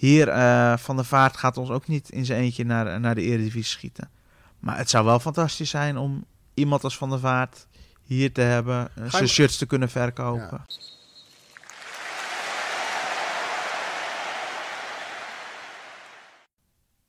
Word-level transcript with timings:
hier, 0.00 0.28
uh, 0.28 0.76
Van 0.76 0.96
der 0.96 1.04
Vaart 1.04 1.36
gaat 1.36 1.56
ons 1.56 1.70
ook 1.70 1.86
niet 1.86 2.10
in 2.10 2.24
zijn 2.24 2.40
eentje 2.40 2.64
naar, 2.64 3.00
naar 3.00 3.14
de 3.14 3.22
Eredivisie 3.22 3.62
schieten. 3.62 4.10
Maar 4.58 4.76
het 4.76 4.90
zou 4.90 5.04
wel 5.04 5.20
fantastisch 5.20 5.70
zijn 5.70 5.96
om 5.96 6.24
iemand 6.54 6.84
als 6.84 6.96
Van 6.96 7.10
der 7.10 7.18
Vaart 7.18 7.66
hier 8.02 8.32
te 8.32 8.40
hebben. 8.40 8.90
Uh, 8.98 9.10
zijn 9.10 9.28
shirts 9.28 9.56
te 9.56 9.66
kunnen 9.66 9.90
verkopen. 9.90 10.64
Ja. 10.68 10.74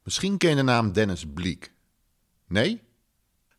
Misschien 0.03 0.37
ken 0.37 0.49
je 0.49 0.55
de 0.55 0.61
naam 0.61 0.91
Dennis 0.91 1.25
Bleek. 1.33 1.73
Nee? 2.47 2.81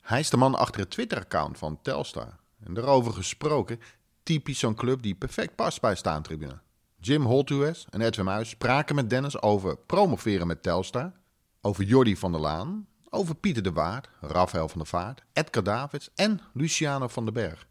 Hij 0.00 0.20
is 0.20 0.30
de 0.30 0.36
man 0.36 0.54
achter 0.54 0.80
het 0.80 0.90
Twitter-account 0.90 1.58
van 1.58 1.78
Telstar. 1.82 2.36
En 2.64 2.74
daarover 2.74 3.12
gesproken, 3.12 3.80
typisch 4.22 4.58
zo'n 4.58 4.74
club 4.74 5.02
die 5.02 5.14
perfect 5.14 5.54
past 5.54 5.80
bij 5.80 5.94
staantribune. 5.94 6.60
Jim 7.04 7.24
Holtues 7.24 7.86
en 7.90 8.00
Edwin 8.00 8.24
Muis 8.24 8.48
spraken 8.48 8.94
met 8.94 9.10
Dennis 9.10 9.42
over 9.42 9.76
promoveren 9.76 10.46
met 10.46 10.62
Telstar, 10.62 11.12
over 11.60 11.84
Jordi 11.84 12.16
van 12.16 12.32
der 12.32 12.40
Laan, 12.40 12.86
over 13.10 13.34
Pieter 13.34 13.62
de 13.62 13.72
Waard, 13.72 14.08
Rafael 14.20 14.68
van 14.68 14.78
der 14.78 14.86
Vaart, 14.86 15.22
Edgar 15.32 15.62
Davids 15.62 16.10
en 16.14 16.40
Luciano 16.52 17.08
van 17.08 17.24
den 17.24 17.34
Berg. 17.34 17.66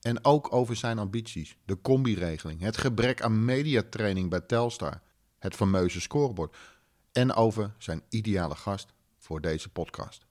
En 0.00 0.24
ook 0.24 0.52
over 0.52 0.76
zijn 0.76 0.98
ambities, 0.98 1.56
de 1.64 1.80
combi-regeling, 1.80 2.60
het 2.60 2.76
gebrek 2.76 3.22
aan 3.22 3.44
mediatraining 3.44 4.30
bij 4.30 4.40
Telstar, 4.40 5.00
het 5.38 5.54
fameuze 5.54 6.00
scorebord 6.00 6.56
en 7.12 7.32
over 7.32 7.74
zijn 7.78 8.02
ideale 8.08 8.54
gast 8.54 8.92
voor 9.18 9.40
deze 9.40 9.68
podcast. 9.68 10.26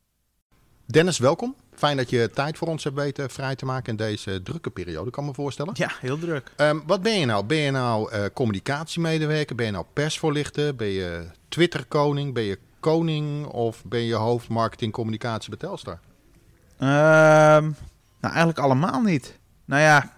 Dennis, 0.86 1.18
welkom. 1.18 1.56
Fijn 1.76 1.98
dat 1.98 2.10
je 2.10 2.30
tijd 2.34 2.58
voor 2.58 2.68
ons 2.68 2.84
hebt 2.84 2.96
weten 2.96 3.30
vrij 3.30 3.56
te 3.56 3.66
maken 3.66 3.90
in 3.90 3.96
deze 3.96 4.42
drukke 4.44 4.70
periode, 4.70 5.10
kan 5.10 5.26
me 5.26 5.34
voorstellen. 5.34 5.74
Ja, 5.78 5.92
heel 6.00 6.20
druk. 6.20 6.52
Um, 6.58 6.84
wat 6.88 7.02
ben 7.02 7.20
je 7.20 7.26
nou? 7.26 7.46
Ben 7.46 7.58
je 7.58 7.72
nou 7.72 8.14
uh, 8.14 8.26
communicatiemedewerker? 8.34 9.56
Ben 9.56 9.66
je 9.66 9.72
nou 9.72 9.86
persvoorlichter? 9.94 10.76
Ben 10.76 10.88
je 10.88 11.26
Twitter-koning? 11.50 12.34
Ben 12.34 12.44
je 12.44 12.60
koning? 12.80 13.46
Of 13.46 13.84
ben 13.86 14.04
je 14.04 14.14
hoofd 14.14 14.48
marketing 14.48 14.92
communicatie 14.92 15.50
bij 15.50 15.60
Telstar? 15.60 16.00
Um, 16.80 17.76
nou, 18.20 18.34
eigenlijk 18.34 18.60
allemaal 18.60 19.02
niet. 19.02 19.40
Nou 19.66 19.82
ja, 19.82 20.14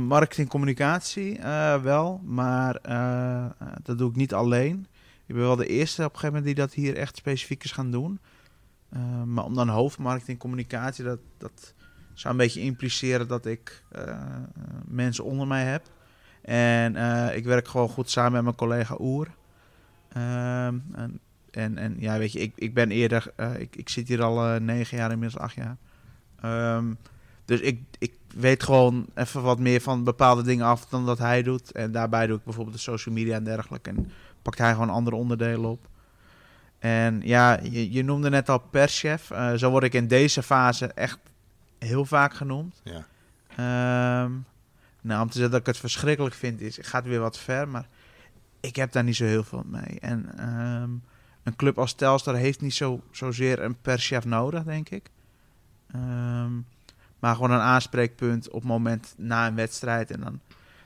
marketing 0.00 0.48
communicatie 0.48 1.38
uh, 1.38 1.82
wel, 1.82 2.20
maar 2.24 2.78
uh, 2.88 3.44
dat 3.82 3.98
doe 3.98 4.10
ik 4.10 4.16
niet 4.16 4.34
alleen. 4.34 4.86
Ik 5.26 5.34
ben 5.34 5.46
wel 5.46 5.56
de 5.56 5.66
eerste 5.66 6.04
op 6.04 6.12
een 6.12 6.18
gegeven 6.18 6.36
moment 6.36 6.56
die 6.56 6.64
dat 6.64 6.74
hier 6.74 6.96
echt 6.96 7.16
specifiek 7.16 7.64
is 7.64 7.72
gaan 7.72 7.90
doen. 7.90 8.20
Uh, 8.96 9.22
maar 9.22 9.44
om 9.44 9.54
dan 9.54 9.68
hoofdmarketing 9.68 10.38
communicatie, 10.38 11.04
dat, 11.04 11.18
dat 11.38 11.74
zou 12.14 12.34
een 12.34 12.40
beetje 12.40 12.60
impliceren 12.60 13.28
dat 13.28 13.46
ik 13.46 13.84
uh, 13.96 14.16
mensen 14.84 15.24
onder 15.24 15.46
mij 15.46 15.64
heb. 15.64 15.82
En 16.42 16.94
uh, 16.94 17.36
ik 17.36 17.44
werk 17.44 17.68
gewoon 17.68 17.88
goed 17.88 18.10
samen 18.10 18.32
met 18.32 18.42
mijn 18.42 18.54
collega 18.54 18.96
Oer. 18.98 19.28
Ehm, 20.08 20.78
en, 20.92 21.20
en, 21.50 21.78
en, 21.78 21.96
ja, 21.98 22.18
weet 22.18 22.32
je, 22.32 22.38
ik, 22.38 22.52
ik 22.56 22.74
ben 22.74 22.90
eerder, 22.90 23.32
ik, 23.58 23.76
ik 23.76 23.88
zit 23.88 24.08
hier 24.08 24.22
al 24.22 24.60
negen 24.60 24.96
jaar, 24.96 25.10
inmiddels 25.10 25.42
acht 25.42 25.54
jaar. 25.54 25.76
Um, 26.76 26.98
dus 27.44 27.60
ik, 27.60 27.80
ik 27.98 28.14
weet 28.34 28.62
gewoon 28.62 29.06
even 29.14 29.42
wat 29.42 29.58
meer 29.58 29.80
van 29.80 30.04
bepaalde 30.04 30.42
dingen 30.42 30.66
af 30.66 30.86
dan 30.86 31.06
dat 31.06 31.18
hij 31.18 31.42
doet. 31.42 31.72
En 31.72 31.92
daarbij 31.92 32.26
doe 32.26 32.36
ik 32.36 32.44
bijvoorbeeld 32.44 32.76
de 32.76 32.82
social 32.82 33.14
media 33.14 33.36
en 33.36 33.44
dergelijke. 33.44 33.90
En 33.90 34.10
pakt 34.42 34.58
hij 34.58 34.72
gewoon 34.72 34.90
andere 34.90 35.16
onderdelen 35.16 35.70
op. 35.70 35.88
En 36.82 37.20
ja, 37.24 37.58
je, 37.62 37.92
je 37.92 38.04
noemde 38.04 38.30
net 38.30 38.48
al 38.48 38.58
perschef. 38.58 39.30
Uh, 39.30 39.54
zo 39.54 39.70
word 39.70 39.84
ik 39.84 39.94
in 39.94 40.06
deze 40.06 40.42
fase 40.42 40.86
echt 40.86 41.18
heel 41.78 42.04
vaak 42.04 42.34
genoemd. 42.34 42.82
Ja. 42.82 44.24
Um, 44.24 44.44
nou, 45.00 45.22
om 45.22 45.26
te 45.26 45.32
zeggen 45.32 45.50
dat 45.50 45.60
ik 45.60 45.66
het 45.66 45.76
verschrikkelijk 45.76 46.34
vind, 46.34 46.60
is, 46.60 46.78
gaat 46.80 47.04
weer 47.04 47.20
wat 47.20 47.38
ver, 47.38 47.68
maar 47.68 47.88
ik 48.60 48.76
heb 48.76 48.92
daar 48.92 49.04
niet 49.04 49.16
zo 49.16 49.24
heel 49.24 49.44
veel 49.44 49.64
mee. 49.66 50.00
En 50.00 50.48
um, 50.50 51.02
een 51.42 51.56
club 51.56 51.78
als 51.78 51.92
Telstar 51.92 52.34
heeft 52.34 52.60
niet 52.60 52.74
zo, 52.74 53.02
zozeer 53.10 53.62
een 53.62 53.80
perschef 53.80 54.24
nodig, 54.24 54.62
denk 54.62 54.88
ik. 54.88 55.10
Um, 55.94 56.66
maar 57.18 57.34
gewoon 57.34 57.50
een 57.50 57.60
aanspreekpunt 57.60 58.48
op 58.48 58.60
het 58.60 58.68
moment 58.68 59.14
na 59.16 59.46
een 59.46 59.54
wedstrijd. 59.54 60.10
En 60.10 60.20
dan, 60.20 60.40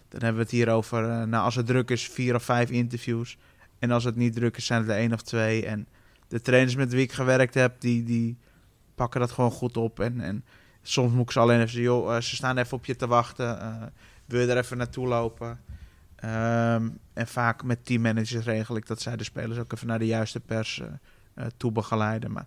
dan 0.09 0.21
hebben 0.21 0.35
we 0.35 0.43
het 0.43 0.51
hier 0.51 0.69
over, 0.69 1.03
uh, 1.03 1.23
nou, 1.23 1.45
als 1.45 1.55
het 1.55 1.67
druk 1.67 1.91
is, 1.91 2.09
vier 2.09 2.35
of 2.35 2.43
vijf 2.43 2.71
interviews. 2.71 3.39
En 3.79 3.91
als 3.91 4.05
het 4.05 4.17
niet 4.17 4.35
druk 4.35 4.57
is, 4.57 4.67
zijn 4.67 4.81
het 4.81 4.91
er 4.91 4.97
één 4.97 5.13
of 5.13 5.23
twee. 5.23 5.67
En 5.67 5.87
de 6.29 6.41
trainers 6.41 6.75
met 6.75 6.93
wie 6.93 7.03
ik 7.03 7.13
gewerkt 7.13 7.55
heb, 7.55 7.81
die, 7.81 8.05
die 8.05 8.37
pakken 8.95 9.21
dat 9.21 9.31
gewoon 9.31 9.51
goed 9.51 9.77
op. 9.77 10.01
En, 10.01 10.21
en 10.21 10.45
soms 10.83 11.13
moet 11.13 11.25
ik 11.25 11.31
ze 11.31 11.39
alleen 11.39 11.57
even 11.57 11.71
zeggen, 11.71 11.91
joh, 11.91 12.15
uh, 12.15 12.21
ze 12.21 12.37
staan 12.37 12.59
even 12.59 12.77
op 12.77 12.85
je 12.85 12.97
te 12.97 13.07
wachten. 13.07 13.59
Uh, 13.59 13.83
wil 14.25 14.41
je 14.41 14.47
er 14.47 14.59
even 14.59 14.77
naartoe 14.77 15.07
lopen? 15.07 15.61
Um, 16.25 16.99
en 17.13 17.27
vaak 17.27 17.63
met 17.65 17.85
teammanagers 17.85 18.45
regel 18.45 18.77
ik 18.77 18.87
dat 18.87 19.01
zij 19.01 19.17
de 19.17 19.25
spelers 19.25 19.59
ook 19.59 19.73
even 19.73 19.87
naar 19.87 19.99
de 19.99 20.07
juiste 20.07 20.41
pers 20.41 20.79
uh, 20.79 21.45
toe 21.57 21.73
begeleiden. 21.73 22.33
Maar 22.33 22.47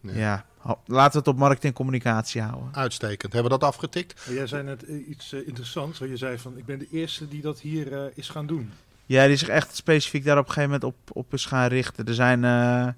nee. 0.00 0.16
ja, 0.16 0.44
laten 0.86 1.12
we 1.12 1.18
het 1.18 1.28
op 1.28 1.36
markt 1.36 1.64
en 1.64 1.72
communicatie 1.72 2.42
houden. 2.42 2.74
Uitstekend. 2.74 3.32
Hebben 3.32 3.52
we 3.52 3.58
dat 3.58 3.68
afgetikt? 3.68 4.22
Jij 4.28 4.46
zei 4.46 4.62
net 4.62 4.82
iets 4.82 5.32
interessants. 5.32 5.98
Je 5.98 6.16
zei 6.16 6.38
van, 6.38 6.58
ik 6.58 6.64
ben 6.64 6.78
de 6.78 6.88
eerste 6.90 7.28
die 7.28 7.42
dat 7.42 7.60
hier 7.60 8.12
is 8.14 8.28
gaan 8.28 8.46
doen. 8.46 8.70
Ja, 9.08 9.26
die 9.26 9.36
zich 9.36 9.48
echt 9.48 9.76
specifiek 9.76 10.24
daar 10.24 10.38
op 10.38 10.46
een 10.46 10.52
gegeven 10.52 10.70
moment 10.70 10.96
op, 10.96 11.16
op 11.16 11.32
is 11.32 11.46
gaan 11.46 11.68
richten. 11.68 12.06
Er 12.06 12.14
zijn 12.14 12.42
uh, 12.42 12.88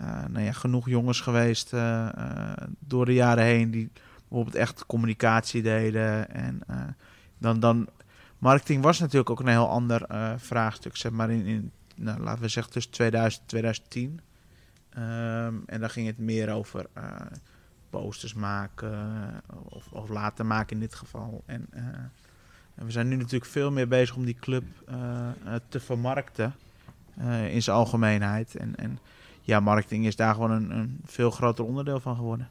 uh, 0.00 0.24
nou 0.28 0.44
ja, 0.44 0.52
genoeg 0.52 0.88
jongens 0.88 1.20
geweest 1.20 1.72
uh, 1.72 2.08
door 2.78 3.04
de 3.04 3.14
jaren 3.14 3.44
heen 3.44 3.70
die 3.70 3.90
bijvoorbeeld 4.28 4.56
echt 4.56 4.86
communicatie 4.86 5.62
deden. 5.62 6.30
En 6.30 6.60
dan, 7.38 7.60
dan, 7.60 7.88
marketing 8.38 8.82
was 8.82 8.98
natuurlijk 8.98 9.30
ook 9.30 9.40
een 9.40 9.48
heel 9.48 9.68
ander 9.68 10.06
vraagstuk, 10.36 10.96
zeg 10.96 11.12
maar 11.12 11.30
in, 11.30 11.44
in 11.44 11.72
nou, 11.94 12.20
laten 12.20 12.42
we 12.42 12.48
zeggen 12.48 12.72
tussen 12.72 12.92
2000 12.92 13.42
en 13.42 13.48
2010. 13.48 14.20
Um, 14.96 15.62
en 15.66 15.80
dan 15.80 15.90
ging 15.90 16.06
het 16.06 16.18
meer 16.18 16.50
over 16.52 16.86
posters 17.90 18.34
maken 18.34 19.42
of, 19.68 19.92
of 19.92 20.08
laten 20.08 20.46
maken 20.46 20.74
in 20.74 20.80
dit 20.80 20.94
geval. 20.94 21.42
En 21.46 21.68
en 22.78 22.86
we 22.86 22.90
zijn 22.90 23.08
nu 23.08 23.16
natuurlijk 23.16 23.50
veel 23.50 23.70
meer 23.70 23.88
bezig 23.88 24.16
om 24.16 24.24
die 24.24 24.36
club 24.40 24.64
uh, 24.90 24.96
te 25.68 25.80
vermarkten 25.80 26.54
uh, 27.20 27.54
in 27.54 27.62
zijn 27.62 27.76
algemeenheid. 27.76 28.56
En, 28.56 28.76
en 28.76 28.98
ja, 29.40 29.60
marketing 29.60 30.06
is 30.06 30.16
daar 30.16 30.34
gewoon 30.34 30.50
een, 30.50 30.70
een, 30.70 31.00
veel 31.04 31.30
groter 31.30 31.64
onderdeel 31.64 32.00
van 32.00 32.16
geworden. 32.16 32.48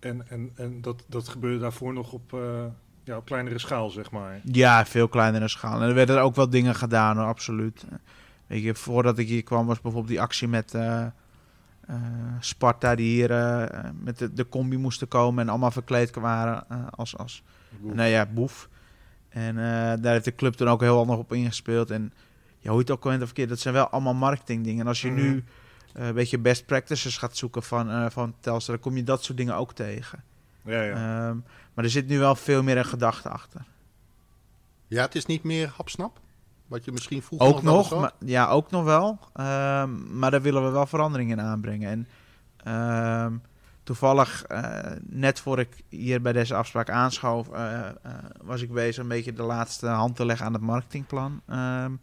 En, 0.00 0.28
en, 0.28 0.50
en 0.56 0.80
dat, 0.80 1.04
dat 1.06 1.28
gebeurde 1.28 1.58
daarvoor 1.58 1.92
nog 1.92 2.12
op, 2.12 2.32
uh, 2.32 2.64
ja, 3.04 3.16
op 3.16 3.24
kleinere 3.24 3.58
schaal, 3.58 3.90
zeg 3.90 4.10
maar? 4.10 4.40
Ja, 4.44 4.86
veel 4.86 5.08
kleinere 5.08 5.48
schaal. 5.48 5.80
En 5.80 5.88
er 5.88 5.94
werden 5.94 6.22
ook 6.22 6.34
wel 6.34 6.50
dingen 6.50 6.74
gedaan, 6.74 7.16
hoor, 7.16 7.26
absoluut. 7.26 7.84
Weet 8.46 8.62
je, 8.62 8.74
voordat 8.74 9.18
ik 9.18 9.28
hier 9.28 9.42
kwam 9.42 9.66
was 9.66 9.80
bijvoorbeeld 9.80 10.12
die 10.12 10.20
actie 10.20 10.48
met 10.48 10.78
Sparta... 12.40 12.94
die 12.94 13.10
hier 13.10 13.30
met 14.00 14.18
de, 14.18 14.32
de 14.32 14.48
combi 14.48 14.76
moesten 14.76 15.08
komen 15.08 15.42
en 15.42 15.48
allemaal 15.48 15.70
verkleed 15.70 16.14
waren 16.14 16.90
als, 16.90 17.16
als 17.16 17.42
nou 17.80 18.08
ja, 18.08 18.26
boef. 18.26 18.68
En 19.30 19.56
uh, 19.56 19.62
daar 20.00 20.12
heeft 20.12 20.24
de 20.24 20.34
club 20.34 20.54
toen 20.54 20.68
ook 20.68 20.80
heel 20.80 20.96
handig 20.96 21.16
op 21.16 21.32
ingespeeld. 21.32 21.90
En 21.90 22.12
ja, 22.58 22.70
hoe 22.70 22.78
je 22.78 22.84
het 22.84 22.90
ook 22.90 23.06
al 23.06 23.12
of 23.12 23.18
verkeerd, 23.18 23.48
dat 23.48 23.58
zijn 23.58 23.74
wel 23.74 23.88
allemaal 23.88 24.14
marketingdingen. 24.14 24.80
En 24.80 24.86
als 24.86 25.02
je 25.02 25.10
nu 25.10 25.44
uh, 25.96 26.06
een 26.06 26.14
beetje 26.14 26.38
best 26.38 26.66
practices 26.66 27.18
gaat 27.18 27.36
zoeken 27.36 27.62
van, 27.62 27.90
uh, 27.90 28.06
van 28.10 28.34
Telstra, 28.40 28.72
dan 28.72 28.82
kom 28.82 28.96
je 28.96 29.04
dat 29.04 29.24
soort 29.24 29.38
dingen 29.38 29.54
ook 29.54 29.72
tegen. 29.72 30.22
Ja, 30.64 30.82
ja. 30.82 31.28
Um, 31.28 31.44
maar 31.74 31.84
er 31.84 31.90
zit 31.90 32.08
nu 32.08 32.18
wel 32.18 32.34
veel 32.34 32.62
meer 32.62 32.76
een 32.76 32.84
gedachte 32.84 33.28
achter. 33.28 33.64
Ja, 34.86 35.02
het 35.02 35.14
is 35.14 35.26
niet 35.26 35.42
meer 35.42 35.72
hapsnap? 35.76 36.20
Wat 36.66 36.84
je 36.84 36.92
misschien 36.92 37.22
vroeger 37.22 37.48
ook 37.48 37.62
nog, 37.62 37.90
nog 37.90 38.00
maar, 38.00 38.12
ja, 38.18 38.48
ook 38.48 38.70
nog 38.70 38.84
wel. 38.84 39.08
Um, 39.10 40.18
maar 40.18 40.30
daar 40.30 40.42
willen 40.42 40.64
we 40.64 40.70
wel 40.70 40.86
veranderingen 40.86 41.38
in 41.38 41.44
aanbrengen. 41.44 42.06
En 42.64 43.24
um, 43.24 43.42
toevallig, 43.90 44.44
uh, 44.48 44.78
net 45.02 45.40
voor 45.40 45.58
ik 45.58 45.82
hier 45.88 46.20
bij 46.22 46.32
deze 46.32 46.54
afspraak 46.54 46.90
aanschoof, 46.90 47.48
uh, 47.48 47.56
uh, 48.06 48.12
was 48.42 48.62
ik 48.62 48.72
bezig 48.72 49.02
een 49.02 49.08
beetje 49.08 49.32
de 49.32 49.42
laatste 49.42 49.86
hand 49.86 50.16
te 50.16 50.24
leggen 50.24 50.46
aan 50.46 50.52
het 50.52 50.62
marketingplan. 50.62 51.42
Um, 51.50 52.00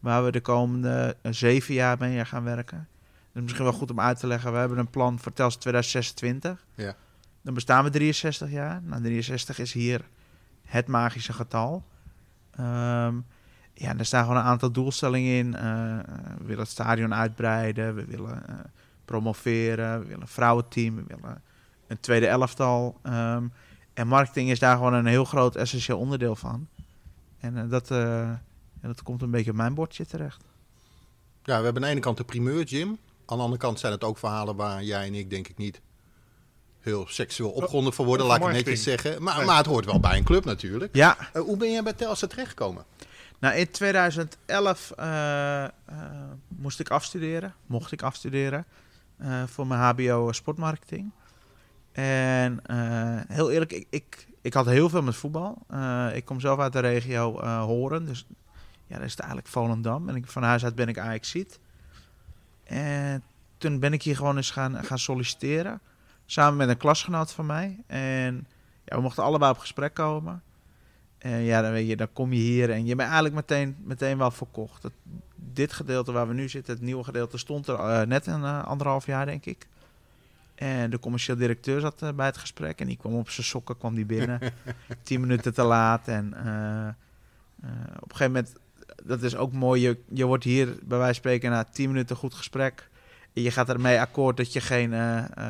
waar 0.00 0.24
we 0.24 0.30
de 0.30 0.40
komende 0.40 1.16
zeven 1.22 1.74
jaar 1.74 1.96
mee 1.98 2.24
gaan 2.24 2.44
werken. 2.44 2.88
Dus 3.32 3.42
misschien 3.42 3.64
wel 3.64 3.72
goed 3.72 3.90
om 3.90 4.00
uit 4.00 4.18
te 4.18 4.26
leggen. 4.26 4.52
We 4.52 4.58
hebben 4.58 4.78
een 4.78 4.90
plan 4.90 5.18
voor 5.18 5.32
Tels 5.32 5.56
2026. 5.56 6.66
Ja. 6.74 6.94
Dan 7.42 7.54
bestaan 7.54 7.84
we 7.84 7.90
63 7.90 8.50
jaar. 8.50 8.82
Nou, 8.82 9.02
63 9.02 9.58
is 9.58 9.72
hier 9.72 10.00
het 10.64 10.86
magische 10.86 11.32
getal. 11.32 11.84
Um, 12.60 13.24
ja, 13.74 13.96
er 13.96 14.06
staan 14.06 14.22
gewoon 14.22 14.38
een 14.38 14.48
aantal 14.48 14.70
doelstellingen 14.70 15.36
in. 15.36 15.52
we 16.38 16.44
willen 16.44 16.62
het 16.62 16.68
stadion 16.68 17.14
uitbreiden. 17.14 17.94
We 17.94 18.04
willen 18.04 18.42
promoveren, 19.06 19.98
we 20.00 20.04
willen 20.04 20.20
een 20.20 20.28
vrouwenteam, 20.28 20.96
we 20.96 21.04
willen 21.06 21.42
een 21.86 22.00
tweede 22.00 22.26
elftal. 22.26 23.00
Um, 23.02 23.52
en 23.94 24.08
marketing 24.08 24.50
is 24.50 24.58
daar 24.58 24.76
gewoon 24.76 24.94
een 24.94 25.06
heel 25.06 25.24
groot 25.24 25.56
essentieel 25.56 25.98
onderdeel 25.98 26.36
van. 26.36 26.68
En 27.38 27.56
uh, 27.56 27.70
dat, 27.70 27.90
uh, 27.90 28.30
dat 28.82 29.02
komt 29.02 29.22
een 29.22 29.30
beetje 29.30 29.50
op 29.50 29.56
mijn 29.56 29.74
bordje 29.74 30.06
terecht. 30.06 30.44
Ja, 31.42 31.58
we 31.58 31.64
hebben 31.64 31.74
aan 31.74 31.88
de 31.88 31.94
ene 31.94 32.00
kant 32.00 32.16
de 32.16 32.24
primeur, 32.24 32.64
Jim. 32.64 32.98
Aan 33.26 33.36
de 33.36 33.42
andere 33.42 33.60
kant 33.60 33.80
zijn 33.80 33.92
het 33.92 34.04
ook 34.04 34.18
verhalen 34.18 34.56
waar 34.56 34.82
jij 34.82 35.06
en 35.06 35.14
ik 35.14 35.30
denk 35.30 35.48
ik 35.48 35.56
niet 35.56 35.80
heel 36.80 37.06
seksueel 37.08 37.50
opgronden 37.50 37.92
voor 37.92 38.06
worden, 38.06 38.26
laat 38.26 38.40
ik 38.40 38.52
netjes 38.52 38.82
zeggen. 38.82 39.22
Maar, 39.22 39.44
maar 39.44 39.56
het 39.56 39.66
hoort 39.66 39.84
wel 39.84 40.00
bij 40.00 40.16
een 40.16 40.24
club 40.24 40.44
natuurlijk. 40.44 40.94
Ja. 40.96 41.16
Uh, 41.34 41.42
hoe 41.42 41.56
ben 41.56 41.72
jij 41.72 41.82
bij 41.82 41.92
Telstra 41.92 42.28
terechtgekomen? 42.28 42.84
Nou, 43.38 43.54
in 43.54 43.70
2011 43.70 44.92
uh, 44.98 45.04
uh, 45.04 45.68
moest 46.48 46.80
ik 46.80 46.88
afstuderen, 46.88 47.54
mocht 47.66 47.92
ik 47.92 48.02
afstuderen 48.02 48.66
eh, 49.16 49.42
voor 49.46 49.66
mijn 49.66 49.80
HBO 49.80 50.32
sportmarketing. 50.32 51.10
En 51.92 52.66
eh, 52.66 53.20
heel 53.28 53.50
eerlijk, 53.50 53.72
ik, 53.72 53.86
ik, 53.90 54.28
ik 54.40 54.54
had 54.54 54.66
heel 54.66 54.88
veel 54.88 55.02
met 55.02 55.16
voetbal. 55.16 55.58
Eh, 55.68 56.08
ik 56.14 56.24
kom 56.24 56.40
zelf 56.40 56.58
uit 56.58 56.72
de 56.72 56.78
regio 56.78 57.40
Horen, 57.42 58.06
dus 58.06 58.26
ja, 58.86 58.96
dat 58.96 59.04
is 59.04 59.10
het 59.10 59.20
eigenlijk 59.20 59.50
Volendam. 59.50 60.08
En 60.08 60.26
van 60.26 60.42
huis 60.42 60.64
uit 60.64 60.74
ben 60.74 60.88
ik 60.88 60.98
Ajaxiet. 60.98 61.58
En 62.64 63.22
toen 63.58 63.78
ben 63.78 63.92
ik 63.92 64.02
hier 64.02 64.16
gewoon 64.16 64.36
eens 64.36 64.50
gaan, 64.50 64.84
gaan 64.84 64.98
solliciteren. 64.98 65.80
Samen 66.26 66.56
met 66.56 66.68
een 66.68 66.76
klasgenoot 66.76 67.32
van 67.32 67.46
mij. 67.46 67.82
En 67.86 68.46
ja, 68.84 68.96
we 68.96 69.02
mochten 69.02 69.24
allebei 69.24 69.52
op 69.52 69.58
gesprek 69.58 69.94
komen. 69.94 70.42
En 71.18 71.38
ja, 71.38 71.62
dan 71.62 71.72
weet 71.72 71.88
je, 71.88 71.96
dan 71.96 72.12
kom 72.12 72.32
je 72.32 72.40
hier 72.40 72.70
en 72.70 72.86
je 72.86 72.94
bent 72.94 73.08
eigenlijk 73.08 73.34
meteen, 73.34 73.76
meteen 73.84 74.18
wel 74.18 74.30
verkocht. 74.30 74.82
Het, 74.82 74.92
dit 75.36 75.72
gedeelte 75.72 76.12
waar 76.12 76.28
we 76.28 76.34
nu 76.34 76.48
zitten, 76.48 76.74
het 76.74 76.82
nieuwe 76.82 77.04
gedeelte, 77.04 77.38
stond 77.38 77.66
er 77.66 77.78
eh, 77.78 78.06
net 78.06 78.26
een 78.26 78.44
eh, 78.44 78.64
anderhalf 78.64 79.06
jaar, 79.06 79.26
denk 79.26 79.44
ik. 79.44 79.66
En 80.54 80.90
de 80.90 80.98
commercieel 80.98 81.36
directeur 81.36 81.80
zat 81.80 82.02
eh, 82.02 82.12
bij 82.12 82.26
het 82.26 82.36
gesprek 82.36 82.80
en 82.80 82.86
die 82.86 82.96
kwam 82.96 83.14
op 83.14 83.30
zijn 83.30 83.46
sokken, 83.46 83.78
kwam 83.78 83.94
die 83.94 84.04
binnen. 84.04 84.40
Tien 85.02 85.20
minuten 85.20 85.54
te 85.54 85.62
laat. 85.62 86.08
En 86.08 86.26
op 88.00 88.10
een 88.10 88.16
gegeven 88.16 88.32
moment, 88.32 88.52
dat 89.04 89.22
is 89.22 89.36
ook 89.36 89.52
mooi, 89.52 89.82
je, 89.82 89.98
je 90.08 90.24
wordt 90.24 90.44
hier 90.44 90.66
bij 90.66 90.98
wijze 90.98 91.04
van 91.04 91.14
spreken 91.14 91.50
na 91.50 91.64
tien 91.64 91.88
minuten 91.88 92.16
goed 92.16 92.34
gesprek. 92.34 92.88
En 93.32 93.42
je 93.42 93.50
gaat 93.50 93.68
ermee 93.68 94.00
akkoord 94.00 94.36
dat 94.36 94.52
je 94.52 94.60
geen 94.60 94.94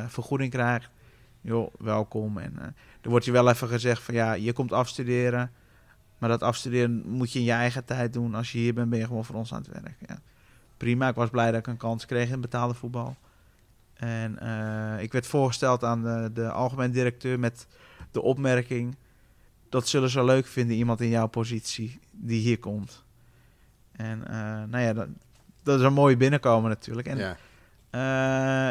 vergoeding 0.07 0.51
krijgt. 0.51 0.89
Joh, 1.41 1.73
welkom. 1.79 2.37
En 2.37 2.75
er 3.01 3.09
wordt 3.09 3.25
je 3.25 3.31
wel 3.31 3.49
even 3.49 3.67
gezegd 3.67 4.01
van 4.01 4.13
ja, 4.13 4.33
je 4.33 4.53
komt 4.53 4.71
afstuderen. 4.71 5.51
Maar 6.17 6.29
dat 6.29 6.43
afstuderen 6.43 7.03
moet 7.05 7.31
je 7.31 7.39
in 7.39 7.45
je 7.45 7.51
eigen 7.51 7.85
tijd 7.85 8.13
doen. 8.13 8.35
Als 8.35 8.51
je 8.51 8.57
hier 8.57 8.73
bent, 8.73 8.89
ben 8.89 8.99
je 8.99 9.05
gewoon 9.05 9.25
voor 9.25 9.35
ons 9.35 9.53
aan 9.53 9.61
het 9.61 9.81
werk. 9.83 9.95
Ja. 10.07 10.19
Prima, 10.77 11.07
ik 11.07 11.15
was 11.15 11.29
blij 11.29 11.51
dat 11.51 11.59
ik 11.59 11.67
een 11.67 11.77
kans 11.77 12.05
kreeg 12.05 12.29
in 12.29 12.41
betaalde 12.41 12.73
voetbal. 12.73 13.15
En 13.93 14.39
eh, 14.39 15.03
ik 15.03 15.11
werd 15.11 15.27
voorgesteld 15.27 15.83
aan 15.83 16.01
de, 16.03 16.29
de 16.33 16.51
algemeen 16.51 16.91
directeur 16.91 17.39
met 17.39 17.67
de 18.11 18.21
opmerking... 18.21 18.95
dat 19.69 19.87
zullen 19.87 20.09
ze 20.09 20.23
leuk 20.23 20.45
vinden, 20.45 20.75
iemand 20.75 21.01
in 21.01 21.09
jouw 21.09 21.27
positie 21.27 21.99
die 22.11 22.41
hier 22.41 22.59
komt. 22.59 23.03
En 23.91 24.27
eh, 24.27 24.63
nou 24.69 24.83
ja, 24.83 24.93
dat, 24.93 25.07
dat 25.63 25.79
is 25.79 25.85
een 25.85 25.93
mooie 25.93 26.17
binnenkomen 26.17 26.69
natuurlijk. 26.69 27.07
En 27.07 27.17
ja. 27.17 27.37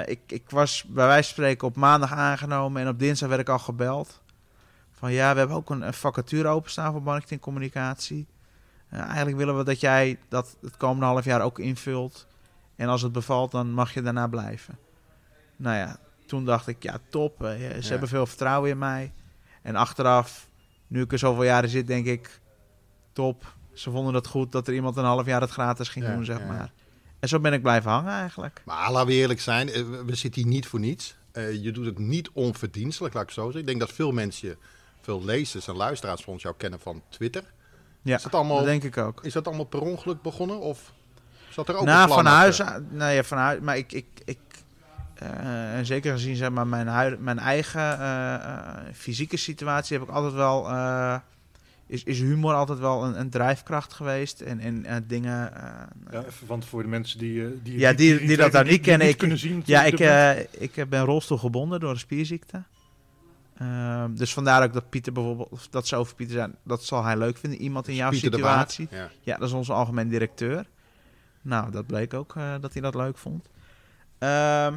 eh, 0.03 0.13
ik, 0.13 0.21
ik 0.27 0.51
was 0.51 0.85
bij 0.85 1.07
wijze 1.07 1.23
van 1.23 1.33
spreken 1.33 1.69
op 1.69 1.77
maandag 1.77 2.13
aangenomen 2.13 2.83
en 2.83 2.89
op 2.89 2.99
dinsdag 2.99 3.29
werd 3.29 3.41
ik 3.41 3.49
al 3.49 3.59
gebeld. 3.59 4.21
Van 4.99 5.13
ja, 5.13 5.33
we 5.33 5.39
hebben 5.39 5.57
ook 5.57 5.71
een, 5.71 5.81
een 5.87 5.95
vacature 5.95 6.49
openstaan 6.49 6.93
voor 6.93 7.03
marketing 7.03 7.41
en 7.41 7.45
communicatie. 7.47 8.27
Eh, 8.89 9.01
eigenlijk 9.01 9.37
willen 9.37 9.57
we 9.57 9.65
dat 9.65 9.81
jij 9.81 10.19
dat 10.29 10.57
het 10.61 10.77
komende 10.77 11.05
half 11.07 11.25
jaar 11.25 11.41
ook 11.43 11.59
invult. 11.59 12.27
En 12.77 12.89
als 12.89 13.03
het 13.03 13.13
bevalt, 13.13 13.51
dan 13.51 13.71
mag 13.71 13.95
je 13.95 14.03
daarna 14.03 14.27
blijven. 14.27 14.79
Nou 15.57 15.77
ja, 15.77 15.99
toen 16.27 16.45
dacht 16.45 16.67
ik, 16.67 16.83
ja 16.83 16.99
top, 17.11 17.43
eh, 17.45 17.51
ze 17.51 17.79
Ja. 17.81 17.89
hebben 17.89 18.09
veel 18.09 18.27
vertrouwen 18.27 18.71
in 18.71 18.79
mij. 18.79 19.13
En 19.63 19.77
achteraf, 19.77 20.49
nu 20.87 21.03
ik 21.03 21.13
er 21.13 21.19
zoveel 21.19 21.45
jaren 21.45 21.69
zit, 21.69 21.87
denk 21.87 22.07
ik, 22.07 22.41
top. 23.13 23.55
Ze 23.73 23.91
vonden 23.91 24.15
het 24.15 24.27
goed 24.27 24.53
dat 24.53 24.67
er 24.69 24.75
iemand 24.75 24.97
een 24.97 25.05
half 25.05 25.27
jaar 25.27 25.41
het 25.41 25.51
gratis 25.51 25.89
ging 25.89 26.05
Ja, 26.05 26.15
doen, 26.15 26.25
zeg 26.25 26.39
ja. 26.39 26.47
maar. 26.47 26.73
En 27.21 27.29
zo 27.29 27.41
ben 27.41 27.53
ik 27.53 27.63
blijven 27.63 27.91
hangen 27.91 28.13
eigenlijk. 28.13 28.63
Maar 28.65 28.93
laten 28.93 29.07
we 29.09 29.13
eerlijk 29.15 29.41
zijn, 29.41 29.69
eh, 29.69 29.83
we- 30.07 30.15
zitten 30.15 30.43
hier 30.43 30.51
niet 30.51 30.67
voor 30.67 30.81
niets. 30.81 31.17
Je 31.61 31.71
doet 31.73 31.87
het 31.87 31.99
niet 31.99 32.31
onverdienstelijk, 32.33 33.15
laat 33.15 33.23
ik 33.23 33.31
zo 33.31 33.43
zeggen. 33.43 33.61
Ik 33.61 33.67
denk 33.67 33.81
dat 33.81 33.93
veel 33.93 34.13
mensen, 34.13 34.49
je- 34.49 34.57
veel 35.07 35.25
lezers 35.25 35.69
en 35.69 35.77
luisteraars 35.77 36.23
van 36.23 36.33
ons 36.33 36.43
jou 36.43 36.55
kennen 36.59 36.81
van 36.81 37.03
Twitter. 37.09 37.43
Ja, 38.03 38.17
Is 38.17 38.23
dat 38.23 38.35
allemaal- 38.35 38.57
dat 38.57 38.65
denk 38.67 38.83
ik 38.83 38.97
ook. 38.97 39.25
Is 39.25 39.33
dat 39.33 39.47
allemaal 39.47 39.65
per 39.65 39.81
ongeluk 39.81 40.23
begonnen 40.23 40.61
of 40.61 40.93
zat 41.49 41.69
er 41.69 41.77
ook 41.77 41.85
nou, 41.85 41.99
een 42.01 42.05
plan 42.07 42.17
van 42.25 42.33
huis, 42.33 42.59
nou 42.91 43.13
ja, 43.13 43.23
van 43.23 43.39
huis, 43.39 43.61
maar 43.61 43.77
ik, 43.77 43.93
ik, 43.93 44.07
ik 44.25 44.39
eh, 45.15 45.77
en 45.77 45.87
zeker 45.87 46.13
gezien 46.13 46.37
zeg 46.37 46.51
maar 46.51 46.67
mijn, 46.67 46.87
huid, 46.87 47.21
mijn 47.21 47.39
eigen 47.39 48.01
eh, 48.01 48.35
eh, 48.35 48.77
fysieke 48.95 49.37
situatie 49.37 49.99
heb 49.99 50.09
ik 50.09 50.15
altijd 50.15 50.35
wel, 50.35 50.69
eh, 50.69 51.17
is, 51.87 52.03
is 52.05 52.19
humor 52.19 52.55
altijd 52.55 52.79
wel 52.79 53.05
een, 53.05 53.21
een 53.21 53.31
drijfkracht 53.31 53.93
geweest 53.93 54.41
en, 54.41 54.61
en 54.85 55.05
dingen. 55.07 55.55
eh, 55.55 55.63
Ja, 56.11 56.25
even, 56.27 56.47
want 56.47 56.65
voor 56.65 56.83
de 56.83 56.89
mensen 56.89 57.19
die, 57.19 57.63
die, 57.63 57.79
Ja, 57.79 57.93
die- 57.93 58.19
die 58.27 58.37
dat 58.37 58.53
nou 58.53 58.65
niet 58.65 58.81
kennen, 58.81 59.09
ik- 59.09 59.19
kunnen 59.19 59.39
zien. 59.39 59.63
Ja, 59.65 59.85
ik, 59.85 60.01
eh, 60.01 60.39
ik 60.39 60.89
ben 60.89 61.05
rolstoelgebonden 61.05 61.81
door 61.81 61.91
een 61.91 61.99
spierziekte. 61.99 62.63
Ehm, 63.59 64.15
dus 64.15 64.33
vandaar 64.33 64.63
ook 64.63 64.73
dat 64.73 64.89
Pieter 64.89 65.13
bijvoorbeeld, 65.13 65.49
of 65.49 65.69
dat 65.69 65.87
ze 65.87 65.97
over 65.97 66.15
Pieter 66.15 66.35
zijn, 66.35 66.55
dat 66.63 66.85
zal 66.85 67.05
hij 67.05 67.17
leuk 67.17 67.37
vinden. 67.37 67.61
Iemand 67.61 67.89
in 67.89 67.95
jouw 67.95 68.11
Pieter 68.11 68.33
situatie. 68.33 68.89
Ja. 68.91 69.11
Ja, 69.21 69.37
dat 69.37 69.49
is 69.49 69.55
onze 69.55 69.73
algemeen 69.73 70.09
directeur. 70.09 70.67
Nou, 71.43 71.71
dat 71.71 71.87
bleek 71.87 72.15
ook 72.15 72.37
eh, 72.37 72.55
dat 72.61 72.73
hij 72.73 72.83
dat 72.83 72.95
leuk 72.95 73.19
vond. 73.19 73.49
Ehm, 74.19 74.77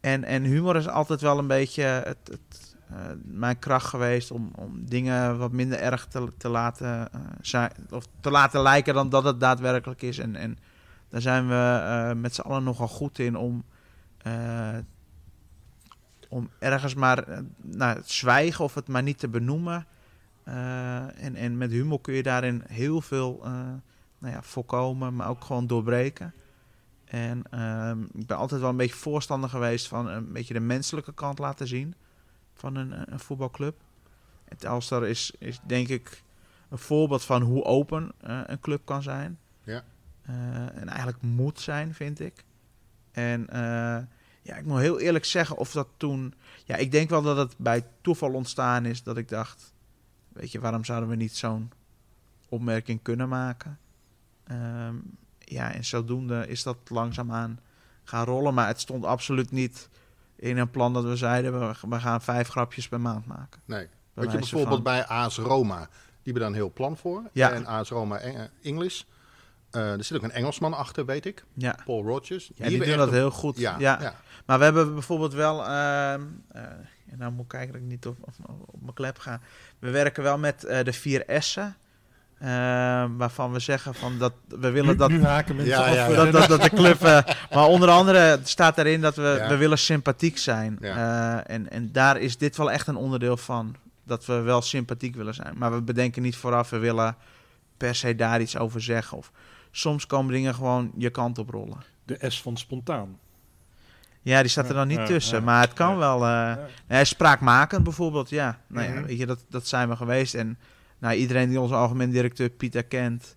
en, 0.00 0.24
en 0.24 0.42
humor 0.42 0.76
is 0.76 0.88
altijd 0.88 1.20
wel 1.20 1.38
een 1.38 1.46
beetje 1.46 1.82
het, 1.82 2.18
het, 2.24 2.76
eh, 2.88 2.96
mijn 3.24 3.58
kracht 3.58 3.86
geweest 3.86 4.30
om, 4.30 4.50
om 4.54 4.84
dingen 4.84 5.38
wat 5.38 5.52
minder 5.52 5.78
erg 5.78 6.06
te, 6.06 6.32
te 6.38 6.48
laten 6.48 7.12
eh, 7.12 7.20
zijn, 7.40 7.70
of 7.90 8.06
te 8.20 8.30
laten 8.30 8.62
lijken 8.62 8.94
dan 8.94 9.08
dat 9.08 9.24
het 9.24 9.40
daadwerkelijk 9.40 10.02
is. 10.02 10.18
En, 10.18 10.36
en 10.36 10.58
daar 11.08 11.20
zijn 11.20 11.48
we 11.48 12.14
met 12.16 12.34
z'n 12.34 12.40
allen 12.40 12.64
nogal 12.64 12.88
goed 12.88 13.18
in 13.18 13.36
om, 13.36 13.64
om 16.28 16.50
ergens 16.58 16.94
maar 16.94 17.28
eh, 17.28 17.38
nou, 17.56 17.96
het 17.96 18.10
zwijgen 18.10 18.64
of 18.64 18.74
het 18.74 18.88
maar 18.88 19.02
niet 19.02 19.18
te 19.18 19.28
benoemen. 19.28 19.86
Eh, 20.42 21.24
en, 21.24 21.34
en 21.34 21.58
met 21.58 21.70
humor 21.70 22.00
kun 22.00 22.14
je 22.14 22.22
daarin 22.22 22.62
heel 22.66 23.00
veel 23.00 23.40
eh, 23.44 23.52
nou 24.18 24.34
ja, 24.34 24.42
voorkomen, 24.42 25.16
maar 25.16 25.28
ook 25.28 25.44
gewoon 25.44 25.66
doorbreken. 25.66 26.34
En 27.04 27.42
ehm, 27.50 28.02
ik 28.02 28.26
ben 28.26 28.36
altijd 28.36 28.60
wel 28.60 28.70
een 28.70 28.76
beetje 28.76 28.94
voorstander 28.94 29.50
geweest 29.50 29.88
van 29.88 30.08
een 30.08 30.32
beetje 30.32 30.54
de 30.54 30.60
menselijke 30.60 31.14
kant 31.14 31.38
laten 31.38 31.66
zien 31.66 31.94
van 32.54 32.76
een, 32.76 33.12
een 33.12 33.20
voetbalclub. 33.20 33.76
En 34.44 34.56
Telstar 34.56 35.06
is, 35.06 35.32
is 35.38 35.60
denk 35.66 35.88
ik 35.88 36.22
een 36.68 36.78
voorbeeld 36.78 37.24
van 37.24 37.42
hoe 37.42 37.64
open 37.64 38.12
een 38.20 38.60
club 38.60 38.80
kan 38.84 39.02
zijn. 39.02 39.38
Ja. 39.62 39.84
En 40.74 40.88
eigenlijk 40.88 41.22
moet 41.22 41.60
zijn, 41.60 41.94
vind 41.94 42.20
ik. 42.20 42.44
En 43.12 43.48
ja, 44.48 44.56
ik 44.56 44.64
moet 44.64 44.80
heel 44.80 45.00
eerlijk 45.00 45.24
zeggen 45.24 45.56
of 45.56 45.72
dat 45.72 45.88
toen... 45.96 46.34
Ja, 46.64 46.76
ik 46.76 46.90
denk 46.92 47.10
wel 47.10 47.22
dat 47.22 47.36
het 47.36 47.54
bij 47.58 47.84
toeval 48.00 48.32
ontstaan 48.32 48.84
is 48.86 49.02
dat 49.02 49.16
ik 49.16 49.28
dacht... 49.28 49.72
Weet 50.28 50.52
je, 50.52 50.60
waarom 50.60 50.84
zouden 50.84 51.08
we 51.08 51.16
niet 51.16 51.36
zo'n 51.36 51.70
opmerking 52.48 53.02
kunnen 53.02 53.28
maken? 53.28 53.78
Ehm, 54.44 54.94
ja, 55.38 55.72
en 55.72 55.84
zodoende 55.84 56.46
is 56.48 56.62
dat 56.62 56.76
langzaamaan 56.88 57.58
gaan 58.04 58.24
rollen. 58.24 58.54
Maar 58.54 58.66
het 58.66 58.80
stond 58.80 59.04
absoluut 59.04 59.50
niet 59.50 59.88
in 60.36 60.56
een 60.58 60.70
plan 60.70 60.92
dat 60.92 61.04
we 61.04 61.16
zeiden... 61.16 61.58
we, 61.68 61.74
we 61.88 62.00
gaan 62.00 62.22
vijf 62.22 62.48
grapjes 62.48 62.88
per 62.88 63.00
maand 63.00 63.26
maken. 63.26 63.60
Nee. 63.64 63.86
Bij 64.14 64.24
Wat 64.24 64.32
je 64.32 64.38
bijvoorbeeld 64.38 64.74
van. 64.74 64.82
bij 64.82 65.06
AS 65.06 65.38
Roma, 65.38 65.78
die 65.78 65.88
hebben 66.22 66.42
daar 66.42 66.50
een 66.50 66.56
heel 66.56 66.72
plan 66.72 66.96
voor. 66.96 67.22
Ja. 67.32 67.52
En 67.52 67.66
AS 67.66 67.88
Roma 67.88 68.18
Eng- 68.18 68.50
English. 68.62 69.02
Eh, 69.70 69.92
er 69.92 70.04
zit 70.04 70.16
ook 70.16 70.22
een 70.22 70.30
Engelsman 70.30 70.74
achter, 70.74 71.04
weet 71.06 71.24
ik. 71.26 71.44
Ja, 71.54 71.78
Paul 71.84 72.02
Rogers. 72.02 72.50
ja 72.54 72.68
die 72.68 72.84
doen 72.84 72.96
dat 72.96 73.10
heel 73.10 73.30
goed. 73.30 73.58
Ja, 73.58 73.76
ja. 73.78 74.00
ja. 74.00 74.14
Maar 74.48 74.58
we 74.58 74.64
hebben 74.64 74.92
bijvoorbeeld 74.92 75.32
wel. 75.32 75.60
ehm 75.66 76.20
eh, 76.52 76.62
en 77.10 77.18
nou 77.18 77.32
moet 77.32 77.42
ik 77.42 77.48
kijken 77.48 77.72
dat 77.72 77.82
ik 77.82 77.88
niet 77.88 78.06
op, 78.06 78.16
op, 78.20 78.34
op 78.66 78.80
mijn 78.82 78.94
klep 78.94 79.18
ga. 79.18 79.40
We 79.78 79.90
werken 79.90 80.22
wel 80.22 80.38
met 80.38 80.64
eh, 80.64 80.84
de 80.84 80.92
vier 80.92 81.24
S'en. 81.38 81.76
ehm, 82.38 83.16
waarvan 83.16 83.52
we 83.52 83.58
zeggen 83.58 83.94
van 83.94 84.18
dat 84.18 84.32
we 84.48 84.70
willen 84.70 84.90
nu, 84.90 84.96
dat, 84.96 85.10
nu 85.10 85.24
haken 85.24 85.56
mensen 85.56 85.74
Ja, 85.78 85.88
ja, 85.88 86.06
eh, 86.08 86.16
dat, 86.16 86.32
dat, 86.32 86.48
dat 86.48 86.62
de 86.62 86.70
club. 86.70 87.02
eh, 87.02 87.18
maar 87.52 87.66
onder 87.66 87.88
andere 87.88 88.40
staat 88.42 88.78
erin 88.78 89.00
dat 89.00 89.16
we, 89.16 89.22
Ja. 89.40 89.48
we 89.48 89.56
willen 89.56 89.78
sympathiek 89.78 90.38
zijn. 90.38 90.76
Ja. 90.80 90.96
Eh, 91.46 91.54
en, 91.54 91.70
en 91.70 91.92
daar 91.92 92.16
is 92.20 92.38
dit 92.38 92.56
wel 92.56 92.70
echt 92.70 92.86
een 92.86 92.96
onderdeel 92.96 93.36
van. 93.36 93.74
Dat 94.04 94.26
we 94.26 94.40
wel 94.40 94.62
sympathiek 94.62 95.14
willen 95.14 95.34
zijn. 95.34 95.54
Maar 95.58 95.72
we 95.74 95.82
bedenken 95.82 96.22
niet 96.22 96.36
vooraf, 96.36 96.70
we 96.70 96.78
willen 96.78 97.16
per 97.76 97.94
se 97.94 98.14
daar 98.14 98.40
iets 98.40 98.56
over 98.56 98.80
zeggen. 98.82 99.18
Of 99.18 99.30
soms 99.70 100.06
komen 100.06 100.32
dingen 100.32 100.54
gewoon 100.54 100.90
je 100.96 101.10
kant 101.10 101.38
op 101.38 101.50
rollen. 101.50 101.78
De 102.04 102.18
S 102.28 102.42
van 102.42 102.56
spontaan. 102.56 103.18
Ja, 104.28 104.40
die 104.40 104.50
staat 104.50 104.68
er 104.68 104.74
dan 104.74 104.88
niet 104.88 104.98
ja, 104.98 105.06
tussen. 105.06 105.38
ja. 105.38 105.44
maar 105.44 105.60
het 105.60 105.72
kan 105.72 105.90
Ja. 105.92 105.96
wel. 105.98 106.14
eh, 106.14 106.28
Ja. 106.28 106.66
Nee, 106.88 107.04
spraakmakend 107.04 107.82
bijvoorbeeld, 107.84 108.28
ja. 108.30 108.60
Nou 108.66 108.86
ja, 108.86 108.92
Mhm. 108.94 109.02
weet 109.04 109.18
je, 109.18 109.26
dat, 109.26 109.44
dat 109.48 109.66
zijn 109.66 109.88
we 109.88 109.96
geweest. 109.96 110.34
En 110.34 110.58
nou, 110.98 111.14
iedereen 111.14 111.48
die 111.48 111.60
onze 111.60 111.74
algemeen 111.74 112.10
directeur 112.10 112.48
Pieter 112.50 112.84
kent, 112.84 113.36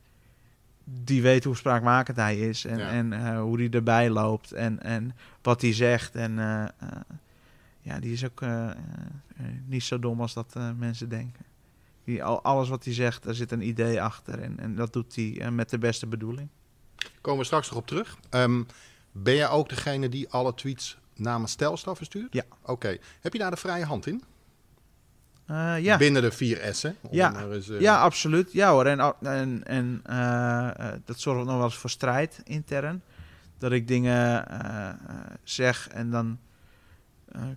die 0.84 1.22
weet 1.22 1.44
hoe 1.44 1.56
spraakmakend 1.56 2.18
hij 2.18 2.40
is. 2.40 2.66
En, 2.66 2.78
Ja. 2.78 2.88
en 2.90 3.14
eh, 3.14 3.40
hoe 3.42 3.58
hij 3.60 3.70
erbij 3.70 4.10
loopt 4.10 4.52
en, 4.52 4.84
en 4.84 5.16
wat 5.42 5.62
hij 5.62 5.74
zegt. 5.74 6.16
En 6.16 6.40
eh, 6.40 6.64
eh, 6.64 6.70
ja, 7.82 8.00
die 8.00 8.14
is 8.14 8.26
ook 8.26 8.42
niet 9.66 9.84
zo 9.84 10.00
dom 10.00 10.22
als 10.22 10.34
dat 10.34 10.56
mensen 10.78 11.10
denken. 11.10 11.46
Die, 12.04 12.24
al, 12.24 12.44
alles 12.44 12.70
wat 12.70 12.84
hij 12.84 12.94
zegt, 12.94 13.24
daar 13.24 13.34
zit 13.34 13.52
een 13.52 13.68
idee 13.68 14.02
achter. 14.02 14.40
En, 14.40 14.60
en 14.60 14.76
dat 14.76 14.94
doet 14.94 15.16
hij 15.16 15.52
met 15.52 15.70
de 15.70 15.78
beste 15.78 16.08
bedoeling. 16.08 16.48
Komen 17.22 17.40
we 17.40 17.46
straks 17.46 17.70
nog 17.70 17.78
op 17.80 17.88
terug. 17.88 18.18
Ehm, 18.30 18.64
ben 19.12 19.36
jij 19.36 19.50
ook 19.50 19.70
degene 19.70 20.10
die 20.10 20.30
alle 20.30 20.54
tweets 20.54 20.98
namens 21.16 21.56
Telstar 21.56 21.96
verstuurt? 21.96 22.34
Ja. 22.34 22.44
Oké. 22.62 22.98
Heb 23.22 23.34
je 23.34 23.40
daar 23.40 23.52
de 23.52 23.58
vrije 23.58 23.86
hand 23.86 24.08
in? 24.08 24.24
Eh, 25.52 25.76
ja. 25.80 25.98
Binnen 25.98 26.22
de 26.22 26.32
vier 26.32 26.70
S'en? 26.74 26.96
Ja. 27.12 27.46
eens, 27.52 27.70
eh, 27.70 27.80
Ja, 27.80 28.02
absoluut. 28.02 28.52
Ja 28.52 28.72
hoor. 28.72 28.86
En, 28.86 29.16
en, 29.22 29.64
en 29.64 30.02
eh, 30.04 30.92
dat 31.06 31.20
zorgt 31.20 31.46
nog 31.46 31.56
wel 31.56 31.64
eens 31.64 31.78
voor 31.78 31.90
strijd 31.90 32.42
intern. 32.44 33.04
dat 33.58 33.72
ik 33.72 33.88
dingen 33.88 34.46
zeg 35.44 35.88
en 35.88 36.10
dan 36.12 36.40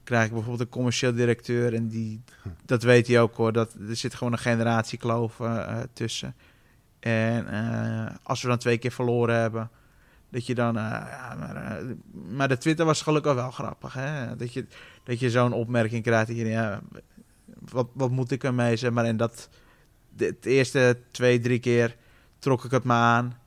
krijg 0.05 0.25
ik 0.25 0.33
bijvoorbeeld 0.33 0.61
een 0.61 0.69
commercieel 0.69 1.15
directeur 1.15 1.75
en 1.75 1.89
die, 1.89 2.23
dat 2.65 2.83
weet 2.83 3.07
hij 3.07 3.21
ook 3.21 3.37
hoor, 3.37 3.53
dat 3.53 3.75
er 3.89 3.97
zit 3.97 4.15
gewoon 4.15 4.33
een 4.33 4.39
generatiekloof 4.39 5.41
tussen. 5.93 6.35
En 7.01 7.47
als 8.23 8.43
we 8.43 8.49
dan 8.49 8.59
twee 8.59 8.79
keer 8.79 8.93
verloren 8.93 9.37
hebben, 9.37 9.71
dat 10.35 10.47
je 10.47 10.55
dan, 10.55 10.77
eh, 10.77 10.83
ja, 11.11 11.37
maar, 11.39 11.57
eh, 11.57 11.85
maar 12.31 12.49
de 12.49 12.59
Twitter 12.59 12.85
was 12.87 13.03
gelukkig 13.03 13.35
wel 13.35 13.51
grappig, 13.51 13.95
hè? 13.95 14.37
Dat 14.37 14.53
je, 14.53 14.67
dat 15.05 15.21
je 15.21 15.31
zo'n 15.31 15.53
opmerking 15.53 16.03
krijgt, 16.03 16.27
dat 16.27 16.37
je, 16.37 16.47
ja, 16.47 16.81
wat, 17.71 17.89
wat 17.93 18.11
moet 18.11 18.31
ik 18.31 18.45
ermee, 18.45 18.77
zeg 18.77 18.91
maar, 18.91 19.05
en 19.05 19.17
dat, 19.17 19.49
de, 20.17 20.25
het 20.25 20.45
eerste 20.47 20.99
twee, 21.11 21.41
drie 21.41 21.59
keer 21.59 21.97
trok 22.39 22.65
ik 22.65 22.71
het 22.71 22.85
me 22.85 22.93
aan. 22.93 23.39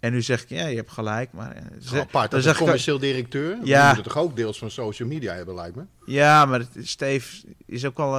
En 0.00 0.12
nu 0.12 0.22
zeg 0.22 0.42
ik, 0.42 0.48
ja, 0.48 0.66
je 0.66 0.76
hebt 0.76 0.90
gelijk. 0.90 1.32
Maar, 1.32 1.52
eh, 1.52 1.62
ze- 1.80 2.00
apart. 2.00 2.30
Dat 2.30 2.40
is 2.40 2.46
een 2.46 2.54
commercieel 2.54 2.98
directeur. 2.98 3.58
Ja. 3.64 3.94
Moet 3.94 4.04
toch 4.04 4.16
ook 4.16 4.36
deels 4.36 4.58
van 4.58 4.70
social 4.70 5.08
media 5.08 5.34
hebben, 5.34 5.54
lijkt 5.54 5.76
me. 5.76 5.84
Ja, 6.06 6.44
maar 6.44 6.62
Steve 6.82 7.46
is 7.66 7.84
ook 7.84 7.98
al, 7.98 8.10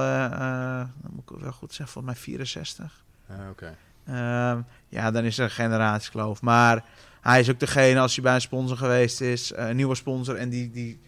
moet 1.10 1.30
ik 1.30 1.42
wel 1.42 1.52
goed 1.52 1.72
zeggen, 1.74 1.88
volgens 1.94 2.14
mij 2.14 2.22
64. 2.22 3.04
Ja, 3.28 3.48
oké. 3.50 3.76
Ehm, 4.06 4.60
ja, 4.88 5.10
dan 5.10 5.24
is 5.24 5.38
er 5.38 5.44
een 5.44 5.50
generatiekloof. 5.50 6.42
Maar 6.42 6.84
hij 7.20 7.40
is 7.40 7.50
ook 7.50 7.60
degene, 7.60 8.00
als 8.00 8.14
hij 8.14 8.24
bij 8.24 8.34
een 8.34 8.40
sponsor 8.40 8.76
geweest 8.76 9.20
is, 9.20 9.52
eh, 9.52 9.68
een 9.68 9.76
nieuwe 9.76 9.94
sponsor, 9.94 10.36
en 10.36 10.48
die, 10.48 10.70
die, 10.70 11.00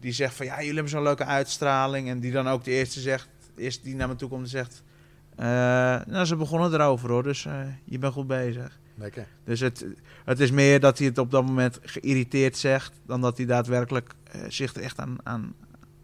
die 0.00 0.12
zegt 0.12 0.34
van, 0.34 0.46
ja, 0.46 0.56
jullie 0.56 0.72
hebben 0.72 0.90
zo'n 0.90 1.02
leuke 1.02 1.24
uitstraling. 1.24 2.08
En 2.08 2.20
die 2.20 2.32
dan 2.32 2.48
ook 2.48 2.64
de 2.64 2.70
eerste 2.70 3.00
zegt, 3.00 3.28
eerst 3.56 3.82
die 3.82 3.94
naar 3.94 4.08
me 4.08 4.16
toe 4.16 4.28
komt 4.28 4.42
en 4.42 4.48
zegt, 4.48 4.82
eh, 5.36 5.46
nou, 6.06 6.24
ze 6.24 6.36
begonnen 6.36 6.72
erover 6.72 7.10
hoor, 7.10 7.22
dus 7.22 7.46
eh, 7.46 7.60
je 7.84 7.98
bent 7.98 8.12
goed 8.12 8.26
bezig. 8.26 8.78
Lekker. 8.94 9.26
Dus 9.44 9.60
het, 9.60 9.86
het 10.24 10.40
is 10.40 10.50
meer 10.50 10.80
dat 10.80 10.98
hij 10.98 11.06
het 11.06 11.18
op 11.18 11.30
dat 11.30 11.46
moment 11.46 11.78
geïrriteerd 11.82 12.56
zegt, 12.56 12.92
dan 13.06 13.20
dat 13.20 13.36
hij 13.36 13.46
daadwerkelijk 13.46 14.14
zich 14.48 14.74
er 14.74 14.82
echt 14.82 14.98
aan, 14.98 15.16
aan, 15.22 15.54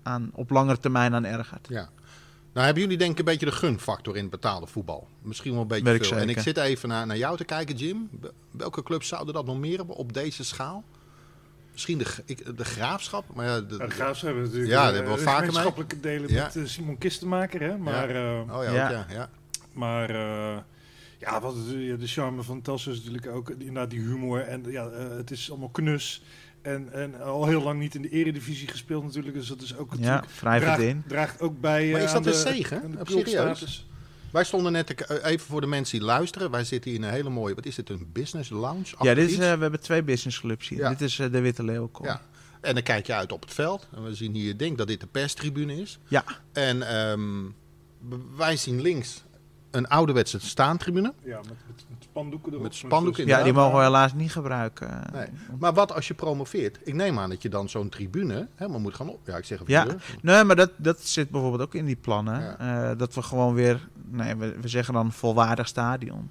aan, 0.02 0.30
op 0.32 0.50
langere 0.50 0.78
termijn 0.78 1.14
aan 1.14 1.24
ergert. 1.24 1.66
Ja. 1.68 1.88
Nou, 2.54 2.66
hebben 2.66 2.82
jullie 2.82 2.98
denk 2.98 3.12
ik 3.12 3.18
een 3.18 3.24
beetje 3.24 3.46
de 3.46 3.52
gunfactor 3.52 4.16
in 4.16 4.22
het 4.22 4.30
betaalde 4.30 4.66
voetbal? 4.66 5.08
Misschien 5.22 5.52
wel 5.52 5.60
een 5.60 5.66
beetje 5.66 6.04
veel. 6.04 6.16
En 6.16 6.28
ik 6.28 6.38
zit 6.38 6.56
even 6.56 6.88
naar, 6.88 7.06
naar 7.06 7.16
jou 7.16 7.36
te 7.36 7.44
kijken, 7.44 7.76
Jim. 7.76 8.10
Welke 8.50 8.82
clubs 8.82 9.08
zouden 9.08 9.34
dat 9.34 9.46
nog 9.46 9.58
meer 9.58 9.76
hebben 9.76 9.96
op 9.96 10.12
deze 10.12 10.44
schaal? 10.44 10.84
Misschien 11.72 11.98
de, 11.98 12.06
ik, 12.24 12.56
de 12.56 12.64
graafschap, 12.64 13.24
maar 13.34 13.46
ja, 13.46 13.60
de, 13.60 13.76
Ja, 13.78 13.84
de 13.86 13.90
Graafs 13.90 14.20
hebben 14.20 14.42
natuurlijk 14.42 14.70
Ja, 14.70 14.78
eh, 14.78 14.84
daar 14.84 14.94
hebben 14.94 15.12
we 15.12 15.18
vaker 15.18 15.32
mee. 15.40 15.46
gemeenschappelijke 15.46 16.00
delen 16.00 16.32
Ja. 16.32 16.42
met 16.44 16.56
eh, 16.56 16.64
Simon 16.64 16.98
Kistenmaker. 16.98 17.60
Hè? 17.60 17.76
Maar, 17.78 18.08
eh, 18.10 18.56
oh 18.56 18.64
ja, 18.64 18.70
Ja. 18.72 18.84
ook, 18.84 18.90
ja, 18.90 19.06
ja. 19.08 19.30
maar 19.72 20.10
eh, 20.10 20.58
ja, 21.18 21.40
wat 21.40 21.56
is 21.56 21.66
de, 21.68 21.96
de 21.98 22.06
charme 22.06 22.42
van 22.42 22.62
Telstra 22.62 22.92
is 22.92 22.98
natuurlijk 22.98 23.26
ook 23.26 23.46
die- 23.46 23.56
inderdaad 23.66 23.90
die 23.90 24.00
humor. 24.00 24.40
En 24.40 24.64
ja, 24.70 24.86
eh, 24.88 25.16
het 25.16 25.30
is 25.30 25.50
allemaal 25.50 25.68
knus. 25.68 26.22
En, 26.64 26.92
en 26.92 27.22
al 27.22 27.46
heel 27.46 27.62
lang 27.62 27.80
niet 27.80 27.94
in 27.94 28.02
de 28.02 28.08
eredivisie 28.08 28.68
gespeeld 28.68 29.04
natuurlijk. 29.04 29.34
Dus 29.34 29.48
dat 29.48 29.62
is 29.62 29.76
ook 29.76 29.92
Ja, 29.98 30.16
het 30.16 30.38
draagt, 30.38 30.80
in. 30.80 31.02
draagt 31.06 31.40
ook 31.40 31.60
bij 31.60 31.90
Maar 31.90 32.00
eh, 32.00 32.06
is 32.06 32.12
dat 32.12 32.24
de, 32.24 32.30
een 32.30 32.36
zegen? 32.36 32.96
Of 32.98 33.04
ploegstatus. 33.04 33.86
Wij 34.34 34.44
stonden 34.44 34.72
net, 34.72 34.86
te 34.86 34.94
eh, 34.94 35.30
even 35.30 35.46
voor 35.46 35.60
de 35.60 35.66
mensen 35.66 35.98
die 35.98 36.06
luisteren, 36.06 36.50
wij 36.50 36.64
zitten 36.64 36.90
hier 36.90 37.00
in 37.00 37.06
een 37.06 37.12
hele 37.12 37.30
mooie, 37.30 37.54
wat 37.54 37.66
is 37.66 37.74
dit, 37.74 37.88
een 37.88 38.08
business 38.12 38.50
lounge? 38.50 38.84
Ja, 39.00 39.14
dit 39.14 39.30
is, 39.30 39.34
eh, 39.34 39.38
we 39.38 39.44
hebben 39.60 39.80
twee 39.80 40.02
businessclubs 40.02 40.68
hier. 40.68 40.78
Ja. 40.78 40.88
Dit 40.88 41.00
is 41.00 41.18
eh, 41.18 41.32
de 41.32 41.40
Witte 41.40 41.64
Leeuwkom. 41.64 42.06
Ja. 42.06 42.22
En 42.60 42.74
dan 42.74 42.82
kijk 42.82 43.06
je 43.06 43.14
uit 43.14 43.32
op 43.32 43.40
het 43.40 43.54
veld. 43.54 43.88
En 43.94 44.04
we 44.04 44.14
zien 44.14 44.34
hier, 44.34 44.50
ik 44.50 44.58
denk 44.58 44.78
dat 44.78 44.86
dit 44.86 45.00
de 45.00 45.06
perstribune 45.06 45.80
is. 45.80 45.98
Ja. 46.08 46.24
En 46.52 46.88
ehm, 46.88 47.42
wij 48.36 48.56
zien 48.56 48.80
links 48.80 49.22
een 49.74 49.88
ouderwetse 49.88 50.38
staantribune. 50.40 51.12
Ja, 51.22 51.36
met, 51.36 51.46
met, 51.48 51.84
met 51.88 52.02
spandoeken 52.02 52.50
erop. 52.52 52.62
Met 52.62 52.74
spandoeken, 52.74 53.26
Ja, 53.26 53.42
die 53.42 53.52
mogen 53.52 53.78
we 53.78 53.84
helaas 53.84 54.14
niet 54.14 54.32
gebruiken. 54.32 55.02
Nee. 55.12 55.26
Maar 55.58 55.72
wat 55.74 55.92
als 55.92 56.08
je 56.08 56.14
promoveert? 56.14 56.78
Ik 56.84 56.94
neem 56.94 57.18
aan 57.18 57.30
dat 57.30 57.42
je 57.42 57.48
dan 57.48 57.68
zo'n 57.68 57.88
tribune 57.88 58.48
helemaal 58.54 58.80
moet 58.80 58.94
gaan 58.94 59.08
op. 59.08 59.20
Ja, 59.26 59.36
ik 59.36 59.44
zeg 59.44 59.60
even 59.60 59.72
Ja. 59.72 59.86
Nee, 60.22 60.44
maar 60.44 60.56
dat, 60.56 60.70
dat 60.76 61.00
zit 61.00 61.30
bijvoorbeeld 61.30 61.62
ook 61.62 61.74
in 61.74 61.84
die 61.84 61.96
plannen. 61.96 62.40
Ja. 62.40 62.90
Eh, 62.90 62.98
dat 62.98 63.14
we 63.14 63.22
gewoon 63.22 63.54
weer, 63.54 63.88
nee, 64.10 64.36
we, 64.36 64.56
we 64.60 64.68
zeggen 64.68 64.94
dan 64.94 65.12
volwaardig 65.12 65.68
stadion. 65.68 66.30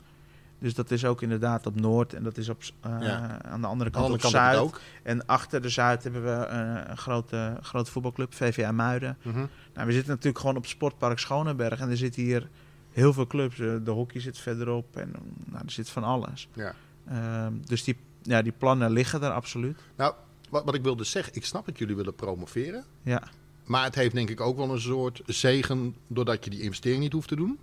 Dus 0.60 0.74
dat 0.74 0.92
is 0.92 1.06
ook 1.06 1.22
inderdaad 1.22 1.66
op 1.66 1.80
Noord 1.80 2.14
en 2.14 2.24
dat 2.24 2.38
is 2.38 2.50
op, 2.50 2.62
eh, 2.82 2.92
Ja. 3.02 3.42
aan 3.42 3.62
de 3.62 3.68
andere 3.68 3.70
Aan 3.70 3.76
de 3.76 3.92
kant 3.92 3.96
andere 3.96 4.14
op 4.14 4.20
kant 4.20 4.34
Zuid. 4.34 4.58
ook. 4.58 4.80
En 5.04 5.26
achter 5.26 5.62
de 5.62 5.70
Zuid 5.70 6.04
hebben 6.04 6.24
we 6.24 6.32
eh, 6.46 6.82
een 6.88 6.98
grote, 6.98 7.58
grote 7.62 7.92
voetbalclub, 7.92 8.34
VVA 8.34 8.72
Muiden. 8.72 9.18
Mhm. 9.22 9.46
Nou, 9.74 9.88
we 9.88 9.94
zitten 9.94 10.10
natuurlijk 10.10 10.40
gewoon 10.40 10.56
op 10.56 10.66
sportpark 10.66 11.20
Schoneberg 11.20 11.80
en 11.80 11.90
er 11.90 11.98
zitten 11.98 12.22
hier 12.22 12.50
heel 12.94 13.14
veel 13.14 13.28
clubs. 13.28 13.60
Eh, 13.60 13.76
de 13.84 13.92
hockey 13.92 14.22
zit 14.22 14.38
verderop 14.38 14.98
en 14.98 15.12
nou, 15.46 15.64
er 15.66 15.72
zit 15.72 15.90
van 15.90 16.04
alles. 16.04 16.48
Ja. 16.54 16.76
Ehm, 17.08 17.54
dus 17.66 17.84
die, 17.84 17.98
ja, 18.22 18.42
die 18.42 18.52
plannen 18.52 18.92
liggen 18.92 19.22
er 19.24 19.32
absoluut. 19.32 19.80
Nou, 19.96 20.14
wat, 20.50 20.64
wat 20.66 20.76
ik 20.76 20.84
wilde 20.84 21.04
zeggen, 21.04 21.36
ik 21.36 21.46
snap 21.46 21.66
dat 21.66 21.78
jullie 21.78 21.96
willen 21.96 22.16
promoveren. 22.16 22.84
Ja, 23.04 23.24
Maar 23.66 23.84
het 23.84 23.96
heeft 23.96 24.14
denk 24.16 24.30
ik 24.30 24.42
ook 24.42 24.58
wel 24.58 24.72
een 24.72 24.82
soort 24.82 25.22
zegen 25.26 25.96
doordat 26.08 26.44
je 26.44 26.50
die 26.50 26.62
investering 26.62 27.02
niet 27.02 27.14
hoeft 27.14 27.28
te 27.28 27.36
doen. 27.36 27.60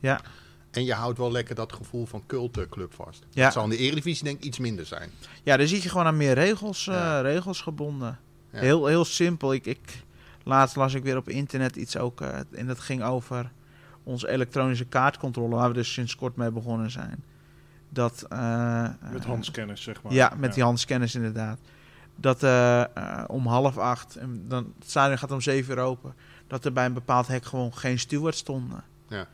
ja. 0.00 0.20
En 0.70 0.84
je 0.84 0.92
houdt 0.94 1.18
wel 1.18 1.32
lekker 1.32 1.54
dat 1.54 1.72
gevoel 1.72 2.06
van 2.06 2.22
cultclub 2.26 2.94
vast. 2.94 3.24
Ja. 3.30 3.44
Dat 3.44 3.52
zal 3.52 3.62
in 3.64 3.68
de 3.70 3.76
Eredivisie 3.76 4.24
denk 4.24 4.38
ik 4.38 4.44
iets 4.44 4.58
minder 4.58 4.86
zijn. 4.86 5.10
ja 5.42 5.56
daar 5.56 5.66
zit 5.66 5.82
je 5.82 5.88
gewoon 5.88 6.06
aan 6.06 6.16
meer 6.16 6.34
regels, 6.34 6.86
eh, 6.86 6.94
Ja. 6.94 7.20
regels 7.20 7.60
gebonden. 7.60 8.18
Ja. 8.52 8.58
Heel, 8.58 8.86
heel 8.86 9.04
simpel. 9.04 9.52
Ik, 9.52 9.66
ik, 9.66 10.02
laatst 10.44 10.76
las 10.76 10.94
ik 10.94 11.02
weer 11.02 11.16
op 11.16 11.28
internet 11.28 11.76
iets 11.76 11.96
ook. 11.96 12.20
eh, 12.20 12.38
en 12.50 12.66
dat 12.66 12.78
ging 12.80 13.02
over 13.04 13.52
onze 14.06 14.28
elektronische 14.28 14.84
kaartcontrole, 14.84 15.54
waar 15.54 15.68
we 15.68 15.74
dus 15.74 15.92
sinds 15.92 16.16
kort 16.16 16.36
mee 16.36 16.50
begonnen 16.50 16.90
zijn. 16.90 17.24
Dat, 17.88 18.26
eh, 18.28 18.88
Met 19.12 19.22
eh, 19.22 19.28
handscanners, 19.28 19.82
zeg 19.82 20.02
maar. 20.02 20.12
Ja, 20.12 20.32
met 20.38 20.54
die 20.54 20.62
handscanners 20.62 21.14
inderdaad. 21.14 21.58
Dat 22.16 22.42
eh, 22.42 22.84
om 23.26 23.46
half 23.46 23.78
acht, 23.78 24.16
en 24.16 24.44
dan, 24.48 24.72
het 24.78 24.90
stadion 24.90 25.18
gaat 25.18 25.32
om 25.32 25.40
zeven 25.40 25.74
uur 25.74 25.80
open, 25.80 26.14
dat 26.46 26.64
er 26.64 26.72
bij 26.72 26.84
een 26.84 26.92
bepaald 26.92 27.26
hek 27.26 27.44
gewoon 27.44 27.74
geen 27.74 27.98
steward 27.98 28.34
stonden. 28.34 28.84
Ja. 29.08 29.26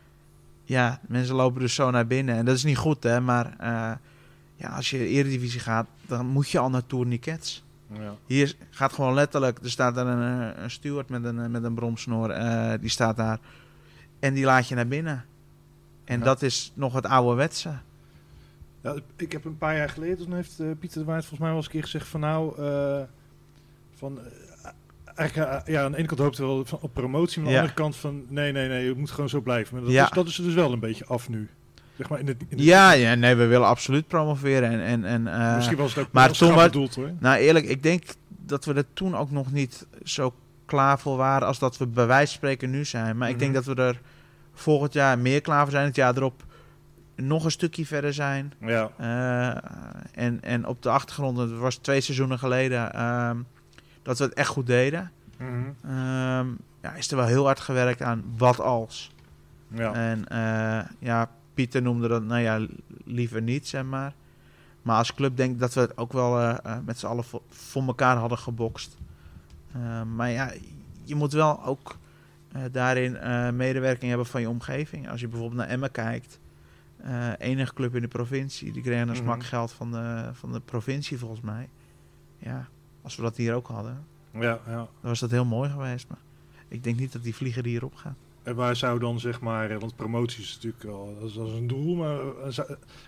Ja, 0.64 1.00
mensen 1.08 1.34
lopen 1.34 1.60
dus 1.60 1.74
zo 1.74 1.90
naar 1.90 2.06
binnen. 2.06 2.34
En 2.34 2.44
dat 2.44 2.56
is 2.56 2.64
niet 2.64 2.76
goed, 2.76 3.02
hè. 3.02 3.20
Maar 3.20 3.54
eh, 3.58 3.92
ja, 4.56 4.68
als 4.68 4.90
je 4.90 5.06
Eredivisie 5.06 5.60
gaat, 5.60 5.86
dan 6.06 6.26
moet 6.26 6.50
je 6.50 6.58
al 6.58 6.70
naar 6.70 6.86
tourniquets. 6.86 7.64
Ja. 7.92 8.14
Hier 8.26 8.56
gaat 8.70 8.92
gewoon 8.92 9.14
letterlijk, 9.14 9.58
er 9.62 9.70
staat 9.70 9.96
er 9.96 10.06
een, 10.06 10.62
een 10.62 10.70
steward 10.70 11.08
met 11.08 11.24
een, 11.24 11.50
met 11.50 11.64
een 11.64 11.74
bromsnoor, 11.74 12.30
eh, 12.30 12.72
die 12.80 12.90
staat 12.90 13.16
daar. 13.16 13.38
En 14.22 14.34
die 14.34 14.44
laat 14.44 14.68
je 14.68 14.74
naar 14.74 14.86
binnen. 14.86 15.24
En 16.04 16.18
Ja. 16.18 16.24
dat 16.24 16.42
is 16.42 16.72
nog 16.74 16.92
het 16.92 17.06
ouderwetse. 17.06 17.72
Ja, 18.82 18.94
ik 19.16 19.32
heb 19.32 19.44
een 19.44 19.58
paar 19.58 19.76
jaar 19.76 19.88
geleden, 19.88 20.16
toen 20.18 20.34
heeft 20.34 20.60
eh, 20.60 20.66
Pieter 20.78 20.98
de 21.00 21.04
Waard 21.04 21.20
volgens 21.20 21.40
mij 21.40 21.48
wel 21.48 21.56
eens 21.56 21.66
een 21.66 21.72
keer 21.72 21.82
gezegd 21.82 22.08
van 22.08 22.20
nou, 22.20 22.62
eh, 22.62 23.02
van, 23.94 24.18
eigenlijk, 25.14 25.50
eh, 25.50 25.74
ja, 25.74 25.84
aan 25.84 25.90
de 25.92 25.98
ene 25.98 26.06
kant 26.06 26.20
hoopte 26.20 26.42
wel 26.42 26.64
van, 26.64 26.78
op 26.82 26.94
promotie, 26.94 27.38
maar 27.38 27.46
aan 27.46 27.52
de 27.54 27.60
andere 27.60 27.78
kant 27.82 27.96
van 27.96 28.24
nee, 28.28 28.52
nee, 28.52 28.68
nee, 28.68 28.88
het 28.88 28.96
moet 28.96 29.10
gewoon 29.10 29.28
zo 29.28 29.40
blijven. 29.40 29.74
Maar 29.74 29.84
dat, 29.84 29.92
Ja. 29.92 30.04
is, 30.04 30.10
dat 30.10 30.26
is 30.26 30.38
er 30.38 30.44
dus 30.44 30.54
wel 30.54 30.72
een 30.72 30.80
beetje 30.80 31.06
af 31.06 31.28
nu. 31.28 31.48
Zeg 31.96 32.08
maar 32.08 32.18
in 32.20 32.26
het, 32.26 32.36
in 32.48 32.58
Ja, 32.58 32.92
ja, 32.92 33.14
nee, 33.14 33.34
we 33.34 33.46
willen 33.46 33.66
absoluut 33.66 34.06
promoveren. 34.06 34.70
En, 34.70 35.04
en, 35.04 35.26
en, 35.26 35.54
Misschien 35.56 35.76
was 35.76 35.94
het 35.94 36.04
ook 36.06 36.12
maar 36.12 36.32
toen 36.32 36.54
bedoeld 36.54 36.94
hoor. 36.94 37.10
Nou, 37.18 37.38
eerlijk, 37.38 37.66
ik 37.66 37.82
denk 37.82 38.04
dat 38.28 38.64
we 38.64 38.74
er 38.74 38.84
toen 38.92 39.16
ook 39.16 39.30
nog 39.30 39.52
niet 39.52 39.86
zo 40.04 40.34
klaar 40.72 40.98
voor 40.98 41.16
waren 41.16 41.46
als 41.48 41.58
dat 41.58 41.76
we 41.78 41.86
bij 41.86 42.06
wijze 42.06 42.26
van 42.26 42.36
spreken 42.36 42.70
nu 42.70 42.84
zijn. 42.84 43.16
Maar 43.16 43.28
ik 43.28 43.38
denk 43.38 43.52
Mhm. 43.54 43.62
dat 43.64 43.76
we 43.76 43.82
er 43.82 44.00
volgend 44.54 44.92
jaar 44.92 45.18
meer 45.18 45.40
klaar 45.40 45.62
voor 45.62 45.70
zijn. 45.70 45.84
Het 45.86 45.96
jaar 45.96 46.16
erop 46.16 46.42
nog 47.16 47.44
een 47.44 47.50
stukje 47.50 47.86
verder 47.86 48.14
zijn. 48.14 48.52
Ja, 48.60 48.90
Eh, 48.96 50.24
en, 50.24 50.42
en 50.42 50.66
op 50.66 50.82
de 50.82 50.90
achtergrond, 50.90 51.38
het 51.38 51.50
was 51.58 51.76
twee 51.76 52.00
seizoenen 52.00 52.38
geleden, 52.38 52.92
ehm, 52.94 53.36
dat 54.02 54.18
we 54.18 54.24
het 54.24 54.32
echt 54.34 54.48
goed 54.48 54.66
deden. 54.66 55.10
Mhm. 55.38 55.50
Ehm, 55.84 56.46
ja, 56.82 56.92
is 56.96 57.10
er 57.10 57.16
wel 57.16 57.26
heel 57.26 57.44
hard 57.44 57.60
gewerkt 57.60 58.02
aan 58.02 58.24
wat 58.36 58.60
als. 58.60 59.10
ja. 59.68 59.92
En 59.92 60.28
eh, 60.28 60.88
ja, 60.98 61.30
Pieter 61.54 61.82
noemde 61.82 62.08
dat, 62.08 62.22
nou 62.24 62.40
ja, 62.40 62.66
liever 63.04 63.42
niet, 63.42 63.68
zeg 63.68 63.84
maar. 63.84 64.12
Maar 64.82 64.96
als 64.96 65.14
club 65.14 65.36
denk 65.36 65.52
ik 65.52 65.58
dat 65.60 65.74
we 65.74 65.80
het 65.80 65.96
ook 65.96 66.12
wel 66.12 66.40
eh, 66.40 66.76
met 66.84 66.98
z'n 66.98 67.06
allen 67.06 67.24
voor, 67.24 67.42
voor 67.48 67.82
elkaar 67.86 68.16
hadden 68.16 68.38
gebokst. 68.38 68.96
Eh, 69.74 70.02
maar 70.02 70.30
ja, 70.30 70.52
je 71.04 71.14
moet 71.14 71.32
wel 71.32 71.64
ook 71.64 71.98
eh, 72.52 72.62
daarin 72.72 73.16
eh, 73.16 73.50
medewerking 73.50 74.08
hebben 74.08 74.26
van 74.26 74.40
je 74.40 74.48
omgeving. 74.48 75.10
Als 75.10 75.20
je 75.20 75.28
bijvoorbeeld 75.28 75.60
naar 75.60 75.68
Emmen 75.70 75.90
kijkt, 75.90 76.38
eh, 76.96 77.28
enige 77.38 77.74
club 77.74 77.94
in 77.94 78.02
de 78.02 78.08
provincie, 78.08 78.72
die 78.72 78.82
kregen 78.82 79.00
een 79.08 79.14
Mhm. 79.14 79.22
smak 79.22 79.44
geld 79.44 79.72
van 79.72 79.90
de, 79.92 80.30
van 80.32 80.52
de 80.52 80.60
provincie 80.60 81.18
volgens 81.18 81.40
mij. 81.40 81.68
Ja, 82.38 82.68
als 83.02 83.16
we 83.16 83.22
dat 83.22 83.36
hier 83.36 83.54
ook 83.54 83.66
hadden, 83.66 84.04
ja, 84.32 84.40
ja. 84.66 84.74
dan 84.76 84.88
was 85.00 85.20
dat 85.20 85.30
heel 85.30 85.44
mooi 85.44 85.70
geweest. 85.70 86.08
Maar 86.08 86.18
ik 86.68 86.84
denk 86.84 86.98
niet 86.98 87.12
dat 87.12 87.22
die 87.22 87.34
vlieger 87.34 87.64
hierop 87.64 87.94
gaat. 87.94 88.16
En 88.42 88.54
waar 88.54 88.76
zou 88.76 88.98
dan 88.98 89.20
zeg 89.20 89.40
maar, 89.40 89.78
want 89.78 89.96
promotie 89.96 90.42
is 90.42 90.54
natuurlijk 90.54 90.82
wel 90.82 91.16
dat 91.20 91.28
is, 91.28 91.34
dat 91.34 91.46
is 91.46 91.52
een 91.52 91.66
doel, 91.66 91.94
maar 91.94 92.18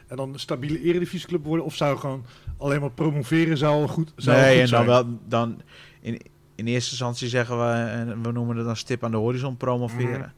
en 0.07 0.17
dan 0.17 0.33
een 0.33 0.39
stabiele 0.39 0.81
eredivisieclub 0.81 1.45
worden 1.45 1.65
of 1.65 1.75
zou 1.75 1.99
gewoon 1.99 2.25
alleen 2.57 2.81
maar 2.81 2.91
promoveren 2.91 3.57
zou 3.57 3.89
goed, 3.89 4.13
zou 4.17 4.37
nee, 4.37 4.45
goed 4.45 4.53
en 4.53 4.59
dan 4.59 4.69
zijn? 4.69 4.87
wel 4.87 5.19
dan 5.29 5.61
in, 6.01 6.21
in 6.55 6.67
eerste 6.67 6.91
instantie 6.91 7.29
zeggen 7.29 7.59
we, 7.59 7.73
en 7.73 8.23
we 8.23 8.33
noemen 8.33 8.57
het 8.57 8.67
dan 8.67 8.77
stip 8.77 9.05
aan 9.05 9.11
de 9.11 9.17
horizon 9.17 9.57
promoveren. 9.57 10.19
Mhm. 10.19 10.29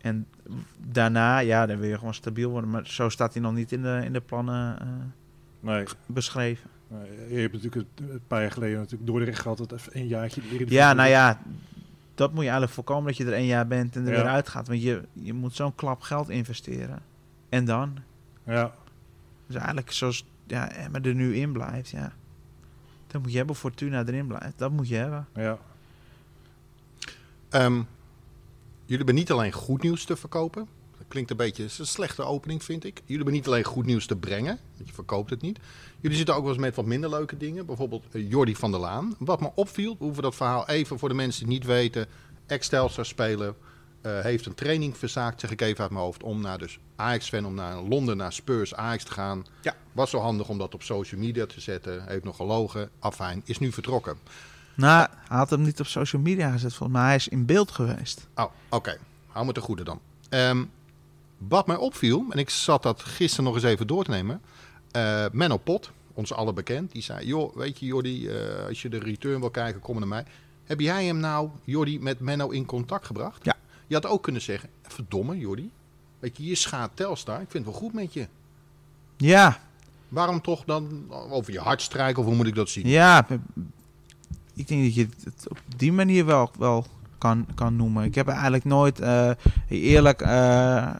En 0.00 0.26
daarna, 0.78 1.38
ja, 1.38 1.66
dan 1.66 1.78
wil 1.78 1.88
je 1.88 1.98
gewoon 1.98 2.14
stabiel 2.14 2.50
worden. 2.50 2.70
Maar 2.70 2.86
zo 2.86 3.08
staat 3.08 3.32
hij 3.32 3.42
nog 3.42 3.52
niet 3.54 3.72
in 3.72 3.82
de, 3.82 4.00
in 4.04 4.12
de 4.12 4.20
plannen 4.20 4.80
eh, 4.80 4.86
Nee. 5.60 5.84
beschreven. 6.06 6.70
Nou, 6.88 7.04
je 7.28 7.38
hebt 7.38 7.52
natuurlijk 7.52 7.86
het- 7.98 8.10
een 8.10 8.20
paar 8.26 8.40
jaar 8.40 8.50
geleden 8.50 8.76
natuurlijk 8.78 9.06
Dordrecht 9.06 9.38
gehad, 9.40 9.58
dat 9.58 9.72
even 9.72 9.96
een 9.96 10.06
jaartje. 10.06 10.40
de 10.58 10.64
Ja, 10.68 10.92
nou 10.92 11.08
ja, 11.08 11.40
dat 12.14 12.28
moet 12.30 12.38
je 12.38 12.42
eigenlijk 12.44 12.72
voorkomen 12.72 13.04
dat 13.06 13.16
je 13.16 13.24
er 13.24 13.32
één 13.32 13.46
jaar 13.46 13.66
bent 13.66 13.96
en 13.96 14.06
er 14.06 14.12
Ja. 14.12 14.22
weer 14.22 14.30
uitgaat. 14.30 14.68
Want 14.68 14.82
je, 14.82 15.02
je 15.12 15.32
moet 15.32 15.54
zo'n 15.54 15.74
klap 15.74 16.00
geld 16.00 16.28
investeren. 16.28 16.98
En 17.48 17.64
dan? 17.64 17.96
Ja, 18.44 18.72
Dus 19.46 19.56
eigenlijk 19.56 19.92
zoals 19.92 20.26
ja, 20.46 20.70
Emma 20.72 20.98
er 21.02 21.14
nu 21.14 21.36
in 21.36 21.52
blijft, 21.52 21.88
ja. 21.88 22.12
Dat 23.16 23.24
moet 23.24 23.34
je 23.34 23.38
hebben, 23.38 23.56
Fortuna 23.56 24.04
erin 24.06 24.26
blijft. 24.26 24.58
Dat 24.58 24.70
moet 24.70 24.88
je 24.88 24.94
hebben. 24.94 25.26
ja. 25.34 25.58
Ehm, 27.48 27.74
jullie 28.84 28.96
hebben 28.96 29.14
niet 29.14 29.30
alleen 29.30 29.52
goed 29.52 29.82
nieuws 29.82 30.04
te 30.04 30.16
verkopen. 30.16 30.68
Dat 30.98 31.06
klinkt 31.08 31.30
een 31.30 31.36
beetje 31.36 31.62
een 31.62 31.86
slechte 31.86 32.22
opening, 32.22 32.64
vind 32.64 32.84
ik. 32.84 32.98
Jullie 33.00 33.16
hebben 33.16 33.34
niet 33.34 33.46
alleen 33.46 33.64
goed 33.64 33.86
nieuws 33.86 34.06
te 34.06 34.16
brengen, 34.16 34.58
want 34.76 34.88
je 34.88 34.94
verkoopt 34.94 35.30
het 35.30 35.40
niet. 35.40 35.58
Jullie 36.00 36.16
zitten 36.16 36.34
ook 36.34 36.42
wel 36.42 36.52
eens 36.52 36.60
met 36.60 36.74
wat 36.74 36.84
minder 36.84 37.10
leuke 37.10 37.36
dingen. 37.36 37.66
Bijvoorbeeld 37.66 38.04
eh, 38.10 38.30
Jordi 38.30 38.56
van 38.56 38.70
der 38.70 38.80
Laan. 38.80 39.14
Wat 39.18 39.40
me 39.40 39.50
opviel, 39.54 39.96
we 39.98 40.04
hoeven 40.04 40.22
dat 40.22 40.34
verhaal 40.34 40.68
even 40.68 40.98
voor 40.98 41.08
de 41.08 41.14
mensen 41.14 41.44
die 41.46 41.52
niet 41.52 41.66
weten. 41.66 42.06
Ex-Telstar 42.46 43.06
speler, 43.06 43.54
eh, 44.06 44.20
heeft 44.20 44.46
een 44.46 44.54
training 44.54 44.96
verzaakt, 44.96 45.40
zeg 45.40 45.50
ik 45.50 45.60
even 45.60 45.82
uit 45.82 45.90
mijn 45.90 46.04
hoofd, 46.04 46.22
om 46.22 46.40
naar 46.40 46.58
dus 46.58 46.78
Ajax-fan, 46.96 47.46
om 47.46 47.54
naar 47.54 47.76
Londen, 47.80 48.16
naar 48.16 48.32
Spurs, 48.32 48.74
Ajax 48.74 49.04
te 49.04 49.12
gaan. 49.12 49.46
Ja. 49.62 49.74
Was 49.92 50.10
zo 50.10 50.18
handig 50.18 50.48
om 50.48 50.58
dat 50.58 50.74
op 50.74 50.82
social 50.82 51.20
media 51.20 51.46
te 51.46 51.60
zetten. 51.60 52.04
Heeft 52.08 52.24
nog 52.24 52.36
gelogen. 52.36 52.90
Afijn, 52.98 53.42
is 53.44 53.58
nu 53.58 53.72
vertrokken. 53.72 54.18
Nou, 54.74 55.08
hij 55.28 55.36
had 55.38 55.50
hem 55.50 55.62
niet 55.62 55.80
op 55.80 55.86
social 55.86 56.22
media 56.22 56.50
gezet, 56.50 56.74
volgens 56.74 56.98
mij. 56.98 57.06
Hij 57.06 57.16
is 57.16 57.28
in 57.28 57.46
beeld 57.46 57.70
geweest. 57.70 58.26
Oh, 58.34 58.44
oké. 58.68 58.98
Hou 59.26 59.46
me 59.46 59.52
te 59.52 59.60
goede 59.60 59.84
dan. 59.84 60.00
Ehm, 60.28 60.64
wat 61.38 61.66
mij 61.66 61.76
opviel, 61.76 62.24
en 62.30 62.38
ik 62.38 62.50
zat 62.50 62.82
dat 62.82 63.02
gisteren 63.02 63.44
nog 63.44 63.54
eens 63.54 63.64
even 63.64 63.86
door 63.86 64.04
te 64.04 64.10
nemen. 64.10 64.40
eh 64.90 65.24
Menno 65.32 65.56
Pot, 65.56 65.90
ons 66.14 66.32
alle 66.32 66.52
bekend, 66.52 66.92
die 66.92 67.02
zei... 67.02 67.26
joh, 67.26 67.56
weet 67.56 67.78
je 67.78 67.86
Jordi, 67.86 68.28
eh, 68.28 68.66
als 68.68 68.82
je 68.82 68.88
de 68.88 68.98
return 68.98 69.40
wil 69.40 69.50
kijken, 69.50 69.80
kom 69.80 69.98
naar 69.98 70.08
mij. 70.08 70.24
Heb 70.64 70.80
jij 70.80 71.04
hem 71.04 71.18
nou, 71.18 71.50
Jordi, 71.64 72.00
met 72.00 72.20
Menno 72.20 72.48
in 72.48 72.64
contact 72.64 73.06
gebracht? 73.06 73.44
Ja. 73.44 73.55
Je 73.86 73.94
had 73.94 74.06
ook 74.06 74.22
kunnen 74.22 74.42
zeggen, 74.42 74.68
verdomme 74.82 75.38
Jordi. 75.38 75.70
Weet 76.18 76.36
je, 76.36 76.44
je 76.44 76.54
schaadt 76.54 76.96
Telstar, 76.96 77.40
ik 77.40 77.50
vind 77.50 77.64
het 77.64 77.72
wel 77.72 77.82
goed 77.82 77.92
met 77.92 78.12
je. 78.12 78.28
Ja, 79.16 79.58
Waarom 80.08 80.40
toch 80.40 80.64
dan 80.64 81.06
over 81.10 81.52
je 81.52 81.60
hart 81.60 81.82
strijken, 81.82 82.22
of 82.22 82.28
hoe 82.28 82.36
moet 82.36 82.46
ik 82.46 82.54
dat 82.54 82.68
zien? 82.68 82.88
ja. 82.88 83.26
Ik 84.54 84.68
denk 84.68 84.82
dat 84.82 84.94
je 84.94 85.08
het 85.24 85.48
op 85.48 85.58
die 85.76 85.92
manier 85.92 86.24
wel, 86.24 86.50
wel 86.58 86.86
kan, 87.18 87.46
kan 87.54 87.76
noemen. 87.76 88.04
Ik 88.04 88.14
heb 88.14 88.28
eigenlijk 88.28 88.64
nooit, 88.64 89.00
eh, 89.00 89.30
eerlijk, 89.68 90.20
eh, 90.20 90.76
eh, 90.76 90.94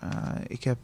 ik 0.47 0.65
heb 0.65 0.79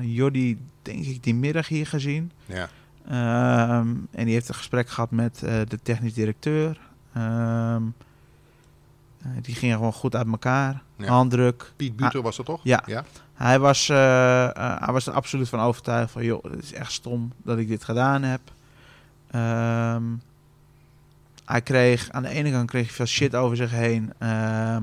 Jordi, 0.00 0.58
denk 0.82 1.04
ik, 1.04 1.22
die 1.22 1.34
middag 1.34 1.68
hier 1.68 1.86
gezien. 1.86 2.32
Ja. 2.46 2.68
Ehm, 3.06 3.88
en 4.10 4.24
die 4.24 4.34
heeft 4.34 4.48
een 4.48 4.54
gesprek 4.54 4.88
gehad 4.88 5.10
met 5.10 5.38
de 5.38 5.78
technisch 5.82 6.14
directeur. 6.14 6.80
Ehm, 7.12 7.82
eh, 9.22 9.30
die 9.42 9.54
gingen 9.54 9.76
gewoon 9.76 9.92
goed 9.92 10.16
uit 10.16 10.26
elkaar. 10.26 10.82
Ja. 10.96 11.06
Handdruk. 11.06 11.72
Piet 11.76 11.96
Buter 11.96 12.22
was 12.22 12.36
dat 12.36 12.46
toch? 12.46 12.60
Ja. 12.62 12.82
ja? 12.86 13.04
Hij 13.34 13.58
was, 13.58 13.88
eh, 13.88 14.44
eh, 14.44 14.80
hij 14.80 14.92
was 14.92 15.06
er 15.06 15.12
absoluut 15.12 15.48
van 15.48 15.60
overtuigd 15.60 16.10
van... 16.10 16.24
joh, 16.24 16.44
het 16.44 16.62
is 16.62 16.72
echt 16.72 16.92
stom 16.92 17.32
dat 17.42 17.58
ik 17.58 17.68
dit 17.68 17.84
gedaan 17.84 18.22
heb. 18.22 18.40
Ehm, 19.30 20.02
hij 21.44 21.62
kreeg... 21.62 22.10
Aan 22.10 22.22
de 22.22 22.28
ene 22.28 22.50
kant 22.50 22.70
kreeg 22.70 22.86
hij 22.86 22.94
veel 22.94 23.06
shit 23.06 23.34
over 23.34 23.56
zich 23.56 23.70
heen. 23.70 24.12
Ehm, 24.18 24.82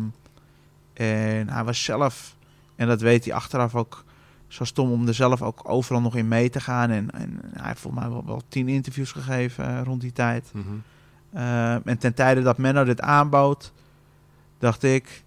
en 0.93 1.49
hij 1.49 1.63
was 1.63 1.83
zelf... 1.83 2.35
En 2.75 2.87
dat 2.87 3.01
weet 3.01 3.25
hij 3.25 3.33
achteraf 3.33 3.75
ook... 3.75 4.03
Zo 4.47 4.63
stom 4.63 4.91
om 4.91 5.07
er 5.07 5.13
zelf 5.13 5.41
ook 5.41 5.69
overal 5.69 6.01
nog 6.01 6.15
in 6.15 6.27
mee 6.27 6.49
te 6.49 6.59
gaan. 6.59 6.89
En, 6.89 7.11
en 7.11 7.39
hij 7.53 7.67
heeft 7.67 7.79
volgens 7.79 8.03
mij 8.03 8.11
wel, 8.11 8.25
wel 8.25 8.41
tien 8.47 8.67
interviews 8.67 9.11
gegeven 9.11 9.65
eh, 9.67 9.81
rond 9.83 10.01
die 10.01 10.11
tijd. 10.11 10.51
Mhm. 10.53 10.65
Ehm, 11.33 11.79
en 11.85 11.97
ten 11.97 12.13
tijde 12.13 12.41
dat 12.41 12.57
Menno 12.57 12.83
dit 12.83 13.01
aanbood... 13.01 13.73
dacht 14.57 14.83
ik... 14.83 15.23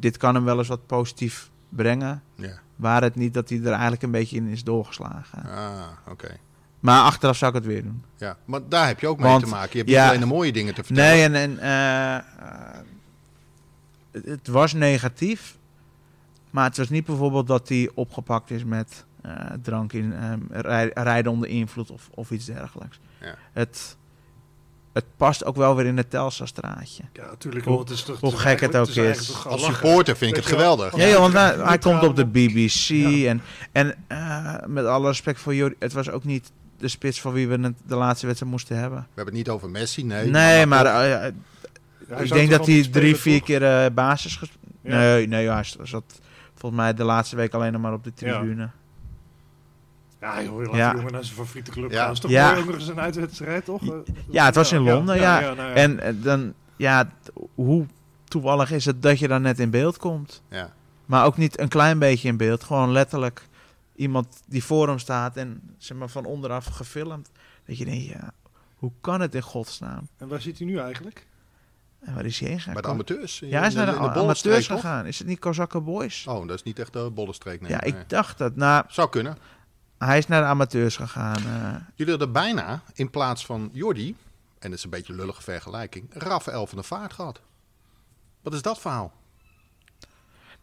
Dit 0.00 0.16
kan 0.16 0.34
hem 0.34 0.44
wel 0.44 0.58
eens 0.58 0.68
wat 0.68 0.86
positief 0.86 1.50
brengen. 1.68 2.22
Ja. 2.34 2.58
Waar 2.76 3.02
het 3.02 3.14
niet 3.14 3.34
dat 3.34 3.48
hij 3.48 3.58
er 3.58 3.72
eigenlijk 3.72 4.02
een 4.02 4.10
beetje 4.10 4.36
in 4.36 4.46
is 4.46 4.64
doorgeslagen. 4.64 5.42
Ah, 5.42 5.86
oké. 6.08 6.36
Maar 6.80 7.02
achteraf 7.02 7.36
zou 7.36 7.50
ik 7.50 7.56
het 7.56 7.66
weer 7.66 7.82
doen. 7.82 8.04
Ja, 8.16 8.36
maar 8.44 8.60
daar 8.68 8.86
heb 8.86 9.00
je 9.00 9.06
ook 9.06 9.18
mee 9.18 9.30
Want, 9.30 9.44
te 9.44 9.50
maken. 9.50 9.70
Je 9.72 9.78
hebt 9.78 9.90
ja, 9.90 10.00
niet 10.00 10.08
alleen 10.08 10.28
de 10.28 10.34
mooie 10.34 10.52
dingen 10.52 10.74
te 10.74 10.84
vertellen. 10.84 11.10
Nee, 11.10 11.22
en, 11.22 11.34
en 11.34 11.58
eh, 11.58 12.16
eh, 12.16 12.22
het, 14.10 14.24
het 14.24 14.48
was 14.48 14.72
negatief. 14.72 15.56
Maar 16.50 16.64
het 16.64 16.76
was 16.76 16.88
niet 16.88 17.04
bijvoorbeeld 17.04 17.46
dat 17.46 17.68
hij 17.68 17.90
opgepakt 17.94 18.50
is 18.50 18.64
met 18.64 19.04
eh, 19.22 19.32
drank 19.62 19.92
in 19.92 20.14
rij- 20.50 20.90
rijden 20.94 21.32
onder 21.32 21.48
invloed 21.48 21.90
of, 21.90 22.08
of 22.14 22.30
iets 22.30 22.44
dergelijks. 22.44 23.00
Ja. 23.20 23.34
Het, 23.52 23.96
het 24.98 25.16
past 25.16 25.44
ook 25.44 25.56
wel 25.56 25.76
weer 25.76 25.86
in 25.86 25.96
het 25.96 26.10
Telstra-straatje. 26.10 27.02
Ja, 27.12 27.26
natuurlijk. 27.26 27.64
Hoe- 27.64 27.78
het 27.80 27.90
is 27.90 28.02
toch, 28.02 28.20
hoe 28.20 28.36
gek 28.36 28.60
het 28.60 28.76
ook 28.76 28.88
is. 28.88 29.44
Als 29.46 29.64
supporter 29.64 30.16
vind 30.16 30.30
ik 30.30 30.36
het 30.36 30.46
geweldig. 30.46 30.96
Ja, 30.96 31.06
ja, 31.06 31.18
want 31.20 31.32
hij, 31.32 31.56
hij 31.56 31.78
komt 31.78 32.02
op 32.02 32.16
de 32.16 32.26
BBC. 32.26 32.88
Ja. 32.88 33.28
En, 33.28 33.42
en 33.72 33.94
eh, 34.06 34.54
met 34.66 34.84
alle 34.86 35.06
respect 35.08 35.40
voor 35.40 35.54
jullie, 35.54 35.76
het 35.78 35.92
was 35.92 36.10
ook 36.10 36.24
niet 36.24 36.50
de 36.78 36.88
spits 36.88 37.20
van 37.20 37.32
wie 37.32 37.48
we 37.48 37.58
het 37.60 37.74
de 37.86 37.94
laatste 37.96 38.26
wedstrijd 38.26 38.52
moesten 38.52 38.76
hebben. 38.78 38.98
We 38.98 39.04
hebben 39.14 39.34
het 39.34 39.46
niet 39.46 39.48
over 39.54 39.70
Messi, 39.70 40.04
nee. 40.04 40.30
Nee, 40.30 40.66
maar 40.66 40.86
eh, 40.86 40.92
Hij 42.08 42.24
ik 42.24 42.32
denk 42.32 42.50
dat 42.50 42.66
hij 42.66 42.88
drie, 42.90 43.16
vier 43.16 43.38
toch? 43.38 43.46
keer 43.46 43.62
eh, 43.64 43.90
basis. 43.94 44.40
Nee, 44.82 45.26
nee, 45.28 45.42
ja, 45.42 45.54
hij 45.54 45.64
zat 45.86 46.04
volgens 46.54 46.80
mij 46.80 46.94
de 46.94 47.04
laatste 47.04 47.36
week 47.36 47.54
alleen 47.54 47.72
nog 47.72 47.80
maar 47.80 47.92
op 47.92 48.04
de 48.04 48.14
tribune. 48.14 48.70
Ja, 50.20 50.42
joh, 50.42 50.62
laat 50.66 50.74
Ja. 50.74 50.88
die 50.88 50.96
jongen 50.98 51.12
naar 51.12 51.24
zijn 51.24 51.36
favoriete 51.36 51.70
club 51.70 51.90
Ja. 51.90 52.02
gaan. 52.02 52.12
is 52.12 52.20
toch 52.20 52.30
Ja. 52.30 52.48
mooi 52.48 52.60
ook 52.60 52.66
nog 52.66 52.74
eens 52.74 52.88
een 52.88 53.00
uitwedstrijd, 53.00 53.64
toch? 53.64 53.82
Eh, 53.82 53.94
Ja, 54.30 54.44
het 54.44 54.54
was 54.54 54.72
in 54.72 54.80
Londen, 54.82 55.16
ja. 55.16 55.40
nou 55.40 55.56
ja. 55.56 55.74
En 55.74 56.00
eh, 56.00 56.14
dan, 56.16 56.54
ja, 56.76 57.10
hoe 57.54 57.86
toevallig 58.24 58.70
is 58.70 58.84
het 58.84 59.02
dat 59.02 59.18
je 59.18 59.28
dan 59.28 59.42
net 59.42 59.58
in 59.58 59.70
beeld 59.70 59.96
komt. 59.96 60.42
Ja. 60.50 60.72
Maar 61.06 61.24
ook 61.24 61.36
niet 61.36 61.58
een 61.60 61.68
klein 61.68 61.98
beetje 61.98 62.28
in 62.28 62.36
beeld. 62.36 62.64
Gewoon 62.64 62.90
letterlijk 62.92 63.42
iemand 63.94 64.42
die 64.46 64.64
voor 64.64 64.88
hem 64.88 64.98
staat 64.98 65.36
en 65.36 65.60
zeg 65.78 65.96
maar 65.98 66.08
van 66.08 66.24
onderaf 66.24 66.66
gefilmd. 66.66 67.30
Dat 67.66 67.78
je 67.78 67.84
denkt, 67.84 68.04
ja, 68.06 68.30
hoe 68.76 68.92
kan 69.00 69.20
het 69.20 69.34
in 69.34 69.42
godsnaam? 69.42 70.08
En 70.16 70.28
waar 70.28 70.40
zit 70.40 70.58
hij 70.58 70.66
nu 70.66 70.78
eigenlijk? 70.78 71.26
En 72.00 72.14
waar 72.14 72.24
is 72.24 72.38
hij 72.40 72.48
heen 72.48 72.58
gegaan? 72.58 72.72
Bij 72.72 72.82
de 72.82 72.88
amateurs. 72.88 73.42
in- 73.42 73.48
Ja, 73.48 73.58
hij 73.58 73.68
is 73.68 73.74
naar 73.74 73.86
de, 73.86 73.90
in 73.92 73.96
amateurs 73.98 74.20
Bollenstreek, 74.20 74.62
toch? 74.62 74.80
gegaan. 74.80 75.06
Is 75.06 75.18
het 75.18 75.26
niet 75.26 75.38
Kozakken 75.38 75.84
Boys? 75.84 76.26
Oh, 76.26 76.46
dat 76.48 76.56
is 76.56 76.62
niet 76.62 76.78
echt 76.78 76.92
de 76.92 77.10
bollenstreek, 77.14 77.60
nee. 77.60 77.70
ja, 77.70 77.80
ik 77.82 77.94
Nee. 77.94 78.04
dacht 78.06 78.38
dat. 78.38 78.56
Nou, 78.56 78.84
Zou 78.88 79.08
kunnen. 79.08 79.36
Hij 79.98 80.18
is 80.18 80.26
naar 80.26 80.40
de 80.40 80.46
amateurs 80.46 80.96
gegaan. 80.96 81.36
eh. 81.36 81.74
Jullie 81.94 82.12
hadden 82.12 82.32
bijna, 82.32 82.82
in 82.94 83.10
plaats 83.10 83.46
van 83.46 83.70
Jordi, 83.72 84.16
en 84.58 84.70
dat 84.70 84.78
is 84.78 84.84
een 84.84 84.90
beetje 84.90 85.12
een 85.12 85.18
lullige 85.18 85.42
vergelijking, 85.42 86.06
Rafael 86.12 86.66
van 86.66 86.76
der 86.76 86.86
Vaart 86.86 87.12
gehad. 87.12 87.40
Wat 88.42 88.54
is 88.54 88.62
dat 88.62 88.80
verhaal? 88.80 89.12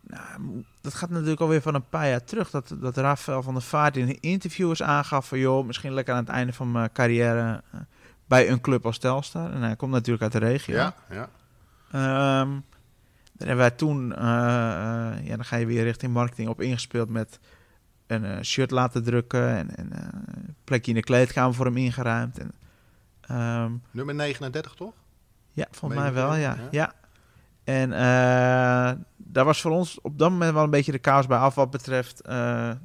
Nou, 0.01 0.63
dat 0.81 0.93
gaat 0.93 1.09
natuurlijk 1.09 1.41
alweer 1.41 1.61
van 1.61 1.75
een 1.75 1.89
paar 1.89 2.09
jaar 2.09 2.23
terug. 2.23 2.49
Dat, 2.49 2.75
dat 2.79 2.97
Rafael 2.97 3.43
van 3.43 3.53
der 3.53 3.63
Vaart 3.63 3.97
in 3.97 4.21
interviews 4.21 4.83
aangaf 4.83 5.27
van... 5.27 5.39
joh, 5.39 5.65
misschien 5.65 5.93
lekker 5.93 6.13
aan 6.13 6.19
het 6.19 6.33
einde 6.33 6.53
van 6.53 6.71
mijn 6.71 6.91
carrière 6.91 7.61
eh, 7.71 7.79
bij 8.25 8.49
een 8.49 8.61
club 8.61 8.85
als 8.85 8.97
Telstar. 8.97 9.51
En 9.51 9.61
hij 9.61 9.75
komt 9.75 9.91
natuurlijk 9.91 10.23
uit 10.23 10.31
de 10.31 10.37
regio. 10.37 10.75
Ja, 10.75 10.95
ja. 11.09 11.29
Daar 11.91 13.47
hebben 13.47 13.57
wij 13.57 13.71
toen... 13.71 14.15
eh, 14.15 14.21
ja, 15.23 15.35
dan 15.35 15.45
ga 15.45 15.55
je 15.55 15.65
weer 15.65 15.83
richting 15.83 16.13
marketing 16.13 16.49
op 16.49 16.61
ingespeeld 16.61 17.09
met... 17.09 17.39
een 18.07 18.25
eh, 18.25 18.41
shirt 18.41 18.71
laten 18.71 19.03
drukken 19.03 19.49
en, 19.49 19.75
en 19.75 19.91
eh, 19.91 20.07
een 20.25 20.55
plekje 20.63 20.91
in 20.91 20.97
de 20.97 21.03
kleedkamer 21.03 21.53
voor 21.53 21.65
hem 21.65 21.77
ingeruimd. 21.77 22.39
En, 22.39 22.51
ehm, 23.21 23.71
Nummer 23.91 24.15
39, 24.15 24.73
toch? 24.73 24.93
ja, 25.51 25.67
volgens 25.71 26.01
mij 26.01 26.13
wel, 26.13 26.35
ja. 26.35 26.53
ja. 26.53 26.67
ja. 26.71 26.93
En 27.63 27.93
eh, 27.93 29.01
daar 29.17 29.45
was 29.45 29.61
voor 29.61 29.71
ons 29.71 30.01
op 30.01 30.19
dat 30.19 30.31
moment 30.31 30.53
wel 30.53 30.63
een 30.63 30.69
beetje 30.69 30.91
de 30.91 30.99
chaos 31.01 31.27
bij 31.27 31.37
af 31.37 31.55
wat 31.55 31.71
betreft 31.71 32.21
eh, 32.21 32.69
eh, 32.69 32.77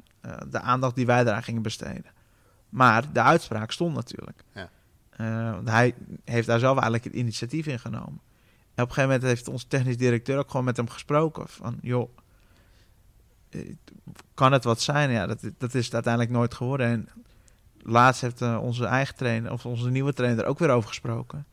de 0.48 0.61
aandacht 0.61 0.94
die 0.94 1.06
wij 1.06 1.20
eraan 1.20 1.42
gingen 1.42 1.62
besteden. 1.62 2.12
Maar 2.68 3.12
de 3.12 3.22
uitspraak 3.22 3.72
stond 3.72 3.94
natuurlijk. 3.94 4.44
Ja. 4.54 4.70
Eh, 5.11 5.52
want 5.52 5.68
hij 5.68 5.94
heeft 6.24 6.46
daar 6.46 6.59
zelf 6.59 6.74
eigenlijk 6.74 7.04
het 7.04 7.14
initiatief 7.14 7.66
in 7.66 7.78
genomen. 7.78 8.20
En 8.74 8.85
op 8.85 8.88
een 8.88 8.94
gegeven 8.94 9.02
moment 9.02 9.22
heeft 9.22 9.48
onze 9.48 9.66
technisch 9.66 9.96
directeur 9.96 10.38
ook 10.38 10.50
gewoon 10.50 10.64
met 10.64 10.76
hem 10.76 10.88
gesproken. 10.88 11.48
Van, 11.48 11.78
joh, 11.83 12.11
eh, 12.16 12.22
kan 14.35 14.53
het 14.53 14.65
wat 14.65 14.81
zijn? 14.81 15.11
Ja, 15.11 15.27
dat, 15.27 15.51
dat 15.59 15.75
is 15.75 15.85
het 15.85 15.95
uiteindelijk 15.95 16.33
nooit 16.33 16.55
geworden. 16.55 16.87
En 16.87 17.09
laatst 17.83 18.21
heeft 18.21 18.41
eh, 18.41 18.59
onze 18.63 18.85
eigen 18.87 19.15
trainer, 19.17 19.53
of 19.53 19.67
onze 19.67 19.91
nieuwe 19.91 20.13
trainer, 20.13 20.43
er 20.45 20.51
ook 20.51 20.59
weer 20.59 20.71
over 20.71 20.89
gesproken. 20.89 21.47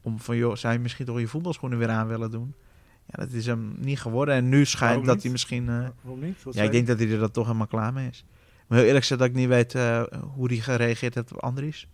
Om 0.00 0.20
van, 0.20 0.36
joh, 0.36 0.56
zou 0.56 0.72
je 0.72 0.78
misschien 0.78 1.06
toch 1.06 1.20
je 1.20 1.28
voetbalschoenen 1.28 1.78
weer 1.78 1.88
aan 1.88 2.06
willen 2.06 2.30
doen? 2.30 2.54
Ja, 3.06 3.24
dat 3.24 3.32
is 3.32 3.46
hem 3.46 3.74
niet 3.78 4.00
geworden. 4.00 4.34
En 4.34 4.48
nu 4.48 4.64
schijnt 4.64 5.04
dat 5.04 5.22
hij 5.22 5.30
misschien... 5.30 5.68
eh, 5.68 5.86
Waarom 6.00 6.20
niet? 6.20 6.42
Wat 6.42 6.54
ja, 6.54 6.62
ik 6.62 6.72
denk 6.72 6.86
dat 6.86 6.98
hij 6.98 7.10
er 7.10 7.18
dan 7.18 7.30
toch 7.30 7.46
helemaal 7.46 7.66
klaar 7.66 7.92
mee 7.92 8.08
is. 8.08 8.24
Maar 8.66 8.78
heel 8.78 8.86
eerlijk 8.86 9.04
gezegd 9.04 9.20
dat 9.20 9.30
ik 9.30 9.36
niet 9.36 9.48
weet 9.48 9.74
eh, 9.74 10.02
hoe 10.34 10.46
hij 10.48 10.56
gereageerd 10.56 11.14
heeft 11.14 11.32
op 11.32 11.42
Andries. 11.42 11.88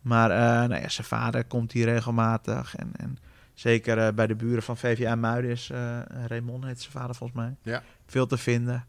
Maar 0.00 0.30
eh, 0.30 0.68
nou 0.68 0.80
ja, 0.82 0.88
zijn 0.88 1.06
vader 1.06 1.44
komt 1.44 1.72
hier 1.72 1.84
regelmatig. 1.84 2.76
En, 2.76 2.90
en 2.96 3.18
zeker 3.54 4.14
bij 4.14 4.26
de 4.26 4.34
buren 4.34 4.62
van 4.62 4.76
VVA 4.76 5.14
Muiden 5.14 5.50
is 5.50 5.70
eh 5.70 5.98
Raymond, 6.26 6.64
heet 6.64 6.80
zijn 6.80 6.92
vader 6.92 7.14
volgens 7.14 7.38
mij. 7.38 7.56
Ja. 7.62 7.82
Veel 8.08 8.26
te 8.26 8.38
vinden. 8.38 8.86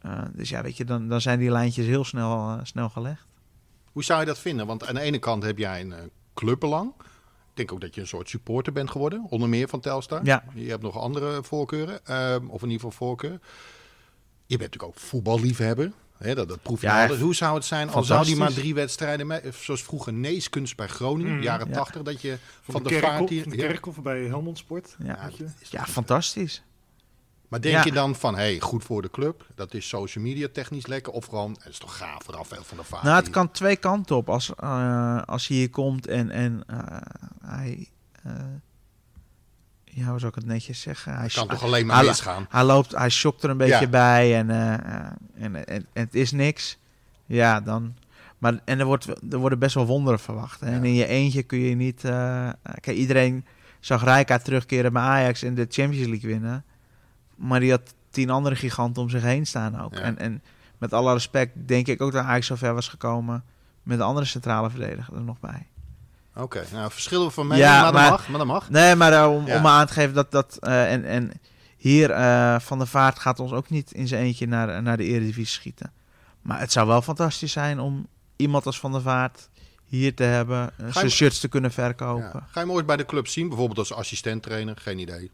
Eh, 0.00 0.22
dus 0.32 0.48
ja, 0.48 0.62
weet 0.62 0.76
je, 0.76 0.84
dan, 0.84 1.08
dan 1.08 1.20
zijn 1.20 1.38
die 1.38 1.50
lijntjes 1.50 1.86
heel 1.86 2.04
snel, 2.04 2.32
eh, 2.32 2.58
snel 2.62 2.88
gelegd. 2.88 3.24
Hoe 3.92 4.04
zou 4.04 4.20
je 4.20 4.26
dat 4.26 4.38
vinden? 4.38 4.66
Want 4.66 4.86
aan 4.86 4.94
de 4.94 5.00
ene 5.00 5.18
kant 5.18 5.42
heb 5.42 5.58
jij 5.58 5.80
een 5.80 5.90
uh, 5.90 5.96
clubbelang. 6.34 6.92
Ik 7.50 7.56
denk 7.56 7.72
ook 7.72 7.80
dat 7.80 7.94
je 7.94 8.00
een 8.00 8.06
soort 8.06 8.28
supporter 8.28 8.72
bent 8.72 8.90
geworden, 8.90 9.26
onder 9.28 9.48
meer 9.48 9.68
van 9.68 9.80
Telstar. 9.80 10.24
Ja. 10.24 10.44
Je 10.54 10.68
hebt 10.68 10.82
nog 10.82 10.98
andere 10.98 11.42
voorkeuren, 11.42 12.06
ehm, 12.06 12.46
of 12.46 12.62
in 12.62 12.70
ieder 12.70 12.86
geval 12.86 13.06
voorkeur. 13.06 13.40
Je 14.46 14.56
bent 14.56 14.60
natuurlijk 14.60 14.82
ook 14.82 14.98
voetballiefhebber. 14.98 15.92
Hè, 16.16 16.34
dat, 16.34 16.48
dat 16.48 16.62
proef 16.62 16.80
je 16.80 16.86
Ja, 16.86 17.02
altijd. 17.02 17.20
Hoe 17.20 17.34
zou 17.34 17.54
het 17.54 17.64
zijn 17.64 17.90
als 17.90 18.06
zou 18.06 18.24
die 18.24 18.36
maar 18.36 18.52
drie 18.52 18.74
wedstrijden, 18.74 19.26
mee, 19.26 19.40
zoals 19.60 19.82
vroeger 19.82 20.12
Neeskunst 20.12 20.76
bij 20.76 20.86
Groningen, 20.86 21.34
Mm, 21.34 21.42
jaren 21.42 21.68
ja. 21.68 21.74
tachtig, 21.74 22.02
dat 22.02 22.22
je 22.22 22.38
Van, 22.62 22.72
van, 22.74 22.82
de, 22.82 22.88
de, 22.88 22.94
Kerkhof, 22.94 23.16
vaart 23.18 23.28
hier... 23.28 23.42
van 23.42 23.52
de 23.52 23.58
ja. 23.58 23.66
Kerkhof 23.66 24.02
bij 24.02 24.22
Helmond 24.22 24.58
Sport. 24.58 24.96
Ja. 24.98 25.30
Ja, 25.70 25.86
fantastisch. 25.86 26.62
Maar 27.50 27.60
denk 27.60 27.74
Ja. 27.74 27.84
je 27.84 27.92
dan 27.92 28.14
van, 28.14 28.36
hey, 28.36 28.60
goed 28.60 28.84
voor 28.84 29.02
de 29.02 29.10
club, 29.10 29.46
dat 29.54 29.74
is 29.74 29.88
social 29.88 30.24
media 30.24 30.48
technisch 30.52 30.86
lekker, 30.86 31.12
of 31.12 31.24
gewoon, 31.24 31.50
het 31.62 31.72
is 31.72 31.78
toch 31.78 31.96
gaaf, 31.96 32.26
Rafael 32.28 32.62
van 32.64 32.76
der 32.76 32.86
Vaart. 32.86 33.02
Nou, 33.02 33.16
het 33.16 33.30
kan 33.30 33.50
twee 33.50 33.76
kanten 33.76 34.16
op. 34.16 34.28
Als, 34.28 34.54
eh, 34.56 35.22
als 35.24 35.46
hij 35.46 35.56
hier 35.56 35.70
komt 35.70 36.06
en, 36.06 36.30
en 36.30 36.62
eh, 36.66 36.78
hij... 37.44 37.88
eh, 38.22 38.32
ja, 39.84 40.04
hoe 40.08 40.18
zou 40.18 40.28
ik 40.30 40.34
het 40.34 40.46
netjes 40.46 40.80
zeggen? 40.80 41.16
Hij, 41.16 41.28
kan 41.28 41.48
toch 41.48 41.62
alleen 41.62 41.86
maar 41.86 42.04
misgaan. 42.04 42.46
hij 42.48 42.64
loopt, 42.64 42.92
hij 42.96 43.08
shockt 43.08 43.42
er 43.42 43.50
een 43.50 43.56
beetje 43.56 43.80
Ja. 43.80 43.88
bij 43.88 44.36
en, 44.36 44.50
en, 44.50 45.54
en, 45.66 45.66
en 45.66 45.86
het 45.92 46.14
is 46.14 46.30
niks. 46.32 46.78
Ja, 47.26 47.60
dan... 47.60 47.94
Maar, 48.38 48.60
en 48.64 48.78
er, 48.78 48.84
wordt, 48.86 49.06
er 49.32 49.38
worden 49.38 49.58
best 49.58 49.74
wel 49.74 49.86
wonderen 49.86 50.20
verwacht. 50.20 50.62
En 50.62 50.84
in 50.84 50.94
je 50.94 51.06
eentje 51.06 51.42
kun 51.42 51.58
je 51.58 51.74
niet... 51.74 52.00
kijk, 52.80 52.86
iedereen 52.96 53.44
zag 53.80 54.04
Rijka 54.04 54.38
terugkeren 54.38 54.92
bij 54.92 55.02
Ajax 55.02 55.42
en 55.42 55.54
de 55.54 55.66
Champions 55.68 56.08
League 56.08 56.30
winnen. 56.30 56.64
Maar 57.40 57.60
die 57.60 57.70
had 57.70 57.94
tien 58.10 58.30
andere 58.30 58.54
giganten 58.56 59.02
om 59.02 59.08
zich 59.10 59.22
heen 59.22 59.46
staan 59.46 59.80
ook. 59.80 59.94
Ja. 59.94 60.00
En, 60.00 60.18
en 60.18 60.42
met 60.78 60.92
alle 60.92 61.12
respect 61.12 61.52
denk 61.68 61.86
ik 61.86 62.00
ook 62.02 62.12
dat 62.12 62.24
Ajax 62.24 62.46
zo 62.46 62.54
ver 62.54 62.74
was 62.74 62.88
gekomen... 62.88 63.44
met 63.82 63.98
de 63.98 64.04
andere 64.04 64.26
centrale 64.26 64.70
verdediger 64.70 65.14
er 65.14 65.22
nog 65.22 65.40
bij. 65.40 65.66
Oké, 66.34 66.64
nou 66.72 66.90
verschillen 66.90 67.32
van 67.32 67.46
mening, 67.46 67.66
Ja, 67.66 67.82
maar, 67.82 67.92
maar- 67.92 68.02
dat 68.02 68.18
mag, 68.18 68.28
maar 68.28 68.38
dat 68.38 68.46
mag. 68.46 68.70
Nee, 68.70 68.94
maar 68.94 69.12
eh, 69.12 69.30
om, 69.32 69.46
Ja. 69.46 69.58
om 69.58 69.66
aan 69.66 69.86
te 69.86 69.92
geven 69.92 70.14
dat... 70.14 70.30
dat 70.30 70.56
eh, 70.60 70.92
en, 70.92 71.04
en 71.04 71.32
hier, 71.76 72.10
eh, 72.10 72.60
Van 72.60 72.78
der 72.78 72.86
Vaart 72.86 73.18
gaat 73.18 73.40
ons 73.40 73.52
ook 73.52 73.70
niet 73.70 73.92
in 73.92 74.08
zijn 74.08 74.22
eentje 74.24 74.46
naar, 74.46 74.82
naar 74.82 74.96
de 74.96 75.04
Eredivisie 75.04 75.46
schieten. 75.46 75.92
Maar 76.42 76.60
het 76.60 76.72
zou 76.72 76.86
wel 76.86 77.02
fantastisch 77.02 77.52
zijn 77.52 77.80
om 77.80 78.06
iemand 78.36 78.66
als 78.66 78.80
Van 78.80 78.92
der 78.92 79.00
Vaart 79.02 79.48
hier 79.84 80.14
te 80.14 80.22
hebben. 80.22 80.70
zijn 80.90 81.10
shirts 81.10 81.40
te 81.40 81.48
kunnen 81.48 81.72
verkopen. 81.72 82.30
Ja. 82.34 82.46
Ga 82.50 82.60
je 82.60 82.66
hem 82.66 82.72
ooit 82.72 82.86
bij 82.86 82.96
de 82.96 83.04
club 83.06 83.26
zien, 83.28 83.48
bijvoorbeeld 83.48 83.78
als 83.78 83.92
assistent-trainer? 83.92 84.76
Geen 84.80 84.98
idee. 84.98 85.30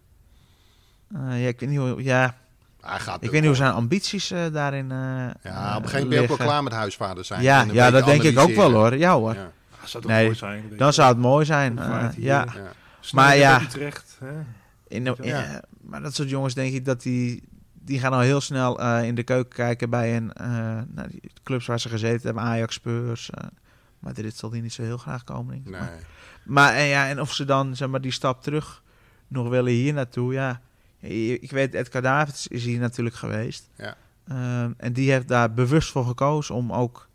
Eh, 1.14 1.42
ja, 1.42 1.48
ik 1.48 1.60
weet 1.60 1.68
niet 1.68 1.78
hoe, 1.78 2.02
ja, 2.02 2.34
Hij 2.80 2.98
gaat 2.98 3.22
ik 3.22 3.30
weet 3.30 3.40
niet 3.40 3.48
hoe 3.48 3.56
zijn 3.56 3.72
ambities 3.72 4.30
eh, 4.30 4.44
daarin 4.52 4.90
eh 4.90 4.98
Ja, 4.98 5.76
op 5.76 5.82
een 5.82 5.88
gegeven 5.88 5.92
moment 5.92 6.08
ben 6.08 6.22
je 6.22 6.28
ook 6.30 6.38
wel 6.38 6.46
klaar 6.46 6.62
met 6.62 6.72
huisvader 6.72 7.24
zijn. 7.24 7.42
Ja, 7.42 7.66
ja 7.72 7.90
dat 7.90 8.04
denk 8.04 8.22
ik 8.22 8.38
ook 8.38 8.54
wel 8.54 8.72
hoor. 8.72 8.96
Ja 8.96 9.14
hoor. 9.14 9.34
Ja. 9.34 9.50
Ah, 9.80 9.86
zou 9.86 10.02
toch 10.02 10.12
Nee, 10.12 10.24
mooi 10.24 10.36
zijn. 10.36 10.64
Dan 10.76 10.92
zou 10.92 11.08
het 11.08 11.18
mooi 11.18 11.44
zijn. 11.44 11.78
Ja. 12.16 12.46
Maar 13.12 13.36
ja. 13.36 13.60
Utrecht, 13.60 14.16
hè? 14.20 14.32
In 14.88 15.04
de, 15.04 15.16
Ja. 15.22 15.62
maar 15.80 16.02
dat 16.02 16.14
soort 16.14 16.30
jongens 16.30 16.54
denk 16.54 16.74
ik 16.74 16.84
dat 16.84 17.02
die... 17.02 17.42
Die 17.72 17.98
gaan 17.98 18.12
al 18.12 18.20
heel 18.20 18.40
snel 18.40 18.80
eh, 18.80 19.02
in 19.02 19.14
de 19.14 19.22
keuken 19.22 19.54
kijken 19.54 19.90
bij 19.90 20.16
een, 20.16 20.32
eh, 20.32 20.48
nou, 20.88 21.08
die 21.10 21.30
clubs 21.42 21.66
waar 21.66 21.80
ze 21.80 21.88
gezeten 21.88 22.20
hebben. 22.22 22.42
Ajax, 22.42 22.74
Spurs. 22.74 23.30
eh 23.30 23.44
Madrid 23.98 24.36
zal 24.36 24.50
die 24.50 24.62
niet 24.62 24.72
zo 24.72 24.82
heel 24.82 24.96
graag 24.98 25.24
komen. 25.24 25.54
Denk 25.54 25.66
ik. 25.66 25.70
Nee. 25.72 25.80
Maar, 25.80 25.98
maar, 26.44 26.74
en, 26.74 26.84
ja, 26.84 27.08
en 27.08 27.20
of 27.20 27.32
ze 27.32 27.44
dan 27.44 27.76
zeg 27.76 27.88
maar, 27.88 28.00
die 28.00 28.10
stap 28.12 28.42
terug 28.42 28.82
nog 29.28 29.48
willen 29.48 29.72
hier 29.72 29.92
naartoe. 29.92 30.32
Ja, 30.32 30.60
ik 31.40 31.50
weet, 31.50 31.74
Edgar 31.74 32.02
Davids 32.02 32.46
is 32.46 32.64
hier 32.64 32.78
natuurlijk 32.78 33.16
geweest. 33.16 33.68
Ja. 33.74 33.96
Ehm, 34.28 34.72
en 34.76 34.92
die 34.92 35.10
heeft 35.10 35.28
daar 35.28 35.52
bewust 35.52 35.90
voor 35.90 36.04
gekozen 36.04 36.54
om 36.54 36.72
ook... 36.72 37.08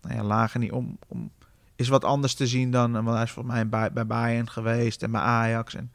Nou 0.00 0.14
ja, 0.14 0.22
lager 0.22 0.60
niet 0.60 0.72
om, 0.72 0.98
om 1.08 1.30
is 1.76 1.88
wat 1.88 2.04
anders 2.04 2.34
te 2.34 2.46
zien 2.46 2.70
dan... 2.70 2.92
Want 2.92 3.08
hij 3.08 3.22
is 3.22 3.30
volgens 3.30 3.54
mij 3.54 3.68
bij, 3.68 3.92
bij 3.92 4.06
Bayern 4.06 4.50
geweest 4.50 5.02
en 5.02 5.10
bij 5.10 5.20
Ajax. 5.20 5.74
En 5.74 5.92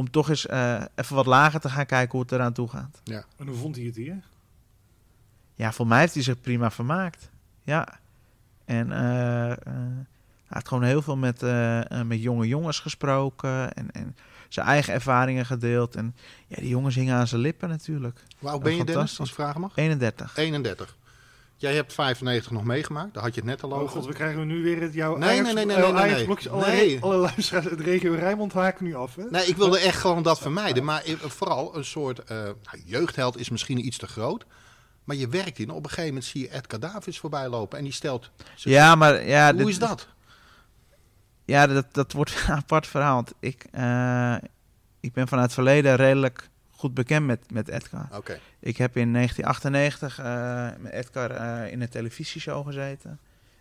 om 0.00 0.10
toch 0.10 0.28
eens 0.28 0.46
eh, 0.46 0.82
even 0.94 1.16
wat 1.16 1.26
lager 1.26 1.60
te 1.60 1.68
gaan 1.68 1.86
kijken 1.86 2.10
hoe 2.10 2.20
het 2.20 2.32
eraan 2.32 2.52
toe 2.52 2.68
gaat. 2.68 3.00
En 3.36 3.46
hoe 3.46 3.56
vond 3.56 3.76
hij 3.76 3.84
het 3.84 3.96
hier? 3.96 4.18
Ja, 5.54 5.72
voor 5.72 5.86
mij 5.86 6.00
heeft 6.00 6.14
hij 6.14 6.22
zich 6.22 6.40
prima 6.40 6.70
vermaakt. 6.70 7.30
Ja. 7.62 7.88
En 8.64 8.92
eh, 8.92 9.50
eh, 9.50 9.56
hij 10.46 10.58
had 10.58 10.68
gewoon 10.68 10.84
heel 10.84 11.02
veel 11.02 11.16
met, 11.16 11.40
met 12.06 12.22
jonge 12.22 12.46
jongens 12.46 12.78
gesproken. 12.78 13.72
En, 13.72 13.90
en 13.90 14.16
zijn 14.54 14.66
eigen 14.66 14.92
ervaringen 14.94 15.46
gedeeld. 15.46 15.94
En 15.94 16.16
ja, 16.46 16.56
die 16.56 16.68
jongens 16.68 16.94
hingen 16.94 17.14
aan 17.16 17.26
zijn 17.26 17.40
lippen 17.40 17.68
natuurlijk. 17.68 18.18
Hoe 18.38 18.50
oud 18.50 18.62
ben 18.62 18.76
je 18.76 18.84
Dennis, 18.84 19.18
als 19.20 19.28
ik 19.28 19.34
vragen 19.34 19.60
mag? 19.60 19.72
31. 19.76 20.36
31. 20.36 20.96
Jij 21.56 21.74
hebt 21.74 21.92
95 21.92 22.50
nog 22.50 22.64
meegemaakt, 22.64 23.14
daar 23.14 23.22
had 23.22 23.34
je 23.34 23.40
het 23.40 23.48
net 23.50 23.62
al 23.62 23.70
Oh 23.72 23.78
over. 23.78 23.96
god, 23.96 24.06
we 24.06 24.12
krijgen 24.12 24.46
nu 24.46 24.62
weer 24.62 24.80
het 24.80 24.94
jouw 24.94 25.16
Nee, 25.16 25.28
nee, 25.40 25.42
nee, 25.42 25.64
nee, 25.64 25.76
nee, 25.76 25.76
nee, 25.76 25.92
Ajax 25.94 26.14
nee. 26.16 26.24
blokjes. 26.24 26.48
Alle, 26.52 26.66
Nee. 26.66 27.00
alle 27.00 27.16
luisteraars 27.16 27.68
uit 27.68 27.78
de 27.78 27.84
regio 27.84 28.14
Rijnmond 28.14 28.52
haken 28.52 28.84
nu 28.84 28.94
af, 28.94 29.14
hè? 29.14 29.22
Nee, 29.30 29.46
ik 29.46 29.56
wilde 29.56 29.78
echt 29.78 29.98
gewoon 30.00 30.22
dat 30.22 30.38
vermijden. 30.38 30.84
Maar 30.84 31.02
vooral 31.18 31.76
een 31.76 31.84
soort 31.84 32.18
eh, 32.18 32.36
nou, 32.36 32.82
jeugdheld 32.84 33.38
is 33.38 33.48
misschien 33.48 33.86
iets 33.86 33.96
te 33.98 34.06
groot. 34.06 34.44
Maar 35.04 35.16
je 35.16 35.28
werkt 35.28 35.58
in. 35.58 35.70
Op 35.70 35.76
een 35.82 35.88
gegeven 35.88 36.08
moment 36.08 36.24
zie 36.24 36.40
je 36.40 36.52
Edgar 36.54 36.80
Davids 36.80 37.18
voorbij 37.18 37.48
lopen. 37.48 37.78
En 37.78 37.84
die 37.84 37.92
stelt... 37.92 38.30
zich- 38.54 38.72
Ja, 38.72 38.94
maar 38.94 39.26
ja, 39.26 39.48
Hoe 39.50 39.58
dit- 39.58 39.68
is 39.68 39.78
dat? 39.78 40.08
Ja, 41.50 41.66
dat, 41.66 41.86
dat 41.92 42.12
wordt 42.12 42.34
een 42.46 42.54
apart 42.54 42.86
verhaal. 42.86 43.14
Want 43.14 43.34
ik, 43.40 43.66
eh, 43.70 44.36
ik 45.00 45.12
ben 45.12 45.28
vanuit 45.28 45.46
het 45.46 45.54
verleden 45.54 45.96
redelijk 45.96 46.48
goed 46.70 46.94
bekend 46.94 47.26
met, 47.26 47.52
met 47.52 47.68
Edgar. 47.68 48.08
Oké. 48.12 48.38
Ik 48.58 48.76
heb 48.76 48.96
in 48.96 49.12
1998 49.12 50.18
eh, 50.18 50.82
met 50.82 50.92
Edgar 50.92 51.30
eh, 51.30 51.72
in 51.72 51.80
een 51.80 51.88
televisieshow 51.88 52.66
gezeten. 52.66 53.18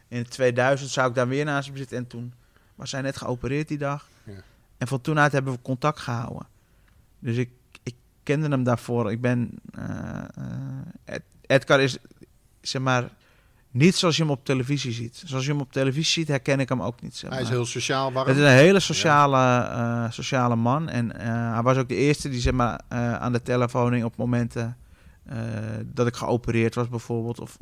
In 0.07 0.27
2000 0.27 0.89
zou 0.89 1.09
ik 1.09 1.15
daar 1.15 1.27
weer 1.27 1.45
naast 1.45 1.67
hem 1.67 1.77
zitten. 1.77 1.97
En 1.97 2.07
toen 2.07 2.33
was 2.75 2.91
hij 2.91 3.01
net 3.01 3.17
geopereerd 3.17 3.67
die 3.67 3.77
dag. 3.77 4.07
Ja. 4.23 4.41
En 4.77 4.87
van 4.87 5.01
toen 5.01 5.19
uit 5.19 5.31
hebben 5.31 5.53
we 5.53 5.61
contact 5.61 5.99
gehouden. 5.99 6.47
Dus 7.19 7.37
ik, 7.37 7.49
ik 7.83 7.95
kende 8.23 8.47
hem 8.47 8.63
daarvoor. 8.63 9.11
Ik 9.11 9.21
ben... 9.21 9.59
Ed- 11.05 11.23
Edgar 11.41 11.81
is, 11.81 11.97
zeg 12.61 12.81
maar, 12.81 13.09
niet 13.71 13.95
zoals 13.95 14.15
je 14.17 14.21
hem 14.21 14.31
op 14.31 14.45
televisie 14.45 14.91
ziet. 14.91 15.23
Zoals 15.25 15.45
je 15.45 15.51
hem 15.51 15.61
op 15.61 15.71
televisie 15.71 16.13
ziet, 16.13 16.27
herken 16.27 16.59
ik 16.59 16.69
hem 16.69 16.81
ook 16.81 17.01
niet. 17.01 17.15
Zeg 17.15 17.29
Hij 17.29 17.41
is 17.41 17.49
heel 17.49 17.65
sociaal, 17.65 18.11
warm. 18.11 18.27
Het 18.27 18.37
is 18.37 18.43
een 18.43 18.49
hele 18.49 18.79
sociale, 18.79 19.37
eh, 19.37 20.11
sociale 20.11 20.55
man. 20.55 20.89
En 20.89 21.19
eh, 21.19 21.53
hij 21.53 21.61
was 21.61 21.77
ook 21.77 21.87
de 21.87 21.95
eerste 21.95 22.29
die 22.29 22.39
zeg 22.39 22.53
maar, 22.53 22.81
eh, 22.87 23.15
aan 23.15 23.31
de 23.31 23.41
telefoon 23.41 23.93
hing 23.93 24.05
op 24.05 24.15
momenten 24.15 24.77
dat 25.85 26.07
ik 26.07 26.15
geopereerd 26.15 26.75
was 26.75 26.89
bijvoorbeeld. 26.89 27.39
Of, 27.39 27.57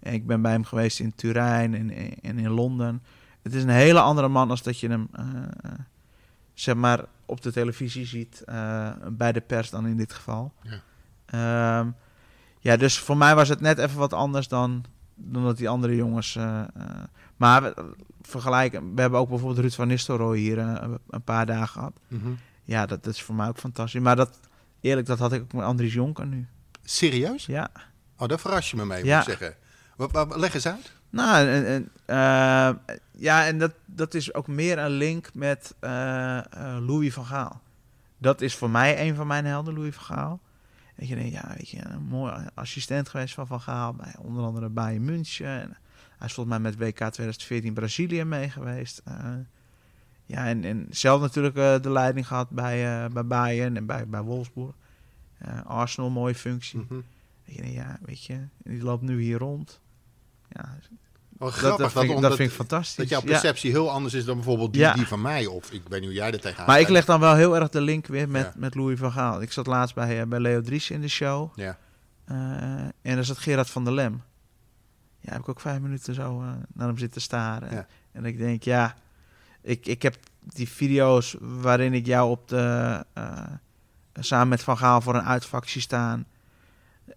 en 0.00 0.12
ik 0.12 0.26
ben 0.26 0.42
bij 0.42 0.52
hem 0.52 0.64
geweest 0.64 1.00
in 1.00 1.14
Turijn 1.14 1.74
en, 1.74 2.14
en 2.22 2.38
in 2.38 2.50
Londen. 2.50 3.02
Het 3.42 3.54
is 3.54 3.62
een 3.62 3.68
hele 3.68 4.00
andere 4.00 4.28
man 4.28 4.50
als 4.50 4.62
dat 4.62 4.80
je 4.80 4.88
hem 4.88 5.10
zeg 6.54 6.74
maar, 6.74 7.04
op 7.26 7.42
de 7.42 7.52
televisie 7.52 8.06
ziet. 8.06 8.42
bij 9.10 9.32
de 9.32 9.40
pers 9.40 9.70
dan 9.70 9.86
in 9.86 9.96
dit 9.96 10.12
geval. 10.12 10.52
Ja. 10.62 10.80
Ehm, 11.26 11.90
ja, 12.58 12.76
dus 12.76 12.98
voor 12.98 13.16
mij 13.16 13.34
was 13.34 13.48
het 13.48 13.60
net 13.60 13.78
even 13.78 13.98
wat 13.98 14.12
anders 14.12 14.48
dan, 14.48 14.84
dan 15.22 15.44
dat 15.44 15.56
die 15.56 15.68
andere 15.68 15.96
jongens... 15.96 16.36
eh, 16.36 16.60
eh, 16.60 16.66
maar 17.36 17.62
we, 17.62 17.94
vergelijken, 18.22 18.94
we 18.94 19.00
hebben 19.00 19.20
ook 19.20 19.28
bijvoorbeeld 19.28 19.60
Ruud 19.60 19.72
van 19.74 19.88
Nistelrooy 19.88 20.38
hier 20.38 20.58
eh, 20.58 20.90
een 21.10 21.22
paar 21.22 21.46
dagen 21.46 21.68
gehad. 21.68 21.92
Mhm. 22.08 22.30
Ja, 22.62 22.86
dat, 22.86 23.04
dat 23.04 23.14
is 23.14 23.22
voor 23.22 23.34
mij 23.34 23.48
ook 23.48 23.58
fantastisch. 23.58 24.00
Maar 24.00 24.16
dat, 24.16 24.38
eerlijk, 24.80 25.06
dat 25.06 25.18
had 25.18 25.32
ik 25.32 25.42
ook 25.42 25.52
met 25.52 25.64
Andries 25.64 25.92
Jonker 25.94 26.26
nu. 26.26 26.46
Serieus? 26.84 27.46
Ja. 27.46 27.70
Oh, 28.16 28.28
daar 28.28 28.38
verras 28.38 28.70
je 28.70 28.76
me 28.76 28.84
mee, 28.84 29.04
Ja. 29.04 29.18
moet 29.18 29.28
ik 29.28 29.38
zeggen. 29.38 29.56
Wat, 29.96 30.12
wat, 30.12 30.36
leg 30.36 30.54
eens 30.54 30.66
uit. 30.66 30.92
Nou, 31.10 31.46
en, 31.46 31.66
en, 31.66 31.90
ja, 33.12 33.46
en 33.46 33.58
dat, 33.58 33.72
dat 33.86 34.14
is 34.14 34.34
ook 34.34 34.46
meer 34.46 34.78
een 34.78 34.90
link 34.90 35.34
met 35.34 35.74
eh, 35.80 35.90
Louis 36.80 37.12
van 37.12 37.24
Gaal. 37.24 37.60
Dat 38.18 38.40
is 38.40 38.56
voor 38.56 38.70
mij 38.70 39.08
een 39.08 39.14
van 39.14 39.26
mijn 39.26 39.44
helden, 39.44 39.74
Louis 39.74 39.94
van 39.94 40.04
Gaal. 40.16 40.40
En 41.00 41.06
je 41.06 41.14
denkt, 41.14 41.32
ja, 41.32 41.54
weet 41.56 41.68
je, 41.68 41.84
een 41.84 42.02
mooi 42.02 42.32
assistent 42.54 43.08
geweest 43.08 43.34
van 43.34 43.46
Van 43.46 43.60
Gaal. 43.60 43.94
Bij 43.94 44.14
onder 44.18 44.44
andere 44.44 44.68
Bayern 44.68 45.04
München. 45.04 45.46
En 45.46 45.76
hij 46.18 46.26
is 46.26 46.34
volgens 46.34 46.58
mij 46.58 46.58
met 46.58 46.78
WK 46.78 46.96
2014 46.96 47.74
Brazilië 47.74 48.24
mee 48.24 48.50
geweest. 48.50 49.02
Eh, 49.04 49.34
ja, 50.26 50.46
en, 50.46 50.64
en 50.64 50.86
zelf 50.90 51.20
natuurlijk 51.20 51.56
eh, 51.56 51.80
de 51.80 51.90
leiding 51.90 52.26
gehad 52.26 52.50
bij, 52.50 53.04
eh, 53.04 53.10
bij 53.10 53.26
Bayern 53.26 53.76
en 53.76 53.86
bij, 53.86 54.08
bij 54.08 54.22
Wolfsburg. 54.22 54.74
Arsenal, 55.64 56.10
mooie 56.10 56.34
functie. 56.34 56.86
En 56.88 57.04
je 57.44 57.60
denkt, 57.60 57.74
ja, 57.74 57.98
weet 58.02 58.24
je, 58.24 58.46
die 58.56 58.82
loopt 58.82 59.02
nu 59.02 59.20
hier 59.20 59.38
rond. 59.38 59.80
Ja, 60.48 60.78
Wat 61.40 61.48
dat, 61.50 61.58
grappig, 61.58 61.78
dat, 61.82 61.92
vind, 61.92 62.04
ik- 62.04 62.10
omdat- 62.14 62.28
dat 62.30 62.38
vind 62.38 62.50
ik 62.50 62.56
fantastisch. 62.56 62.96
dat 62.96 63.08
jouw 63.08 63.20
Ja. 63.20 63.26
perceptie 63.26 63.70
heel 63.70 63.90
anders 63.90 64.14
is 64.14 64.24
dan 64.24 64.34
bijvoorbeeld 64.34 64.72
die, 64.72 64.82
Ja. 64.82 64.92
die 64.94 65.06
van 65.06 65.20
mij. 65.20 65.46
Of 65.46 65.70
ik 65.72 65.82
weet 65.88 66.00
niet 66.00 66.08
hoe 66.08 66.18
jij 66.18 66.32
er 66.32 66.40
tegenaan 66.40 66.66
Maar 66.66 66.80
ik 66.80 66.88
leg 66.88 67.04
dan 67.04 67.20
wel 67.20 67.34
heel 67.34 67.56
erg 67.56 67.68
de 67.68 67.80
link 67.80 68.06
weer 68.06 68.28
met, 68.28 68.42
Ja. 68.42 68.52
met 68.56 68.74
Louis 68.74 68.98
van 68.98 69.12
Gaal. 69.12 69.42
Ik 69.42 69.52
zat 69.52 69.66
laatst 69.66 69.94
bij, 69.94 70.20
eh, 70.20 70.26
bij 70.26 70.38
Leo 70.40 70.60
Dries 70.60 70.90
in 70.90 71.00
de 71.00 71.08
show. 71.08 71.50
Ja. 71.58 71.78
Eh, 72.24 72.36
en 73.02 73.14
daar 73.14 73.24
zat 73.24 73.38
Gerard 73.38 73.70
van 73.70 73.84
der 73.84 73.92
Lem. 73.92 74.22
Ja, 75.20 75.32
heb 75.32 75.40
ik 75.40 75.48
ook 75.48 75.60
vijf 75.60 75.80
minuten 75.80 76.14
zo 76.14 76.40
eh, 76.40 76.48
naar 76.74 76.86
hem 76.86 76.98
zitten 76.98 77.20
staren. 77.20 77.86
En 78.12 78.24
ik 78.24 78.38
denk, 78.38 78.62
ja, 78.62 78.94
ik, 79.62 79.86
ik 79.86 80.02
heb 80.02 80.16
die 80.42 80.68
video's 80.68 81.36
waarin 81.40 81.92
ik 81.94 82.06
jou 82.06 82.30
op 82.30 82.48
de, 82.48 83.04
samen 84.20 84.48
met 84.48 84.62
Van 84.62 84.78
Gaal 84.78 85.00
voor 85.00 85.14
een 85.14 85.24
uitvak 85.24 85.68
zie 85.68 85.80
staan, 85.80 86.26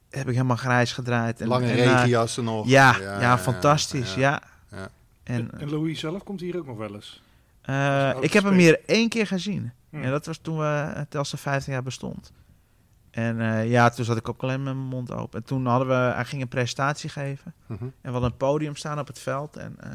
heb 0.10 0.27
ik 0.27 0.34
helemaal 0.34 0.56
grijs 0.56 0.91
gedraaid. 0.93 1.41
En, 1.41 1.47
Lange 1.47 1.67
en, 1.67 1.75
regenjassen 1.75 2.43
nog. 2.43 2.67
ja, 2.67 2.97
ja, 2.99 3.38
fantastisch. 3.38 4.13
Ja. 4.15 4.41
ja. 4.71 4.89
En, 5.23 5.51
En, 5.51 5.60
en 5.60 5.69
Louis 5.69 5.99
zelf 5.99 6.23
komt 6.23 6.39
hier 6.39 6.58
ook 6.58 6.65
nog 6.65 6.77
wel 6.77 6.93
eens. 6.95 7.21
eh, 7.62 8.12
ik 8.19 8.34
heb 8.34 8.43
hem 8.43 8.53
hier 8.58 8.79
één 8.86 9.10
keer 9.10 9.27
gezien. 9.27 9.71
Hm. 9.89 10.03
En 10.03 10.12
dat 10.12 10.25
was 10.25 10.38
toen 10.38 10.58
we 10.58 10.63
het 10.95 11.12
Telstar 11.12 11.39
15 11.39 11.73
jaar 11.73 11.84
bestond. 11.84 12.32
En 13.12 13.41
eh, 13.41 13.69
ja, 13.69 13.89
toen 13.89 14.06
zat 14.06 14.17
ik 14.17 14.29
ook 14.29 14.41
alleen 14.43 14.63
met 14.63 14.73
mijn 14.75 14.88
mond 14.88 15.12
open. 15.12 15.39
En 15.39 15.45
toen 15.45 15.65
hadden 15.65 15.88
we, 15.88 15.93
hij 15.93 16.25
ging 16.25 16.41
een 16.41 16.47
presentatie 16.47 17.10
geven. 17.10 17.53
Mhm. 17.65 17.84
En 17.84 17.91
we 18.01 18.10
hadden 18.12 18.32
een 18.32 18.38
podium 18.38 18.75
staan 18.75 18.99
op 18.99 19.08
het 19.08 19.19
veld. 19.19 19.58
En 19.58 19.75
eh, 19.79 19.91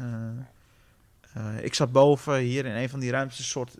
eh, 1.57 1.63
ik 1.63 1.73
zat 1.73 1.91
boven 1.91 2.37
hier 2.37 2.65
in 2.65 2.75
een 2.75 2.89
van 2.89 2.99
die 2.99 3.11
ruimtes, 3.11 3.37
een 3.39 3.43
soort 3.45 3.75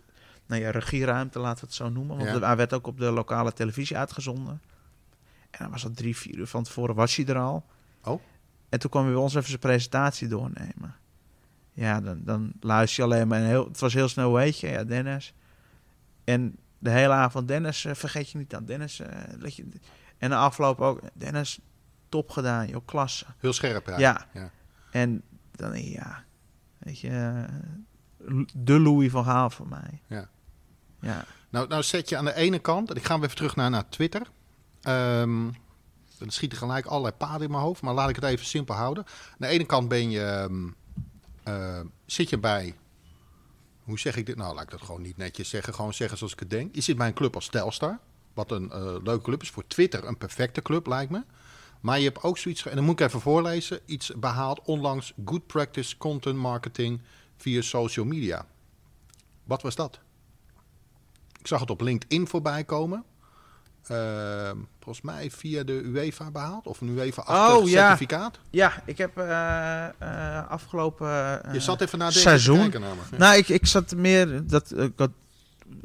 nou 0.46 0.62
ja, 0.62 0.70
regieruimte, 0.70 1.38
laten 1.38 1.60
we 1.60 1.66
het 1.66 1.74
zo 1.74 1.88
noemen. 1.88 2.16
Want 2.16 2.28
Ja. 2.28 2.46
hij 2.46 2.56
werd 2.56 2.72
ook 2.72 2.86
op 2.86 2.98
de 2.98 3.10
lokale 3.10 3.52
televisie 3.52 3.96
uitgezonden. 3.96 4.60
En 5.50 5.58
dan 5.58 5.70
was 5.70 5.82
dat 5.82 5.96
drie, 5.96 6.16
vier 6.16 6.38
uur 6.38 6.46
van 6.46 6.62
tevoren, 6.62 6.94
was 6.94 7.16
hij 7.16 7.26
er 7.26 7.38
al. 7.38 7.66
Oh. 8.04 8.20
En 8.68 8.78
toen 8.78 8.90
kwam 8.90 9.04
hij 9.04 9.12
bij 9.12 9.22
ons 9.22 9.34
even 9.34 9.48
zijn 9.48 9.60
presentatie 9.60 10.28
doornemen. 10.28 10.94
Ja, 11.72 12.00
dan, 12.00 12.20
dan 12.24 12.52
luister 12.60 13.04
je 13.04 13.10
alleen 13.10 13.28
maar. 13.28 13.38
En 13.38 13.46
heel, 13.46 13.64
het 13.64 13.80
was 13.80 13.94
heel 13.94 14.08
snel, 14.08 14.32
weet 14.32 14.58
je, 14.58 14.68
ja, 14.68 14.84
Dennis. 14.84 15.34
En 16.24 16.56
de 16.78 16.90
hele 16.90 17.12
avond, 17.12 17.48
Dennis, 17.48 17.84
eh, 17.84 17.94
vergeet 17.94 18.30
je 18.30 18.38
niet 18.38 18.54
aan. 18.54 18.64
Dennis, 18.64 19.00
eh, 19.00 19.08
let 19.38 19.56
je, 19.56 19.66
en 20.18 20.30
de 20.30 20.36
afloop 20.36 20.80
ook, 20.80 21.00
Dennis, 21.12 21.58
top 22.08 22.30
gedaan, 22.30 22.68
joh, 22.68 22.86
klasse. 22.86 23.26
Heel 23.38 23.52
scherp, 23.52 23.86
ja. 23.86 23.98
Ja. 23.98 24.26
Ja. 24.32 24.50
En 24.90 25.22
dan, 25.50 25.82
ja, 25.82 26.24
weet 26.78 27.00
je, 27.00 27.08
eh, 27.08 28.44
de 28.54 28.80
Louis 28.80 29.10
van 29.10 29.24
Gaal 29.24 29.50
voor 29.50 29.68
mij. 29.68 30.02
Ja. 30.06 30.28
Ja. 31.00 31.24
Nou, 31.50 31.68
nou 31.68 31.82
zet 31.82 32.08
je 32.08 32.16
aan 32.16 32.24
de 32.24 32.34
ene 32.34 32.58
kant, 32.58 32.90
en 32.90 32.96
ik 32.96 33.04
ga 33.04 33.14
weer 33.14 33.24
even 33.24 33.36
terug 33.36 33.56
naar, 33.56 33.70
naar 33.70 33.88
Twitter. 33.88 34.30
Ehm 34.82 35.48
dan 36.20 36.30
schieten 36.30 36.58
gelijk 36.58 36.86
allerlei 36.86 37.14
paden 37.14 37.42
in 37.42 37.50
mijn 37.50 37.62
hoofd, 37.62 37.82
maar 37.82 37.94
laat 37.94 38.08
ik 38.08 38.14
het 38.14 38.24
even 38.24 38.46
simpel 38.46 38.74
houden. 38.74 39.04
Aan 39.06 39.36
de 39.38 39.46
ene 39.46 39.64
kant 39.64 39.88
ben 39.88 40.10
je, 40.10 40.22
ehm, 40.22 40.68
eh, 41.42 41.80
zit 42.06 42.28
je 42.30 42.38
bij, 42.38 42.74
hoe 43.84 43.98
zeg 43.98 44.16
ik 44.16 44.26
dit? 44.26 44.36
Nou, 44.36 44.54
laat 44.54 44.62
ik 44.62 44.70
dat 44.70 44.82
gewoon 44.82 45.02
niet 45.02 45.16
netjes 45.16 45.48
zeggen, 45.48 45.74
gewoon 45.74 45.94
zeggen 45.94 46.18
zoals 46.18 46.32
ik 46.32 46.38
het 46.38 46.50
denk. 46.50 46.74
Je 46.74 46.80
zit 46.80 46.96
bij 46.96 47.06
een 47.06 47.14
club 47.14 47.34
als 47.34 47.48
Telstar, 47.48 47.98
wat 48.34 48.50
een 48.50 48.70
eh, 48.70 48.94
leuke 49.02 49.22
club 49.22 49.42
is. 49.42 49.50
Voor 49.50 49.66
Twitter 49.66 50.04
een 50.04 50.18
perfecte 50.18 50.62
club, 50.62 50.86
lijkt 50.86 51.10
me. 51.10 51.22
Maar 51.80 51.98
je 51.98 52.04
hebt 52.04 52.22
ook 52.22 52.38
zoiets, 52.38 52.66
en 52.66 52.76
dan 52.76 52.84
moet 52.84 53.00
ik 53.00 53.06
even 53.06 53.20
voorlezen, 53.20 53.80
iets 53.84 54.12
behaald 54.16 54.60
onlangs 54.64 55.12
Good 55.24 55.46
Practice 55.46 55.96
Content 55.96 56.36
Marketing 56.36 57.00
via 57.36 57.62
social 57.62 58.06
media. 58.06 58.46
Wat 59.44 59.62
was 59.62 59.74
dat? 59.74 59.98
Ik 61.38 61.46
zag 61.46 61.60
het 61.60 61.70
op 61.70 61.80
LinkedIn 61.80 62.26
voorbij 62.26 62.64
komen. 62.64 63.04
Ehm, 63.90 64.56
volgens 64.80 65.04
mij 65.04 65.30
via 65.30 65.62
de 65.62 65.72
UEFA 65.84 66.30
behaald. 66.30 66.66
Of 66.66 66.80
een 66.80 66.88
UEFA-achtig 66.88 67.56
Oh, 67.62 67.68
ja. 67.68 67.86
certificaat. 67.88 68.38
ja, 68.50 68.72
ik 68.86 68.98
heb 68.98 69.16
eh, 69.18 69.84
eh, 69.98 70.48
afgelopen 70.50 71.42
eh, 71.44 71.52
Je 71.54 71.60
zat 71.60 71.80
even 71.80 71.98
naar 71.98 72.08
deze 72.08 72.20
seizoen. 72.20 72.54
te 72.56 72.78
kijken. 72.78 72.80
Ja. 73.10 73.16
Nou, 73.18 73.36
ik, 73.36 73.48
ik 73.48 73.66
zat 73.66 73.94
meer, 73.94 74.46
dat, 74.46 74.74
dat, 74.96 75.10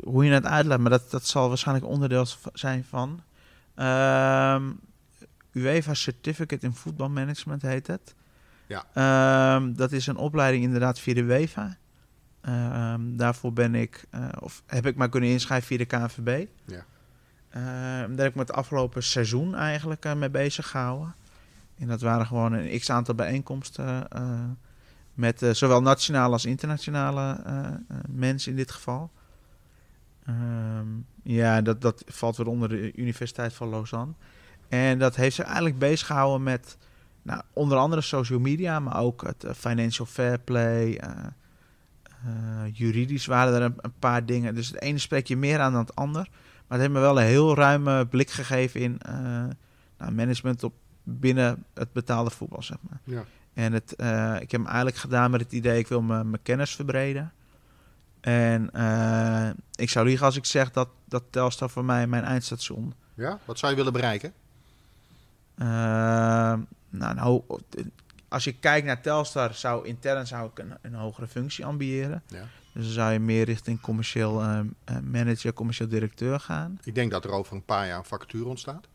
hoe 0.04 0.26
je 0.26 0.32
het 0.32 0.46
uitlegt, 0.46 0.80
maar 0.80 0.90
dat, 0.92 1.12
dat 1.12 1.26
zal 1.26 1.48
waarschijnlijk 1.48 1.88
onderdeel 1.88 2.26
zijn 2.54 2.84
van. 2.90 3.22
ehm, 3.76 4.64
UEFA 5.52 5.94
Certificate 5.94 6.66
in 6.66 6.74
Football 6.76 7.08
Management 7.10 7.62
heet 7.62 7.88
het. 7.88 8.16
Ja. 8.68 8.86
Ehm, 8.94 9.74
dat 9.74 9.92
is 9.92 10.08
een 10.08 10.18
opleiding 10.18 10.64
inderdaad 10.64 11.00
via 11.00 11.14
de 11.14 11.22
UEFA. 11.22 11.78
Ehm, 12.42 13.02
daarvoor 13.16 13.54
ben 13.54 13.76
ik, 13.76 14.06
eh, 14.10 14.28
of 14.40 14.64
heb 14.66 14.86
ik 14.86 14.96
maar 14.96 15.10
kunnen 15.10 15.30
inschrijven 15.30 15.68
via 15.68 15.78
de 15.78 15.86
KNVB. 15.86 16.46
Ja. 16.66 16.86
Ehm, 17.56 18.16
daar 18.16 18.26
heb 18.26 18.28
ik 18.28 18.36
me 18.36 18.42
het 18.42 18.54
afgelopen 18.54 19.04
seizoen 19.04 19.56
eigenlijk 19.56 20.06
eh, 20.06 20.14
mee 20.14 20.30
bezig 20.30 20.70
gehouden. 20.70 21.16
En 21.78 21.88
dat 21.88 22.02
waren 22.02 22.26
gewoon 22.26 22.54
een 22.54 22.80
x-aantal 22.80 23.16
bijeenkomsten 23.16 24.10
eh, 24.10 24.44
met 25.14 25.42
eh, 25.42 25.52
zowel 25.52 25.82
nationale 25.82 26.34
als 26.34 26.46
internationale 26.46 27.40
mensen 28.10 28.52
in 28.52 28.58
dit 28.58 28.72
geval. 28.72 29.12
Ehm, 30.26 30.88
ja, 31.24 31.62
dat, 31.62 31.82
dat 31.82 32.04
valt 32.08 32.38
weer 32.38 32.48
onder 32.48 32.70
de 32.70 32.96
Universiteit 32.96 33.54
van 33.54 33.70
Lausanne. 33.70 34.14
En 34.70 35.00
dat 35.00 35.16
heeft 35.16 35.36
zich 35.36 35.46
eigenlijk 35.46 35.78
bezig 35.78 36.08
gehouden 36.08 36.44
met 36.44 36.78
nou, 37.22 37.42
onder 37.54 37.78
andere 37.78 38.02
social 38.02 38.40
media, 38.40 38.80
maar 38.80 39.00
ook 39.00 39.22
het 39.22 39.46
financial 39.58 40.06
fair 40.06 40.40
play. 40.40 41.02
juridisch 42.72 43.26
waren 43.26 43.54
er 43.54 43.62
een, 43.62 43.76
een 43.78 44.00
paar 44.00 44.26
dingen. 44.26 44.56
Dus 44.56 44.68
het 44.68 44.82
ene 44.82 44.98
spreek 44.98 45.28
je 45.28 45.38
meer 45.38 45.60
aan 45.60 45.72
dan 45.72 45.82
het 45.82 45.96
ander. 45.96 46.30
Maar 46.68 46.78
het 46.78 46.88
heeft 46.88 46.94
me 46.94 47.00
wel 47.00 47.20
een 47.20 47.28
heel 47.28 47.56
ruime 47.56 48.06
blik 48.06 48.30
gegeven 48.30 48.82
in 48.82 49.00
eh, 49.02 49.14
nou, 49.98 50.12
management 50.12 50.64
op 50.64 50.74
binnen 51.04 51.66
het 51.74 51.94
betaalde 51.94 52.30
voetbal, 52.30 52.64
zeg 52.64 52.78
maar. 52.90 53.00
Ja. 53.04 53.24
En 53.54 53.74
het, 53.74 53.96
eh, 53.96 54.36
ik 54.36 54.52
heb 54.52 54.60
hem 54.62 54.66
eigenlijk 54.66 54.98
gedaan 54.98 55.32
met 55.32 55.42
het 55.42 55.52
idee, 55.52 55.80
ik 55.80 55.88
wil 55.88 56.02
mijn 56.02 56.42
kennis 56.42 56.76
verbreden. 56.76 57.34
En 58.22 58.72
eh, 58.72 59.50
ik 59.76 59.90
zou 59.90 60.06
liegen 60.06 60.26
als 60.26 60.36
ik 60.36 60.46
zeg 60.46 60.72
dat, 60.72 60.90
dat 61.06 61.24
Telstar 61.30 61.70
voor 61.70 61.86
mij 61.86 62.08
mijn 62.08 62.24
eindstation. 62.24 62.94
ja, 63.14 63.40
wat 63.46 63.60
zou 63.60 63.72
je 63.72 63.78
willen 63.78 63.94
bereiken? 63.94 64.34
Nou, 65.56 66.66
nou, 66.90 67.42
als 68.28 68.44
je 68.44 68.54
kijkt 68.54 68.88
naar 68.88 69.02
Telstar, 69.02 69.54
zou 69.54 69.88
intern 69.88 70.28
zou 70.28 70.50
ik 70.50 70.60
een, 70.60 70.74
een 70.82 70.94
hogere 70.94 71.28
functie 71.28 71.66
ambiëren. 71.66 72.24
Ja. 72.28 72.44
Dus 72.76 72.84
dan 72.84 72.94
zou 72.94 73.12
je 73.12 73.20
meer 73.20 73.46
richting 73.46 73.82
commercieel 73.82 74.42
eh, 74.42 74.60
eh, 74.84 74.96
manager, 75.04 75.54
commercieel 75.54 75.90
directeur 75.90 76.40
gaan. 76.40 76.80
Ik 76.84 76.96
denk 76.96 77.12
dat 77.12 77.26
er 77.26 77.32
over 77.32 77.56
een 77.56 77.66
paar 77.66 77.88
jaar 77.88 77.98
een 77.98 78.06
vacature 78.06 78.46
ontstaat. 78.46 78.88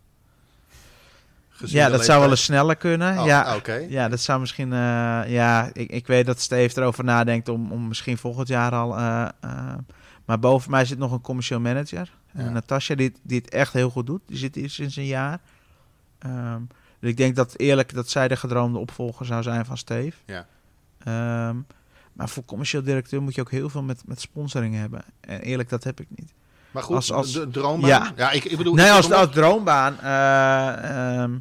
Gezien 1.49 1.79
ja, 1.79 1.89
dat 1.89 2.05
zou 2.05 2.21
wel 2.21 2.31
eens 2.31 2.45
sneller 2.45 2.77
kunnen. 2.77 3.19
Oh, 3.19 3.27
ja, 3.27 3.57
oké. 3.57 3.75
ja, 3.75 4.09
dat 4.09 4.21
zou 4.21 4.41
misschien. 4.41 4.73
eh, 4.73 4.79
ja, 5.27 5.71
ik, 5.73 5.91
ik 5.91 6.07
weet 6.07 6.27
dat 6.27 6.41
Steve 6.41 6.81
erover 6.81 7.05
nadenkt 7.05 7.49
om, 7.49 7.73
om 7.73 7.89
misschien 7.89 8.19
volgend 8.19 8.49
jaar 8.49 8.73
al. 8.73 8.89
maar 10.25 10.39
boven 10.41 10.71
mij 10.71 10.85
zit 10.85 10.99
nog 10.99 11.13
een 11.13 11.21
commercieel 11.21 11.61
manager. 11.61 12.13
Ja. 12.33 12.51
Natasja, 12.51 12.95
die, 12.95 13.13
die 13.23 13.39
het 13.39 13.51
echt 13.51 13.73
heel 13.73 13.91
goed 13.91 14.07
doet. 14.07 14.23
Die 14.27 14.37
zit 14.37 14.55
hier 14.55 14.71
sinds 14.71 14.97
een 14.97 15.07
jaar. 15.07 15.41
Ehm, 16.19 16.63
dus 16.99 17.11
ik 17.11 17.17
denk 17.17 17.37
dat 17.37 17.59
eerlijk 17.59 17.95
dat 17.95 18.09
zij 18.11 18.29
de 18.29 18.37
gedroomde 18.37 18.79
opvolger 18.79 19.27
zou 19.27 19.43
zijn 19.43 19.65
van 19.65 19.77
Steve. 19.77 20.17
Ja. 20.25 20.47
Ehm, 21.05 21.57
maar 22.21 22.29
voor 22.29 22.45
commercieel 22.45 22.83
directeur 22.83 23.23
moet 23.23 23.35
je 23.35 23.41
ook 23.41 23.51
heel 23.51 23.69
veel 23.69 23.83
met, 23.83 24.03
met 24.07 24.21
sponsoring 24.21 24.75
hebben. 24.75 25.03
En 25.21 25.41
eerlijk, 25.41 25.69
dat 25.69 25.85
heb 25.85 26.01
ik 26.01 26.07
niet. 26.15 26.33
Maar 26.71 26.83
goed, 26.83 26.97
Als- 26.97 27.13
als- 27.13 27.33
de 27.33 27.49
droombaan. 27.49 27.89
Ja. 27.89 28.13
Ja, 28.17 28.31
ik, 28.31 28.45
ik 28.45 28.57
bedoel... 28.57 28.75
Nee, 28.75 28.91
als, 28.91 29.13
als 29.13 29.31
droombaan. 29.31 29.99
eh, 30.01 31.19
ehm, 31.23 31.39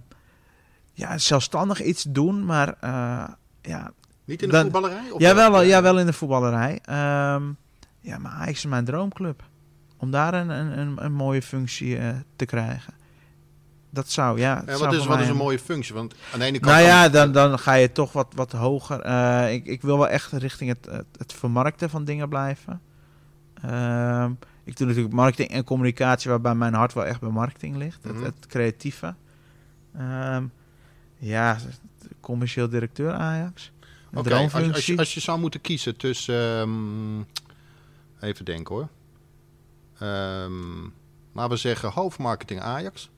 ja, 0.94 1.18
zelfstandig 1.18 1.82
iets 1.84 2.04
doen, 2.04 2.46
maar 2.46 2.76
eh, 2.80 3.24
ja, 3.62 3.92
Niet 4.26 4.42
in 4.42 4.48
de 4.48 4.54
dan- 4.54 4.64
voetballerij? 4.64 5.10
Of 5.12 5.22
ja, 5.22 5.36
wel? 5.36 5.62
ja, 5.62 5.82
wel 5.82 6.00
in 6.00 6.06
de 6.06 6.14
voetballerij. 6.14 6.80
Ehm, 6.84 7.44
ja, 8.00 8.18
maar 8.18 8.32
Ajax 8.32 8.58
is 8.58 8.66
mijn 8.66 8.86
droomclub. 8.86 9.44
Om 9.98 10.12
daar 10.12 10.34
een, 10.34 10.50
een, 10.50 10.80
een, 10.80 11.06
een 11.06 11.14
mooie 11.14 11.42
functie 11.42 11.98
eh, 11.98 12.10
te 12.36 12.46
krijgen. 12.46 12.94
Dat 13.90 14.10
zou, 14.10 14.40
ja. 14.40 14.56
dat 14.56 14.80
Ja, 14.80 14.86
wat 14.86 14.94
is, 14.94 15.06
wat 15.06 15.16
mij 15.16 15.24
is 15.24 15.30
een 15.30 15.36
mooie 15.36 15.60
functie? 15.60 15.96
Want 15.96 16.16
aan 16.34 16.40
de 16.40 16.46
ene 16.46 16.60
kant... 16.60 16.72
Nou 16.72 16.86
ja, 16.86 17.10
dan, 17.10 17.32
dan 17.32 17.60
ga 17.60 17.74
je 17.74 17.92
toch 17.92 18.12
wat, 18.12 18.28
wat 18.36 18.52
hoger. 18.52 19.02
Eh, 19.02 19.54
ik, 19.54 19.66
ik 19.66 19.82
wil 19.82 19.98
wel 19.98 20.08
echt 20.08 20.32
richting 20.32 20.70
het, 20.70 20.86
het, 20.92 21.06
het 21.18 21.34
vermarkten 21.34 21.90
van 21.90 22.06
dingen 22.06 22.30
blijven. 22.30 22.82
Ehm, 23.62 24.32
ik 24.64 24.78
doe 24.78 24.88
natuurlijk 24.88 25.14
marketing 25.14 25.50
en 25.50 25.64
communicatie, 25.64 26.30
waarbij 26.30 26.56
mijn 26.56 26.74
hart 26.74 26.94
wel 26.94 27.06
echt 27.06 27.20
bij 27.20 27.30
marketing 27.30 27.76
ligt. 27.76 28.04
Mhm. 28.04 28.24
het, 28.24 28.36
het 28.36 28.48
creatieve. 28.48 29.16
Ehm, 29.96 30.46
ja, 31.18 31.58
commercieel 32.20 32.70
directeur 32.70 33.12
Ajax. 33.12 33.72
Een 34.12 34.18
Oké, 34.18 34.18
als, 34.18 34.28
droomfunctie. 34.28 34.74
als, 34.74 34.86
je, 34.86 34.98
als 34.98 35.14
je 35.14 35.20
zou 35.20 35.40
moeten 35.40 35.62
kiezen 35.62 35.98
tussen... 35.98 36.60
ehm, 36.60 37.20
even 38.20 38.46
denken 38.46 38.76
hoor. 38.76 38.88
Ehm, 40.00 40.82
laten 41.34 41.52
we 41.52 41.58
zeggen 41.58 41.92
hoofdmarketing 41.92 42.62
Ajax. 42.62 43.10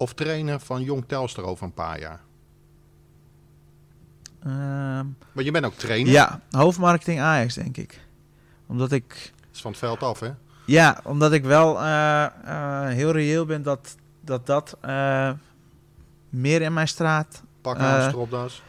Of 0.00 0.12
trainer 0.14 0.60
van 0.60 0.82
Jong 0.82 1.04
Telstar 1.06 1.44
over 1.44 1.64
een 1.64 1.74
paar 1.74 2.00
jaar. 2.00 2.20
Ehm, 4.42 5.06
Maar 5.32 5.44
je 5.44 5.50
bent 5.50 5.64
ook 5.64 5.74
trainer. 5.74 6.12
ja, 6.12 6.40
hoofdmarketing 6.50 7.20
Ajax, 7.20 7.54
denk 7.54 7.76
ik. 7.76 8.00
Omdat 8.66 8.92
ik, 8.92 9.32
Dat 9.36 9.48
is 9.54 9.60
van 9.60 9.70
het 9.70 9.80
veld 9.80 10.02
af, 10.02 10.20
hè? 10.20 10.30
ja, 10.66 11.00
omdat 11.04 11.32
ik 11.32 11.44
wel 11.44 11.80
eh, 11.80 12.24
eh, 12.24 12.88
heel 12.88 13.10
reëel 13.10 13.44
ben 13.46 13.62
dat 13.62 13.96
dat, 14.20 14.46
dat 14.46 14.76
eh, 14.80 15.30
meer 16.28 16.62
in 16.62 16.72
mijn 16.72 16.88
straat 16.88 17.42
Pak 17.60 17.78
aan, 17.78 18.08
stropdas. 18.08 18.62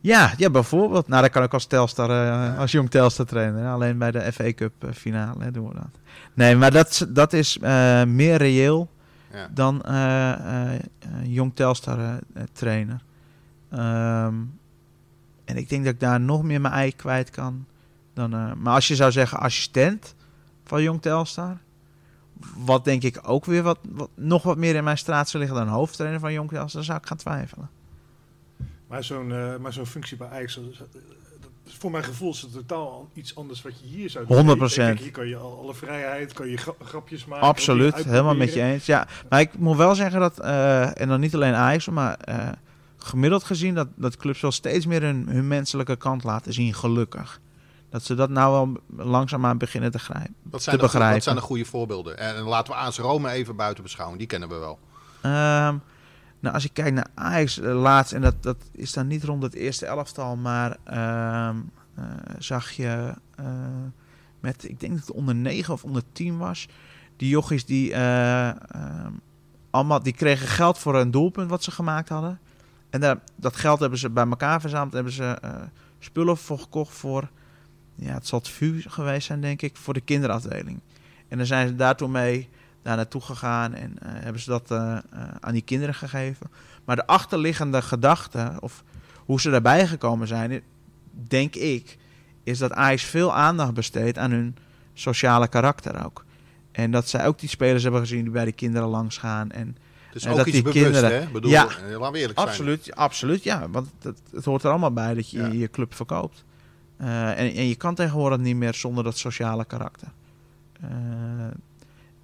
Ja, 0.00 0.32
ja, 0.36 0.50
bijvoorbeeld. 0.50 1.08
Nou, 1.08 1.22
dat 1.22 1.30
kan 1.30 1.42
ik 1.42 1.52
als 1.52 1.66
Telstar, 1.66 2.10
als 2.58 2.72
jong 2.72 2.90
Telstar 2.90 3.26
trainer. 3.26 3.72
Alleen 3.72 3.98
bij 3.98 4.10
de 4.10 4.32
FA 4.32 4.52
Cup 4.52 4.72
finale 4.92 5.44
hè, 5.44 5.50
doen 5.50 5.68
we 5.68 5.74
dat. 5.74 5.98
Nee, 6.34 6.56
maar 6.56 6.70
dat, 6.70 7.06
dat 7.08 7.32
is 7.32 7.58
meer 8.06 8.36
reëel 8.36 8.88
Ja. 9.34 9.48
dan 9.54 9.82
eh, 9.82 10.32
eh, 10.32 10.74
eh, 10.74 10.80
jong 11.22 11.54
Telstar 11.54 12.18
trainer. 12.52 13.02
Ehm, 13.70 14.34
en 15.44 15.56
ik 15.56 15.68
denk 15.68 15.84
dat 15.84 15.94
ik 15.94 16.00
daar 16.00 16.20
nog 16.20 16.42
meer 16.42 16.60
mijn 16.60 16.74
ei 16.74 16.96
kwijt 16.96 17.30
kan. 17.30 17.66
Dan, 18.14 18.34
eh, 18.34 18.52
maar 18.52 18.74
als 18.74 18.88
je 18.88 18.94
zou 18.94 19.12
zeggen 19.12 19.38
assistent 19.38 20.14
van 20.64 20.82
jong 20.82 21.02
Telstar... 21.02 21.58
Wat 22.56 22.84
denk 22.84 23.02
ik 23.02 23.18
ook 23.22 23.44
weer 23.44 23.62
wat, 23.62 23.78
wat, 23.88 24.10
nog 24.14 24.42
wat 24.42 24.56
meer 24.56 24.74
in 24.74 24.84
mijn 24.84 24.98
straat 24.98 25.28
zou 25.28 25.44
liggen 25.44 25.64
dan 25.64 25.74
hoofdtrainer 25.74 26.20
van 26.20 26.32
jong 26.32 26.48
Telstar... 26.48 26.72
dan 26.72 26.84
zou 26.84 26.98
ik 26.98 27.06
gaan 27.06 27.16
twijfelen. 27.16 27.70
Maar 28.86 29.04
zo'n 29.04 29.32
eh, 29.32 29.56
maar 29.56 29.72
zo'n 29.72 29.86
functie 29.86 30.16
bij 30.16 30.28
Ajax, 30.28 30.60
voor 31.66 31.90
mijn 31.90 32.04
gevoel 32.04 32.30
is 32.30 32.40
het 32.40 32.52
totaal 32.52 33.08
iets 33.12 33.36
anders 33.36 33.62
wat 33.62 33.72
je 33.80 33.86
hier 33.86 34.10
zou 34.10 34.24
100%. 34.26 34.74
Kijk, 34.74 34.98
Hier 34.98 35.10
kan 35.10 35.28
je 35.28 35.36
al- 35.36 35.58
alle 35.62 35.74
vrijheid, 35.74 36.32
kan 36.32 36.48
je 36.48 36.56
gra- 36.56 36.74
grapjes 36.84 37.24
maken. 37.24 37.46
Absoluut, 37.46 37.94
helemaal 37.94 38.34
met 38.34 38.54
je 38.54 38.62
eens. 38.62 38.86
Ja, 38.86 39.06
maar 39.28 39.40
ik 39.40 39.58
moet 39.58 39.76
wel 39.76 39.94
zeggen 39.94 40.20
dat, 40.20 40.40
eh, 40.40 41.00
en 41.00 41.08
dan 41.08 41.20
niet 41.20 41.34
alleen 41.34 41.54
Ajax, 41.54 41.88
maar 41.88 42.14
eh, 42.18 42.48
gemiddeld 42.98 43.44
gezien, 43.44 43.74
dat, 43.74 43.88
dat 43.94 44.16
clubs 44.16 44.40
wel 44.40 44.52
steeds 44.52 44.86
meer 44.86 45.02
hun, 45.02 45.26
hun 45.28 45.48
menselijke 45.48 45.96
kant 45.96 46.24
laten 46.24 46.52
zien, 46.52 46.74
gelukkig. 46.74 47.40
Dat 47.90 48.02
ze 48.04 48.14
dat 48.14 48.30
nou 48.30 48.52
wel 48.88 49.06
langzaamaan 49.06 49.58
beginnen 49.58 49.90
te 49.90 49.98
grijpen. 49.98 50.34
Dat 50.42 50.62
zijn, 50.62 50.76
te 50.76 50.82
de, 50.82 50.88
go- 50.88 50.92
begrijpen. 50.92 51.14
dat 51.14 51.22
zijn 51.24 51.36
de 51.36 51.42
goede 51.42 51.64
voorbeelden. 51.64 52.18
En 52.18 52.42
laten 52.42 52.72
we 52.72 52.78
AS 52.78 52.98
Rome 52.98 53.30
even 53.30 53.56
buiten 53.56 53.82
beschouwen. 53.82 54.18
Die 54.18 54.26
kennen 54.26 54.48
we 54.48 54.54
wel. 54.54 54.78
Ehm, 55.20 55.76
nou, 56.44 56.54
als 56.54 56.64
ik 56.64 56.74
kijk 56.74 56.94
naar 56.94 57.06
Ajax 57.14 57.60
eh, 57.60 57.80
laatst, 57.80 58.12
en 58.12 58.20
dat, 58.20 58.42
dat 58.42 58.56
is 58.72 58.92
dan 58.92 59.06
niet 59.06 59.24
rond 59.24 59.42
het 59.42 59.54
eerste 59.54 59.86
elftal, 59.86 60.36
maar 60.36 60.76
ehm, 60.84 61.56
eh, 61.94 62.04
zag 62.38 62.70
je 62.70 63.14
eh, 63.36 63.46
met, 64.40 64.68
ik 64.68 64.80
denk 64.80 64.92
dat 64.92 65.06
het 65.06 65.16
onder 65.16 65.34
9 65.34 65.72
of 65.72 65.84
onder 65.84 66.02
10 66.12 66.38
was, 66.38 66.68
die 67.16 67.28
jochies 67.28 67.64
die 67.64 67.92
eh, 67.92 68.48
ehm, 68.48 69.12
allemaal, 69.70 70.02
die 70.02 70.12
kregen 70.12 70.48
geld 70.48 70.78
voor 70.78 70.94
een 70.94 71.10
doelpunt 71.10 71.50
wat 71.50 71.62
ze 71.62 71.70
gemaakt 71.70 72.08
hadden. 72.08 72.38
En 72.90 73.20
dat 73.36 73.56
geld 73.56 73.80
hebben 73.80 73.98
ze 73.98 74.10
bij 74.10 74.26
elkaar 74.26 74.60
verzameld, 74.60 74.92
hebben 74.92 75.12
ze 75.12 75.38
spullen 75.98 76.36
voor 76.36 76.58
gekocht 76.58 76.94
voor, 76.94 77.30
ja, 77.94 78.14
het 78.14 78.26
zal 78.26 78.38
het 78.38 78.48
VU 78.48 78.80
geweest 78.80 79.26
zijn 79.26 79.40
denk 79.40 79.62
ik, 79.62 79.76
voor 79.76 79.94
de 79.94 80.00
kinderafdeling. 80.00 80.80
En 81.28 81.36
dan 81.38 81.46
zijn 81.46 81.68
ze 81.68 81.74
daartoe 81.74 82.08
mee 82.08 82.48
daar 82.84 82.96
naartoe 82.96 83.20
gegaan 83.20 83.74
en 83.74 83.96
eh, 83.98 84.08
hebben 84.12 84.42
ze 84.42 84.50
dat 84.50 84.70
eh, 84.70 84.96
eh, 84.96 85.00
aan 85.40 85.52
die 85.52 85.62
kinderen 85.62 85.94
gegeven. 85.94 86.46
Maar 86.84 86.96
de 86.96 87.06
achterliggende 87.06 87.82
gedachte, 87.82 88.52
of 88.60 88.82
hoe 89.16 89.40
ze 89.40 89.50
daarbij 89.50 89.86
gekomen 89.86 90.26
zijn, 90.28 90.62
denk 91.12 91.54
ik, 91.54 91.98
is 92.42 92.58
dat 92.58 92.72
Ajax 92.72 93.02
veel 93.02 93.34
aandacht 93.34 93.74
besteedt 93.74 94.18
aan 94.18 94.30
hun 94.30 94.56
sociale 94.94 95.48
karakter 95.48 96.04
ook. 96.04 96.24
En 96.72 96.90
dat 96.90 97.08
zij 97.08 97.26
ook 97.26 97.38
die 97.38 97.48
spelers 97.48 97.82
hebben 97.82 98.00
gezien 98.00 98.22
die 98.22 98.30
bij 98.32 98.44
de 98.44 98.52
kinderen 98.52 98.88
langs 98.88 99.18
gaan. 99.18 99.50
En 99.50 99.76
Dus 100.12 100.24
En 100.24 100.30
ook 100.30 100.36
dat 100.36 100.46
iets 100.46 100.54
die 100.54 100.64
bewust, 100.64 100.82
kinderen- 100.84 101.22
hè? 101.22 101.30
Bedoel, 101.32 101.50
Ja. 101.50 101.64
laten 101.64 102.12
we 102.12 102.18
eerlijk 102.18 102.38
zijn. 102.38 102.48
absoluut, 102.48 102.94
absoluut, 102.94 103.42
ja. 103.42 103.68
Want 103.70 103.90
het, 104.02 104.20
het 104.32 104.44
hoort 104.44 104.62
er 104.62 104.70
allemaal 104.70 104.92
bij 104.92 105.14
dat 105.14 105.30
je 105.30 105.38
Ja. 105.38 105.46
je 105.46 105.70
club 105.70 105.94
verkoopt. 105.94 106.44
En, 106.96 107.36
en 107.36 107.68
je 107.68 107.74
kan 107.74 107.94
tegenwoordig 107.94 108.38
niet 108.38 108.56
meer 108.56 108.74
zonder 108.74 109.04
dat 109.04 109.18
sociale 109.18 109.64
karakter. 109.64 110.08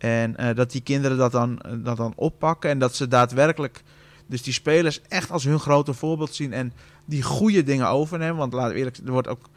Eh, 0.01 0.23
en 0.23 0.37
eh, 0.37 0.55
dat 0.55 0.71
die 0.71 0.81
kinderen 0.81 1.17
dat 1.17 1.33
dan, 1.33 1.61
eh, 1.61 1.73
dat 1.77 1.97
dan 1.97 2.13
oppakken 2.17 2.71
en 2.71 2.79
dat 2.79 2.95
ze 2.95 3.09
daadwerkelijk, 3.09 3.83
dus 4.27 4.43
die 4.43 4.53
spelers 4.53 5.01
echt 5.09 5.31
als 5.31 5.45
hun 5.45 5.59
grote 5.59 5.95
voorbeeld 5.95 6.35
zien 6.35 6.53
en 6.53 6.73
die 7.05 7.23
goede 7.23 7.63
dingen 7.63 7.89
overnemen. 7.89 8.37
Want 8.37 8.53
laten 8.53 8.73
we 8.73 8.79
eerlijk 8.79 8.97
zijn, 8.97 9.07
er, 9.07 9.13
wordt 9.13 9.29
ook, 9.29 9.49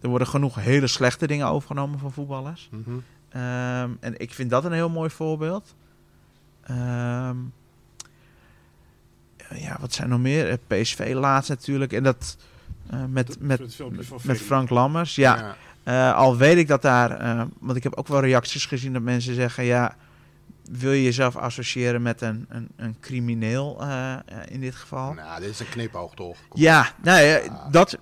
er 0.00 0.08
worden 0.08 0.28
genoeg 0.28 0.54
hele 0.54 0.86
slechte 0.86 1.26
dingen 1.26 1.46
overgenomen 1.46 1.98
van 1.98 2.12
voetballers. 2.12 2.68
Mhm. 2.72 2.90
Ehm, 3.28 3.90
en 4.00 4.18
ik 4.20 4.34
vind 4.34 4.50
dat 4.50 4.64
een 4.64 4.72
heel 4.72 4.90
mooi 4.90 5.10
voorbeeld. 5.10 5.74
Ehm, 6.62 7.36
ja, 9.54 9.76
wat 9.80 9.92
zijn 9.92 10.08
nog 10.08 10.20
meer? 10.20 10.48
Eh, 10.48 10.56
PSV 10.66 11.12
laatst 11.14 11.48
natuurlijk. 11.48 11.92
En 11.92 12.02
dat 12.02 12.36
eh, 12.90 13.04
met, 13.08 13.26
Dat- 13.26 13.40
met, 13.40 13.78
met. 14.22 14.40
Frank 14.40 14.70
Lammers. 14.70 15.14
Ja, 15.14 15.56
eh, 15.84 16.14
al 16.14 16.36
weet 16.36 16.56
ik 16.56 16.68
dat 16.68 16.82
daar... 16.82 17.10
eh, 17.10 17.42
want 17.60 17.76
ik 17.76 17.82
heb 17.82 17.94
ook 17.96 18.08
wel 18.08 18.20
reacties 18.20 18.66
gezien 18.66 18.92
dat 18.92 19.02
mensen 19.02 19.34
zeggen... 19.34 19.64
Ja, 19.64 19.96
wil 20.70 20.92
je 20.92 21.02
jezelf 21.02 21.36
associëren 21.36 22.02
met 22.02 22.20
een, 22.20 22.46
een, 22.48 22.68
een 22.76 22.96
crimineel 23.00 23.76
eh, 23.80 24.14
in 24.48 24.60
dit 24.60 24.74
geval? 24.74 25.12
Nou, 25.12 25.40
dit 25.40 25.50
is 25.50 25.60
een 25.60 25.68
knipoog 25.68 26.14
toch? 26.14 26.36
Kom 26.48 26.60
Ja, 26.60 26.92
nou 27.02 27.20
ja, 27.22 27.38
Ah. 27.38 27.72
dat, 27.72 27.98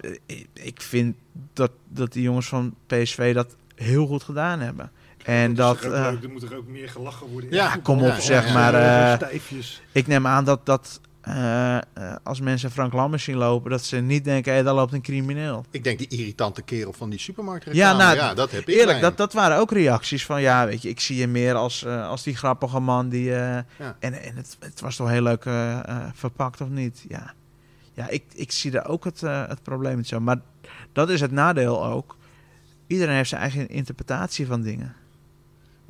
ik 0.52 0.80
vind 0.82 1.16
dat, 1.52 1.70
dat 1.88 2.12
die 2.12 2.22
jongens 2.22 2.48
van 2.48 2.74
PSV 2.86 3.34
dat 3.34 3.56
heel 3.74 4.06
goed 4.06 4.22
gedaan 4.22 4.60
hebben. 4.60 4.90
En 5.24 5.54
Dat 5.54 5.86
ook 5.86 5.92
eh, 5.92 6.06
er 6.22 6.30
moet 6.30 6.42
er 6.42 6.56
ook 6.56 6.66
meer 6.66 6.88
gelachen 6.88 7.26
worden. 7.26 7.52
Ja, 7.52 7.76
kom 7.82 8.02
op, 8.02 8.14
zeg 8.14 8.52
maar, 8.52 8.74
eh, 9.20 9.30
ik 9.92 10.06
neem 10.06 10.26
aan 10.26 10.44
dat, 10.44 10.66
dat 10.66 11.00
eh, 11.20 11.76
eh, 11.76 11.82
als 12.22 12.40
mensen 12.40 12.70
Frank 12.70 12.92
Lammers 12.92 13.24
zien 13.24 13.36
lopen, 13.36 13.70
dat 13.70 13.84
ze 13.84 13.96
niet 13.96 14.24
denken, 14.24 14.54
hé, 14.54 14.62
daar 14.62 14.74
loopt 14.74 14.92
een 14.92 15.02
crimineel. 15.02 15.64
Ik 15.70 15.84
denk 15.84 15.98
die 15.98 16.08
irritante 16.08 16.62
kerel 16.62 16.92
van 16.92 17.10
die 17.10 17.18
supermarkt. 17.18 17.66
Ja, 17.72 17.96
nou, 17.96 18.16
ja, 18.16 18.34
dat 18.34 18.50
heb 18.50 18.68
ik. 18.68 18.74
Eerlijk, 18.74 19.00
dat, 19.00 19.16
dat 19.16 19.32
waren 19.32 19.58
ook 19.58 19.72
reacties 19.72 20.26
van, 20.26 20.40
ja, 20.40 20.66
weet 20.66 20.82
je, 20.82 20.88
ik 20.88 21.00
zie 21.00 21.16
je 21.16 21.26
meer 21.26 21.54
als, 21.54 21.84
eh, 21.84 22.08
als 22.08 22.22
die 22.22 22.36
grappige 22.36 22.80
man 22.80 23.08
die... 23.08 23.24
Ja. 23.24 23.64
En, 23.98 24.22
en 24.22 24.36
het, 24.36 24.56
het 24.60 24.80
was 24.80 24.96
toch 24.96 25.08
heel 25.08 25.22
leuk 25.22 25.42
verpakt, 26.14 26.60
of 26.60 26.68
niet? 26.68 27.04
Ja, 27.08 27.34
ja 27.92 28.08
ik, 28.08 28.24
ik 28.34 28.52
zie 28.52 28.70
daar 28.70 28.88
ook 28.88 29.04
het, 29.04 29.20
het 29.20 29.62
probleem 29.62 29.96
niet 29.96 30.08
zo. 30.08 30.20
Maar 30.20 30.40
dat 30.92 31.08
is 31.08 31.20
het 31.20 31.32
nadeel 31.32 31.84
ook. 31.84 32.16
Iedereen 32.86 33.14
heeft 33.14 33.28
zijn 33.28 33.40
eigen 33.40 33.68
interpretatie 33.68 34.46
van 34.46 34.62
dingen. 34.62 34.94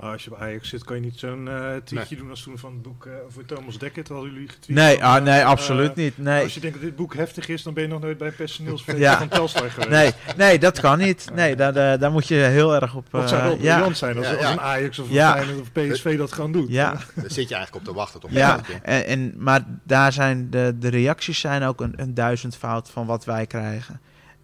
Maar 0.01 0.13
als 0.13 0.25
je 0.25 0.31
bij 0.31 0.39
Ajax 0.39 0.69
zit, 0.69 0.85
kan 0.85 0.97
je 0.97 1.03
niet 1.03 1.19
zo'n 1.19 1.49
eh 1.49 1.77
tweetje 1.85 2.17
doen 2.17 2.31
als 2.31 2.43
toen 2.43 2.59
van 2.59 2.73
het 2.73 2.83
boek 2.83 3.07
eh 3.07 3.13
over 3.27 3.45
Thomas 3.47 3.79
Dekker. 3.79 4.03
Dat 4.03 4.13
hadden 4.13 4.33
jullie 4.33 4.49
getweet. 4.49 4.77
Nee, 4.77 5.05
ah, 5.05 5.17
eh, 5.17 5.23
nee 5.23 5.41
eh, 5.41 5.47
absoluut 5.47 5.95
niet. 5.95 6.19
Nee. 6.19 6.43
Als 6.43 6.55
je 6.55 6.61
denkt 6.61 6.77
dat 6.77 6.85
dit 6.87 6.97
boek 6.97 7.15
heftig 7.15 7.49
is, 7.49 7.63
dan 7.63 7.75
ben 7.75 7.83
je 7.83 7.89
nog 7.89 8.01
nooit 8.01 8.19
bij 8.19 8.29
een 8.29 8.35
personeelsfeest 8.35 8.99
Ja. 8.99 9.19
van 9.19 9.29
Telstar 9.29 9.71
geweest. 9.71 9.91
Nee, 9.91 10.13
nee, 10.37 10.59
dat 10.59 10.81
kan 10.81 10.99
niet. 10.99 11.31
Nee, 11.35 11.57
daar, 11.57 11.73
daar, 11.73 11.99
daar 11.99 12.11
moet 12.11 12.29
je 12.29 12.35
heel 12.35 12.75
erg 12.75 12.95
op... 12.95 13.07
Dat 13.11 13.29
zou 13.29 13.41
eh, 13.41 13.47
wel 13.47 13.57
ja, 13.61 13.75
briljant 13.75 13.97
zijn 13.97 14.17
als, 14.17 14.27
Ja, 14.27 14.35
als 14.35 14.51
een 14.51 14.61
Ajax 14.61 14.99
of 14.99 15.09
een. 15.09 15.15
Feyenoord 15.15 15.61
of 15.61 15.73
PSV 15.73 16.19
dat 16.19 16.33
gewoon 16.33 16.53
doet. 16.53 16.69
ja, 16.69 16.91
Daar 16.93 17.31
zit 17.31 17.49
je 17.49 17.55
eigenlijk 17.55 17.75
op 17.75 17.85
te 17.85 17.93
wachten. 17.99 18.21
Toch? 18.21 18.31
ja. 18.31 18.61
En, 18.83 19.07
en, 19.07 19.35
maar 19.37 19.65
daar 19.85 20.13
zijn 20.13 20.51
de, 20.51 20.77
de 20.79 20.89
reacties 20.89 21.41
zijn 21.41 21.63
ook 21.63 21.81
een, 21.81 21.93
een 21.97 22.15
duizendvoud 22.15 22.91
van 22.91 23.07
wat 23.07 23.25
wij 23.25 23.47
krijgen. 23.47 24.01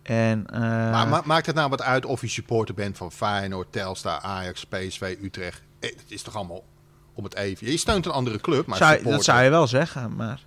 En, 0.07 0.47
eh, 0.47 0.61
Maar 0.61 1.09
ma- 1.09 1.23
maakt 1.25 1.47
het 1.47 1.55
nou 1.55 1.69
wat 1.71 1.83
uit 1.83 2.05
of 2.05 2.21
je 2.21 2.29
supporter 2.29 2.75
bent 2.75 2.97
van 2.97 3.13
Feyenoord, 3.13 3.73
Telstar, 3.73 4.21
Ajax, 4.21 4.65
PSV, 4.67 5.17
Utrecht? 5.23 5.63
Eh, 5.81 5.91
Het 5.91 6.05
is 6.09 6.23
toch 6.23 6.37
allemaal 6.37 6.65
om 7.15 7.25
het 7.25 7.35
even. 7.35 7.71
Je 7.71 7.77
steunt 7.77 8.07
een 8.07 8.13
andere 8.13 8.41
club, 8.41 8.67
maar 8.67 8.77
zou, 8.79 8.91
supporter, 8.91 9.17
dat 9.17 9.25
zou 9.25 9.43
je 9.43 9.51
wel 9.51 9.67
zeggen, 9.67 10.17
maar 10.17 10.41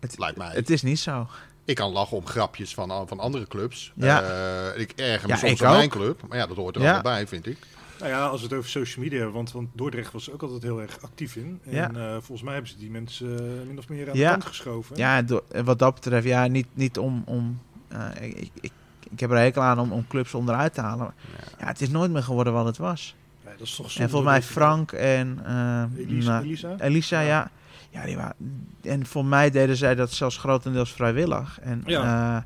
het, 0.00 0.18
lijkt 0.18 0.36
mij. 0.38 0.50
het 0.54 0.70
is 0.70 0.82
niet 0.82 0.98
zo. 0.98 1.26
Ik 1.64 1.74
kan 1.74 1.92
lachen 1.92 2.16
om 2.16 2.26
grapjes 2.26 2.74
van, 2.74 3.08
van 3.08 3.20
andere 3.20 3.46
clubs. 3.46 3.92
Ja. 3.96 4.22
Eh, 4.22 4.80
ik 4.80 4.92
erger 4.96 5.28
me 5.28 5.34
Ja, 5.34 5.38
soms 5.40 5.62
aan 5.62 5.76
mijn 5.76 5.88
club. 5.88 6.22
Maar 6.28 6.38
ja, 6.38 6.46
dat 6.46 6.56
hoort 6.56 6.76
er 6.76 6.82
Ja. 6.82 6.92
allemaal 6.92 7.12
bij, 7.12 7.26
vind 7.26 7.46
ik. 7.46 7.58
Nou 7.98 8.10
ja, 8.10 8.26
als 8.26 8.40
we 8.40 8.46
het 8.46 8.56
over 8.56 8.70
social 8.70 9.04
media 9.04 9.16
hebben, 9.18 9.36
want, 9.36 9.52
want 9.52 9.68
Dordrecht 9.72 10.12
was 10.12 10.26
er 10.26 10.32
ook 10.32 10.42
altijd 10.42 10.62
heel 10.62 10.80
erg 10.80 10.98
actief 11.02 11.36
in. 11.36 11.60
En 11.64 11.72
Ja. 11.74 11.90
eh, 11.90 12.10
volgens 12.12 12.42
mij 12.42 12.52
hebben 12.52 12.70
ze 12.70 12.78
die 12.78 12.90
mensen 12.90 13.38
eh, 13.60 13.66
min 13.66 13.78
of 13.78 13.88
meer 13.88 14.10
aan 14.10 14.16
Ja. 14.16 14.24
de 14.26 14.30
kant 14.32 14.44
geschoven. 14.44 14.96
Ja, 14.96 15.22
door- 15.22 15.44
en 15.50 15.64
wat 15.64 15.78
dat 15.78 15.94
betreft, 15.94 16.26
ja, 16.26 16.46
niet, 16.46 16.66
niet 16.74 16.98
om. 16.98 17.22
om 17.26 17.60
eh, 17.88 18.08
ik, 18.20 18.50
ik, 18.60 18.72
ik, 19.10 19.20
heb 19.20 19.30
er 19.30 19.36
hekel 19.38 19.62
aan 19.62 19.78
om, 19.78 19.92
om 19.92 20.06
clubs 20.06 20.34
onderuit 20.34 20.74
te 20.74 20.80
halen. 20.80 21.14
Ja, 21.58 21.66
het 21.66 21.80
is 21.80 21.88
nooit 21.88 22.10
meer 22.10 22.22
geworden 22.22 22.52
wat 22.52 22.64
het 22.64 22.76
was. 22.76 23.14
Ja, 23.44 23.50
dat 23.50 23.60
is 23.66 23.74
toch 23.76 23.86
En 23.96 24.10
volgens 24.10 24.30
mij 24.32 24.42
Frank 24.42 24.92
en 24.92 25.40
eh, 25.44 25.82
Elisa, 25.96 26.40
Elisa? 26.40 26.74
Elisa, 26.78 27.20
ja. 27.20 27.50
ja 27.90 28.04
die 28.04 28.16
waren, 28.16 28.36
en 28.82 29.06
voor 29.06 29.24
mij 29.24 29.50
deden 29.50 29.76
zij 29.76 29.94
dat 29.94 30.12
zelfs 30.12 30.36
grotendeels 30.36 30.92
vrijwillig. 30.92 31.60
En 31.60 31.82
Ja. 31.86 32.36
eh, 32.36 32.42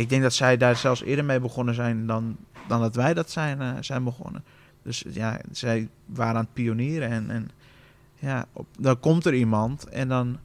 ik 0.00 0.08
denk 0.08 0.22
dat 0.22 0.32
zij 0.34 0.56
daar 0.56 0.76
zelfs 0.76 1.02
eerder 1.02 1.24
mee 1.24 1.40
begonnen 1.40 1.74
zijn 1.74 2.06
dan, 2.06 2.36
dan 2.68 2.80
dat 2.80 2.94
wij 2.94 3.14
dat 3.14 3.30
zijn, 3.30 3.60
eh, 3.60 3.72
zijn 3.80 4.04
begonnen. 4.04 4.44
Dus 4.82 5.04
ja, 5.10 5.40
zij 5.50 5.88
waren 6.06 6.34
aan 6.36 6.44
het 6.44 6.52
pionieren. 6.52 7.10
En, 7.10 7.30
en 7.30 7.50
ja, 8.18 8.46
op, 8.52 8.66
dan 8.78 9.00
komt 9.00 9.24
er 9.26 9.34
iemand 9.34 9.88
en 9.88 10.08
dan... 10.08 10.38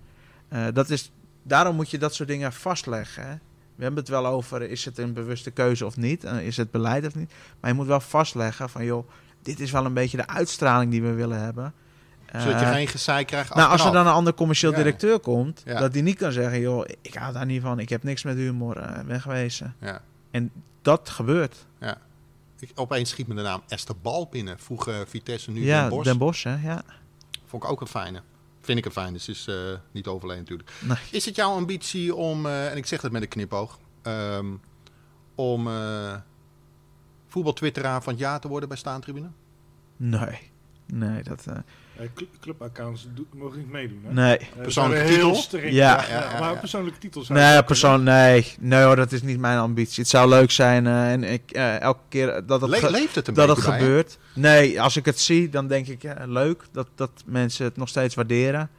eh, 0.47 0.65
dat 0.73 0.89
is, 0.89 1.11
daarom 1.43 1.75
moet 1.75 1.89
je 1.89 1.97
dat 1.97 2.13
soort 2.15 2.29
dingen 2.29 2.53
vastleggen. 2.53 3.27
Hè? 3.27 3.35
We 3.79 3.85
hebben 3.85 4.03
het 4.03 4.11
wel 4.13 4.25
over, 4.27 4.61
is 4.61 4.85
het 4.85 4.97
een 4.97 5.13
bewuste 5.13 5.51
keuze 5.51 5.85
of 5.85 5.97
niet? 5.97 6.23
Eh, 6.23 6.45
is 6.47 6.57
het 6.57 6.71
beleid 6.71 7.05
of 7.05 7.15
niet? 7.15 7.31
Maar 7.59 7.69
je 7.69 7.75
moet 7.75 7.87
wel 7.87 7.99
vastleggen 7.99 8.69
van, 8.69 8.85
joh, 8.85 9.09
dit 9.41 9.59
is 9.59 9.71
wel 9.71 9.85
een 9.85 9.93
beetje 9.93 10.17
de 10.17 10.27
uitstraling 10.27 10.91
die 10.91 11.01
we 11.01 11.13
willen 11.13 11.39
hebben. 11.41 11.73
Zodat 12.31 12.59
je 12.59 12.65
Eh, 12.65 12.71
geen 12.71 12.87
gezeik 12.87 13.27
krijgt 13.27 13.53
nou, 13.55 13.69
als 13.71 13.85
er 13.85 13.91
dan 13.91 14.07
een 14.07 14.13
ander 14.13 14.33
commercieel 14.33 14.71
Ja. 14.71 14.77
directeur 14.77 15.19
komt, 15.19 15.61
Ja. 15.65 15.79
dat 15.79 15.93
die 15.93 16.03
niet 16.03 16.17
kan 16.17 16.31
zeggen, 16.31 16.59
joh, 16.59 16.85
ik 17.01 17.13
hou 17.13 17.33
daar 17.33 17.45
niet 17.45 17.61
van, 17.61 17.79
ik 17.79 17.89
heb 17.89 18.03
niks 18.03 18.23
met 18.23 18.35
humor, 18.35 18.77
eh 18.77 18.99
wegwezen. 19.05 19.75
Ja. 19.81 20.01
Dat 20.81 21.09
gebeurt. 21.09 21.65
Ik, 22.59 22.71
opeens 22.75 23.09
schiet 23.09 23.27
me 23.27 23.35
de 23.35 23.41
naam 23.41 23.61
Esther 23.67 23.95
Bal 24.01 24.27
binnen. 24.31 24.59
Vroeger 24.59 25.07
Vitesse, 25.07 25.51
nu 25.51 25.65
ja, 25.65 25.79
Den 25.81 25.89
Bosch. 25.89 26.03
Den 26.03 26.17
Bosch, 26.17 26.43
hè, 26.43 26.55
ja. 26.63 26.81
Vond 27.45 27.63
ik 27.63 27.69
ook 27.69 27.81
een 27.81 27.87
fijne. 27.87 28.21
Vind 28.69 28.81
ik 28.81 28.87
een 28.87 29.01
fijne. 29.01 29.11
Dus 29.11 29.27
is 29.27 29.47
eh, 29.47 29.55
niet 29.91 30.07
overleden 30.07 30.43
natuurlijk. 30.43 30.71
Nee. 30.81 30.97
Is 31.11 31.25
het 31.25 31.35
jouw 31.35 31.51
ambitie 31.51 32.15
om, 32.15 32.45
eh, 32.45 32.71
en 32.71 32.77
ik 32.77 32.85
zeg 32.85 33.01
dat 33.01 33.11
met 33.11 33.21
een 33.21 33.27
knipoog, 33.27 33.79
ehm, 34.01 34.55
om 35.35 35.67
eh 35.67 36.15
voetbaltwitteraar 37.27 38.03
van 38.03 38.13
het 38.13 38.21
jaar 38.21 38.39
te 38.39 38.47
worden 38.47 38.69
bij 38.69 38.77
Staantribune? 38.77 39.29
Nee, 39.97 40.51
nee, 40.85 41.23
dat, 41.23 41.45
clubaccounts 42.39 43.07
do- 43.15 43.25
mogen 43.33 43.57
niet 43.57 43.71
meedoen. 43.71 44.01
Hè? 44.05 44.13
nee. 44.13 44.37
Eh, 44.37 44.45
Persoonlijke 44.61 45.05
zijn 45.05 45.19
heel 45.19 45.25
titel? 45.27 45.41
streng. 45.41 45.71
Ja. 45.73 46.05
Ja, 46.09 46.29
ja, 46.31 46.39
maar 46.39 46.57
persoonlijke 46.57 46.99
titels. 46.99 47.25
zou 47.27 47.39
Nee, 47.39 47.63
persoon, 47.63 48.03
nee, 48.03 48.53
nee 48.59 48.83
hoor, 48.83 48.95
dat 48.95 49.11
is 49.11 49.21
niet 49.21 49.39
mijn 49.39 49.57
ambitie. 49.59 50.01
Het 50.01 50.11
zou 50.11 50.29
leuk 50.29 50.51
zijn 50.51 50.87
eh, 50.87 51.11
en 51.11 51.23
ik, 51.23 51.51
eh, 51.51 51.79
elke 51.81 51.99
keer 52.09 52.45
dat 52.45 52.61
het, 52.61 52.69
Le- 52.81 52.89
leeft 52.89 53.15
het 53.15 53.27
een 53.27 53.33
dat 53.33 53.47
het 53.47 53.65
hè? 53.65 53.71
gebeurt. 53.71 54.17
Nee, 54.33 54.81
als 54.81 54.95
ik 54.97 55.05
het 55.05 55.19
zie, 55.19 55.49
dan 55.49 55.67
denk 55.67 55.87
ik, 55.87 56.01
ja, 56.01 56.15
leuk 56.27 56.63
dat, 56.71 56.87
dat 56.95 57.11
mensen 57.25 57.65
het 57.65 57.77
nog 57.77 57.89
steeds 57.89 58.15
waarderen. 58.15 58.69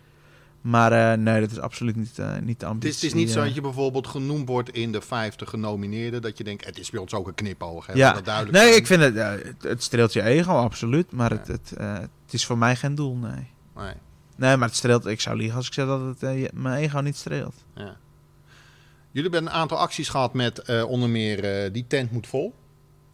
Maar 0.61 1.13
eh, 1.13 1.19
nee, 1.19 1.41
dat 1.41 1.51
is 1.51 1.59
absoluut 1.59 1.97
niet, 1.97 2.19
eh, 2.19 2.39
niet 2.39 2.61
de 2.61 2.67
ambitie. 2.67 2.89
is, 2.89 2.95
het 2.95 3.05
is 3.05 3.15
niet 3.15 3.31
zo 3.31 3.39
eh. 3.39 3.45
dat 3.45 3.55
je 3.55 3.61
bijvoorbeeld 3.61 4.07
genoemd 4.07 4.49
wordt 4.49 4.71
in 4.71 4.93
de 4.93 5.01
50 5.01 5.49
genomineerden. 5.51 6.23
Dat 6.23 6.39
je 6.39 6.45
denkt, 6.45 6.65
het 6.65 6.79
is 6.79 6.91
bij 6.91 7.01
ons 7.01 7.15
ook 7.15 7.27
een 7.29 7.35
knipoog. 7.35 7.87
Hè, 7.87 7.93
Ja. 7.93 8.13
Dat 8.13 8.25
duidelijk 8.25 8.57
Nee, 8.57 8.67
zijn. 8.67 8.79
ik 8.81 8.87
vind 8.87 9.03
het, 9.03 9.17
eh, 9.17 9.31
het, 9.31 9.63
het 9.63 9.83
streelt 9.83 10.13
je 10.13 10.23
ego, 10.23 10.53
absoluut. 10.53 11.13
Maar 11.13 11.33
Ja. 11.33 11.39
het, 11.39 11.47
het, 11.47 11.73
eh, 11.77 11.93
het 11.99 12.11
is 12.35 12.47
voor 12.47 12.59
mij 12.59 12.77
geen 12.77 12.95
doel, 12.95 13.17
nee. 13.17 13.49
Nee, 13.77 13.95
Nee, 14.37 14.57
maar 14.57 14.69
het 14.69 14.77
streelt, 14.77 15.07
ik 15.07 15.21
zou 15.21 15.37
liegen 15.37 15.57
als 15.57 15.67
ik 15.67 15.73
zeg 15.73 15.87
dat 15.87 16.01
het 16.01 16.23
eh, 16.23 16.49
mijn 16.53 16.83
ego 16.83 16.99
niet 17.01 17.17
streelt. 17.17 17.55
ja. 17.75 17.97
Jullie 19.13 19.31
hebben 19.31 19.49
een 19.51 19.57
aantal 19.59 19.79
acties 19.79 20.09
gehad 20.09 20.35
met 20.35 20.59
eh, 20.59 20.85
onder 20.85 21.09
meer 21.09 21.45
eh, 21.65 21.73
die 21.73 21.85
tent 21.87 22.11
moet 22.13 22.27
vol. 22.27 22.55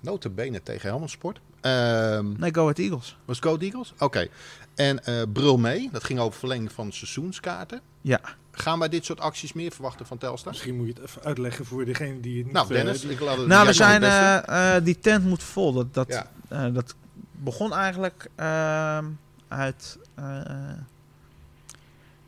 Notabene 0.03 0.63
tegen 0.63 0.89
Helmond 0.89 1.11
Sport. 1.11 1.41
Ehm, 1.61 2.33
Nee, 2.39 2.55
Go 2.55 2.61
Ahead 2.63 2.79
Eagles. 2.79 3.17
was 3.25 3.39
Go 3.41 3.57
Eagles? 3.57 3.95
Oké. 3.99 4.29
En 4.77 5.05
eh 5.05 5.23
Brul 5.33 5.59
mee. 5.59 5.89
Dat 5.93 6.05
ging 6.05 6.19
over 6.19 6.39
verlenging 6.39 6.73
van 6.73 6.93
seizoenskaarten. 6.93 7.81
Ja. 8.01 8.21
Gaan 8.51 8.79
wij 8.79 8.89
dit 8.89 9.05
soort 9.05 9.21
acties 9.21 9.53
meer 9.53 9.73
verwachten 9.73 10.07
van 10.07 10.19
Telstar? 10.19 10.53
Misschien 10.53 10.77
moet 10.77 10.87
je 10.87 10.93
het 10.93 11.03
even 11.03 11.23
uitleggen 11.25 11.65
voor 11.65 11.85
degene 11.85 12.21
die 12.21 12.37
het 12.37 12.45
niet... 12.45 12.55
Nou, 12.55 12.67
eh, 12.69 12.75
Dennis, 12.75 13.01
die- 13.01 13.11
ik 13.11 13.21
laat 13.21 13.37
het 13.37 13.47
Nou, 13.47 13.67
we 13.67 13.73
zijn, 13.73 14.03
eh, 14.03 14.77
eh, 14.77 14.85
die 14.85 14.99
tent 14.99 15.25
moet 15.25 15.43
vol. 15.43 15.73
Dat, 15.73 15.95
dat, 15.95 16.09
Ja. 16.09 16.27
eh, 16.49 16.75
dat 16.75 16.95
begon 17.33 17.73
eigenlijk 17.75 18.29
ehm, 18.35 19.05
uit... 19.49 19.99
eh, 20.15 20.25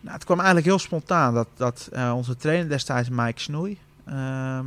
nou, 0.01 0.15
het 0.15 0.25
kwam 0.25 0.37
eigenlijk 0.39 0.67
heel 0.69 0.79
spontaan. 0.79 1.35
Dat, 1.35 1.49
dat 1.57 1.89
eh, 1.93 2.13
onze 2.17 2.37
trainer 2.37 2.69
destijds, 2.69 3.09
Mike 3.09 3.41
Snoei, 3.41 3.79
ehm, 4.05 4.65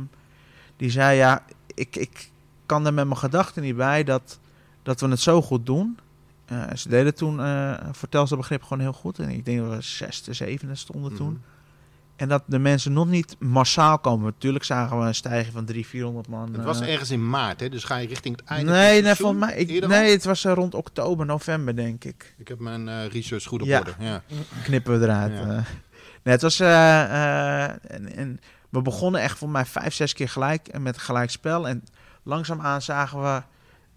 die 0.76 0.90
zei... 0.90 1.16
Ja, 1.16 1.44
ik, 1.74 1.96
ik 1.96 2.30
kan 2.66 2.86
er 2.86 2.94
met 2.94 3.06
mijn 3.06 3.18
gedachten 3.18 3.62
niet 3.62 3.76
bij 3.76 4.04
dat, 4.04 4.38
dat 4.82 5.00
we 5.00 5.08
het 5.08 5.20
zo 5.20 5.42
goed 5.42 5.66
doen. 5.66 5.98
Ze 6.74 6.88
deden 6.88 7.14
toen, 7.14 7.40
eh 7.40 7.74
voor 7.92 8.08
Telstar 8.08 8.38
begrip, 8.38 8.62
gewoon 8.62 8.80
heel 8.80 8.92
goed. 8.92 9.18
En 9.18 9.28
ik 9.28 9.44
denk 9.44 9.58
dat 9.60 9.70
we 9.70 9.80
zesde, 9.80 10.32
zevende 10.32 10.74
stonden 10.74 11.14
toen. 11.14 11.32
Mhm. 11.32 11.40
En 12.16 12.28
dat 12.28 12.42
de 12.46 12.58
mensen 12.58 12.92
nog 12.92 13.06
niet 13.06 13.36
massaal 13.38 13.98
komen. 13.98 14.24
Natuurlijk 14.24 14.64
zagen 14.64 14.98
we 15.00 15.06
een 15.06 15.14
stijging 15.14 15.52
van 15.52 15.64
300, 15.64 15.86
400 15.88 16.28
man. 16.28 16.52
Het 16.54 16.64
was 16.64 16.80
eh, 16.80 16.92
ergens 16.92 17.10
in 17.10 17.28
maart, 17.28 17.60
hè? 17.60 17.68
dus 17.68 17.84
ga 17.84 17.96
je 17.96 18.06
richting 18.08 18.36
het 18.36 18.44
einde 18.48 18.70
van 18.70 18.80
Nee, 18.80 18.94
het 18.94 19.04
nee, 19.04 19.14
volgens 19.14 19.40
mij. 19.40 19.54
Ik, 19.56 19.86
nee, 19.86 20.10
het 20.10 20.24
was 20.24 20.44
eh, 20.44 20.52
rond 20.52 20.74
oktober, 20.74 21.26
november, 21.26 21.76
denk 21.76 22.04
ik. 22.04 22.34
Ik 22.38 22.48
heb 22.48 22.58
mijn 22.58 22.88
eh, 22.88 23.06
research 23.06 23.44
goed 23.44 23.60
op 23.60 23.66
Ja. 23.66 23.78
orde. 23.78 23.94
Ja. 23.98 24.22
Knippen 24.62 24.98
we 25.00 25.06
eruit. 25.06 25.32
Ja. 25.32 25.46
Nee, 26.22 26.34
het 26.34 26.42
was. 26.42 26.60
en, 26.60 28.16
en 28.16 28.40
we 28.68 28.82
begonnen 28.82 29.20
echt 29.20 29.38
voor 29.38 29.48
mij 29.48 29.64
vijf, 29.64 29.94
zes 29.94 30.12
keer 30.12 30.28
gelijk 30.28 30.68
en 30.68 30.82
met 30.82 30.98
gelijk 30.98 31.30
spel. 31.30 31.68
En 31.68 31.84
langzaamaan 32.22 32.82
zagen 32.82 33.22
we 33.22 33.42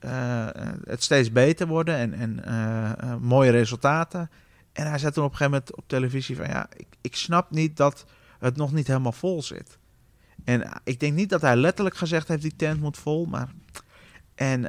eh, 0.05 0.71
het 0.83 1.03
steeds 1.03 1.31
beter 1.31 1.67
worden 1.67 1.95
en, 1.95 2.13
en 2.13 2.45
eh, 2.45 2.91
eh, 2.91 3.19
mooie 3.19 3.51
resultaten. 3.51 4.29
En 4.73 4.89
hij 4.89 4.97
zei 4.97 5.11
toen 5.11 5.23
op 5.23 5.31
een 5.31 5.37
gegeven 5.37 5.59
moment 5.59 5.77
op 5.77 5.87
televisie 5.87 6.35
van 6.35 6.47
ja, 6.47 6.67
ik, 6.77 6.87
ik 7.01 7.15
snap 7.15 7.51
niet 7.51 7.77
dat 7.77 8.05
het 8.39 8.55
nog 8.55 8.71
niet 8.71 8.87
helemaal 8.87 9.11
vol 9.11 9.43
zit. 9.43 9.77
En 10.43 10.81
ik 10.83 10.99
denk 10.99 11.13
niet 11.13 11.29
dat 11.29 11.41
hij 11.41 11.55
letterlijk 11.55 11.97
gezegd 11.97 12.27
heeft 12.27 12.41
die 12.41 12.55
tent 12.55 12.81
moet 12.81 12.97
vol, 12.97 13.25
maar 13.25 13.49
en 14.35 14.61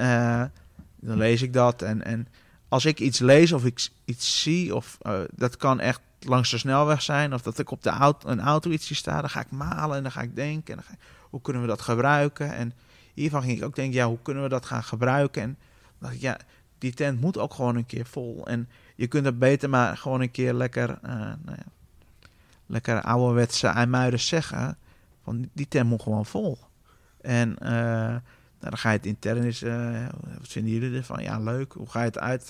dan 0.97 1.16
lees 1.16 1.43
ik 1.43 1.53
dat 1.53 1.82
en, 1.82 2.05
en 2.05 2.28
als 2.68 2.84
ik 2.84 3.01
iets 3.01 3.18
lees 3.18 3.53
of 3.53 3.64
ik 3.64 3.89
iets 4.05 4.43
zie 4.43 4.74
of 4.74 4.99
dat 5.34 5.57
kan 5.57 5.80
echt 5.80 6.01
langs 6.20 6.51
de 6.51 6.59
snelweg 6.59 7.03
zijn 7.03 7.34
of 7.34 7.43
dat 7.43 7.59
ik 7.59 7.70
op 7.70 7.82
de 7.82 7.91
auto, 7.91 8.28
een 8.28 8.41
auto 8.41 8.70
iets 8.70 8.87
zie 8.87 8.97
staan, 8.97 9.20
dan 9.20 9.30
ga 9.30 9.41
ik 9.41 9.51
malen 9.51 9.97
en 9.97 10.03
dan 10.03 10.12
ga 10.12 10.20
ik 10.20 10.37
denken 10.37 10.74
en 10.74 10.80
dan 10.80 10.84
ga 10.89 10.93
ik, 10.93 11.09
hoe 11.30 11.41
kunnen 11.41 11.62
we 11.62 11.68
dat 11.68 11.80
gebruiken 11.80 12.55
en 12.55 12.72
hiervan 13.21 13.43
ging 13.43 13.59
ik 13.59 13.64
ook 13.64 13.75
denken 13.75 13.95
ja 13.95 14.07
hoe 14.07 14.19
kunnen 14.23 14.43
we 14.43 14.49
dat 14.49 14.67
gaan 14.67 14.83
gebruiken 14.83 15.43
en 15.43 15.59
dacht 15.99 16.14
ik 16.14 16.21
ja 16.21 16.39
die 16.79 16.93
tent 16.93 17.21
moet 17.21 17.39
ook 17.39 17.55
gewoon 17.55 17.77
een 17.77 17.87
keer 17.87 18.07
vol 18.07 18.47
en 18.47 18.69
je 18.95 19.07
kunt 19.07 19.25
het 19.25 19.39
beter 19.39 19.71
maar 19.71 19.97
gewoon 19.97 20.21
een 20.21 20.31
keer 20.31 20.53
lekker 20.53 20.99
eh, 21.03 21.12
nou 21.14 21.57
ja, 21.57 21.67
lekker 22.67 23.01
ouderwetse 23.01 23.67
IJmuiden 23.67 24.21
zeggen 24.21 24.79
van 25.23 25.49
die 25.53 25.69
tent 25.69 25.89
moet 25.89 26.03
gewoon 26.03 26.27
vol 26.27 26.59
en 27.21 27.59
eh, 27.59 28.17
nou, 28.61 28.71
dan 28.71 28.79
ga 28.79 28.91
je 28.91 28.97
het 28.97 29.07
intern 29.07 29.43
eens, 29.43 29.62
eh, 29.62 30.07
wat 30.39 30.49
vinden 30.49 30.73
jullie 30.73 30.97
ervan? 30.97 31.23
Ja, 31.23 31.39
leuk. 31.39 31.73
Hoe 31.73 31.91
ga 31.91 31.99
je 31.99 32.07
het 32.07 32.19
uit, 32.19 32.49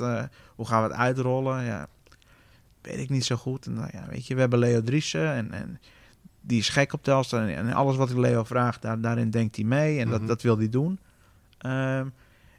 hoe 0.54 0.66
gaan 0.66 0.82
we 0.82 0.88
het 0.88 0.98
uitrollen? 0.98 1.64
Ja, 1.64 1.88
weet 2.80 2.98
ik 2.98 3.10
niet 3.10 3.24
zo 3.24 3.36
goed. 3.36 3.66
En, 3.66 3.88
ja, 3.92 4.06
weet 4.08 4.26
je, 4.26 4.34
we 4.34 4.40
hebben 4.40 4.58
Leo 4.58 4.82
Driessen 4.82 5.32
en, 5.32 5.52
en 5.52 5.80
die 6.46 6.58
is 6.58 6.68
gek 6.68 6.92
op 6.92 7.02
Telstar. 7.02 7.40
En, 7.48 7.56
en 7.56 7.72
alles 7.72 7.96
wat 7.96 8.10
ik 8.10 8.16
Leo 8.16 8.44
vraag, 8.44 8.78
daar, 8.78 9.00
daarin 9.00 9.30
denkt 9.30 9.56
hij 9.56 9.64
mee 9.64 9.98
en 10.00 10.08
Mhm. 10.08 10.18
dat, 10.18 10.28
dat 10.28 10.42
wil 10.42 10.58
hij 10.58 10.68
doen. 10.68 10.98
Ehm 11.58 12.06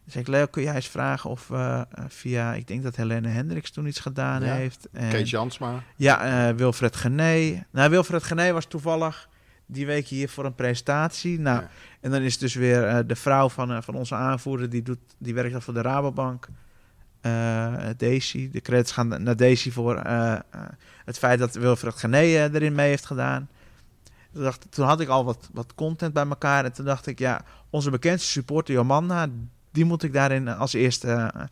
dus 0.06 0.16
ik, 0.16 0.28
Leo, 0.28 0.46
kun 0.46 0.64
jij 0.64 0.76
eens 0.76 0.88
vragen 0.88 1.30
of 1.30 1.50
eh, 1.52 1.82
via, 2.08 2.54
ik 2.54 2.68
denk 2.68 2.84
dat 2.84 2.96
Helene 2.96 3.28
Hendricks 3.28 3.72
toen 3.72 3.86
iets 3.88 4.00
gedaan 4.00 4.44
Ja. 4.44 4.54
heeft. 4.54 4.88
En, 4.92 5.10
Kees 5.10 5.30
Jansma. 5.30 5.84
ja, 5.96 6.48
eh, 6.50 6.56
Wilfred 6.56 6.96
Gené. 6.96 7.66
Nou, 7.72 7.90
Wilfred 7.90 8.24
Gené 8.24 8.52
was 8.52 8.66
toevallig 8.66 9.30
die 9.66 9.86
week 9.86 10.08
hier 10.08 10.30
voor 10.30 10.46
een 10.46 10.56
presentatie. 10.56 11.40
Nou, 11.40 11.62
Ja. 11.62 11.70
en 12.02 12.12
dan 12.12 12.22
is 12.22 12.38
dus 12.38 12.54
weer 12.56 12.84
eh, 12.84 12.98
de 13.08 13.16
vrouw 13.16 13.50
van, 13.50 13.84
van 13.84 13.96
onze 13.96 14.16
aanvoerder, 14.16 14.70
die, 14.70 14.82
doet, 14.84 15.00
die 15.18 15.34
werkt 15.34 15.52
dan 15.52 15.62
voor 15.62 15.74
de 15.74 15.82
Rabobank. 15.82 16.48
Daisy, 17.98 18.50
de 18.52 18.62
credits 18.62 18.92
gaan 18.92 19.24
naar 19.24 19.36
Daisy 19.36 19.72
voor 19.72 20.02
het 21.06 21.18
feit 21.18 21.40
dat 21.40 21.56
Wilfred 21.56 21.96
Gené 21.96 22.20
erin 22.20 22.76
mee 22.76 22.90
heeft 22.90 23.06
gedaan. 23.06 23.50
Toen, 24.38 24.46
dacht, 24.46 24.72
toen 24.72 24.86
had 24.86 25.00
ik 25.00 25.08
al 25.08 25.26
wat, 25.26 25.50
wat 25.54 25.76
content 25.76 26.14
bij 26.14 26.28
elkaar 26.28 26.66
en 26.66 26.74
toen 26.74 26.86
dacht 26.86 27.08
ik, 27.08 27.20
ja, 27.20 27.42
onze 27.70 27.90
bekendste 27.90 28.32
supporter 28.32 28.74
Jomanda, 28.74 29.28
die 29.72 29.86
moet 29.86 30.04
ik 30.04 30.14
daarin 30.14 30.48
als 30.48 30.74
eerste. 30.74 31.08
eh, 31.08 31.44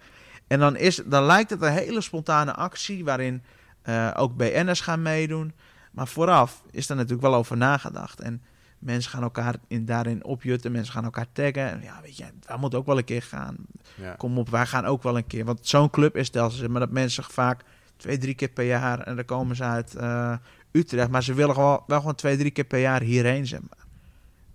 en 0.47 0.59
dan, 0.59 0.75
is, 0.75 1.01
dan 1.05 1.23
lijkt 1.23 1.49
het 1.49 1.61
een 1.61 1.71
hele 1.71 2.01
spontane 2.01 2.53
actie 2.53 3.03
waarin 3.03 3.43
eh, 3.81 4.11
ook 4.15 4.35
BN'ers 4.35 4.81
gaan 4.81 5.01
meedoen. 5.01 5.53
Maar 5.91 6.07
vooraf 6.07 6.63
is 6.71 6.89
er 6.89 6.95
natuurlijk 6.95 7.21
wel 7.21 7.35
over 7.35 7.57
nagedacht. 7.57 8.19
En 8.19 8.43
mensen 8.79 9.11
gaan 9.11 9.23
elkaar 9.23 9.55
in, 9.67 9.85
daarin 9.85 10.23
opjutten. 10.23 10.71
Mensen 10.71 10.93
gaan 10.93 11.03
elkaar 11.03 11.27
taggen. 11.31 11.69
En 11.71 11.81
ja, 11.81 11.99
weet 12.01 12.17
je, 12.17 12.25
wij 12.47 12.57
moeten 12.57 12.79
ook 12.79 12.85
wel 12.85 12.97
een 12.97 13.03
keer 13.03 13.21
gaan. 13.21 13.55
Ja. 13.95 14.13
Kom 14.13 14.37
op, 14.37 14.49
wij 14.49 14.65
gaan 14.65 14.85
ook 14.85 15.03
wel 15.03 15.17
een 15.17 15.27
keer. 15.27 15.45
Want 15.45 15.67
zo'n 15.67 15.89
club 15.89 16.15
is 16.15 16.29
Telstar. 16.29 16.71
Maar 16.71 16.79
dat 16.79 16.91
mensen 16.91 17.23
vaak 17.23 17.61
twee, 17.97 18.17
drie 18.17 18.33
keer 18.35 18.49
per 18.49 18.65
jaar... 18.65 18.99
en 18.99 19.15
dan 19.15 19.25
komen 19.25 19.55
ze 19.55 19.63
uit 19.63 19.95
eh, 19.95 20.35
Utrecht. 20.75 21.09
Maar 21.09 21.23
ze 21.23 21.33
willen 21.33 21.55
gewoon, 21.55 21.83
wel 21.87 21.99
gewoon 21.99 22.15
twee, 22.15 22.37
drie 22.37 22.51
keer 22.51 22.63
per 22.63 22.79
jaar 22.79 23.01
hierheen, 23.01 23.47
zeg 23.47 23.59
maar. 23.59 23.85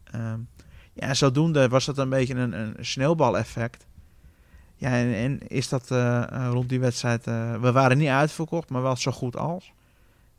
Ehm, 0.04 0.40
ja, 0.92 1.08
en 1.08 1.16
zodoende 1.16 1.68
was 1.68 1.84
dat 1.84 1.98
een 1.98 2.08
beetje 2.08 2.34
een, 2.34 2.52
een 2.52 2.74
sneeuwbaleffect. 2.80 3.86
Ja, 4.76 4.90
en, 4.90 5.14
en 5.14 5.48
is 5.48 5.68
dat 5.68 5.90
eh, 5.90 6.22
eh, 6.22 6.48
rond 6.52 6.68
die 6.68 6.80
wedstrijd... 6.80 7.26
eh, 7.26 7.60
we 7.60 7.72
waren 7.72 7.98
niet 7.98 8.08
uitverkocht, 8.08 8.70
maar 8.70 8.82
wel 8.82 8.96
zo 8.96 9.10
goed 9.10 9.36
als. 9.36 9.72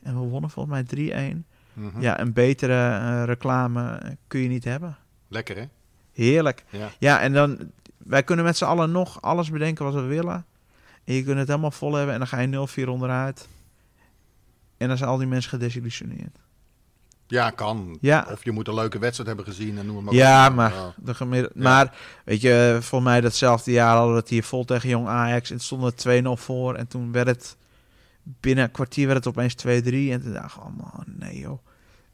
En 0.04 0.22
we 0.22 0.28
wonnen 0.28 0.50
volgens 0.50 0.92
mij 0.92 1.34
3-1. 1.36 1.46
Mhm. 1.74 2.02
Ja, 2.02 2.20
een 2.20 2.34
betere 2.34 3.24
reclame 3.24 4.02
kun 4.28 4.40
je 4.40 4.48
niet 4.48 4.64
hebben. 4.64 4.98
Lekker, 5.28 5.58
hè? 5.58 5.66
Heerlijk. 6.12 6.64
Ja. 6.70 6.90
Ja, 7.00 7.22
en 7.22 7.34
dan, 7.34 7.72
wij 7.98 8.24
kunnen 8.24 8.46
met 8.46 8.58
z'n 8.58 8.66
allen 8.66 8.92
nog 8.92 9.22
alles 9.22 9.50
bedenken 9.50 9.86
wat 9.86 9.94
we 9.94 10.02
willen. 10.02 10.46
En 11.04 11.14
je 11.14 11.24
kunt 11.24 11.38
het 11.38 11.48
helemaal 11.48 11.72
vol 11.72 11.94
hebben 11.94 12.14
en 12.14 12.20
dan 12.20 12.28
ga 12.28 12.40
je 12.40 12.86
0-4 12.86 12.88
onderuit. 12.90 13.48
En 14.82 14.88
dan 14.88 14.98
zijn 14.98 15.10
al 15.10 15.18
die 15.18 15.28
mensen 15.28 15.50
gedesillusioneerd. 15.50 16.38
Ja, 17.28 17.50
kan. 17.50 17.98
Ja. 18.02 18.28
Of 18.32 18.44
je 18.44 18.52
moet 18.52 18.68
een 18.68 18.74
leuke 18.74 19.00
wedstrijd 19.00 19.28
hebben 19.28 19.46
gezien 19.54 19.78
en 19.78 19.86
noem 19.86 20.04
maar 20.04 20.14
Ja, 20.14 20.48
op. 20.48 20.54
maar, 20.56 20.74
Ja. 20.74 20.94
de 20.98 21.14
gemiddelde- 21.14 21.56
Ja. 21.60 21.64
maar 21.64 21.96
weet 22.26 22.42
je, 22.42 22.78
voor 22.82 23.04
mij 23.04 23.22
datzelfde 23.22 23.72
jaar 23.72 23.96
hadden 23.96 24.14
we 24.14 24.20
het 24.20 24.30
hier 24.30 24.44
vol 24.44 24.66
tegen 24.66 24.90
Jong 24.90 25.08
Ajax. 25.08 25.50
En 25.50 25.56
het 25.56 25.64
stond 25.66 25.84
er 25.84 25.96
2-0 25.96 26.38
voor. 26.38 26.76
En 26.76 26.88
toen 26.88 27.12
werd 27.12 27.28
het, 27.28 27.58
binnen 28.24 28.64
een 28.64 28.72
kwartier 28.72 29.06
werd 29.08 29.18
het 29.26 29.28
opeens 29.28 29.54
2-3. 29.56 30.12
En 30.12 30.22
toen 30.22 30.34
dacht 30.34 30.56
ik, 30.56 30.62
oh 30.64 30.78
man, 30.78 31.04
nee 31.06 31.40
joh. 31.40 31.60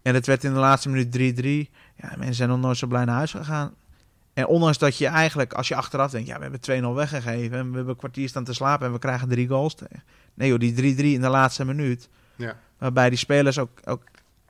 En 0.01 0.13
het 0.13 0.25
werd 0.25 0.43
in 0.43 0.53
de 0.53 0.59
laatste 0.59 0.89
minuut 0.89 1.11
3-3. 1.11 1.69
Ja, 1.95 2.13
mensen 2.17 2.35
zijn 2.35 2.49
nog 2.49 2.59
nooit 2.59 2.77
zo 2.77 2.87
blij 2.87 3.05
naar 3.05 3.15
huis 3.15 3.31
gegaan. 3.31 3.73
En 4.33 4.47
ondanks 4.47 4.77
dat 4.77 4.97
je 4.97 5.07
eigenlijk, 5.07 5.53
als 5.53 5.67
je 5.67 5.75
achteraf 5.75 6.11
denkt, 6.11 6.27
ja, 6.27 6.35
we 6.35 6.41
hebben 6.41 6.59
2-0 6.59 6.93
weggegeven. 6.95 7.57
En 7.57 7.69
we 7.69 7.75
hebben 7.75 7.87
een 7.93 7.95
kwartier 7.99 8.29
staan 8.29 8.43
te 8.43 8.53
slapen 8.53 8.85
en 8.87 8.93
we 8.93 8.99
krijgen 8.99 9.27
drie 9.29 9.47
goals 9.47 9.75
tegen. 9.75 10.03
Nee 10.33 10.49
joh, 10.49 10.59
die 10.59 10.73
3-3 10.73 11.13
in 11.13 11.21
de 11.21 11.29
laatste 11.29 11.65
minuut. 11.65 12.09
Ja. 12.37 12.55
Waarbij 12.77 13.09
die 13.09 13.17
spelers 13.17 13.59
ook, 13.59 13.69
ook 13.85 14.03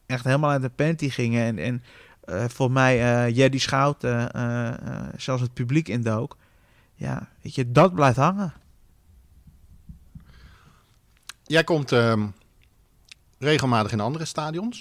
echt 0.06 0.24
helemaal 0.24 0.50
uit 0.50 0.62
de 0.62 0.70
panty 0.70 1.10
gingen. 1.10 1.60
En, 1.60 1.60
en 1.60 2.50
voor 2.50 2.72
mij 2.72 3.26
eh 3.26 3.36
Jerry 3.36 3.58
Schout, 3.58 4.04
eh, 4.04 4.74
zelfs 5.18 5.42
het 5.42 5.54
publiek 5.54 5.88
indook. 5.88 6.38
Ja, 6.96 7.28
weet 7.42 7.56
je, 7.56 7.72
dat 7.72 7.94
blijft 7.94 8.18
hangen. 8.18 8.54
Jij 11.44 11.64
komt 11.64 11.92
ehm, 11.92 12.28
regelmatig 13.40 13.92
in 13.92 14.00
andere 14.00 14.26
stadions. 14.26 14.80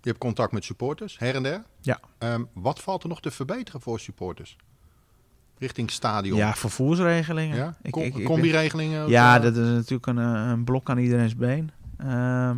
Je 0.00 0.08
hebt 0.12 0.18
contact 0.18 0.52
met 0.52 0.64
supporters, 0.64 1.18
her 1.18 1.34
en 1.34 1.42
der. 1.42 1.62
Ja. 1.80 2.00
Ehm, 2.18 2.44
wat 2.52 2.80
valt 2.80 3.02
er 3.02 3.08
nog 3.08 3.20
te 3.20 3.30
verbeteren 3.30 3.80
voor 3.80 4.00
supporters? 4.00 4.56
Richting 5.58 5.90
stadion. 5.90 6.36
Ja, 6.38 6.54
vervoersregelingen. 6.54 7.56
Ja? 7.56 7.76
Ik- 7.82 7.90
Com- 7.92 8.02
ik- 8.02 8.14
ik- 8.16 8.24
combi-regelingen? 8.24 9.08
Ja, 9.08 9.38
dat 9.38 9.56
is 9.56 9.68
natuurlijk 9.68 10.06
een, 10.06 10.16
een 10.16 10.64
blok 10.64 10.90
aan 10.90 10.98
iedereen's 10.98 11.36
been. 11.36 11.70
Ehm, 11.98 12.56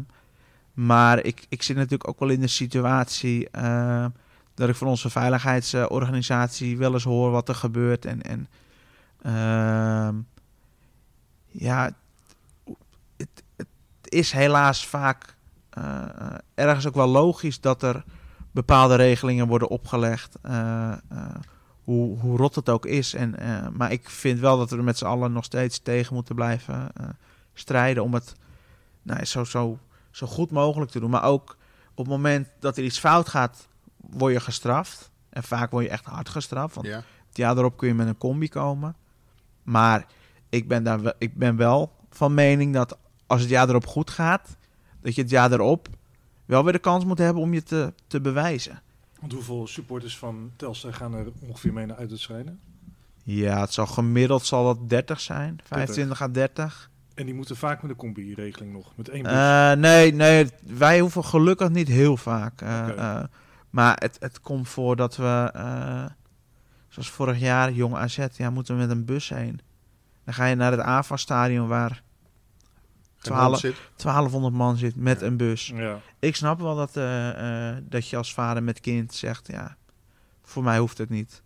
maar 0.73 1.25
ik, 1.25 1.47
ik 1.49 1.63
zit 1.63 1.77
natuurlijk 1.77 2.09
ook 2.09 2.19
wel 2.19 2.29
in 2.29 2.41
de 2.41 2.47
situatie 2.47 3.51
eh, 3.51 4.07
dat 4.55 4.69
ik 4.69 4.75
van 4.75 4.89
onze 4.89 5.11
veiligheidsorganisatie 5.11 6.79
wel 6.79 6.93
eens 6.93 7.05
hoor 7.05 7.31
wat 7.31 7.49
er 7.49 7.55
gebeurt. 7.55 8.05
En, 8.05 8.23
en 8.23 8.49
ehm, 9.23 10.15
ja, 11.51 11.91
het, 13.17 13.43
het 13.57 13.69
is 14.03 14.33
helaas 14.33 14.87
vaak 14.87 15.37
eh, 15.71 16.35
ergens 16.55 16.87
ook 16.87 16.95
wel 16.95 17.07
logisch 17.09 17.61
dat 17.61 17.83
er 17.83 18.05
bepaalde 18.51 18.95
regelingen 18.95 19.47
worden 19.47 19.69
opgelegd. 19.69 20.37
eh, 20.43 20.93
eh, 20.93 20.99
hoe, 21.85 22.19
hoe 22.19 22.37
rot 22.37 22.55
het 22.55 22.69
ook 22.69 22.87
is. 22.87 23.15
En, 23.15 23.35
maar 23.73 23.93
ik 23.93 24.11
vind 24.11 24.41
wel 24.41 24.59
dat 24.59 24.71
we 24.71 24.77
er 24.77 24.85
met 24.85 24.99
z'n 24.99 25.05
allen 25.05 25.33
nog 25.33 25.45
steeds 25.45 25.79
tegen 25.79 26.15
moeten 26.15 26.35
blijven 26.35 26.91
strijden 27.55 28.03
om 28.03 28.15
het 28.15 28.35
nou, 29.09 29.25
zo, 29.25 29.45
zo, 29.45 29.79
zo 30.11 30.27
goed 30.27 30.51
mogelijk 30.51 30.91
te 30.91 31.01
doen. 31.01 31.11
Maar 31.11 31.25
ook 31.25 31.57
op 31.91 31.97
het 32.05 32.07
moment 32.09 32.49
dat 32.61 32.77
er 32.77 32.85
iets 32.85 32.99
fout 32.99 33.29
gaat, 33.29 33.69
word 33.97 34.33
je 34.33 34.41
gestraft. 34.41 35.11
En 35.29 35.43
vaak 35.43 35.71
word 35.71 35.85
je 35.85 35.91
echt 35.91 36.05
hard 36.05 36.29
gestraft. 36.29 36.75
Want 36.75 36.87
Ja. 36.87 37.03
het 37.29 37.37
jaar 37.37 37.57
erop 37.57 37.77
kun 37.77 37.89
je 37.89 37.95
met 37.95 38.07
een 38.07 38.19
combi 38.19 38.49
komen. 38.49 38.97
Maar 39.63 40.07
ik 40.49 40.69
ben, 40.69 40.83
daar, 40.85 41.03
wel- 41.03 41.13
ik 41.19 41.35
ben 41.35 41.57
wel 41.57 41.93
van 42.11 42.35
mening 42.35 42.73
dat 42.75 42.99
als 43.27 43.41
het 43.41 43.51
jaar 43.51 43.69
erop 43.69 43.87
goed 43.87 44.11
gaat, 44.11 44.57
dat 45.01 45.15
je 45.15 45.21
het 45.23 45.31
jaar 45.31 45.53
erop 45.53 45.89
wel 46.45 46.65
weer 46.65 46.73
de 46.73 46.79
kans 46.79 47.05
moet 47.05 47.19
hebben 47.19 47.43
om 47.43 47.55
je 47.55 47.63
te, 47.63 47.93
te 48.07 48.21
bewijzen. 48.21 48.83
Want 49.21 49.33
hoeveel 49.33 49.67
supporters 49.67 50.19
van 50.19 50.51
Telstar 50.57 50.93
gaan 50.95 51.15
er 51.15 51.27
ongeveer 51.41 51.73
mee 51.73 51.87
naar 51.87 51.97
uitwedstrijden? 51.97 52.61
Ja, 53.25 53.61
het 53.61 53.73
zal 53.73 53.87
gemiddeld 53.87 54.47
zal 54.47 54.65
dat 54.65 54.89
30 54.89 55.21
zijn, 55.21 55.59
25 55.65 56.23
à 56.23 56.29
30. 56.29 56.91
En 57.19 57.25
die 57.27 57.35
moeten 57.35 57.57
vaak 57.57 57.83
met 57.83 57.91
een 57.91 57.97
combi-regeling 57.97 58.73
nog, 58.73 58.93
met 58.97 59.09
één 59.09 59.23
bus. 59.23 59.33
Eh, 59.33 59.73
nee, 59.73 60.13
nee, 60.15 60.47
wij 60.63 61.01
hoeven 61.01 61.25
gelukkig 61.25 61.69
niet 61.69 61.89
heel 61.89 62.17
vaak. 62.17 62.61
eh, 62.61 62.89
eh, 62.89 63.25
maar 63.71 63.97
het, 64.01 64.17
het 64.21 64.41
komt 64.41 64.69
voor 64.69 64.97
dat 64.97 65.17
we, 65.17 65.51
eh, 65.55 66.05
zoals 66.89 67.11
vorig 67.11 67.39
jaar, 67.39 67.73
Jong 67.73 67.95
AZ, 67.95 68.27
ja, 68.37 68.51
moeten 68.51 68.75
we 68.75 68.81
met 68.81 68.91
een 68.91 69.05
bus 69.05 69.29
heen. 69.29 69.61
Dan 70.25 70.35
ga 70.35 70.45
je 70.47 70.55
naar 70.55 70.71
het 70.71 70.81
AVA-stadion 70.81 71.69
waar 71.69 71.91
Geen 71.91 72.03
12 73.33 73.41
hand 73.43 73.59
zit. 73.59 73.77
1200 73.97 74.55
man 74.55 74.77
zit 74.77 74.97
met 74.97 75.21
Ja. 75.21 75.27
een 75.27 75.37
bus. 75.37 75.67
ja. 75.75 76.01
Ik 76.19 76.37
snap 76.37 76.61
wel 76.61 76.77
dat, 76.77 76.97
eh, 76.97 77.71
eh, 77.71 77.77
dat 77.89 78.09
je 78.09 78.17
als 78.17 78.35
vader 78.35 78.63
met 78.63 78.81
kind 78.81 79.15
zegt, 79.15 79.47
ja, 79.47 79.77
voor 80.43 80.63
mij 80.63 80.79
hoeft 80.79 80.99
het 80.99 81.09
niet. 81.09 81.43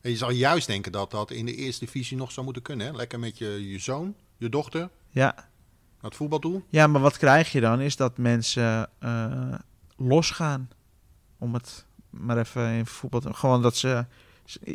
En 0.00 0.10
je 0.10 0.16
zou 0.16 0.32
juist 0.32 0.66
denken 0.66 0.92
dat 0.92 1.10
dat 1.10 1.30
in 1.30 1.46
de 1.46 1.54
eerste 1.54 1.84
divisie 1.84 2.16
nog 2.16 2.32
zou 2.32 2.44
moeten 2.44 2.62
kunnen. 2.62 2.86
Hè? 2.86 2.92
Lekker 2.92 3.18
met 3.18 3.38
je, 3.38 3.70
je 3.70 3.78
zoon, 3.78 4.14
je 4.44 4.50
dochter, 4.50 4.88
Ja, 5.08 5.32
naar 5.34 6.10
het 6.10 6.14
voetbal 6.14 6.38
toe. 6.38 6.62
ja, 6.68 6.86
maar 6.86 7.00
wat 7.00 7.16
krijg 7.18 7.52
je 7.52 7.60
dan? 7.60 7.80
Is 7.80 7.96
dat 7.96 8.18
mensen 8.18 8.88
eh, 8.98 9.54
losgaan. 9.96 10.68
Om 11.38 11.54
het 11.54 11.86
maar 12.10 12.38
even 12.38 12.68
in 12.70 12.86
voetbal 12.86 13.20
te... 13.20 13.34
Gewoon 13.34 13.62
dat 13.62 13.76
ze... 13.76 14.04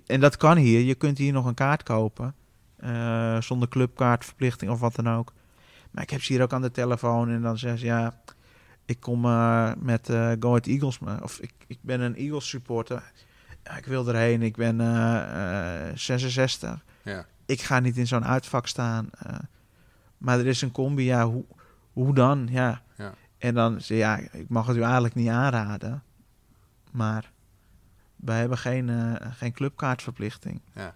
En 0.06 0.20
dat 0.20 0.38
kan 0.38 0.58
hier. 0.58 0.80
Je 0.82 0.96
kunt 0.96 1.18
hier 1.18 1.34
nog 1.34 1.46
een 1.46 1.54
kaart 1.54 1.84
kopen. 1.84 2.34
eh, 2.78 3.42
zonder 3.42 3.68
clubkaartverplichting 3.68 4.72
of 4.72 4.80
wat 4.80 4.96
dan 4.96 5.10
ook. 5.10 5.34
Maar 5.92 6.04
ik 6.04 6.10
heb 6.10 6.22
ze 6.22 6.34
hier 6.34 6.42
ook 6.42 6.54
aan 6.54 6.62
de 6.62 6.72
telefoon. 6.72 7.30
En 7.30 7.42
dan 7.42 7.58
zeggen 7.58 7.80
ze, 7.80 7.86
ja... 7.86 8.20
Ik 8.86 9.00
kom 9.00 9.26
eh, 9.26 9.72
met 9.78 10.10
eh 10.10 10.32
Go 10.40 10.48
Ahead 10.50 10.66
Eagles. 10.68 11.00
maar- 11.00 11.24
Of 11.24 11.40
ik, 11.40 11.52
ik 11.68 11.78
ben 11.82 12.02
een 12.02 12.16
Eagles 12.16 12.50
supporter. 12.50 13.12
Ja, 13.64 13.78
ik 13.78 13.86
wil 13.86 14.08
erheen. 14.08 14.42
Ik 14.42 14.56
ben 14.56 14.82
eh, 14.82 15.90
eh, 15.90 15.96
66. 15.98 16.84
Ja. 17.04 17.26
Ik 17.46 17.62
ga 17.62 17.80
niet 17.80 17.98
in 17.98 18.08
zo'n 18.08 18.26
uitvak 18.26 18.68
staan. 18.68 19.10
Maar 20.20 20.40
er 20.40 20.48
is 20.48 20.62
een 20.62 20.72
combi. 20.72 21.04
Ja, 21.04 21.26
hoe, 21.26 21.46
hoe 21.94 22.14
dan? 22.14 22.48
Ja. 22.52 22.82
Ja. 22.98 23.14
En 23.38 23.54
dan 23.54 23.80
je, 23.84 23.96
ja, 23.96 24.18
ik 24.18 24.50
mag 24.50 24.68
het 24.68 24.78
u 24.78 24.82
eigenlijk 24.82 25.16
niet 25.16 25.30
aanraden. 25.30 26.04
Maar 26.92 27.32
wij 28.16 28.40
hebben 28.40 28.58
geen, 28.58 28.90
eh, 28.90 29.32
geen 29.32 29.52
clubkaartverplichting. 29.52 30.62
Ja. 30.74 30.94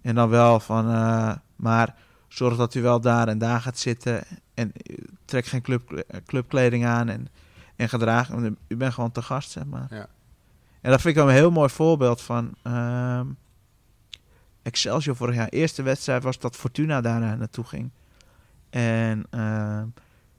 En 0.00 0.14
dan 0.14 0.28
wel 0.28 0.60
van, 0.60 0.90
eh, 0.90 1.34
maar 1.56 1.94
zorg 2.28 2.56
dat 2.56 2.74
u 2.74 2.82
wel 2.82 3.00
daar 3.00 3.28
en 3.28 3.38
daar 3.38 3.60
gaat 3.60 3.78
zitten. 3.78 4.24
En 4.54 4.72
eh, 4.72 4.96
trek 5.24 5.46
geen 5.46 5.62
club, 5.62 6.04
clubkleding 6.26 6.86
aan 6.86 7.08
en, 7.08 7.28
en 7.76 7.88
gedraag. 7.88 8.30
U 8.68 8.76
bent 8.76 8.94
gewoon 8.94 9.12
te 9.12 9.22
gast, 9.22 9.50
zeg 9.50 9.64
maar. 9.64 9.86
Ja. 9.90 10.06
En 10.80 10.90
dat 10.90 11.00
vind 11.00 11.16
ik 11.16 11.22
wel 11.22 11.28
een 11.28 11.36
heel 11.38 11.50
mooi 11.50 11.68
voorbeeld 11.68 12.22
van 12.22 12.54
ehm, 12.62 13.26
Excelsior 14.62 15.16
vorig 15.16 15.34
jaar. 15.34 15.48
Eerste 15.48 15.82
wedstrijd 15.82 16.22
was 16.22 16.38
dat 16.38 16.56
Fortuna 16.56 17.00
daar 17.00 17.20
naartoe 17.20 17.64
ging. 17.64 17.90
En 18.72 19.26
ehm, 19.30 19.86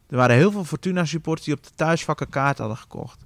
er 0.08 0.18
waren 0.18 0.36
heel 0.36 0.52
veel 0.52 0.64
Fortuna 0.64 1.06
supporters 1.06 1.46
die 1.46 1.56
op 1.56 1.64
de 1.64 1.70
thuisvakken 1.76 2.30
kaart 2.30 2.58
hadden 2.58 2.78
gekocht. 2.78 3.26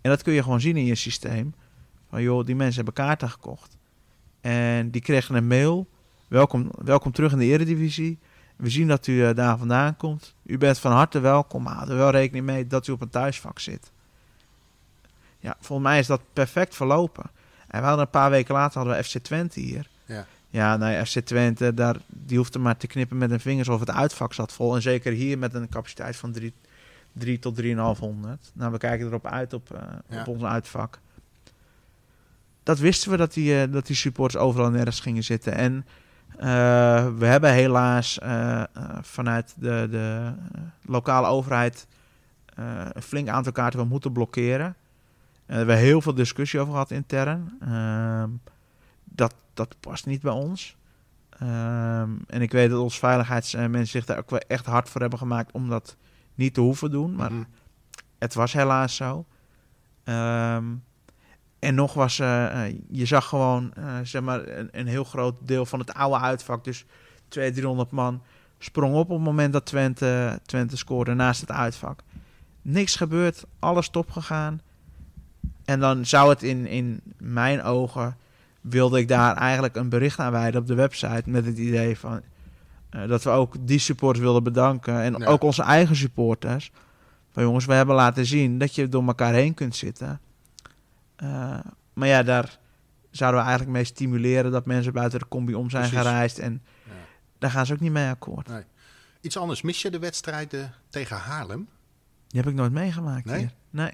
En 0.00 0.10
dat 0.10 0.22
kun 0.22 0.32
je 0.32 0.42
gewoon 0.42 0.60
zien 0.60 0.76
in 0.76 0.84
je 0.84 0.94
systeem. 0.94 1.54
Van 2.10 2.22
joh, 2.22 2.46
die 2.46 2.56
mensen 2.56 2.76
hebben 2.84 3.04
kaarten 3.04 3.30
gekocht. 3.30 3.76
En 4.40 4.90
die 4.90 5.00
kregen 5.00 5.34
een 5.34 5.46
mail. 5.46 5.88
Welkom, 6.28 6.70
welkom 6.84 7.12
terug 7.12 7.32
in 7.32 7.38
de 7.38 7.44
Eredivisie. 7.44 8.18
We 8.56 8.70
zien 8.70 8.88
dat 8.88 9.06
u 9.06 9.24
eh, 9.24 9.34
daar 9.34 9.58
vandaan 9.58 9.96
komt. 9.96 10.34
U 10.42 10.58
bent 10.58 10.78
van 10.78 10.92
harte 10.92 11.20
welkom. 11.20 11.66
Houd 11.66 11.88
er 11.88 11.96
wel 11.96 12.10
rekening 12.10 12.46
mee 12.46 12.66
dat 12.66 12.86
u 12.86 12.92
op 12.92 13.00
een 13.00 13.10
thuisvak 13.10 13.58
zit. 13.58 13.90
Ja, 15.38 15.56
volgens 15.60 15.88
mij 15.88 15.98
is 15.98 16.06
dat 16.06 16.20
perfect 16.32 16.74
verlopen. 16.74 17.30
En 17.68 17.80
we 17.80 17.86
hadden 17.86 18.04
een 18.04 18.10
paar 18.10 18.30
weken 18.30 18.54
later 18.54 18.78
hadden 18.78 18.96
we 18.96 19.04
FC 19.04 19.18
Twente 19.18 19.60
hier. 19.60 19.88
Ja. 20.58 20.70
Ja, 20.72 20.76
nou, 20.76 21.04
FC 21.04 21.18
Twente, 21.18 21.74
daar, 21.74 21.96
die 22.06 22.36
hoefde 22.36 22.58
maar 22.58 22.76
te 22.76 22.86
knippen 22.86 23.18
met 23.18 23.30
een 23.30 23.40
vingers 23.40 23.68
of 23.68 23.80
het 23.80 23.90
uitvak 23.90 24.32
zat 24.32 24.52
vol. 24.52 24.74
En 24.74 24.82
zeker 24.82 25.12
hier 25.12 25.38
met 25.38 25.54
een 25.54 25.68
capaciteit 25.68 26.16
van 26.16 26.34
3 27.12 27.38
tot 27.38 27.54
3,500. 27.56 28.50
Nou, 28.54 28.72
we 28.72 28.78
kijken 28.78 29.06
erop 29.06 29.26
uit 29.26 29.52
op, 29.52 29.68
Ja. 30.08 30.20
op 30.20 30.26
ons 30.26 30.42
uitvak. 30.42 30.98
Dat 32.62 32.78
wisten 32.78 33.10
we 33.10 33.16
dat 33.16 33.32
die, 33.32 33.60
eh, 33.62 33.72
dat 33.72 33.86
die 33.86 33.96
supporters 33.96 34.42
overal 34.42 34.66
en 34.66 34.72
nergens 34.72 35.00
gingen 35.00 35.24
zitten. 35.24 35.54
En 35.54 35.86
eh, 36.38 37.08
we 37.18 37.26
hebben 37.26 37.52
helaas 37.52 38.18
vanuit 39.00 39.54
de, 39.56 39.88
de 39.90 40.32
lokale 40.86 41.26
overheid 41.26 41.86
een 42.92 43.02
flink 43.02 43.28
aantal 43.28 43.52
kaarten 43.52 43.88
moeten 43.88 44.12
blokkeren. 44.12 44.74
We 45.46 45.54
hebben 45.54 45.76
heel 45.76 46.00
veel 46.00 46.14
discussie 46.14 46.60
over 46.60 46.72
gehad 46.72 46.90
intern. 46.90 47.58
Ehm, 47.60 48.28
dat, 49.04 49.34
dat 49.58 49.76
past 49.80 50.06
niet 50.06 50.20
bij 50.22 50.32
ons. 50.32 50.76
Ehm, 51.30 52.10
en 52.26 52.42
ik 52.42 52.52
weet 52.52 52.70
dat 52.70 52.80
onze 52.80 52.98
veiligheidsmensen 52.98 53.86
zich 53.86 54.04
daar 54.04 54.18
ook 54.18 54.30
wel 54.30 54.38
echt 54.38 54.66
hard 54.66 54.88
voor 54.88 55.00
hebben 55.00 55.18
gemaakt 55.18 55.52
om 55.52 55.68
dat 55.68 55.96
niet 56.34 56.54
te 56.54 56.60
hoeven 56.60 56.90
doen. 56.90 57.14
Maar 57.14 57.32
Mhm. 57.32 57.42
het 58.18 58.34
was 58.34 58.52
helaas 58.52 58.96
zo. 58.96 59.24
Ehm, 60.04 60.64
en 61.58 61.74
nog 61.74 61.94
was, 61.94 62.18
eh, 62.18 62.66
eh, 62.66 62.74
je 62.90 63.06
zag 63.06 63.26
gewoon, 63.28 63.72
eh, 63.74 63.84
zeg 64.02 64.22
maar, 64.22 64.48
een, 64.48 64.68
een 64.72 64.86
heel 64.86 65.04
groot 65.04 65.34
deel 65.40 65.66
van 65.66 65.78
het 65.78 65.94
oude 65.94 66.18
uitvak, 66.18 66.64
dus 66.64 66.84
200, 67.28 67.54
300 67.54 67.90
man, 67.90 68.22
sprong 68.58 68.94
op 68.94 69.00
op 69.00 69.16
het 69.16 69.24
moment 69.24 69.52
dat 69.52 69.66
Twente, 69.66 70.40
Twente 70.46 70.76
scoorde 70.76 71.14
naast 71.14 71.40
het 71.40 71.50
uitvak. 71.50 72.00
Niks 72.62 72.96
gebeurd, 72.96 73.44
alles 73.58 73.88
top 73.88 74.10
gegaan. 74.10 74.60
En 75.64 75.80
dan 75.80 76.06
zou 76.06 76.28
het 76.30 76.42
in, 76.42 76.66
in 76.66 77.00
mijn 77.16 77.62
ogen, 77.62 78.16
wilde 78.70 78.98
ik 78.98 79.08
daar 79.08 79.36
eigenlijk 79.36 79.76
een 79.76 79.88
bericht 79.88 80.18
aan 80.18 80.32
wijden 80.32 80.60
op 80.60 80.66
de 80.66 80.74
website 80.74 81.22
met 81.30 81.44
het 81.46 81.58
idee 81.58 81.98
van, 81.98 82.20
eh, 82.90 83.08
dat 83.08 83.22
we 83.22 83.30
ook 83.30 83.54
die 83.60 83.78
supporters 83.78 84.24
wilden 84.24 84.42
bedanken 84.42 85.00
en 85.02 85.14
Ja. 85.18 85.26
ook 85.26 85.42
onze 85.42 85.62
eigen 85.62 85.96
supporters. 85.96 86.70
Van 87.30 87.42
jongens, 87.42 87.64
we 87.64 87.74
hebben 87.74 87.94
laten 87.94 88.26
zien 88.26 88.58
dat 88.58 88.74
je 88.74 88.88
door 88.88 89.06
elkaar 89.06 89.32
heen 89.32 89.54
kunt 89.54 89.76
zitten. 89.76 90.20
Eh, 91.16 91.58
maar 91.92 92.08
ja, 92.08 92.22
daar 92.22 92.58
zouden 93.10 93.40
we 93.40 93.46
eigenlijk 93.46 93.76
mee 93.76 93.84
stimuleren 93.86 94.50
dat 94.52 94.66
mensen 94.66 94.92
buiten 94.92 95.18
de 95.18 95.28
combi 95.28 95.54
om 95.54 95.70
zijn 95.70 95.88
Precies. 95.88 96.06
gereisd. 96.06 96.38
En 96.38 96.62
Ja. 96.84 96.90
daar 97.38 97.50
gaan 97.50 97.66
ze 97.66 97.72
ook 97.72 97.80
niet 97.80 97.92
mee 97.92 98.08
akkoord. 98.10 98.48
Iets 99.20 99.36
anders. 99.36 99.62
Mis 99.62 99.82
je 99.82 99.90
de 99.90 99.98
wedstrijden 99.98 100.72
tegen 100.88 101.16
Haarlem? 101.16 101.68
Die 102.28 102.40
heb 102.40 102.50
ik 102.50 102.56
nooit 102.56 102.72
meegemaakt 102.72 103.24
Nee? 103.24 103.38
hier. 103.38 103.52
Nee. 103.70 103.92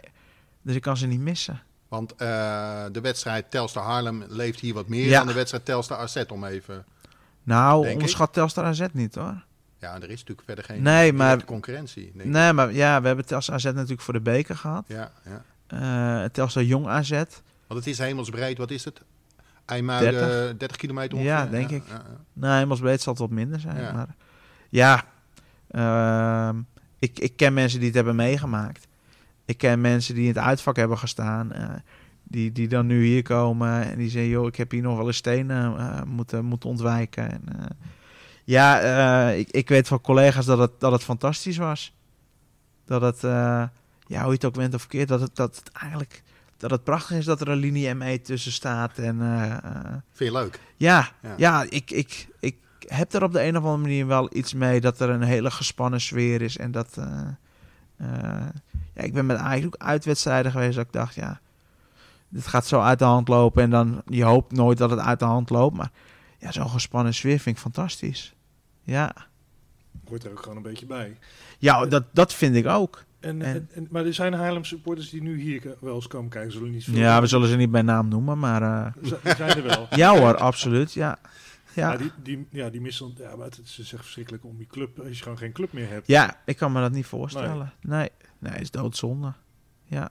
Dus 0.63 0.75
ik 0.75 0.83
kan 0.83 0.97
ze 0.97 1.07
niet 1.07 1.21
missen. 1.21 1.61
Want 1.95 2.15
eh, 2.17 2.85
de 2.93 3.01
wedstrijd 3.01 3.51
Telstar 3.51 3.85
Haarlem 3.85 4.25
leeft 4.29 4.61
hier 4.61 4.75
wat 4.75 4.89
meer 4.89 5.07
Ja. 5.09 5.19
dan 5.19 5.27
de 5.27 5.33
wedstrijd 5.33 5.65
Telstar 5.65 5.99
AZ 5.99 6.23
om 6.29 6.45
even... 6.45 6.85
Nou, 7.43 7.75
Denk 7.77 7.87
ik. 7.89 7.95
onderschat 7.95 8.33
Telstar 8.33 8.65
AZ 8.65 8.87
niet 8.93 9.15
hoor. 9.15 9.45
Ja, 9.79 9.95
er 9.95 10.03
is 10.03 10.09
natuurlijk 10.21 10.43
verder 10.47 10.65
geen 10.65 10.83
Nee, 10.83 11.13
maar- 11.13 11.45
concurrentie. 11.45 12.03
denk 12.15 12.25
ik. 12.27 12.33
Nee, 12.33 12.53
maar 12.53 12.73
ja, 12.73 13.01
we 13.01 13.07
hebben 13.07 13.27
Telstar 13.27 13.55
AZ 13.55 13.65
natuurlijk 13.65 14.01
voor 14.01 14.13
de 14.15 14.21
beker 14.21 14.57
gehad. 14.57 14.85
Ja, 14.89 15.11
ja. 15.25 15.43
Eh 16.23 16.29
Telstar 16.31 16.63
Jong 16.63 16.87
AZ. 16.87 17.11
Want 17.11 17.81
het 17.81 17.87
is 17.87 17.99
hemelsbreed, 17.99 18.59
wat 18.59 18.71
is 18.71 18.85
het? 18.85 19.01
IJmuiden, 19.65 20.13
30, 20.13 20.57
30. 20.57 20.77
kilometer 20.77 21.13
ongeveer? 21.19 21.33
Ja, 21.33 21.47
denk 21.47 21.71
ik. 21.71 21.83
Ja, 21.89 21.95
ja. 21.95 22.03
Nee, 22.33 22.59
Hemelsbreed 22.59 23.01
zal 23.03 23.13
het 23.13 23.23
wat 23.23 23.31
minder 23.31 23.61
zijn. 23.61 23.81
Ja. 23.81 23.93
Maar 23.93 24.09
ja, 24.69 25.05
ehm, 25.71 26.59
ik, 26.99 27.19
ik 27.19 27.37
ken 27.37 27.55
mensen 27.55 27.79
die 27.79 27.87
het 27.87 27.97
hebben 27.97 28.17
meegemaakt. 28.17 28.87
Ik 29.45 29.59
ken 29.59 29.81
mensen 29.81 30.15
die 30.15 30.23
in 30.23 30.29
het 30.29 30.45
uitvak 30.45 30.77
hebben 30.77 30.99
gestaan. 30.99 31.53
eh, 31.53 31.69
die, 32.23 32.53
die 32.53 32.69
dan 32.69 32.87
nu 32.87 33.05
hier 33.05 33.23
komen 33.23 33.91
en 33.91 33.99
die 33.99 34.11
zeggen... 34.11 34.31
joh, 34.31 34.47
ik 34.47 34.57
heb 34.57 34.71
hier 34.71 34.83
nog 34.83 34.97
wel 34.97 35.07
eens 35.07 35.17
stenen 35.17 35.79
eh, 35.79 36.03
moeten, 36.03 36.45
moeten 36.45 36.69
ontwijken. 36.69 37.31
En, 37.31 37.43
eh, 37.59 37.67
ja, 38.45 38.81
ik, 39.31 39.51
ik 39.51 39.69
weet 39.69 39.89
van 39.89 40.01
collega's 40.01 40.47
dat 40.47 40.59
het, 40.59 40.71
dat 40.79 40.93
het 40.93 41.03
fantastisch 41.03 41.57
was. 41.57 41.95
Dat 42.85 43.01
het, 43.01 43.21
ja, 43.21 43.71
hoe 44.07 44.27
je 44.27 44.33
het 44.33 44.45
ook 44.45 44.55
went 44.55 44.75
of 44.75 44.81
verkeerd... 44.81 45.09
dat 45.09 45.21
het, 45.21 45.37
dat 45.37 45.57
het 45.57 45.71
eigenlijk 45.73 46.23
dat 46.57 46.71
het 46.71 46.85
prachtig 46.85 47.17
is 47.17 47.25
dat 47.25 47.41
er 47.41 47.49
een 47.49 47.59
linie 47.59 47.95
ME 47.95 48.21
tussen 48.21 48.53
staat. 48.53 48.99
En 48.99 49.19
Vind 50.13 50.33
je 50.33 50.39
leuk? 50.39 50.61
ja, 50.77 51.09
Ja. 51.23 51.35
ja. 51.37 51.67
ik, 51.69 51.91
ik, 51.91 52.29
ik 52.41 52.57
heb 52.87 53.13
er 53.13 53.23
op 53.23 53.33
de 53.33 53.43
een 53.43 53.57
of 53.57 53.63
andere 53.63 53.83
manier 53.83 54.07
wel 54.07 54.29
iets 54.33 54.55
mee 54.55 54.81
dat 54.81 55.01
er 55.01 55.09
een 55.09 55.23
hele 55.23 55.51
gespannen 55.51 56.01
sfeer 56.01 56.43
is. 56.43 56.57
En 56.57 56.71
dat, 56.71 56.99
eh, 57.97 58.07
ja, 58.95 59.03
ik 59.03 59.13
ben 59.13 59.27
met 59.27 59.37
Ajax 59.37 59.67
ook 59.67 59.77
uitwedstrijden 59.79 60.53
geweest 60.53 60.77
dat 60.77 60.87
ik 60.87 60.93
dacht, 60.93 61.15
ja, 61.15 61.41
dit 62.29 62.47
gaat 62.47 62.67
zo 62.67 62.81
uit 62.81 62.99
de 62.99 63.05
hand 63.05 63.29
lopen. 63.29 63.63
En 63.63 63.71
dan, 63.71 64.03
je 64.07 64.25
hoopt 64.25 64.53
nooit 64.53 64.79
dat 64.79 64.91
het 64.91 64.99
uit 65.01 65.19
de 65.19 65.25
hand 65.25 65.51
loopt. 65.51 65.77
Maar 65.77 65.91
ja, 66.39 66.53
zo'n 66.53 66.71
gespannen 66.71 67.15
sfeer 67.15 67.39
vind 67.39 67.57
ik 67.57 67.63
fantastisch. 67.63 68.35
Ja, 68.83 69.13
Hoort 70.09 70.25
er 70.25 70.31
ook 70.31 70.41
gewoon 70.43 70.57
een 70.57 70.63
beetje 70.63 70.87
bij. 70.87 71.17
ja 71.59 71.87
dat, 71.87 72.05
dat 72.13 72.35
vind 72.35 72.55
ik 72.57 72.67
ook. 72.67 73.05
En, 73.21 73.43
En- 73.43 73.55
en, 73.55 73.69
en- 73.75 73.89
maar 73.91 74.07
er 74.07 74.15
zijn 74.15 74.33
Haarlem 74.33 74.65
supporters 74.65 75.11
die 75.11 75.23
nu 75.23 75.41
hier 75.41 75.77
wel 75.81 75.95
eens 75.95 76.07
komen 76.07 76.31
kijken. 76.31 76.53
Zullen 76.53 76.71
niet 76.71 76.85
veel 76.85 76.95
Ja, 76.95 77.21
we 77.21 77.27
zullen 77.27 77.49
ze 77.49 77.57
niet 77.57 77.71
bij 77.71 77.83
naam 77.83 78.09
noemen, 78.09 78.39
maar 78.39 78.93
Die 79.01 79.15
zijn 79.37 79.51
er 79.57 79.63
wel. 79.63 79.87
ja 80.03 80.19
hoor, 80.19 80.37
absoluut. 80.37 80.93
Ja, 80.93 81.19
Ja. 81.75 81.91
ja. 81.93 81.97
die, 81.97 82.11
die, 82.23 82.47
ja, 82.51 82.71
die 82.71 82.81
missen... 82.81 83.15
Ja, 83.17 83.37
maar 83.37 83.47
het 83.47 83.59
is 83.65 83.79
echt 83.79 84.03
verschrikkelijk 84.03 84.45
om 84.45 84.57
die 84.57 84.67
club... 84.67 84.99
Als 84.99 85.17
je 85.17 85.23
gewoon 85.23 85.39
geen 85.39 85.53
club 85.53 85.73
meer 85.73 85.89
hebt. 85.89 86.07
ja 86.07 86.41
ik 86.45 86.57
kan 86.57 86.73
me 86.73 86.81
dat 86.81 86.93
niet 86.93 87.07
voorstellen. 87.07 87.73
Nee, 87.81 88.11
nee, 88.39 88.61
is 88.61 88.71
doodzonde. 88.71 89.33
Ja. 89.85 90.11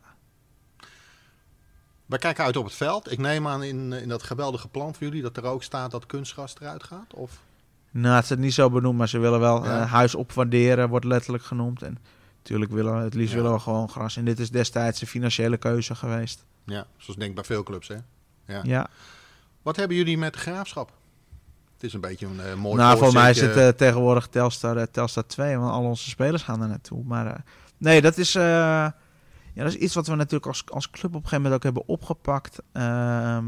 Wij 2.05 2.19
kijken 2.19 2.43
uit 2.43 2.57
op 2.57 2.65
het 2.65 2.73
veld. 2.73 3.11
Ik 3.11 3.17
neem 3.17 3.47
aan 3.47 3.63
in, 3.63 3.93
in 3.93 4.09
dat 4.09 4.23
geweldige 4.23 4.67
plan 4.67 4.93
van 4.95 5.07
jullie 5.07 5.21
dat 5.21 5.37
er 5.37 5.43
ook 5.43 5.63
staat 5.63 5.91
dat 5.91 6.05
kunstgras 6.05 6.55
eruit 6.59 6.83
gaat. 6.83 7.13
Of? 7.13 7.39
Nou, 7.91 8.15
het 8.15 8.31
is 8.31 8.37
niet 8.37 8.53
zo 8.53 8.69
benoemd, 8.69 8.97
maar 8.97 9.09
ze 9.09 9.19
willen 9.19 9.39
wel 9.39 9.63
Ja. 9.65 9.81
eh, 9.81 9.91
huis 9.91 10.15
opwaarderen, 10.15 10.89
wordt 10.89 11.05
letterlijk 11.05 11.43
genoemd. 11.43 11.81
En 11.81 11.97
natuurlijk 12.37 12.71
willen 12.71 12.97
we, 12.97 13.03
het 13.03 13.13
liefst 13.13 13.33
Ja. 13.33 13.37
willen 13.41 13.53
we 13.53 13.59
gewoon 13.59 13.89
gras. 13.89 14.17
En 14.17 14.25
dit 14.25 14.39
is 14.39 14.51
destijds 14.51 15.01
een 15.01 15.07
financiële 15.07 15.57
keuze 15.57 15.95
geweest. 15.95 16.45
Ja, 16.65 16.85
zoals 16.97 17.17
denk 17.19 17.29
ik 17.29 17.35
bij 17.35 17.43
veel 17.43 17.63
clubs. 17.63 17.87
Hè? 17.87 17.95
Ja. 18.45 18.61
Ja. 18.63 18.89
Wat 19.61 19.75
hebben 19.75 19.97
jullie 19.97 20.17
met 20.17 20.33
de 20.33 20.39
graafschap? 20.39 20.91
Het 21.83 21.91
is 21.91 21.97
een 21.97 22.09
beetje 22.09 22.25
een 22.25 22.39
eh, 22.39 22.55
mooi 22.55 22.75
nou, 22.75 22.97
voor 22.97 23.13
mij 23.13 23.29
is 23.29 23.41
het 23.41 23.55
eh, 23.55 23.67
tegenwoordig 23.67 24.27
Telstar, 24.27 24.77
eh, 24.77 24.83
Telstar 24.91 25.25
2, 25.25 25.57
want 25.57 25.71
al 25.71 25.83
onze 25.83 26.09
spelers 26.09 26.43
gaan 26.43 26.61
er 26.61 26.67
naartoe. 26.67 27.03
Maar 27.03 27.43
nee, 27.77 28.01
dat 28.01 28.17
is, 28.17 28.31
ja, 28.31 28.93
dat 29.53 29.67
is 29.67 29.75
iets 29.75 29.93
wat 29.93 30.07
we 30.07 30.15
natuurlijk 30.15 30.45
als, 30.45 30.63
als 30.69 30.89
club 30.89 31.15
op 31.15 31.23
een 31.23 31.29
gegeven 31.29 31.41
moment 31.41 31.55
ook 31.55 31.63
hebben 31.63 31.87
opgepakt. 31.87 32.61
Ehm, 32.71 33.45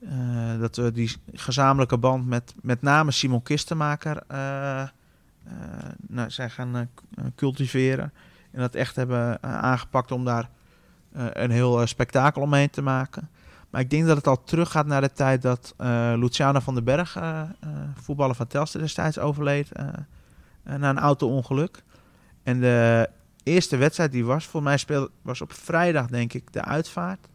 eh, 0.00 0.58
dat 0.60 0.76
we 0.76 0.92
die 0.92 1.16
gezamenlijke 1.32 1.98
band 1.98 2.26
met 2.26 2.54
met 2.62 2.82
name 2.82 3.10
Simon 3.10 3.42
Kistenmaker 3.42 4.22
nou, 6.08 6.30
zijn 6.30 6.50
gaan 6.50 6.90
cultiveren. 7.34 8.12
En 8.50 8.60
dat 8.60 8.74
echt 8.74 8.96
hebben 8.96 9.42
aangepakt 9.42 10.12
om 10.12 10.24
daar 10.24 10.48
een 11.12 11.50
heel 11.50 11.86
spektakel 11.86 12.42
omheen 12.42 12.70
te 12.70 12.82
maken. 12.82 13.28
Maar 13.70 13.80
ik 13.80 13.90
denk 13.90 14.06
dat 14.06 14.16
het 14.16 14.26
al 14.26 14.44
teruggaat 14.44 14.86
naar 14.86 15.00
de 15.00 15.12
tijd 15.12 15.42
dat 15.42 15.74
Luciano 16.16 16.60
van 16.60 16.74
den 16.74 16.84
Berg, 16.84 17.16
eh, 17.16 17.40
eh, 17.40 17.48
voetballer 17.94 18.34
van 18.34 18.46
Telstar 18.46 18.80
destijds, 18.80 19.18
overleed 19.18 19.72
na 20.62 20.90
een 20.90 20.98
auto-ongeluk. 20.98 21.82
En 22.42 22.60
de 22.60 23.08
eerste 23.42 23.76
wedstrijd 23.76 24.12
die 24.12 24.24
was, 24.24 24.44
voor 24.44 24.62
mij 24.62 24.76
speelde, 24.76 25.10
was 25.22 25.40
op 25.40 25.52
vrijdag 25.52 26.06
denk 26.06 26.32
ik 26.32 26.52
de 26.52 26.64
uitvaart. 26.64 27.28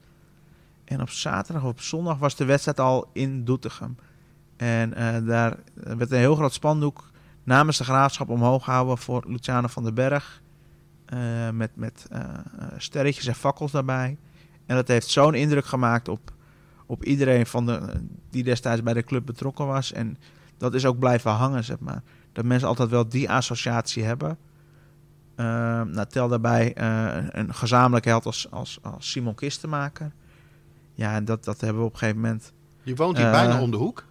En 0.86 1.02
op 1.02 1.10
zaterdag 1.10 1.64
of 1.64 1.70
op 1.70 1.82
zondag 1.82 2.18
was 2.18 2.36
de 2.36 2.46
wedstrijd 2.46 2.80
al 2.80 3.10
in 3.14 3.46
Doetinchem. 3.46 3.98
En 4.58 4.90
daar 5.26 5.58
werd 5.74 6.12
een 6.12 6.18
heel 6.18 6.36
groot 6.36 6.54
spandoek 6.54 7.12
namens 7.44 7.78
de 7.78 7.84
graafschap 7.84 8.30
omhoog 8.30 8.64
gehouden 8.64 8.98
voor 8.98 9.24
Luciano 9.28 9.68
van 9.68 9.84
den 9.84 9.94
Berg. 9.94 10.42
eh, 11.06 11.50
met 11.50 11.76
met 11.76 12.08
sterretjes 12.78 13.26
en 13.26 13.36
fakkels 13.36 13.72
daarbij. 13.72 14.18
En 14.66 14.76
dat 14.76 14.88
heeft 14.88 15.08
zo'n 15.08 15.34
indruk 15.34 15.66
gemaakt 15.66 16.08
op, 16.08 16.32
op 16.86 17.04
iedereen 17.04 17.46
van 17.46 17.66
de, 17.66 17.80
die 18.30 18.44
destijds 18.44 18.84
bij 18.84 18.94
de 18.94 19.04
club 19.04 19.26
betrokken 19.26 19.68
was. 19.68 19.92
En 19.92 20.18
dat 20.58 20.74
is 20.74 20.86
ook 20.86 21.00
blijven 21.00 21.32
hangen, 21.32 21.64
zeg 21.64 21.80
maar. 21.80 22.02
Dat 22.32 22.46
mensen 22.46 22.68
altijd 22.68 22.90
wel 22.90 23.10
die 23.10 23.30
associatie 23.30 24.04
hebben. 24.04 24.38
Eh, 25.36 25.46
nou, 25.82 26.06
tel 26.08 26.28
daarbij 26.28 26.74
eh, 26.74 27.26
een, 27.30 27.54
gezamenlijk 27.54 28.06
held 28.06 28.26
als, 28.26 28.52
als, 28.52 28.80
als 28.82 29.12
Simon 29.12 29.36
Kistenmaker. 29.36 30.12
Ja, 30.94 31.16
en 31.16 31.26
dat, 31.26 31.44
dat 31.44 31.62
hebben 31.62 31.82
we 31.82 31.88
op 31.88 31.94
een 31.94 32.00
gegeven 32.00 32.22
moment. 32.22 32.54
Je 32.84 32.96
woont 32.96 33.18
hier 33.18 33.26
eh, 33.26 33.32
bijna 33.32 33.62
om 33.62 33.72
de 33.72 33.78
hoek. 33.78 34.06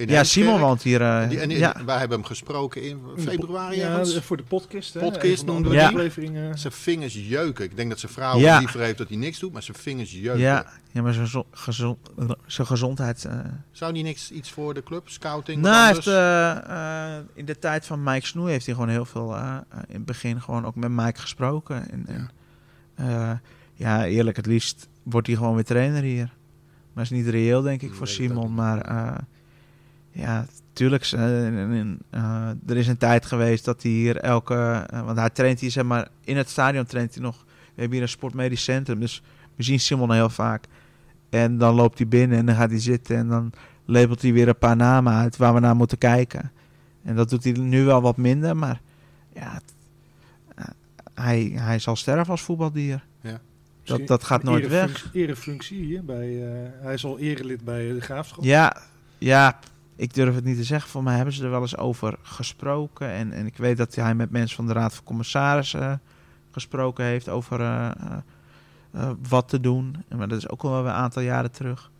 In 0.00 0.08
ja. 0.08 0.24
Simon 0.24 0.60
woont 0.60 0.82
hier. 0.82 1.00
eh, 1.02 1.28
Die- 1.28 1.40
en, 1.40 1.50
ja. 1.50 1.76
Wij 1.86 1.98
hebben 1.98 2.18
hem 2.18 2.26
gesproken 2.26 2.82
in 2.82 3.00
februari 3.18 3.76
Ja, 3.76 3.88
ergens. 3.88 4.18
voor 4.18 4.36
de 4.36 4.42
podcast. 4.42 4.94
Hè? 4.94 5.00
Podcast 5.00 5.36
noemden 5.46 5.54
andere 5.56 5.74
we 5.74 5.80
die. 5.80 5.86
afleveringen. 5.86 6.58
Zijn 6.58 6.72
vingers 6.72 7.14
jeuken. 7.28 7.64
Ik 7.64 7.76
denk 7.76 7.88
dat 7.90 7.98
zijn 8.00 8.12
vrouw 8.12 8.38
Ja. 8.38 8.58
liever 8.58 8.80
heeft 8.80 8.98
dat 8.98 9.08
hij 9.08 9.16
niks 9.16 9.38
doet, 9.38 9.52
maar 9.52 9.62
zijn 9.62 9.76
vingers 9.76 10.12
jeuken. 10.12 10.40
Ja, 10.40 10.66
ja, 10.92 11.02
maar 11.02 11.12
zijn, 11.14 11.26
zo- 11.26 11.46
gezond, 11.50 11.98
zijn 12.46 12.66
gezondheid. 12.66 13.24
eh, 13.24 13.38
Zou 13.72 13.92
die 13.92 14.02
niks 14.02 14.30
iets 14.30 14.50
voor 14.50 14.74
de 14.74 14.82
club? 14.82 15.08
Scouting? 15.08 15.62
Nou, 15.62 15.74
hij 15.76 15.86
heeft, 15.94 16.06
eh, 16.06 16.50
eh, 17.16 17.22
in 17.34 17.44
de 17.44 17.58
tijd 17.58 17.86
van 17.86 18.02
Mike 18.02 18.26
Snoei 18.26 18.50
heeft 18.50 18.66
hij 18.66 18.74
gewoon 18.74 18.90
heel 18.90 19.04
veel 19.04 19.36
in 19.88 19.94
het 19.94 20.04
begin 20.04 20.40
gewoon 20.40 20.66
ook 20.66 20.74
met 20.76 20.90
Mike 20.90 21.20
gesproken. 21.20 21.90
En, 21.90 22.04
en, 22.06 22.30
eh, 22.94 23.30
ja, 23.74 24.06
eerlijk, 24.06 24.36
het 24.36 24.46
liefst 24.46 24.88
wordt 25.02 25.26
hij 25.26 25.36
gewoon 25.36 25.54
weer 25.54 25.64
trainer 25.64 26.02
hier. 26.02 26.32
Maar 26.92 27.04
is 27.04 27.10
niet 27.10 27.26
reëel, 27.28 27.62
denk 27.62 27.82
ik, 27.82 27.94
voor 27.94 28.08
Simon. 28.08 28.54
Maar 28.54 28.80
eh, 28.80 29.14
ja, 30.12 30.46
tuurlijk, 30.72 31.04
eh, 31.04 31.46
eh, 31.46 32.48
er 32.66 32.76
is 32.76 32.86
een 32.88 32.96
tijd 32.96 33.26
geweest 33.26 33.64
dat 33.64 33.82
hij 33.82 33.90
hier 33.92 34.16
elke... 34.16 34.86
eh, 34.90 35.04
want 35.04 35.18
hij 35.18 35.30
traint 35.30 35.60
hier, 35.60 35.70
zeg 35.70 35.84
maar, 35.84 36.08
in 36.24 36.36
het 36.36 36.48
stadion 36.48 36.84
traint 36.84 37.14
hij 37.14 37.22
nog. 37.22 37.44
We 37.46 37.70
hebben 37.86 37.92
hier 37.92 38.02
een 38.02 38.08
sportmedisch 38.08 38.64
centrum, 38.64 39.00
dus 39.00 39.22
we 39.56 39.62
zien 39.62 39.80
Simon 39.80 40.12
heel 40.12 40.28
vaak. 40.30 40.64
En 41.30 41.58
dan 41.58 41.74
loopt 41.74 41.98
hij 41.98 42.08
binnen 42.08 42.38
en 42.38 42.46
dan 42.46 42.54
gaat 42.54 42.70
hij 42.70 42.80
zitten 42.80 43.16
en 43.16 43.28
dan 43.28 43.52
labelt 43.84 44.22
hij 44.22 44.32
weer 44.32 44.48
een 44.48 44.58
paar 44.58 44.76
namen 44.76 45.12
uit 45.12 45.36
waar 45.36 45.54
we 45.54 45.60
naar 45.60 45.76
moeten 45.76 45.98
kijken. 45.98 46.52
En 47.04 47.16
dat 47.16 47.30
doet 47.30 47.44
hij 47.44 47.52
nu 47.52 47.84
wel 47.84 48.00
wat 48.02 48.16
minder, 48.16 48.56
maar 48.56 48.80
ja, 49.34 49.52
het- 49.52 49.74
hij, 51.14 51.52
hij 51.54 51.78
zal 51.78 51.96
sterven 51.96 52.30
als 52.30 52.42
voetbaldier. 52.42 53.04
Dat, 53.84 54.06
dat 54.06 54.24
gaat 54.24 54.42
nooit 54.42 54.68
weg. 54.68 54.82
Erefunctie, 54.88 55.22
erefunctie 55.22 55.84
hier. 55.84 56.04
Bij, 56.04 56.46
eh, 56.52 56.68
hij 56.82 56.94
is 56.94 57.04
al 57.04 57.18
erelid 57.18 57.64
bij 57.64 57.92
de 57.92 58.00
Graafschap. 58.00 58.44
Ja, 58.44 58.76
ja, 59.18 59.58
ik 60.00 60.14
durf 60.14 60.34
het 60.34 60.44
niet 60.44 60.56
te 60.56 60.64
zeggen. 60.64 60.90
Voor 60.90 61.02
mij 61.02 61.16
hebben 61.16 61.34
ze 61.34 61.44
er 61.44 61.50
wel 61.50 61.60
eens 61.60 61.76
over 61.76 62.18
gesproken. 62.22 63.08
En, 63.10 63.32
en 63.32 63.46
ik 63.46 63.56
weet 63.56 63.76
dat 63.76 63.94
hij 63.94 64.14
met 64.14 64.30
mensen 64.30 64.56
van 64.56 64.66
de 64.66 64.72
Raad 64.72 64.94
van 64.94 65.04
Commissarissen 65.04 65.80
eh, 65.80 65.92
gesproken 66.50 67.04
heeft 67.04 67.28
over 67.28 67.60
eh, 67.60 67.90
eh, 68.92 69.10
wat 69.28 69.48
te 69.48 69.60
doen. 69.60 70.04
Maar 70.16 70.28
dat 70.28 70.38
is 70.38 70.48
ook 70.48 70.62
al 70.62 70.70
wel 70.70 70.84
een 70.84 70.90
aantal 70.90 71.22
jaren 71.22 71.50
terug. 71.50 71.90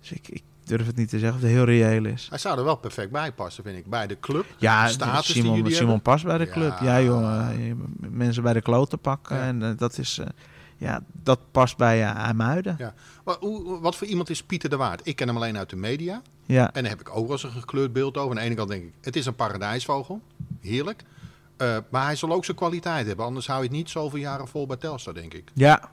Dus 0.00 0.12
ik, 0.12 0.28
ik 0.28 0.42
durf 0.64 0.86
het 0.86 0.96
niet 0.96 1.08
te 1.08 1.18
zeggen 1.18 1.36
of 1.36 1.42
het 1.44 1.52
heel 1.52 1.64
reëel 1.64 2.04
is. 2.04 2.26
Hij 2.28 2.38
zou 2.38 2.58
er 2.58 2.64
wel 2.64 2.76
perfect 2.76 3.10
bij 3.10 3.32
passen, 3.32 3.64
vind 3.64 3.78
ik. 3.78 3.86
Bij 3.86 4.06
de 4.06 4.20
club. 4.20 4.46
Ja, 4.56 4.86
de 4.86 5.18
Simon, 5.20 5.70
Simon 5.70 6.02
past 6.02 6.24
bij 6.24 6.38
de 6.38 6.48
club. 6.48 6.78
Ja, 6.80 6.96
Ja. 6.96 7.02
jongen. 7.02 7.96
Mensen 8.10 8.42
bij 8.42 8.52
de 8.52 8.62
kloten 8.62 8.98
pakken. 8.98 9.36
Ja. 9.36 9.42
En 9.42 9.76
dat 9.76 9.98
is... 9.98 10.20
eh, 10.78 10.86
ja, 10.88 11.02
dat 11.22 11.38
past 11.50 11.76
bij 11.76 11.98
uh, 11.98 12.14
IJmuiden. 12.14 12.74
Ja. 12.78 12.94
Maar 13.24 13.36
hoe, 13.40 13.80
wat 13.80 13.96
voor 13.96 14.06
iemand 14.06 14.30
is 14.30 14.42
Pieter 14.42 14.70
de 14.70 14.76
Waard? 14.76 15.00
Ik 15.04 15.16
ken 15.16 15.26
hem 15.26 15.36
alleen 15.36 15.58
uit 15.58 15.70
de 15.70 15.76
media. 15.76 16.22
Ja. 16.46 16.72
En 16.72 16.82
daar 16.82 16.90
heb 16.90 17.00
ik 17.00 17.08
ook 17.08 17.22
wel 17.22 17.32
eens 17.32 17.42
een 17.42 17.50
gekleurd 17.50 17.92
beeld 17.92 18.16
over. 18.16 18.30
Aan 18.30 18.36
de 18.36 18.42
ene 18.42 18.54
kant 18.54 18.68
denk 18.68 18.82
ik, 18.82 18.92
het 19.00 19.16
is 19.16 19.26
een 19.26 19.34
paradijsvogel. 19.34 20.20
Heerlijk. 20.60 21.02
Eh, 21.56 21.76
maar 21.88 22.04
hij 22.04 22.16
zal 22.16 22.32
ook 22.32 22.44
zijn 22.44 22.56
kwaliteit 22.56 23.06
hebben. 23.06 23.24
Anders 23.24 23.46
hou 23.46 23.58
je 23.58 23.66
het 23.66 23.76
niet 23.76 23.90
zoveel 23.90 24.20
jaren 24.20 24.48
vol 24.48 24.66
bij 24.66 24.76
Telstar, 24.76 25.14
denk 25.14 25.34
ik. 25.34 25.50
Ja. 25.54 25.90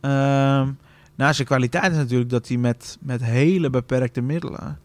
Ehm, 0.00 0.72
nou, 1.14 1.34
zijn 1.34 1.46
kwaliteit 1.46 1.92
is 1.92 1.96
natuurlijk 1.96 2.30
dat 2.30 2.48
hij 2.48 2.56
met, 2.56 2.98
met 3.00 3.24
hele 3.24 3.70
beperkte 3.70 4.20
middelen. 4.20 4.78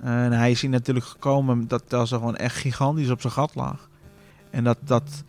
en 0.00 0.32
hij 0.32 0.50
is 0.50 0.60
hier 0.60 0.70
natuurlijk 0.70 1.06
gekomen 1.06 1.68
dat 1.68 1.82
Telstar 1.86 2.18
gewoon 2.18 2.36
echt 2.36 2.56
gigantisch 2.56 3.10
op 3.10 3.20
zijn 3.20 3.32
gat 3.32 3.54
lag. 3.54 3.88
En 4.50 4.64
dat, 4.64 4.78
dat, 4.80 5.24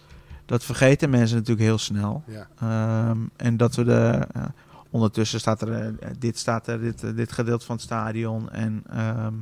dat 0.45 0.63
vergeten 0.63 1.09
mensen 1.09 1.37
natuurlijk 1.37 1.65
heel 1.65 1.77
snel. 1.77 2.23
Ja. 2.27 2.47
Ehm, 2.59 3.17
en 3.35 3.57
dat 3.57 3.75
we 3.75 3.83
de. 3.83 4.27
eh, 4.33 4.43
ondertussen 4.89 5.39
staat 5.39 5.61
er. 5.61 5.71
eh, 5.99 6.09
dit 6.19 6.37
staat 6.37 6.67
er, 6.67 6.79
dit, 6.79 7.03
eh, 7.03 7.15
dit 7.15 7.31
gedeelte 7.31 7.65
van 7.65 7.75
het 7.75 7.83
stadion. 7.83 8.49
En 8.51 8.83
ehm, 8.89 9.33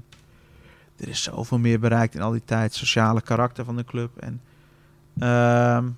er 0.97 1.07
is 1.07 1.23
zoveel 1.23 1.59
meer 1.59 1.79
bereikt 1.79 2.15
in 2.15 2.21
al 2.21 2.31
die 2.31 2.45
tijd. 2.45 2.73
Sociale 2.73 3.21
karakter 3.21 3.65
van 3.65 3.75
de 3.75 3.83
club. 3.83 4.17
En 4.17 4.41
ehm, 5.19 5.89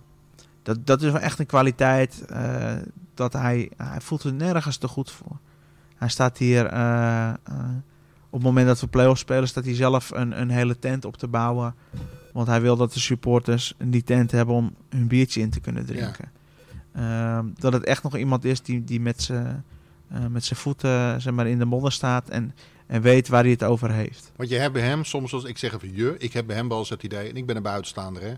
dat, 0.64 0.86
dat 0.86 1.02
is 1.02 1.12
wel 1.12 1.22
echt 1.22 1.40
een 1.40 1.46
kwaliteit. 1.46 2.26
dat 3.14 3.34
hij. 3.34 3.72
Hij 3.78 4.02
voelt 4.02 4.24
er 4.24 4.34
nergens 4.34 4.78
te 4.78 4.88
goed 4.88 5.12
voor. 5.12 5.38
Hij 5.96 6.10
staat 6.10 6.38
hier. 6.38 6.66
op 8.30 8.42
het 8.42 8.50
moment 8.50 8.68
dat 8.68 8.80
we 8.80 8.88
play-off 8.88 9.20
spelen, 9.20 9.48
staat 9.48 9.66
hij 9.66 9.76
zelf 9.76 10.12
een, 10.12 10.42
een 10.42 10.50
hele 10.50 10.80
tent 10.80 11.06
op 11.06 11.18
te 11.18 11.28
bouwen. 11.28 11.76
Want 12.36 12.48
hij 12.48 12.62
wil 12.62 12.76
dat 12.76 12.94
de 12.94 13.00
supporters 13.00 13.74
die 13.84 14.04
tent 14.04 14.32
hebben 14.32 14.56
om 14.56 14.76
hun 14.90 15.08
biertje 15.08 15.42
in 15.42 15.50
te 15.50 15.60
kunnen 15.60 15.86
drinken. 15.86 16.32
Ehm, 16.94 17.46
dat 17.56 17.74
het 17.74 17.84
echt 17.84 18.04
nog 18.04 18.18
iemand 18.18 18.46
is 18.46 18.62
die, 18.62 18.84
die 18.84 19.00
met 19.00 19.22
zijn 19.22 19.64
eh, 20.10 20.26
met 20.26 20.46
zijn 20.46 20.60
voeten 20.60 21.22
zeg 21.22 21.34
maar, 21.34 21.48
in 21.48 21.60
de 21.60 21.66
modder 21.66 21.92
staat 21.92 22.30
en, 22.30 22.56
en 22.88 23.02
weet 23.02 23.28
waar 23.28 23.42
hij 23.42 23.52
het 23.52 23.64
over 23.64 23.92
heeft. 23.92 24.32
Want 24.36 24.50
je 24.50 24.56
hebt 24.56 24.74
bij 24.74 24.82
hem 24.82 25.04
soms, 25.04 25.34
als 25.34 25.44
ik 25.44 25.58
zeg 25.58 25.74
even 25.74 25.96
je, 25.96 26.16
ik 26.18 26.34
heb 26.34 26.48
bij 26.48 26.56
hem 26.56 26.70
wel 26.70 26.78
eens 26.78 26.90
het 26.90 27.04
idee, 27.04 27.30
en 27.30 27.36
ik 27.36 27.46
ben 27.46 27.56
een 27.56 27.64
buitenstaander, 27.64 28.24
hè. 28.24 28.34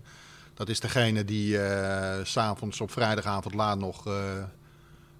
Dat 0.54 0.68
is 0.68 0.80
degene 0.80 1.24
die 1.24 1.58
eh, 1.58 2.24
s 2.24 2.32
s'avonds 2.32 2.80
op 2.80 2.90
vrijdagavond 2.90 3.54
laat 3.54 3.78
nog 3.78 4.06
eh, 4.06 4.14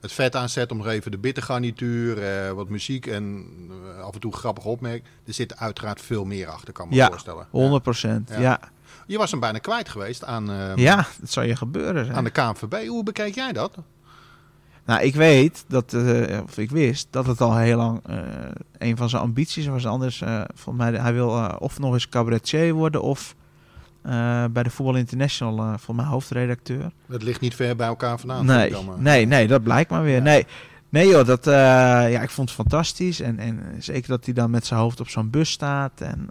het 0.01 0.13
vet 0.13 0.37
aanzet 0.37 0.71
om 0.71 0.77
nog 0.77 0.87
even 0.87 1.11
de 1.11 1.19
bittergarnituur, 1.19 2.23
eh, 2.23 2.51
wat 2.53 2.69
muziek 2.69 3.07
en 3.07 3.47
eh, 3.97 4.03
af 4.05 4.15
en 4.15 4.21
toe 4.21 4.33
grappig 4.33 4.65
opmerk. 4.65 5.05
Er 5.27 5.35
zit 5.35 5.57
uiteraard 5.57 6.01
veel 6.01 6.25
meer 6.25 6.47
achter, 6.49 6.73
kan 6.73 6.85
ik 6.85 6.91
me 6.91 6.97
Ja, 6.97 7.09
voorstellen. 7.09 7.47
100 7.51 7.83
procent, 7.83 8.29
Ja. 8.29 8.41
ja. 8.41 8.61
Je 9.07 9.19
was 9.19 9.31
hem 9.31 9.41
bijna 9.41 9.59
kwijt 9.59 9.89
geweest 9.89 10.25
aan, 10.25 10.51
eh, 10.51 10.77
Ja, 10.77 11.07
dat 11.21 11.31
zou 11.31 11.47
je 11.47 11.57
gebeuren. 11.57 12.07
zeg. 12.07 12.15
aan 12.15 12.25
de 12.25 12.31
KNVB. 12.31 12.87
Hoe 12.87 13.03
bekijk 13.03 13.35
jij 13.35 13.53
dat? 13.53 13.75
Nou, 14.85 15.03
ik 15.03 15.15
weet 15.15 15.65
dat, 15.69 15.93
eh, 15.93 16.39
of 16.43 16.59
ik 16.59 16.71
wist 16.71 17.07
dat 17.11 17.27
het 17.27 17.41
al 17.41 17.57
heel 17.57 17.77
lang 17.77 18.01
eh, 18.07 18.19
een 18.79 18.97
van 18.97 19.09
zijn 19.09 19.23
ambities 19.23 19.67
was. 19.67 19.87
Anders, 19.87 20.23
volgens 20.55 20.85
mij, 20.85 21.01
hij 21.01 21.13
wil 21.13 21.57
of 21.59 21.79
nog 21.79 21.93
eens 21.93 22.09
cabaretier 22.09 22.73
worden 22.73 23.03
of 23.03 23.35
eh, 24.03 24.45
bij 24.51 24.63
de 24.63 24.71
Voetbal 24.71 24.97
International, 24.97 25.59
eh 25.59 25.69
volgens 25.69 25.97
mij 25.97 26.07
hoofdredacteur. 26.07 26.91
Dat 27.07 27.23
ligt 27.23 27.41
niet 27.41 27.55
ver 27.55 27.77
bij 27.77 27.87
elkaar 27.87 28.19
vandaan. 28.19 28.47
nee, 28.47 28.71
dan 28.71 28.95
nee, 28.99 29.27
nee, 29.27 29.47
dat 29.47 29.63
blijkt 29.63 29.91
maar 29.91 30.03
weer. 30.03 30.17
Ja. 30.17 30.23
Nee, 30.23 30.47
nee 30.89 31.09
joh, 31.09 31.27
dat, 31.27 31.47
eh, 31.47 31.55
ja, 32.11 32.21
ik 32.21 32.31
vond 32.31 32.49
het 32.49 32.59
fantastisch. 32.59 33.21
En, 33.21 33.39
en 33.39 33.63
zeker 33.79 34.09
dat 34.09 34.25
hij 34.25 34.35
dan 34.35 34.51
met 34.51 34.67
zijn 34.67 34.81
hoofd 34.81 35.01
op 35.01 35.09
zo'n 35.09 35.31
bus 35.31 35.51
staat. 35.51 36.01
En 36.01 36.31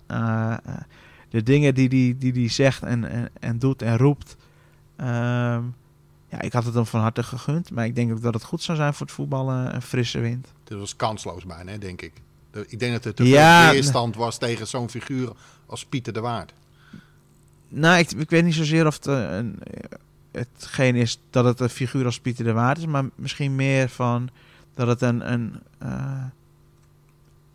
de 1.29 1.43
dingen 1.43 1.73
die 1.73 1.87
hij 1.87 1.97
die, 1.97 2.17
die, 2.17 2.33
die 2.33 2.49
zegt 2.49 2.83
en, 2.83 3.09
en, 3.09 3.29
en 3.39 3.59
doet 3.59 3.81
en 3.81 3.97
roept. 3.97 4.35
Ehm, 4.95 5.61
ja, 6.29 6.41
ik 6.41 6.53
had 6.53 6.65
het 6.65 6.73
hem 6.73 6.85
van 6.85 7.01
harte 7.01 7.23
gegund. 7.23 7.71
Maar 7.71 7.85
ik 7.85 7.95
denk 7.95 8.11
ook 8.11 8.21
dat 8.21 8.33
het 8.33 8.43
goed 8.43 8.61
zou 8.61 8.77
zijn 8.77 8.93
voor 8.93 9.05
het 9.05 9.15
voetballen, 9.15 9.75
een 9.75 9.81
frisse 9.81 10.19
wind. 10.19 10.47
Het 10.67 10.79
was 10.79 10.95
kansloos 10.95 11.45
bijna, 11.45 11.77
denk 11.77 12.01
ik. 12.01 12.13
Ik 12.67 12.79
denk 12.79 12.93
dat 12.93 13.05
er 13.05 13.13
te 13.13 13.23
Ja, 13.23 13.71
weerstand 13.71 14.15
was 14.15 14.37
tegen 14.37 14.67
zo'n 14.67 14.89
figuur 14.89 15.31
als 15.65 15.85
Pieter 15.85 16.13
de 16.13 16.19
Waard. 16.19 16.53
Nou, 17.69 17.97
ik, 17.99 18.11
ik 18.11 18.29
weet 18.29 18.43
niet 18.43 18.53
zozeer 18.53 18.87
of 18.87 18.95
het, 18.95 19.07
eh, 19.07 19.35
een, 19.37 19.59
hetgeen 20.31 20.95
is 20.95 21.19
dat 21.29 21.45
het 21.45 21.59
een 21.59 21.69
figuur 21.69 22.05
als 22.05 22.19
Pieter 22.19 22.45
de 22.45 22.53
Waard 22.53 22.77
is, 22.77 22.85
maar 22.85 23.05
misschien 23.15 23.55
meer 23.55 23.89
van 23.89 24.29
dat 24.73 24.87
het 24.87 25.01
een, 25.01 25.31
een 25.31 25.55
eh, 25.77 26.23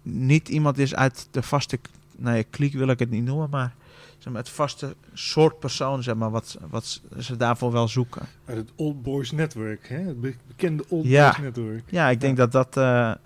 niet 0.03 0.49
iemand 0.49 0.79
is 0.79 0.95
uit 0.95 1.29
de 1.31 1.43
vaste, 1.43 1.79
nee, 2.17 2.45
kliek 2.45 2.73
wil 2.73 2.89
ik 2.89 2.99
het 2.99 3.11
niet 3.11 3.25
noemen, 3.25 3.51
maar 3.51 3.75
zeg 4.19 4.33
maar, 4.33 4.43
het 4.43 4.51
vaste 4.51 4.95
soort 5.13 5.59
persoon, 5.59 6.03
zeg 6.03 6.15
maar, 6.15 6.31
wat, 6.31 6.59
wat 6.71 7.01
ze 7.19 7.37
daarvoor 7.37 7.73
wel 7.73 7.89
zoeken. 7.89 8.23
Uit 8.45 8.57
het 8.57 8.71
Old 8.77 9.03
Boys 9.03 9.31
Network, 9.31 9.89
hè? 9.89 9.99
het 9.99 10.21
be- 10.21 10.35
bekende 10.47 10.85
Old 10.89 11.05
Ja. 11.07 11.27
Boys 11.29 11.39
Network. 11.43 11.83
Ja, 11.91 12.09
ik 12.09 12.21
denk 12.21 12.37
dat 12.37 12.53
dat, 12.53 12.77
eh, 12.77 13.11
eh, 13.11 13.17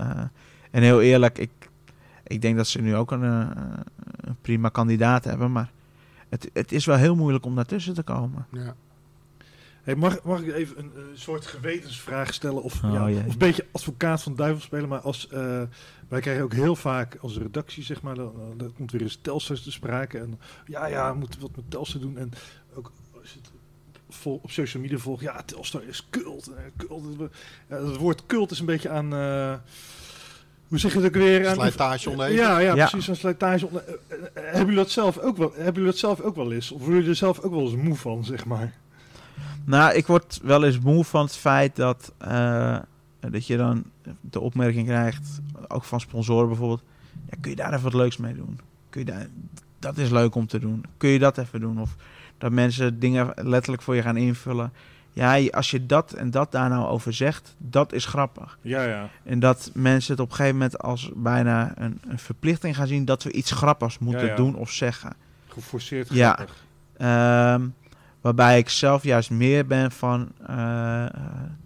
en 0.70 0.82
heel 0.82 1.00
eerlijk, 1.02 1.38
ik, 1.38 1.50
ik 2.26 2.42
denk 2.42 2.56
dat 2.56 2.66
ze 2.66 2.80
nu 2.80 2.96
ook 2.96 3.10
een, 3.10 3.22
eh, 3.24 3.48
een 4.20 4.36
prima 4.40 4.68
kandidaat 4.68 5.24
hebben, 5.24 5.52
maar 5.52 5.70
het, 6.28 6.50
het 6.52 6.72
is 6.72 6.84
wel 6.84 6.96
heel 6.96 7.16
moeilijk 7.16 7.44
om 7.44 7.54
daartussen 7.54 7.94
te 7.94 8.02
komen. 8.02 8.46
Ja. 8.52 8.74
Hey, 9.82 9.94
mag, 9.94 10.22
mag 10.22 10.40
ik 10.40 10.52
even 10.54 10.78
een, 10.78 10.92
soort 11.14 11.46
gewetensvraag 11.46 12.34
stellen? 12.34 12.62
Of, 12.62 12.84
Oh, 12.84 12.92
ja, 12.92 13.02
of 13.26 13.32
een 13.32 13.38
beetje 13.38 13.66
advocaat 13.72 14.22
van 14.22 14.36
duivel 14.36 14.60
spelen. 14.62 14.88
Maar 14.88 15.00
als, 15.00 15.28
eh, 15.28 15.62
wij 16.08 16.20
krijgen 16.20 16.44
ook 16.44 16.52
heel 16.52 16.76
vaak 16.76 17.16
als 17.20 17.38
redactie, 17.38 17.82
zeg 17.82 18.02
maar, 18.02 18.14
dan, 18.14 18.54
dan 18.56 18.72
komt 18.72 18.92
weer 18.92 19.02
eens 19.02 19.18
Telstar 19.22 19.60
te 19.60 19.72
sprake. 19.72 20.18
En 20.18 20.38
ja, 20.66 20.86
ja, 20.86 21.12
we 21.12 21.18
moeten 21.18 21.40
wat 21.40 21.56
met 21.56 21.70
Telstar 21.70 22.00
doen. 22.00 22.18
En 22.18 22.30
ook 22.74 22.92
als 23.20 23.34
het 23.34 23.50
vol, 24.08 24.40
op 24.42 24.50
social 24.50 24.82
media 24.82 24.98
volgt, 24.98 25.22
ja, 25.22 25.42
Telstar 25.42 25.82
is 25.84 26.06
cult. 26.10 26.46
eh, 26.48 26.62
cult. 26.76 27.04
Ja, 27.68 27.76
het 27.84 27.96
woord 27.96 28.26
cult 28.26 28.50
is 28.50 28.58
een 28.60 28.66
beetje 28.66 28.88
aan... 28.90 29.12
eh, 29.12 29.54
hoe 30.68 30.78
zeg 30.78 30.92
je 30.92 30.98
het 30.98 31.06
ook 31.06 31.14
weer? 31.14 31.48
Aan 31.48 31.54
Slijtage 31.54 32.10
onderhevig? 32.10 32.40
Ja, 32.46 32.58
ja, 32.58 32.74
Ja. 32.74 32.86
precies. 32.88 33.08
Een 33.08 33.16
slijtage. 33.16 33.66
onder- 33.66 33.84
eh, 33.84 33.94
eh, 34.08 34.16
eh, 34.18 34.42
hebben 34.44 34.58
jullie 34.60 34.74
dat 34.74 34.90
zelf 34.90 35.18
ook 35.18 35.36
wel? 35.36 35.52
Hebben 35.54 35.74
jullie 35.74 35.90
dat 35.90 35.98
zelf 35.98 36.20
ook 36.20 36.36
wel 36.36 36.52
eens? 36.52 36.70
Of 36.72 36.78
worden 36.78 36.94
jullie 36.96 37.10
er 37.10 37.16
zelf 37.16 37.40
ook 37.40 37.52
wel 37.52 37.60
eens 37.62 37.74
moe 37.82 37.94
van, 37.96 38.24
zeg 38.24 38.44
maar? 38.44 38.72
Nou, 39.64 39.94
ik 39.94 40.06
word 40.06 40.40
wel 40.42 40.64
eens 40.64 40.78
moe 40.78 41.04
van 41.04 41.24
het 41.24 41.36
feit 41.36 41.76
dat, 41.76 42.12
eh, 42.18 42.78
dat 43.30 43.46
je 43.46 43.56
dan 43.56 43.84
de 44.20 44.40
opmerking 44.40 44.86
krijgt, 44.86 45.40
ook 45.68 45.84
van 45.84 46.00
sponsoren 46.00 46.48
bijvoorbeeld. 46.48 46.82
Ja, 47.30 47.36
kun 47.40 47.50
je 47.50 47.56
daar 47.56 47.70
even 47.72 47.82
wat 47.82 47.94
leuks 47.94 48.16
mee 48.16 48.34
doen? 48.34 48.60
Kun 48.90 49.00
je 49.00 49.06
daar, 49.06 49.26
dat 49.78 49.98
is 49.98 50.10
leuk 50.10 50.34
om 50.34 50.46
te 50.46 50.58
doen. 50.58 50.84
Kun 50.96 51.08
je 51.08 51.18
dat 51.18 51.38
even 51.38 51.60
doen? 51.60 51.80
Of 51.80 51.96
dat 52.38 52.52
mensen 52.52 52.98
dingen 53.00 53.32
letterlijk 53.34 53.82
voor 53.82 53.94
je 53.94 54.02
gaan 54.02 54.16
invullen. 54.16 54.72
Ja, 55.16 55.46
als 55.50 55.70
je 55.70 55.86
dat 55.86 56.12
en 56.12 56.30
dat 56.30 56.52
daar 56.52 56.68
nou 56.68 56.86
over 56.86 57.12
zegt, 57.12 57.54
dat 57.58 57.92
is 57.92 58.04
grappig. 58.04 58.58
Ja, 58.60 58.82
ja. 58.82 59.08
En 59.24 59.38
dat 59.40 59.70
mensen 59.74 60.12
het 60.12 60.20
op 60.20 60.28
een 60.30 60.34
gegeven 60.36 60.56
moment 60.56 60.78
als 60.78 61.10
bijna 61.14 61.72
een, 61.76 62.00
een 62.08 62.18
verplichting 62.18 62.76
gaan 62.76 62.86
zien 62.86 63.04
dat 63.04 63.22
we 63.22 63.32
iets 63.32 63.50
grappigs 63.50 63.98
moeten 63.98 64.24
Ja, 64.24 64.30
ja. 64.30 64.36
doen 64.36 64.54
of 64.54 64.70
zeggen. 64.70 65.12
Geforceerd 65.48 66.08
Ja. 66.10 66.32
grappig. 66.32 66.64
Ehm, 66.96 67.66
waarbij 68.20 68.58
ik 68.58 68.68
zelf 68.68 69.02
juist 69.02 69.30
meer 69.30 69.66
ben 69.66 69.90
van... 69.92 70.28
eh, 70.46 71.04
eh, 71.04 71.12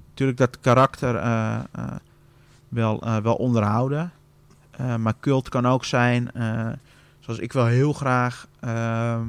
natuurlijk 0.08 0.38
dat 0.38 0.60
karakter 0.60 1.16
eh, 1.16 1.54
eh, 1.72 1.84
wel, 2.68 3.02
eh, 3.02 3.16
wel 3.16 3.34
onderhouden. 3.34 4.12
Eh, 4.70 4.96
maar 4.96 5.14
cult 5.20 5.48
kan 5.48 5.66
ook 5.66 5.84
zijn... 5.84 6.32
eh, 6.32 6.68
zoals 7.20 7.38
ik 7.38 7.52
wel 7.52 7.66
heel 7.66 7.92
graag... 7.92 8.46
ehm, 8.60 9.22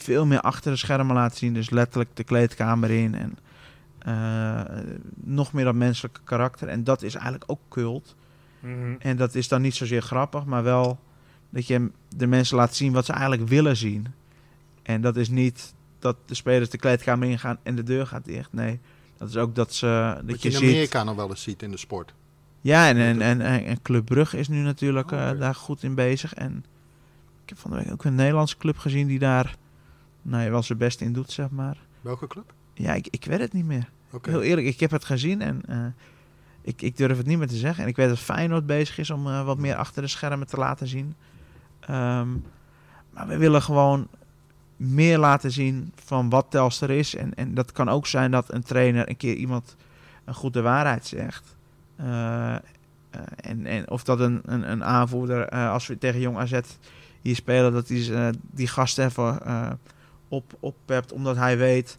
veel 0.00 0.26
meer 0.26 0.40
achter 0.40 0.72
de 0.72 0.78
schermen 0.78 1.14
laten 1.14 1.36
zien. 1.36 1.54
Dus 1.54 1.70
letterlijk 1.70 2.10
de 2.16 2.24
kleedkamer 2.24 2.90
in. 2.90 3.14
En 3.14 3.38
eh, 3.98 4.78
nog 5.14 5.52
meer 5.52 5.64
dat 5.64 5.74
menselijke 5.74 6.20
karakter. 6.24 6.68
En 6.68 6.84
dat 6.84 7.02
is 7.02 7.14
eigenlijk 7.14 7.44
ook 7.46 7.60
cult. 7.68 8.16
Mhm. 8.60 8.94
En 8.98 9.16
dat 9.16 9.34
is 9.34 9.48
dan 9.48 9.62
niet 9.62 9.74
zozeer 9.74 10.02
grappig, 10.02 10.44
maar 10.44 10.62
wel 10.62 10.98
dat 11.50 11.66
je 11.66 11.90
de 12.16 12.26
mensen 12.26 12.56
laat 12.56 12.74
zien 12.74 12.92
wat 12.92 13.04
ze 13.04 13.12
eigenlijk 13.12 13.48
willen 13.48 13.76
zien. 13.76 14.06
En 14.82 15.00
dat 15.00 15.16
is 15.16 15.28
niet 15.28 15.74
dat 15.98 16.16
de 16.26 16.34
spelers 16.34 16.70
de 16.70 16.78
kleedkamer 16.78 17.28
ingaan 17.28 17.58
en 17.62 17.76
de 17.76 17.82
deur 17.82 18.06
gaat 18.06 18.24
dicht. 18.24 18.52
Nee, 18.52 18.80
dat 19.16 19.28
is 19.28 19.36
ook 19.36 19.54
dat 19.54 19.74
ze 19.74 20.12
dat 20.16 20.30
Wat 20.30 20.42
je, 20.42 20.48
je 20.48 20.54
in 20.54 20.60
ziet. 20.60 20.70
Amerika 20.70 21.04
nog 21.04 21.16
wel 21.16 21.28
eens 21.28 21.42
ziet 21.42 21.62
in 21.62 21.70
de 21.70 21.76
sport. 21.76 22.14
Ja, 22.60 22.88
en, 22.88 22.96
en, 22.96 23.20
en, 23.20 23.40
en, 23.40 23.64
en 23.64 23.82
Club 23.82 24.04
Brugge 24.04 24.38
is 24.38 24.48
nu 24.48 24.62
natuurlijk 24.62 25.12
Oh, 25.12 25.28
eh, 25.28 25.38
daar 25.38 25.54
goed 25.54 25.82
in 25.82 25.94
bezig. 25.94 26.34
En 26.34 26.64
ik 27.42 27.48
heb 27.48 27.58
van 27.58 27.70
de 27.70 27.76
week 27.76 27.92
ook 27.92 28.04
een 28.04 28.14
Nederlandse 28.14 28.56
club 28.56 28.78
gezien 28.78 29.06
die 29.06 29.18
daar 29.18 29.56
nou, 30.22 30.44
ja, 30.44 30.50
wel 30.50 30.62
zijn 30.62 30.78
best 30.78 31.00
in 31.00 31.12
doet, 31.12 31.32
zeg 31.32 31.50
maar. 31.50 31.76
Welke 32.00 32.26
club? 32.26 32.52
Ja, 32.74 32.94
ik, 32.94 33.08
ik 33.10 33.24
weet 33.24 33.40
het 33.40 33.52
niet 33.52 33.64
meer. 33.64 33.88
Oké. 34.10 34.30
Heel 34.30 34.42
eerlijk, 34.42 34.66
ik 34.66 34.80
heb 34.80 34.90
het 34.90 35.04
gezien 35.04 35.40
en 35.40 35.62
eh, 35.66 35.86
ik, 36.62 36.82
ik 36.82 36.96
durf 36.96 37.16
het 37.16 37.26
niet 37.26 37.38
meer 37.38 37.46
te 37.46 37.56
zeggen. 37.56 37.82
En 37.82 37.88
ik 37.88 37.96
weet 37.96 38.08
dat 38.08 38.18
Feyenoord 38.18 38.66
bezig 38.66 38.98
is 38.98 39.10
om 39.10 39.26
eh, 39.26 39.44
wat 39.44 39.58
meer 39.58 39.74
achter 39.74 40.02
de 40.02 40.08
schermen 40.08 40.46
te 40.46 40.56
laten 40.56 40.86
zien. 40.86 41.14
Ehm, 41.80 42.28
maar 43.10 43.26
we 43.26 43.36
willen 43.36 43.62
gewoon 43.62 44.08
meer 44.76 45.18
laten 45.18 45.50
zien 45.50 45.92
van 46.04 46.28
wat 46.28 46.46
Telstar 46.50 46.90
is. 46.90 47.14
En, 47.14 47.34
en 47.34 47.54
dat 47.54 47.72
kan 47.72 47.88
ook 47.88 48.06
zijn 48.06 48.30
dat 48.30 48.52
een 48.52 48.62
trainer 48.62 49.08
een 49.08 49.16
keer 49.16 49.34
iemand 49.34 49.76
een 50.24 50.34
goede 50.34 50.60
waarheid 50.62 51.06
zegt. 51.06 51.56
Eh, 51.96 52.54
en, 53.36 53.66
en 53.66 53.90
of 53.90 54.04
dat 54.04 54.20
een, 54.20 54.40
een, 54.44 54.70
een 54.70 54.84
aanvoerder, 54.84 55.48
als 55.48 55.86
we 55.86 55.98
tegen 55.98 56.20
Jong 56.20 56.36
AZ 56.36 56.60
hier 57.20 57.34
spelen, 57.34 57.72
dat 57.72 57.90
eh, 57.90 58.28
die 58.40 58.66
gast 58.66 58.98
even 58.98 59.38
op, 60.28 60.56
oppept. 60.60 61.12
Omdat 61.12 61.36
hij 61.36 61.58
weet 61.58 61.98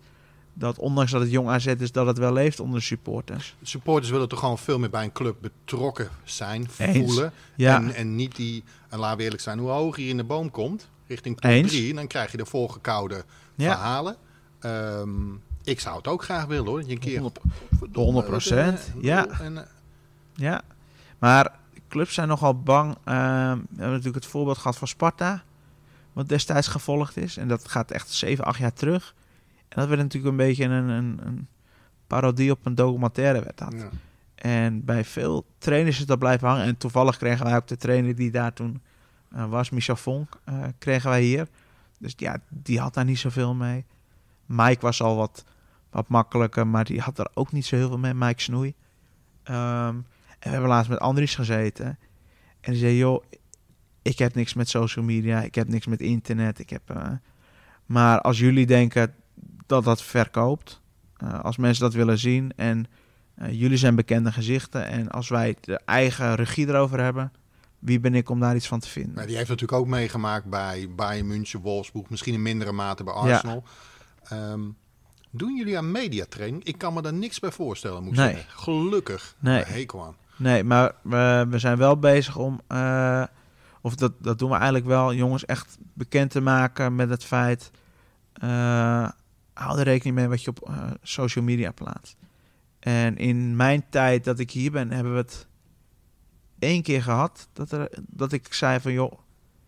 dat 0.54 0.78
ondanks 0.78 1.12
dat 1.12 1.22
het 1.22 1.32
Jong 1.32 1.50
AZ 1.50 1.66
is, 1.66 1.92
dat 1.92 2.08
het 2.08 2.18
wel 2.18 2.34
leeft 2.34 2.60
onder 2.60 2.80
de 2.80 2.86
supporters. 2.86 3.56
Supporters 3.62 4.12
willen 4.12 4.30
toch 4.30 4.40
gewoon 4.40 4.58
veel 4.58 4.80
meer 4.80 4.90
bij 4.90 5.04
een 5.04 5.12
club 5.12 5.36
betrokken 5.42 6.10
zijn, 6.24 6.70
voelen. 6.70 7.32
Ja, 7.56 7.76
En, 7.76 7.94
en 7.94 8.16
niet 8.16 8.36
die, 8.36 8.64
en 8.90 9.00
laten 9.00 9.18
we 9.18 9.24
eerlijk 9.24 9.42
zijn, 9.42 9.60
hoe 9.60 9.70
hoger 9.70 10.04
je 10.04 10.10
in 10.10 10.18
de 10.18 10.24
boom 10.24 10.52
komt, 10.52 10.90
richting 11.08 11.40
top 11.40 11.52
Eens. 11.52 11.72
3, 11.72 11.94
dan 11.94 12.08
krijg 12.08 12.32
je 12.32 12.38
de 12.38 12.46
volgekoude 12.46 13.24
ja. 13.56 13.72
verhalen. 13.72 14.16
Ehm, 14.60 15.34
ik 15.64 15.80
zou 15.80 15.98
het 15.98 16.08
ook 16.08 16.24
graag 16.24 16.46
willen 16.46 16.66
hoor. 16.66 16.80
Dat 16.80 16.88
je 16.88 16.94
een 16.94 17.00
keer... 17.00 17.20
100 17.20 17.40
Verdomme, 17.78 18.24
100%, 18.24 18.54
eh, 18.54 18.74
ja. 19.02 19.28
En, 19.28 19.58
eh, 19.58 19.64
Ja, 20.34 20.62
maar 21.20 21.60
clubs 21.88 22.14
zijn 22.14 22.28
nogal 22.28 22.60
bang. 22.60 22.96
Ehm, 23.04 23.58
we 23.58 23.66
hebben 23.70 23.90
natuurlijk 23.90 24.16
het 24.16 24.26
voorbeeld 24.26 24.58
gehad 24.58 24.78
van 24.78 24.88
Sparta, 24.88 25.44
wat 26.20 26.30
destijds 26.30 26.68
gevolgd 26.68 27.18
is. 27.18 27.38
En 27.38 27.48
dat 27.48 27.68
gaat 27.68 27.92
echt 27.92 28.10
7, 28.10 28.46
8 28.46 28.60
jaar 28.60 28.74
terug. 28.74 29.16
En 29.68 29.80
dat 29.80 29.88
werd 29.88 30.02
natuurlijk 30.02 30.32
een 30.32 30.48
beetje 30.48 30.64
een, 30.66 30.90
een, 30.90 31.20
een 31.24 31.48
parodie 32.08 32.52
op 32.52 32.66
een 32.66 32.76
documentaire 32.76 33.42
werd 33.42 33.58
dat. 33.58 33.74
ja. 33.74 33.90
En 34.36 34.86
bij 34.86 35.04
veel 35.04 35.46
trainers 35.58 36.00
is 36.00 36.06
dat 36.06 36.20
blijven 36.20 36.48
hangen. 36.48 36.66
En 36.66 36.78
toevallig 36.78 37.18
kregen 37.18 37.46
wij 37.46 37.56
ook 37.56 37.68
de 37.68 37.78
trainer 37.78 38.16
die 38.16 38.32
daar 38.32 38.54
toen 38.54 38.82
eh, 39.32 39.50
was, 39.50 39.70
Michel 39.70 39.96
Vonk, 39.96 40.40
eh, 40.44 40.64
kregen 40.78 41.10
wij 41.10 41.22
hier. 41.22 41.48
Dus 42.00 42.14
ja, 42.18 42.42
die 42.50 42.80
had 42.80 42.94
daar 42.94 43.06
niet 43.06 43.20
zoveel 43.20 43.56
mee. 43.56 43.86
Mike 44.46 44.82
was 44.82 45.02
al 45.02 45.16
wat, 45.16 45.44
wat 45.90 46.08
makkelijker, 46.08 46.68
maar 46.68 46.86
die 46.86 47.02
had 47.02 47.20
er 47.20 47.30
ook 47.34 47.52
niet 47.52 47.66
zo 47.66 47.76
heel 47.76 47.88
veel 47.88 47.98
mee, 47.98 48.14
Mike 48.14 48.42
Snoei. 48.42 48.74
Ehm, 49.44 49.96
en 49.96 50.06
we 50.40 50.50
hebben 50.50 50.70
laatst 50.70 50.90
met 50.90 51.00
Andries 51.00 51.36
gezeten. 51.36 52.00
En 52.62 52.72
die 52.72 52.82
zei, 52.82 52.98
joh, 52.98 53.24
ik 54.02 54.20
heb 54.20 54.36
niks 54.36 54.54
met 54.54 54.70
social 54.70 55.06
media, 55.06 55.42
ik 55.42 55.56
heb 55.56 55.68
niks 55.68 55.86
met 55.86 56.02
internet. 56.02 56.60
Ik 56.60 56.70
heb, 56.70 56.90
eh, 56.90 57.12
maar 57.86 58.22
als 58.22 58.40
jullie 58.40 58.66
denken 58.66 59.14
dat 59.66 59.84
dat 59.84 60.02
verkoopt, 60.02 60.82
eh, 61.18 61.40
als 61.40 61.58
mensen 61.58 61.84
dat 61.84 61.94
willen 61.94 62.18
zien 62.18 62.52
en 62.56 62.86
eh, 63.36 63.60
jullie 63.60 63.78
zijn 63.78 63.96
bekende 63.96 64.32
gezichten. 64.32 64.86
En 64.88 65.10
als 65.10 65.30
wij 65.30 65.56
de 65.62 65.80
eigen 65.86 66.36
regie 66.36 66.68
erover 66.68 67.00
hebben, 67.00 67.32
wie 67.80 68.00
ben 68.00 68.16
ik 68.16 68.30
om 68.30 68.40
daar 68.40 68.56
iets 68.56 68.68
van 68.68 68.80
te 68.80 68.90
vinden? 68.90 69.14
Maar 69.14 69.28
die 69.28 69.36
heeft 69.36 69.50
natuurlijk 69.50 69.80
ook 69.80 69.88
meegemaakt 69.88 70.46
bij 70.46 70.88
Bayern 70.96 71.28
München, 71.28 71.60
Wolfsburg, 71.60 72.10
misschien 72.10 72.34
in 72.34 72.42
mindere 72.42 72.72
mate 72.72 73.04
bij 73.04 73.14
Arsenal. 73.14 73.64
Ehm, 74.24 74.62
doen 75.32 75.56
jullie 75.56 75.78
aan 75.78 75.92
mediatraining? 75.92 76.64
Ik 76.64 76.78
kan 76.78 76.94
me 76.94 77.02
daar 77.02 77.14
niks 77.14 77.40
bij 77.40 77.52
voorstellen, 77.52 78.04
moet 78.04 78.16
Nee. 78.16 78.46
Gelukkig. 78.48 79.36
Nee. 79.40 79.64
Hekel 79.64 80.04
aan. 80.04 80.16
Nee, 80.36 80.64
maar 80.64 80.96
we, 81.02 81.46
we 81.50 81.60
zijn 81.60 81.78
wel 81.78 82.00
bezig 82.00 82.38
om, 82.38 82.62
of 83.82 83.96
dat, 83.96 84.14
dat 84.20 84.40
doen 84.40 84.50
we 84.50 84.56
eigenlijk 84.56 84.86
wel, 84.86 85.14
jongens 85.14 85.46
echt 85.46 85.78
bekend 85.94 86.32
te 86.32 86.42
maken 86.42 86.96
met 86.96 87.10
het 87.10 87.24
feit 87.24 87.72
eh, 88.34 89.10
hou 89.54 89.78
er 89.80 89.84
rekening 89.84 90.16
mee 90.16 90.28
wat 90.28 90.44
je 90.44 90.50
op 90.50 90.68
eh, 90.70 90.92
social 91.02 91.44
media 91.44 91.72
plaatst. 91.72 92.16
En 92.80 93.18
in 93.18 93.56
mijn 93.56 93.84
tijd 93.90 94.24
dat 94.24 94.40
ik 94.40 94.52
hier 94.52 94.72
ben, 94.72 94.92
hebben 94.92 95.12
we 95.14 95.18
het 95.18 95.48
één 96.60 96.82
keer 96.82 97.04
gehad 97.04 97.48
dat, 97.54 97.72
er, 97.72 97.90
dat 98.08 98.32
ik 98.32 98.54
zei 98.54 98.80
van 98.80 98.92
joh, 98.92 99.20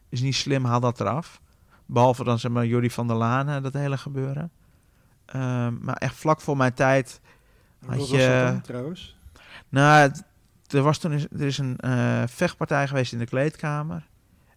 is 0.10 0.22
niet 0.22 0.36
slim, 0.36 0.66
haal 0.66 0.80
dat 0.80 1.00
eraf. 1.00 1.42
Behalve 1.86 2.24
dan 2.24 2.40
zeg 2.40 2.52
maar 2.52 2.66
Jordi 2.66 2.90
van 2.90 3.08
der 3.08 3.16
Laan, 3.16 3.50
eh, 3.50 3.64
dat 3.64 3.74
hele 3.74 3.98
gebeuren. 3.98 4.52
Ehm, 5.26 5.74
maar 5.82 5.96
echt 5.96 6.16
vlak 6.16 6.42
voor 6.42 6.58
mijn 6.58 6.74
tijd 6.74 7.22
Wat 7.80 7.90
had 7.90 8.00
was 8.00 8.10
dat 8.10 8.20
je... 8.20 8.42
dan, 8.52 8.62
trouwens? 8.62 9.18
Nou, 9.70 10.00
het- 10.00 10.24
er 10.74 10.82
was 10.82 10.98
toen 10.98 11.12
er 11.12 11.42
is 11.42 11.58
een 11.58 11.78
eh, 11.78 12.24
vechtpartij 12.28 12.88
geweest 12.88 13.14
in 13.14 13.20
de 13.20 13.26
kleedkamer. 13.26 14.10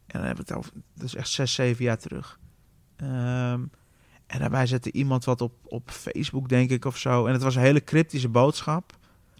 En 0.06 0.18
dan 0.18 0.22
hebben 0.24 0.46
we 0.46 0.52
het 0.52 0.58
over, 0.58 0.72
dat 0.94 1.06
is 1.06 1.14
echt 1.14 1.28
zes, 1.28 1.54
zeven 1.54 1.84
jaar 1.84 1.98
terug. 1.98 2.38
Ehm, 2.96 3.60
en 4.26 4.38
daarbij 4.38 4.66
zette 4.66 4.92
iemand 4.92 5.24
wat 5.24 5.40
op, 5.40 5.52
op 5.64 5.90
Facebook, 5.90 6.48
denk 6.48 6.70
ik, 6.70 6.84
of 6.84 6.96
zo. 6.98 7.26
En 7.26 7.32
het 7.32 7.42
was 7.42 7.54
een 7.54 7.62
hele 7.62 7.84
cryptische 7.84 8.28
boodschap. 8.28 8.92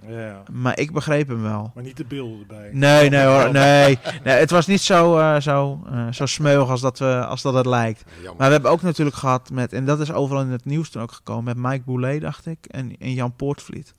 Ja, 0.08 0.42
Maar 0.52 0.78
ik 0.78 0.92
begreep 0.92 1.28
hem 1.28 1.42
wel. 1.42 1.70
maar 1.74 1.84
niet 1.84 1.96
de 1.96 2.04
beelden 2.04 2.40
erbij. 2.40 2.70
Nee, 2.72 3.10
nee 3.10 3.24
hoor, 3.24 3.52
nee. 3.52 3.98
nee 4.24 4.38
het 4.38 4.50
was 4.50 4.66
niet 4.66 4.80
zo, 4.80 5.18
eh, 5.18 5.40
zo, 5.40 5.82
eh, 5.90 6.12
zo 6.12 6.26
smeuig 6.26 6.68
als 6.70 6.80
dat, 6.80 6.98
we, 6.98 7.24
als 7.26 7.42
dat 7.42 7.54
het 7.54 7.66
lijkt. 7.66 8.04
Jammer. 8.14 8.34
Maar 8.36 8.46
we 8.46 8.52
hebben 8.52 8.70
ook 8.70 8.82
natuurlijk 8.82 9.16
gehad 9.16 9.50
met, 9.50 9.72
en 9.72 9.84
dat 9.84 10.00
is 10.00 10.12
overal 10.12 10.42
in 10.42 10.48
het 10.48 10.64
nieuws 10.64 10.90
toen 10.90 11.02
ook 11.02 11.12
gekomen, 11.12 11.44
met 11.44 11.70
Mike 11.70 11.84
Boulet, 11.84 12.20
dacht 12.20 12.46
ik, 12.46 12.66
en, 12.66 12.96
en 12.98 13.12
Jan 13.12 13.36
Poortvliet. 13.36 13.94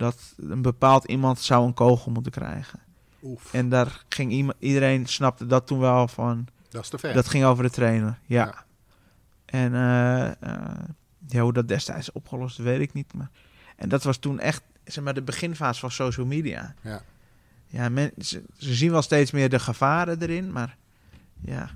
Dat 0.00 0.34
een 0.36 0.62
bepaald 0.62 1.04
iemand 1.04 1.38
zou 1.38 1.66
een 1.66 1.74
kogel 1.74 2.12
moeten 2.12 2.32
krijgen. 2.32 2.78
Oef, 3.22 3.54
En 3.54 3.68
daar 3.68 4.04
ging 4.08 4.32
iemand, 4.32 4.56
iedereen 4.60 5.06
snapte 5.06 5.46
dat 5.46 5.66
toen 5.66 5.78
wel 5.78 6.08
van, 6.08 6.46
dat 6.68 6.82
is 6.82 6.88
te 6.88 6.98
ver. 6.98 7.14
dat 7.14 7.28
ging 7.28 7.44
over 7.44 7.62
de 7.64 7.70
trainer. 7.70 8.18
Ja. 8.26 8.44
Ja. 8.44 8.64
En 9.44 9.74
eh, 9.74 10.26
eh, 10.26 10.78
ja, 11.28 11.40
hoe 11.40 11.52
dat 11.52 11.68
destijds 11.68 12.12
opgelost, 12.12 12.56
weet 12.56 12.80
ik 12.80 12.92
niet. 12.92 13.14
Maar, 13.14 13.30
en 13.76 13.88
dat 13.88 14.02
was 14.02 14.16
toen 14.16 14.38
echt, 14.40 14.62
zeg 14.84 15.04
maar, 15.04 15.14
de 15.14 15.22
beginfase 15.22 15.80
van 15.80 15.90
social 15.90 16.26
media. 16.26 16.74
Ja. 16.82 17.02
Ja, 17.66 17.88
men, 17.88 18.12
ze, 18.18 18.42
zien 18.58 18.90
wel 18.90 19.02
steeds 19.02 19.30
meer 19.30 19.48
de 19.48 19.58
gevaren 19.58 20.22
erin, 20.22 20.52
maar 20.52 20.76
ja, 21.40 21.70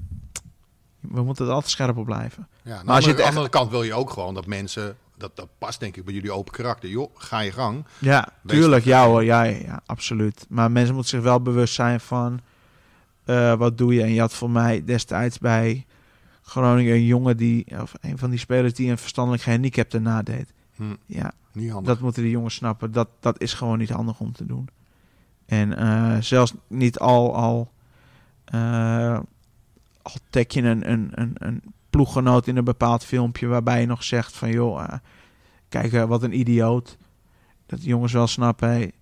we 1.00 1.22
moeten 1.22 1.46
er 1.46 1.52
altijd 1.52 1.70
scherp 1.72 1.96
op 1.96 2.04
blijven. 2.04 2.48
Ja, 2.62 2.76
aan 2.78 2.84
Maar 2.86 2.94
als 2.94 3.04
je 3.04 3.10
de 3.10 3.16
het 3.16 3.26
echt- 3.26 3.34
andere 3.34 3.48
kant 3.48 3.70
wil 3.70 3.82
je 3.82 3.94
ook 3.94 4.10
gewoon 4.10 4.34
dat 4.34 4.46
mensen... 4.46 4.96
Dat, 5.16 5.36
dat 5.36 5.48
past 5.58 5.80
denk 5.80 5.96
ik 5.96 6.04
bij 6.04 6.14
jullie 6.14 6.32
open 6.32 6.52
karakter. 6.52 6.88
Joh, 6.88 7.10
ga 7.14 7.40
je 7.40 7.52
gang. 7.52 7.84
Ja, 7.98 8.28
Wees 8.42 8.58
tuurlijk, 8.58 8.84
ja 8.84 9.06
hoor, 9.06 9.24
ja, 9.24 9.42
ja, 9.42 9.82
absoluut. 9.86 10.46
Maar 10.48 10.70
mensen 10.70 10.94
moeten 10.94 11.10
zich 11.12 11.22
wel 11.22 11.40
bewust 11.42 11.74
zijn 11.74 12.00
van, 12.00 12.40
eh, 13.24 13.54
wat 13.54 13.78
doe 13.78 13.94
je? 13.94 14.02
En 14.02 14.12
je 14.12 14.20
had 14.20 14.34
voor 14.34 14.50
mij 14.50 14.84
destijds 14.84 15.38
bij 15.38 15.86
Groningen 16.42 16.94
een 16.94 17.04
jongen 17.04 17.36
die, 17.36 17.80
of 17.80 17.92
een 18.00 18.18
van 18.18 18.30
die 18.30 18.38
spelers 18.38 18.74
die 18.74 18.90
een 18.90 18.98
verstandelijk 18.98 19.42
gehandicapte 19.42 19.98
nadeed. 19.98 20.52
Hm, 20.76 20.82
Ja, 21.06 21.32
niet 21.52 21.70
handig. 21.70 21.92
dat 21.92 22.00
moeten 22.02 22.22
die 22.22 22.30
jongens 22.30 22.54
snappen. 22.54 22.92
Dat, 22.92 23.08
dat 23.20 23.40
is 23.40 23.52
gewoon 23.54 23.78
niet 23.78 23.90
handig 23.90 24.20
om 24.20 24.32
te 24.32 24.46
doen. 24.46 24.68
En 25.46 25.76
eh, 25.76 26.16
zelfs 26.20 26.54
niet 26.66 26.98
al, 26.98 27.34
al, 27.36 27.72
eh, 28.44 29.18
al 30.02 30.16
tag 30.30 30.44
je 30.48 30.62
een, 30.62 30.90
een, 30.90 31.10
een, 31.14 31.32
een 31.34 31.62
ploeggenoot 31.94 32.46
in 32.46 32.56
een 32.56 32.64
bepaald 32.64 33.04
filmpje 33.04 33.46
waarbij 33.46 33.80
je 33.80 33.86
nog 33.86 34.04
zegt 34.04 34.32
van 34.32 34.50
joh, 34.50 34.82
eh, 34.82 34.98
kijk 35.68 35.92
eh, 35.92 36.04
wat 36.04 36.22
een 36.22 36.38
idioot. 36.38 36.96
Dat 37.66 37.80
de 37.80 37.86
jongens 37.86 38.12
wel 38.12 38.26
snappen, 38.26 38.68
hey, 38.68 38.92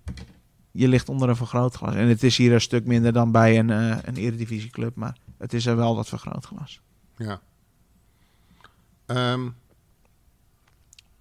je 0.71 0.87
ligt 0.87 1.09
onder 1.09 1.29
een 1.29 1.35
vergrootglas. 1.35 1.95
En 1.95 2.07
het 2.07 2.23
is 2.23 2.37
hier 2.37 2.53
een 2.53 2.61
stuk 2.61 2.85
minder 2.85 3.13
dan 3.13 3.31
bij 3.31 3.59
een, 3.59 3.69
eh 3.69 3.97
een 4.03 4.15
eredivisieclub, 4.15 4.95
maar 4.95 5.17
het 5.37 5.53
is 5.53 5.65
er 5.65 5.75
wel 5.75 5.95
dat 5.95 6.07
vergrootglas. 6.07 6.81
Ja. 7.17 7.41
Ehm, 9.05 9.49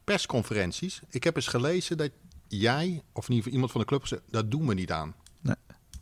persconferenties. 0.04 1.02
Ik 1.08 1.24
heb 1.24 1.36
eens 1.36 1.46
gelezen 1.46 1.96
dat 1.96 2.10
jij, 2.48 3.02
of 3.12 3.28
in 3.28 3.34
ieder 3.34 3.36
geval 3.36 3.52
iemand 3.52 3.70
van 3.70 3.80
de 3.80 3.86
club, 3.86 4.00
gezegd, 4.00 4.22
dat 4.30 4.50
doen 4.50 4.66
we 4.66 4.74
niet 4.74 4.92
aan. 4.92 5.14
Nee. 5.40 5.56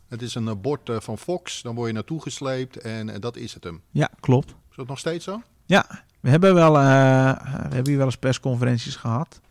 Het 0.07 0.21
is 0.21 0.35
een 0.35 0.61
bord 0.61 0.89
van 0.93 1.17
Fox, 1.17 1.61
dan 1.61 1.75
word 1.75 1.87
je 1.87 1.93
naartoe 1.93 2.21
gesleept 2.21 2.77
en 2.77 3.21
dat 3.21 3.35
is 3.35 3.53
het 3.53 3.63
hem. 3.63 3.81
Ja, 3.91 4.09
klopt. 4.19 4.49
Is 4.69 4.75
dat 4.75 4.87
nog 4.87 4.99
steeds 4.99 5.25
zo? 5.25 5.41
We 6.21 6.29
hebben 6.29 6.53
wel, 6.53 6.77
eh, 6.77 6.83
we 7.43 7.73
hebben 7.73 7.87
hier 7.87 7.97
wel 7.97 8.05
eens 8.05 8.17
persconferenties 8.17 8.95
gehad. 8.95 9.41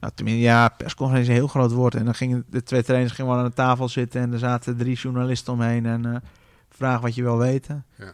Nou, 0.00 0.12
tenminste, 0.14 0.42
ja, 0.42 0.68
persconferentie 0.68 1.30
is 1.30 1.36
een 1.36 1.42
heel 1.42 1.52
groot 1.52 1.72
woord. 1.72 1.94
En 1.94 2.04
dan 2.04 2.14
gingen 2.14 2.44
de 2.50 2.62
twee 2.62 2.82
trainers 2.82 3.12
gingen 3.12 3.30
wel 3.30 3.40
aan 3.40 3.48
de 3.48 3.54
tafel 3.54 3.88
zitten 3.88 4.20
en 4.20 4.32
er 4.32 4.38
zaten 4.38 4.76
drie 4.76 4.96
journalisten 4.96 5.52
omheen 5.52 5.86
en 5.86 6.06
eh 6.06 6.16
vraag 6.68 7.00
wat 7.00 7.14
je 7.14 7.22
wil 7.22 7.38
weten. 7.38 7.84
Ja. 7.94 8.12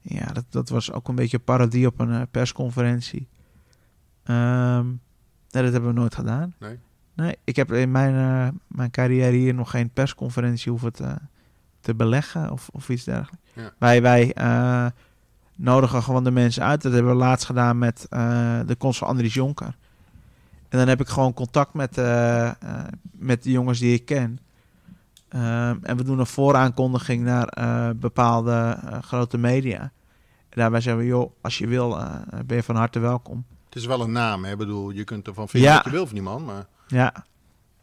Ja, 0.00 0.26
dat, 0.26 0.44
dat 0.50 0.68
was 0.68 0.92
ook 0.92 1.08
een 1.08 1.14
beetje 1.14 1.36
een 1.36 1.44
parodie 1.44 1.86
op 1.86 1.98
een 2.00 2.12
eh, 2.12 2.22
persconferentie. 2.30 3.28
Ehm, 4.24 4.86
nee, 4.86 5.62
dat 5.62 5.72
hebben 5.72 5.94
we 5.94 6.00
nooit 6.00 6.14
gedaan. 6.14 6.54
Nee. 6.58 6.78
Nee, 7.14 7.36
ik 7.44 7.56
heb 7.56 7.72
in 7.72 7.90
mijn, 7.90 8.60
mijn 8.66 8.90
carrière 8.90 9.36
hier 9.36 9.54
nog 9.54 9.70
geen 9.70 9.90
persconferentie 9.90 10.70
hoeven 10.70 10.92
te, 10.92 11.16
te 11.80 11.94
beleggen 11.94 12.50
of, 12.50 12.68
of 12.72 12.88
iets 12.88 13.04
dergelijks. 13.04 13.46
Ja. 13.52 13.72
Wij, 13.78 14.02
wij 14.02 14.34
nodigen 15.58 16.02
gewoon 16.02 16.24
de 16.24 16.30
mensen 16.30 16.62
uit. 16.62 16.82
Dat 16.82 16.92
hebben 16.92 17.12
we 17.12 17.18
laatst 17.18 17.46
gedaan 17.46 17.78
met 17.78 18.06
eh, 18.10 18.60
de 18.66 18.76
van 18.78 19.08
Andries 19.08 19.34
Jonker. 19.34 19.76
En 20.68 20.78
dan 20.78 20.88
heb 20.88 21.00
ik 21.00 21.08
gewoon 21.08 21.34
contact 21.34 21.74
met, 21.74 21.98
eh, 21.98 22.46
eh, 22.46 22.54
met 23.10 23.42
de 23.42 23.50
jongens 23.50 23.78
die 23.78 23.94
ik 23.94 24.04
ken. 24.04 24.38
Ehm, 25.28 25.76
en 25.82 25.96
we 25.96 26.04
doen 26.04 26.18
een 26.18 26.26
vooraankondiging 26.26 27.24
naar 27.24 27.52
bepaalde 27.96 28.78
grote 29.00 29.38
media. 29.38 29.80
En 30.48 30.60
daarbij 30.60 30.80
zeggen 30.80 31.02
we, 31.02 31.08
joh, 31.08 31.30
als 31.40 31.58
je 31.58 31.66
wil, 31.66 31.98
ben 32.46 32.56
je 32.56 32.62
van 32.62 32.76
harte 32.76 32.98
welkom. 32.98 33.44
Het 33.64 33.76
is 33.76 33.86
wel 33.86 34.00
een 34.00 34.12
naam, 34.12 34.44
hè? 34.44 34.52
Ik 34.52 34.58
bedoel, 34.58 34.90
je 34.90 35.04
kunt 35.04 35.26
ervan 35.26 35.48
vinden 35.48 35.70
Ja. 35.70 35.76
wat 35.76 35.84
je 35.84 35.90
wil 35.90 36.06
van 36.06 36.14
die 36.14 36.22
man, 36.22 36.44
maar... 36.44 36.66
Ja. 36.86 37.24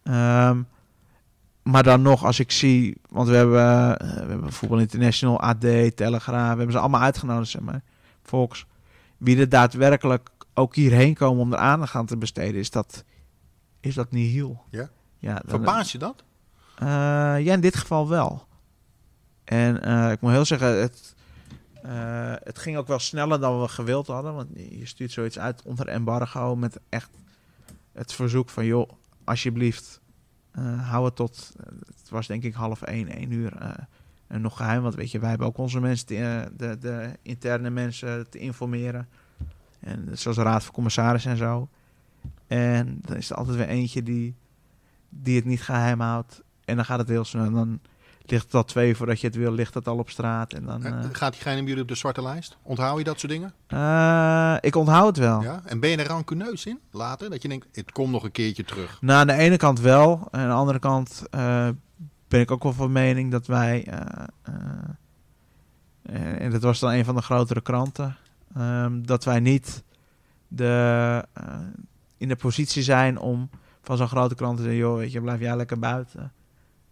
Ehm, 0.03 0.61
maar 1.66 1.84
dan 1.84 2.01
nog, 2.01 2.26
als 2.26 2.39
ik 2.39 2.51
zie, 2.51 2.97
want 3.09 3.28
we 3.28 3.36
hebben, 3.36 3.99
eh, 3.99 4.07
we 4.07 4.30
hebben 4.30 4.51
Voetbal 4.51 4.80
International, 4.80 5.41
AD, 5.41 5.61
Telegraaf, 5.95 6.51
we 6.51 6.57
hebben 6.57 6.72
ze 6.72 6.80
allemaal 6.80 7.01
uitgenodigd, 7.01 7.51
zeg 7.51 7.61
maar. 7.61 7.82
Fox. 8.24 8.66
Wie 9.18 9.39
er 9.39 9.49
daadwerkelijk 9.49 10.30
ook 10.53 10.76
hierheen 10.76 11.13
komen 11.13 11.41
om 11.41 11.53
er 11.53 11.59
aandacht 11.59 11.95
aan 11.95 12.05
te 12.05 12.18
besteden, 12.18 12.59
is 12.59 12.70
dat, 12.70 13.03
is 13.80 13.95
dat 13.95 14.11
niet 14.11 14.32
heel. 14.32 14.63
Ja? 14.70 14.89
Ja, 15.18 15.41
Verbaas 15.45 15.91
je 15.91 15.97
dat? 15.97 16.24
eh, 16.76 16.86
ja, 17.45 17.53
in 17.53 17.61
dit 17.61 17.76
geval 17.76 18.09
wel. 18.09 18.47
En 19.43 19.82
eh, 19.82 20.11
ik 20.11 20.22
moet 20.22 20.32
heel 20.32 20.45
zeggen, 20.45 20.82
het, 20.82 21.16
het 22.43 22.59
ging 22.59 22.78
ook 22.78 22.88
wel 22.88 22.99
sneller 22.99 23.39
dan 23.39 23.61
we 23.61 23.68
gewild 23.68 24.07
hadden. 24.07 24.36
Want 24.36 24.47
je 24.53 24.86
stuurt 24.86 25.11
zoiets 25.11 25.39
uit 25.39 25.61
onder 25.61 25.88
embargo 25.88 26.55
met 26.55 26.80
echt 26.89 27.09
het 27.93 28.13
verzoek 28.13 28.49
van... 28.49 28.66
joh, 28.66 28.89
alsjeblieft, 29.24 30.01
hou 30.63 31.05
het 31.05 31.15
tot... 31.15 31.53
het 32.01 32.09
was 32.09 32.27
denk 32.27 32.43
ik 32.43 32.53
half 32.53 32.81
één, 32.81 33.07
één 33.07 33.31
uur 33.31 33.57
eh, 33.57 33.69
en 34.27 34.41
nog 34.41 34.57
geheim. 34.57 34.81
Want 34.81 34.95
weet 34.95 35.11
je, 35.11 35.19
wij 35.19 35.29
hebben 35.29 35.47
ook 35.47 35.57
onze 35.57 35.79
mensen, 35.79 36.07
eh, 36.07 36.45
de, 36.57 36.77
de 36.77 37.11
interne 37.21 37.69
mensen 37.69 38.29
te 38.29 38.37
informeren. 38.37 39.07
En 39.79 40.09
zoals 40.13 40.37
de 40.37 40.43
raad 40.43 40.63
van 40.63 40.73
commissaris 40.73 41.25
en 41.25 41.37
zo. 41.37 41.69
En 42.47 42.99
dan 43.01 43.15
is 43.15 43.29
er 43.29 43.35
altijd 43.35 43.57
weer 43.57 43.67
eentje 43.67 44.03
die, 44.03 44.35
die 45.09 45.35
het 45.35 45.45
niet 45.45 45.61
geheim 45.61 45.99
houdt. 45.99 46.43
En 46.65 46.75
dan 46.75 46.85
gaat 46.85 46.99
het 46.99 47.07
heel 47.07 47.25
snel. 47.25 47.45
En 47.45 47.53
dan 47.53 47.79
ligt 48.32 48.43
het 48.45 48.53
al 48.53 48.63
twee 48.63 48.95
voordat 48.95 49.19
je 49.21 49.28
het 49.28 49.36
wil, 49.36 49.51
ligt 49.51 49.73
het 49.73 49.88
al 49.88 49.97
op 49.97 50.09
straat. 50.09 50.53
En 50.53 50.65
dan, 50.65 50.86
eh, 50.86 51.03
Gaat 51.11 51.34
diegene 51.34 51.55
bij 51.55 51.63
jullie 51.65 51.82
op 51.82 51.88
de 51.88 51.95
zwarte 51.95 52.21
lijst? 52.21 52.57
Onthoud 52.61 52.97
je 52.97 53.03
dat 53.03 53.19
soort 53.19 53.32
dingen? 53.32 53.53
eh, 53.67 54.55
ik 54.59 54.76
onthoud 54.76 55.07
het 55.07 55.17
wel. 55.17 55.41
Ja? 55.41 55.61
En 55.65 55.80
ben 55.80 55.89
je 55.89 55.97
er 55.97 56.07
rancuneus 56.07 56.65
in 56.65 56.80
later? 56.91 57.30
Dat 57.30 57.41
je 57.41 57.47
denkt, 57.47 57.67
het 57.71 57.91
komt 57.91 58.11
nog 58.11 58.23
een 58.23 58.32
keertje 58.32 58.63
terug. 58.63 58.97
Nou, 59.01 59.19
aan 59.19 59.28
de 59.28 59.34
ene 59.43 59.57
kant 59.57 59.80
wel. 59.80 60.28
En 60.32 60.39
aan 60.39 60.47
de 60.47 60.53
andere 60.53 60.80
kant 60.80 61.23
ben 62.28 62.39
ik 62.41 62.51
ook 62.51 62.63
wel 62.63 62.73
van 62.73 62.91
mening 62.91 63.32
dat 63.32 63.47
wij... 63.47 63.88
en 66.03 66.51
dat 66.51 66.61
was 66.61 66.80
dan 66.80 66.91
een 66.91 67.05
van 67.05 67.15
de 67.15 67.21
grotere 67.21 67.61
kranten. 67.61 68.15
ehm, 68.55 69.01
dat 69.01 69.23
wij 69.23 69.39
niet 69.39 69.84
de, 70.47 71.26
in 72.17 72.28
de 72.28 72.36
positie 72.36 72.84
zijn 72.84 73.17
om 73.19 73.49
van 73.82 73.97
zo'n 73.97 74.07
grote 74.07 74.36
krant 74.36 74.57
te 74.57 74.63
zeggen... 74.63 74.80
joh, 74.82 74.97
weet 74.97 75.11
je, 75.11 75.21
blijf 75.21 75.39
jij 75.39 75.55
lekker 75.55 75.80
buiten. 75.80 76.32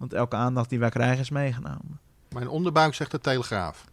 Want 0.04 0.16
elke 0.16 0.36
aandacht 0.36 0.70
die 0.70 0.80
wij 0.80 0.90
krijgen 0.90 1.20
is 1.20 1.30
meegenomen. 1.30 2.00
Mijn 2.30 2.48
onderbuik 2.48 2.94
zegt 2.94 3.12
de 3.12 3.20
Telegraaf. 3.20 3.86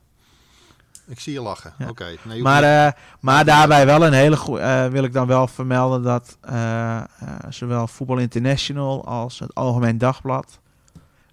Ik 1.07 1.21
zie 1.21 1.33
je 1.33 1.41
lachen. 1.41 1.75
Ja. 1.79 1.89
Oké. 1.89 2.17
Nee, 2.23 2.43
Maar, 2.43 2.63
eh, 2.63 2.93
maar 3.21 3.45
daarbij 3.45 3.87
wel 3.87 4.07
een 4.07 4.13
hele 4.13 4.37
goede. 4.37 4.89
wil 4.91 5.05
ik 5.05 5.13
dan 5.13 5.27
wel 5.27 5.47
vermelden 5.47 6.03
dat 6.03 6.39
eh, 6.41 6.97
eh, 6.97 7.05
zowel 7.49 7.87
Voetbal 7.87 8.19
International 8.19 9.05
als 9.05 9.39
het 9.39 9.55
Algemeen 9.55 9.99
Dagblad 9.99 10.61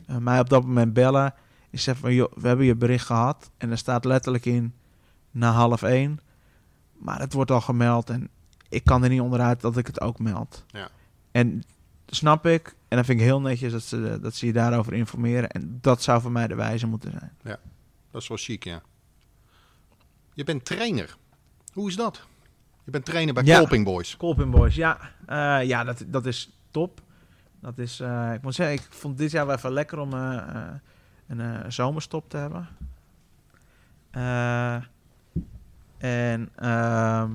eh, 0.08 0.18
mij 0.18 0.40
op 0.40 0.50
dat 0.50 0.66
moment 0.66 0.94
bellen. 0.94 1.34
Ik 1.70 1.80
zeg 1.80 1.98
van, 1.98 2.14
joh, 2.14 2.32
we 2.36 2.48
hebben 2.48 2.66
je 2.66 2.76
bericht 2.76 3.06
gehad. 3.06 3.52
En 3.58 3.72
er 3.72 3.78
staat 3.78 4.06
letterlijk 4.06 4.46
in 4.46 4.74
na 5.32 5.52
half 5.52 5.84
één. 5.84 6.20
Maar 6.98 7.20
het 7.20 7.34
wordt 7.34 7.52
al 7.52 7.62
gemeld 7.62 8.10
en 8.10 8.30
ik 8.70 8.84
kan 8.84 9.04
er 9.04 9.10
niet 9.10 9.22
onderuit 9.22 9.62
dat 9.62 9.78
ik 9.78 9.88
het 9.88 10.02
ook 10.02 10.20
meld. 10.20 10.64
Ja. 10.68 10.90
En 11.32 11.64
snap 12.06 12.46
ik. 12.46 12.76
En 12.88 12.96
dan 12.96 13.06
vind 13.06 13.20
ik 13.20 13.26
heel 13.26 13.42
netjes 13.42 13.72
dat 13.72 13.84
ze, 13.84 14.20
dat 14.22 14.36
ze 14.36 14.46
je 14.46 14.54
daarover 14.54 14.94
informeren. 14.94 15.50
En 15.50 15.78
dat 15.82 16.02
zou 16.02 16.22
voor 16.22 16.32
mij 16.32 16.48
de 16.48 16.56
wijze 16.56 16.88
moeten 16.88 17.12
zijn. 17.12 17.60
Dat 18.12 18.22
is 18.22 18.28
wel 18.28 18.38
chic, 18.38 18.64
ja. 18.64 18.82
Je 20.34 20.44
bent 20.44 20.66
trainer. 20.66 21.18
Hoe 21.74 21.90
is 21.90 21.96
dat? 21.96 22.28
Je 22.84 22.92
bent 22.92 23.06
trainer 23.06 23.34
bij 23.34 23.44
Ja. 23.44 23.58
Colping 23.58 23.86
Boys. 23.86 24.18
Colpin 24.18 24.50
Boys, 24.50 24.76
ja. 24.76 25.00
Eh, 25.26 25.68
ja, 25.68 25.84
dat, 25.84 26.04
dat 26.08 26.26
is 26.26 26.52
top. 26.72 27.02
Dat 27.60 27.78
is, 27.78 28.00
eh, 28.00 28.34
ik 28.34 28.42
moet 28.42 28.56
zeggen, 28.56 28.76
ik 28.76 28.88
vond 28.90 29.18
dit 29.18 29.32
jaar 29.32 29.46
wel 29.46 29.56
even 29.56 29.72
lekker 29.72 30.00
om 30.00 30.14
eh, 30.14 30.68
een 31.28 31.72
zomerstop 31.72 32.30
te 32.30 32.38
hebben. 32.38 32.68
En 35.98 36.50
ehm, 36.56 37.32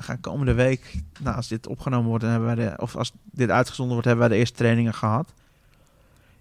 we 0.00 0.06
gaan 0.06 0.20
komende 0.20 0.52
week, 0.52 0.94
nou, 1.20 1.36
als 1.36 1.48
dit 1.48 1.66
opgenomen 1.66 2.08
wordt, 2.08 2.22
dan 2.24 2.32
hebben 2.32 2.56
wij 2.56 2.66
de, 2.66 2.82
of 2.82 2.96
als 2.96 3.12
dit 3.24 3.50
uitgezonden 3.50 3.92
wordt, 3.92 4.08
hebben 4.08 4.28
wij 4.28 4.36
de 4.36 4.40
eerste 4.40 4.56
trainingen 4.56 4.94
gehad. 4.94 5.32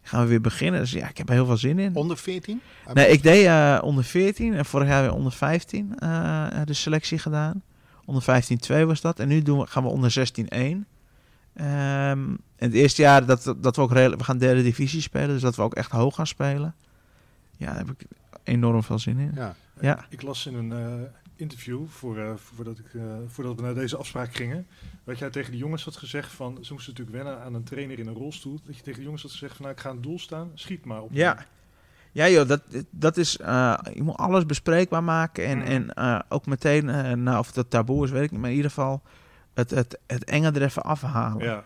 Gaan 0.01 0.21
we 0.21 0.27
weer 0.27 0.41
beginnen. 0.41 0.79
Dus 0.79 0.91
ja, 0.91 1.09
ik 1.09 1.17
heb 1.17 1.27
er 1.27 1.33
heel 1.33 1.45
veel 1.45 1.57
zin 1.57 1.79
in. 1.79 1.95
Onder 1.95 2.17
14? 2.17 2.61
Nee, 2.93 3.07
ik 3.07 3.23
deed 3.23 3.45
eh, 3.45 3.79
onder 3.81 4.03
14 4.03 4.53
en 4.53 4.65
vorig 4.65 4.87
jaar 4.87 5.01
weer 5.01 5.13
onder 5.13 5.31
15 5.31 5.99
eh, 5.99 6.47
de 6.65 6.73
selectie 6.73 7.17
gedaan. 7.17 7.63
Onder 8.05 8.23
15-2 8.81 8.85
was 8.85 9.01
dat. 9.01 9.19
En 9.19 9.27
nu 9.27 9.41
doen 9.41 9.59
we, 9.59 9.67
gaan 9.67 9.83
we 9.83 9.89
onder 9.89 10.31
16-1. 10.43 10.45
Ehm, 10.49 10.85
en 11.53 12.39
het 12.55 12.73
eerste 12.73 13.01
jaar 13.01 13.25
dat, 13.25 13.55
dat 13.57 13.75
we 13.75 13.81
ook 13.81 13.91
redelijk... 13.91 14.19
We 14.19 14.27
gaan 14.27 14.37
derde 14.37 14.63
divisie 14.63 15.01
spelen, 15.01 15.29
dus 15.29 15.41
dat 15.41 15.55
we 15.55 15.61
ook 15.61 15.75
echt 15.75 15.91
hoog 15.91 16.15
gaan 16.15 16.27
spelen. 16.27 16.75
Ja, 17.57 17.65
daar 17.65 17.77
heb 17.77 17.89
ik 17.89 18.07
enorm 18.43 18.83
veel 18.83 18.99
zin 18.99 19.17
in. 19.17 19.31
Ja. 19.35 19.55
Ja. 19.81 20.05
Ik 20.09 20.21
las 20.21 20.45
in 20.45 20.53
een 20.53 20.71
eh, 20.71 21.09
interview 21.39 21.87
voor, 21.87 22.17
eh, 22.17 22.31
voordat, 22.35 22.79
ik, 22.79 22.93
eh, 22.93 23.01
voordat 23.27 23.55
we 23.55 23.61
naar 23.61 23.73
deze 23.73 23.97
afspraak 23.97 24.33
gingen. 24.35 24.67
Dat 25.03 25.19
jij 25.19 25.29
tegen 25.29 25.51
de 25.51 25.57
jongens 25.57 25.83
had 25.85 25.95
gezegd 25.97 26.31
van. 26.31 26.57
Ze 26.61 26.73
moesten 26.73 26.93
natuurlijk 26.93 27.23
wennen 27.23 27.43
aan 27.43 27.53
een 27.53 27.63
trainer 27.63 27.99
in 27.99 28.07
een 28.07 28.13
rolstoel. 28.13 28.59
Dat 28.65 28.75
je 28.75 28.81
tegen 28.81 28.99
de 28.99 29.05
jongens 29.05 29.21
had 29.21 29.31
gezegd 29.31 29.55
van 29.55 29.61
nou 29.65 29.75
ik 29.77 29.81
ga 29.83 29.91
het 29.91 30.03
doel 30.03 30.19
staan, 30.19 30.51
schiet 30.53 30.85
maar 30.85 31.01
op. 31.01 31.09
Ja. 31.11 31.45
Ja 32.11 32.29
joh, 32.29 32.47
dat, 32.47 32.61
dat 32.89 33.17
is... 33.17 33.37
eh, 33.37 33.77
je 33.93 34.03
moet 34.03 34.15
alles 34.17 34.45
bespreekbaar 34.45 35.03
maken. 35.03 35.45
En, 35.45 35.57
Mm. 35.57 35.63
en 35.89 36.23
ook 36.29 36.45
meteen, 36.45 36.85
nou, 37.23 37.39
of 37.39 37.51
dat 37.51 37.69
taboe 37.69 38.03
is, 38.05 38.11
weet 38.11 38.23
ik 38.23 38.31
niet. 38.31 38.39
Maar 38.39 38.49
in 38.49 38.55
ieder 38.55 38.71
geval 38.71 39.01
het, 39.53 39.69
het, 39.69 39.99
het 40.07 40.23
enge 40.23 40.51
er 40.51 40.61
even 40.63 40.83
afhalen. 40.83 41.45
Ja. 41.45 41.63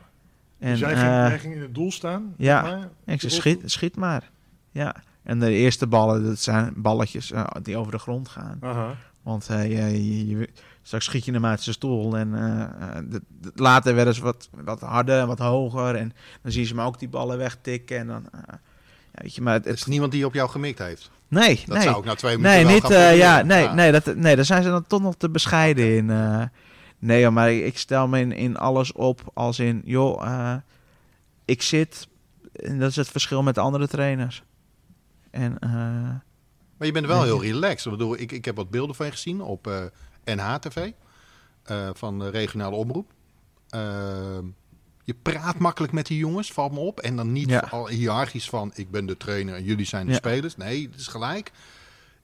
En, 0.60 0.70
dus 0.70 0.80
jij 0.80 0.96
ging, 0.96 1.12
jij 1.12 1.40
ging 1.40 1.54
in 1.56 1.62
het 1.62 1.76
doel 1.76 1.92
staan. 1.92 2.34
ja. 2.38 2.62
maar. 2.62 2.90
En 3.06 3.14
ik 3.14 3.20
zei, 3.22 3.32
schiet, 3.32 3.72
schiet 3.72 3.96
maar. 3.96 4.32
Ja. 4.72 4.96
En 5.24 5.40
de 5.40 5.52
eerste 5.52 5.88
ballen, 5.88 6.24
dat 6.24 6.40
zijn 6.40 6.74
balletjes 6.78 7.32
die 7.62 7.78
over 7.78 7.92
de 7.92 8.00
grond 8.00 8.28
gaan. 8.30 8.58
Aha. 8.62 8.96
Want 9.24 9.48
eh, 9.50 9.72
je, 9.92 10.28
je, 10.28 10.50
straks 10.82 11.06
schiet 11.06 11.26
je 11.26 11.32
hem 11.32 11.46
uit 11.46 11.62
zijn 11.62 11.76
stoel. 11.76 12.18
En 12.18 12.36
eh, 12.36 12.62
eh, 12.62 13.04
de- 13.10 13.22
de- 13.42 13.52
later 13.56 13.96
werden 13.96 14.14
ze 14.16 14.22
wat, 14.22 14.50
wat 14.52 14.80
harder 14.82 15.20
en 15.20 15.28
wat 15.28 15.40
hoger. 15.40 15.96
En 15.96 16.14
dan 16.42 16.52
zie 16.52 16.62
je 16.62 16.68
ze 16.68 16.76
maar 16.76 16.86
ook 16.86 17.00
die 17.00 17.10
ballen 17.10 17.38
wegtikken. 17.38 17.98
En 17.98 18.08
dan, 18.08 18.26
ja, 18.48 18.60
weet 19.12 19.36
je, 19.36 19.42
maar 19.42 19.54
het, 19.54 19.66
Het 19.66 19.76
is 19.76 19.86
niemand 19.86 20.12
die 20.12 20.26
op 20.26 20.34
jou 20.34 20.50
gemikt 20.50 20.80
heeft. 20.80 21.12
nee, 21.28 21.64
Dat 21.66 21.76
nee. 21.78 21.84
zou 21.88 21.98
ik 22.00 22.06
na 22.06 22.16
twee 22.16 22.38
minuten 22.38 22.56
Nee, 22.64 22.74
niet, 22.74 22.80
proberen. 22.82 23.16
ja, 23.16 23.42
nee, 23.42 23.68
nee, 23.68 23.92
dat, 23.92 24.16
nee, 24.16 24.36
daar 24.36 24.46
zijn 24.46 24.64
ze 24.64 24.70
dan 24.70 24.88
toch 24.88 25.02
nog 25.02 25.16
te 25.18 25.30
bescheiden 25.30 25.96
in. 25.96 26.06
nee, 27.00 27.30
maar 27.30 27.52
ik, 27.52 27.64
ik 27.66 27.78
stel 27.78 28.08
me 28.08 28.20
in, 28.20 28.32
in 28.32 28.58
alles 28.58 28.92
op 28.92 29.32
als 29.34 29.60
in, 29.60 29.82
joh, 29.86 30.54
ik 31.46 31.62
zit, 31.62 32.08
en 32.54 32.80
dat 32.80 32.90
is 32.90 32.96
het 32.96 33.10
verschil 33.10 33.44
met 33.44 33.56
de 33.56 33.62
andere 33.62 33.88
trainers. 33.88 34.44
En 35.32 35.58
Maar 36.84 36.92
je 36.94 37.00
bent 37.02 37.14
wel 37.14 37.24
heel 37.24 37.42
relaxed. 37.42 37.86
Ik, 37.86 37.92
bedoel, 37.92 38.20
ik, 38.20 38.32
ik 38.32 38.46
heb 38.46 38.56
wat 38.56 38.70
beelden 38.70 38.96
van 38.96 39.06
je 39.06 39.12
gezien 39.12 39.42
op 39.42 39.68
eh 39.68 39.84
NH-TV 40.36 40.92
eh, 41.64 41.90
van 41.94 42.20
de 42.20 42.30
regionale 42.30 42.76
omroep. 42.76 43.12
Ehm, 43.70 44.46
je 45.04 45.14
praat 45.22 45.58
makkelijk 45.60 45.94
met 45.94 46.06
die 46.08 46.18
jongens, 46.18 46.52
valt 46.52 46.72
me 46.72 46.80
op. 46.80 47.00
En 47.00 47.16
dan 47.16 47.32
niet 47.32 47.50
Ja. 47.50 47.68
al 47.72 47.88
hiërarchisch 47.88 48.50
van 48.50 48.72
ik 48.76 48.92
ben 48.92 49.06
de 49.06 49.18
trainer 49.18 49.56
en 49.56 49.64
jullie 49.64 49.86
zijn 49.86 50.06
de 50.06 50.12
Ja. 50.12 50.18
spelers. 50.18 50.56
Nee, 50.58 50.90
het 50.92 51.00
is 51.00 51.08
gelijk. 51.08 51.52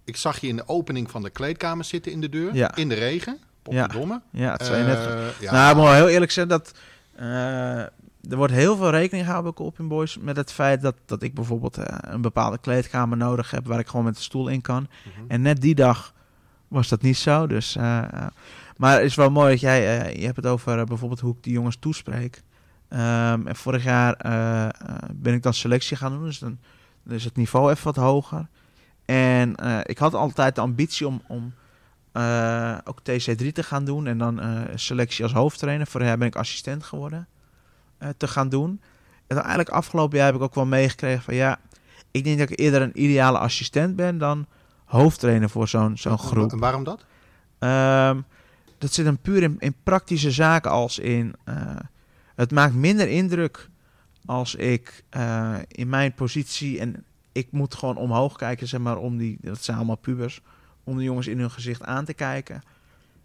Ik 0.04 0.16
zag 0.18 0.40
je 0.40 0.48
in 0.48 0.56
de 0.56 0.68
opening 0.68 1.12
van 1.12 1.22
de 1.24 1.30
kleedkamer 1.30 1.86
zitten 1.86 2.12
in 2.12 2.22
de 2.22 2.30
deur, 2.30 2.56
Ja. 2.56 2.76
in 2.76 2.90
de 2.90 2.96
regen. 2.96 3.38
Potverdomme. 3.62 4.22
ja, 4.32 4.52
het 4.52 4.70
net... 4.70 4.98
Eh, 5.08 5.28
ja. 5.40 5.52
Nou, 5.52 5.70
ik 5.70 5.76
moet 5.76 5.86
wel 5.86 5.94
heel 5.94 6.10
eerlijk 6.10 6.32
zeggen 6.32 6.58
dat 6.58 6.72
er 8.28 8.38
wordt 8.38 8.54
heel 8.54 8.76
veel 8.76 8.90
rekening 8.90 9.26
gehouden 9.26 9.54
bij 9.54 9.64
Colpin 9.64 9.88
Boys 9.88 10.18
met 10.18 10.36
het 10.36 10.52
feit 10.52 10.82
dat, 10.82 10.96
dat 11.06 11.24
ik 11.24 11.34
bijvoorbeeld 11.34 11.78
eh, 11.78 11.98
een 12.02 12.22
bepaalde 12.22 12.58
kleedkamer 12.58 13.18
nodig 13.18 13.52
heb 13.52 13.66
waar 13.68 13.80
ik 13.80 13.88
gewoon 13.88 14.06
met 14.06 14.16
de 14.16 14.22
stoel 14.22 14.48
in 14.48 14.62
kan. 14.62 14.88
Mhm. 15.04 15.26
En 15.28 15.42
net 15.42 15.62
die 15.62 15.76
dag 15.76 16.14
was 16.68 16.88
dat 16.88 17.02
niet 17.02 17.18
zo. 17.18 17.48
Dus, 17.48 17.76
eh, 17.76 17.98
eh, 17.98 18.28
maar 18.78 18.94
het 18.96 19.04
is 19.04 19.16
wel 19.16 19.32
mooi 19.32 19.52
dat 19.52 19.60
jij, 19.60 20.16
je 20.16 20.26
hebt 20.26 20.36
het 20.36 20.46
over 20.46 20.86
bijvoorbeeld 20.86 21.20
hoe 21.20 21.36
ik 21.36 21.44
die 21.44 21.54
jongens 21.54 21.78
toespreek. 21.80 22.42
Ehm, 22.88 23.48
en 23.48 23.56
vorig 23.56 23.84
jaar 23.84 24.18
ben 25.14 25.34
ik 25.34 25.44
dan 25.44 25.54
selectie 25.54 25.98
gaan 25.98 26.12
doen, 26.12 26.24
dus 26.24 26.40
dan, 26.40 26.60
dan 27.04 27.16
is 27.16 27.24
het 27.24 27.36
niveau 27.36 27.72
even 27.72 27.84
wat 27.84 27.96
hoger. 27.96 28.48
En 29.06 29.56
ik 29.84 29.98
had 29.98 30.14
altijd 30.14 30.56
de 30.56 30.62
ambitie 30.62 31.08
om, 31.08 31.22
om 31.28 31.54
ook 32.84 33.00
TC3 33.00 33.52
te 33.52 33.64
gaan 33.64 33.86
doen 33.86 34.08
en 34.08 34.18
dan 34.18 34.42
selectie 34.76 35.24
als 35.24 35.34
hoofdtrainer. 35.34 35.88
Vorig 35.88 36.08
jaar 36.08 36.18
ben 36.18 36.28
ik 36.28 36.36
assistent 36.36 36.84
geworden 36.84 37.28
eh, 38.00 38.10
te 38.18 38.28
gaan 38.28 38.50
doen. 38.50 38.82
En 39.28 39.36
dan 39.36 39.46
eigenlijk 39.46 39.70
afgelopen 39.70 40.18
jaar 40.18 40.28
heb 40.28 40.36
ik 40.36 40.42
ook 40.42 40.56
wel 40.56 40.66
meegekregen 40.66 41.24
van 41.24 41.36
ja, 41.36 41.60
ik 42.12 42.24
denk 42.24 42.40
dat 42.40 42.50
ik 42.50 42.60
eerder 42.60 42.82
een 42.82 43.04
ideale 43.04 43.38
assistent 43.38 43.96
ben 43.96 44.18
dan 44.18 44.46
hoofdtrainer 44.86 45.50
voor 45.50 45.68
zo'n 45.68 45.98
zo'n 45.98 46.20
groep. 46.20 46.52
En 46.52 46.60
waarom 46.60 46.84
dat? 46.84 47.06
Ehm, 47.60 48.22
dat 48.78 48.94
zit 48.94 49.06
hem 49.06 49.18
puur 49.18 49.44
in, 49.44 49.56
in 49.60 49.76
praktische 49.84 50.32
zaken 50.32 50.72
als 50.72 51.00
in... 51.00 51.36
eh, 51.44 51.56
het 52.36 52.52
maakt 52.52 52.74
minder 52.74 53.08
indruk 53.08 53.70
als 54.26 54.56
ik 54.56 55.04
eh, 55.10 55.56
in 55.68 55.90
mijn 55.90 56.14
positie... 56.14 56.80
en 56.80 57.06
ik 57.32 57.52
moet 57.52 57.76
gewoon 57.76 57.98
omhoog 57.98 58.36
kijken, 58.36 58.68
zeg 58.68 58.80
maar, 58.80 58.98
om 58.98 59.18
die... 59.18 59.38
dat 59.42 59.64
zijn 59.64 59.78
allemaal 59.78 59.98
pubers... 59.98 60.42
om 60.84 60.98
de 60.98 61.04
jongens 61.04 61.28
in 61.28 61.40
hun 61.40 61.52
gezicht 61.52 61.84
aan 61.84 62.06
te 62.06 62.14
kijken. 62.14 62.62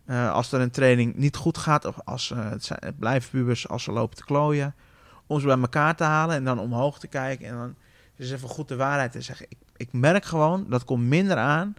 Eh, 0.04 0.32
als 0.32 0.52
er 0.52 0.60
een 0.60 0.70
training 0.70 1.14
niet 1.14 1.36
goed 1.36 1.58
gaat... 1.58 1.84
of 1.84 1.96
als 2.04 2.30
eh, 2.30 2.50
het, 2.50 2.64
zijn, 2.64 2.78
het 2.82 2.98
blijven 2.98 3.30
pubers 3.30 3.68
als 3.68 3.82
ze 3.82 3.92
lopen 3.92 4.16
te 4.16 4.24
klooien... 4.24 4.74
om 5.26 5.40
ze 5.40 5.46
bij 5.46 5.58
elkaar 5.58 5.96
te 5.96 6.04
halen 6.04 6.36
en 6.36 6.44
dan 6.44 6.58
omhoog 6.58 6.98
te 6.98 7.06
kijken... 7.06 7.46
en 7.46 7.56
dan 7.56 7.74
is 8.16 8.32
even 8.32 8.48
goed 8.48 8.68
de 8.68 8.76
waarheid 8.76 9.12
te 9.12 9.20
zeggen. 9.20 9.46
Ik, 9.48 9.58
ik 9.76 9.92
merk 9.92 10.24
gewoon, 10.24 10.66
dat 10.68 10.84
komt 10.84 11.04
minder 11.04 11.36
aan 11.36 11.74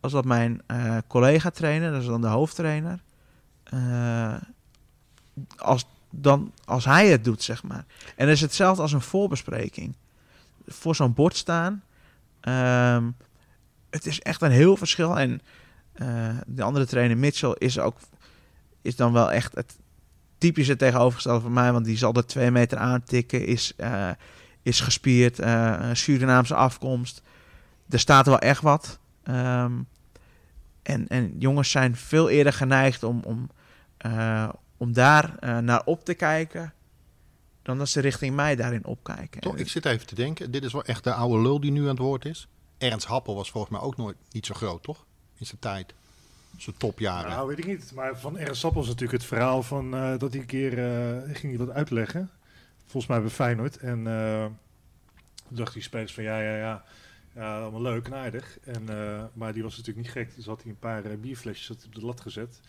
als 0.00 0.12
dat 0.12 0.24
mijn 0.24 0.62
eh, 0.66 0.96
collega 1.06 1.50
trainer, 1.50 1.92
dat 1.92 2.00
is 2.00 2.06
dan 2.06 2.20
de 2.20 2.26
hoofdtrainer, 2.26 2.98
als, 5.56 5.86
dan, 6.10 6.52
als 6.64 6.84
hij 6.84 7.08
het 7.08 7.24
doet, 7.24 7.42
zeg 7.42 7.62
maar. 7.62 7.84
En 8.16 8.26
dat 8.26 8.34
is 8.34 8.40
hetzelfde 8.40 8.82
als 8.82 8.92
een 8.92 9.00
voorbespreking. 9.00 9.96
Voor 10.66 10.94
zo'n 10.94 11.14
bord 11.14 11.36
staan. 11.36 11.82
ehm, 12.40 13.10
het 13.90 14.06
is 14.06 14.20
echt 14.20 14.42
een 14.42 14.50
heel 14.50 14.76
verschil. 14.76 15.18
En 15.18 15.40
de 16.46 16.62
andere 16.62 16.86
trainer, 16.86 17.16
Mitchell, 17.16 17.54
is 17.58 17.78
ook 17.78 17.98
is 18.82 18.96
dan 18.96 19.12
wel 19.12 19.32
echt 19.32 19.54
het 19.54 19.78
typische 20.38 20.76
tegenovergestelde 20.76 21.40
van 21.40 21.52
mij. 21.52 21.72
Want 21.72 21.84
die 21.84 21.96
zal 21.96 22.14
er 22.14 22.26
twee 22.26 22.50
meter 22.50 22.78
aantikken, 22.78 23.46
is, 23.46 23.72
eh, 23.76 24.10
is 24.62 24.80
gespierd, 24.80 25.38
eh, 25.38 25.90
Surinaamse 25.92 26.54
afkomst. 26.54 27.22
Er 27.88 27.98
staat 27.98 28.26
wel 28.26 28.38
echt 28.38 28.62
wat. 28.62 28.98
Ehm, 29.22 29.72
en, 30.82 31.08
en 31.08 31.34
jongens 31.38 31.70
zijn 31.70 31.96
veel 31.96 32.28
eerder 32.28 32.52
geneigd 32.52 33.02
om, 33.02 33.20
om, 33.24 33.50
eh, 33.96 34.48
om 34.76 34.92
daar 34.92 35.36
eh, 35.38 35.58
naar 35.58 35.82
op 35.84 36.04
te 36.04 36.14
kijken. 36.14 36.72
dan 37.62 37.78
dat 37.78 37.88
ze 37.88 38.00
richting 38.00 38.34
mij 38.34 38.56
daarin 38.56 38.84
opkijken. 38.84 39.40
Toch, 39.40 39.56
ik 39.56 39.68
zit 39.68 39.84
even 39.84 40.06
te 40.06 40.14
denken. 40.14 40.50
Dit 40.50 40.64
is 40.64 40.72
wel 40.72 40.84
echt 40.84 41.04
de 41.04 41.12
oude 41.12 41.42
lul 41.42 41.60
die 41.60 41.70
nu 41.70 41.82
aan 41.82 41.88
het 41.88 41.98
woord 41.98 42.24
is. 42.24 42.48
Ernst 42.78 43.06
Happel 43.06 43.34
was 43.34 43.50
volgens 43.50 43.72
mij 43.72 43.82
ook 43.82 43.96
nooit 43.96 44.16
niet 44.30 44.46
zo 44.46 44.54
groot, 44.54 44.82
toch? 44.82 45.06
In 45.40 45.46
zijn 45.46 45.58
tijd. 45.60 45.94
Zijn 46.56 46.76
topjaren. 46.78 47.30
Nou, 47.30 47.48
weet 47.48 47.58
ik 47.58 47.66
niet. 47.66 47.92
Maar 47.94 48.18
van 48.18 48.38
Ernst 48.38 48.60
Sappel 48.60 48.80
is 48.82 48.86
natuurlijk 48.86 49.18
het 49.18 49.24
verhaal 49.28 49.62
van 49.62 49.94
eh, 49.94 50.18
dat 50.18 50.30
hij 50.32 50.40
een 50.40 50.46
keer 50.46 50.78
eh, 50.78 51.34
ging 51.36 51.56
hij 51.56 51.66
wat 51.66 51.74
uitleggen. 51.74 52.30
Volgens 52.86 53.06
mij 53.12 53.20
bij 53.20 53.30
Feyenoord. 53.30 53.76
En 53.76 54.06
eh 54.06 54.44
toen 55.48 55.56
dachten 55.58 55.74
die 55.74 55.82
spelers 55.82 56.14
van 56.14 56.22
ja, 56.24 56.40
ja, 56.40 56.56
ja. 56.56 56.84
Ja, 57.34 57.60
allemaal 57.60 57.82
leuk 57.82 58.06
en 58.06 58.14
aardig. 58.14 58.58
En, 58.64 58.88
eh, 58.88 59.22
maar 59.32 59.52
die 59.52 59.62
was 59.62 59.76
natuurlijk 59.76 60.06
niet 60.06 60.14
gek. 60.16 60.34
Dus 60.36 60.46
had 60.46 60.62
hij 60.62 60.70
een 60.70 60.78
paar 60.78 61.02
bierflesjes 61.20 61.70
op 61.86 61.94
de 61.94 62.04
lat 62.04 62.20
gezet. 62.20 62.60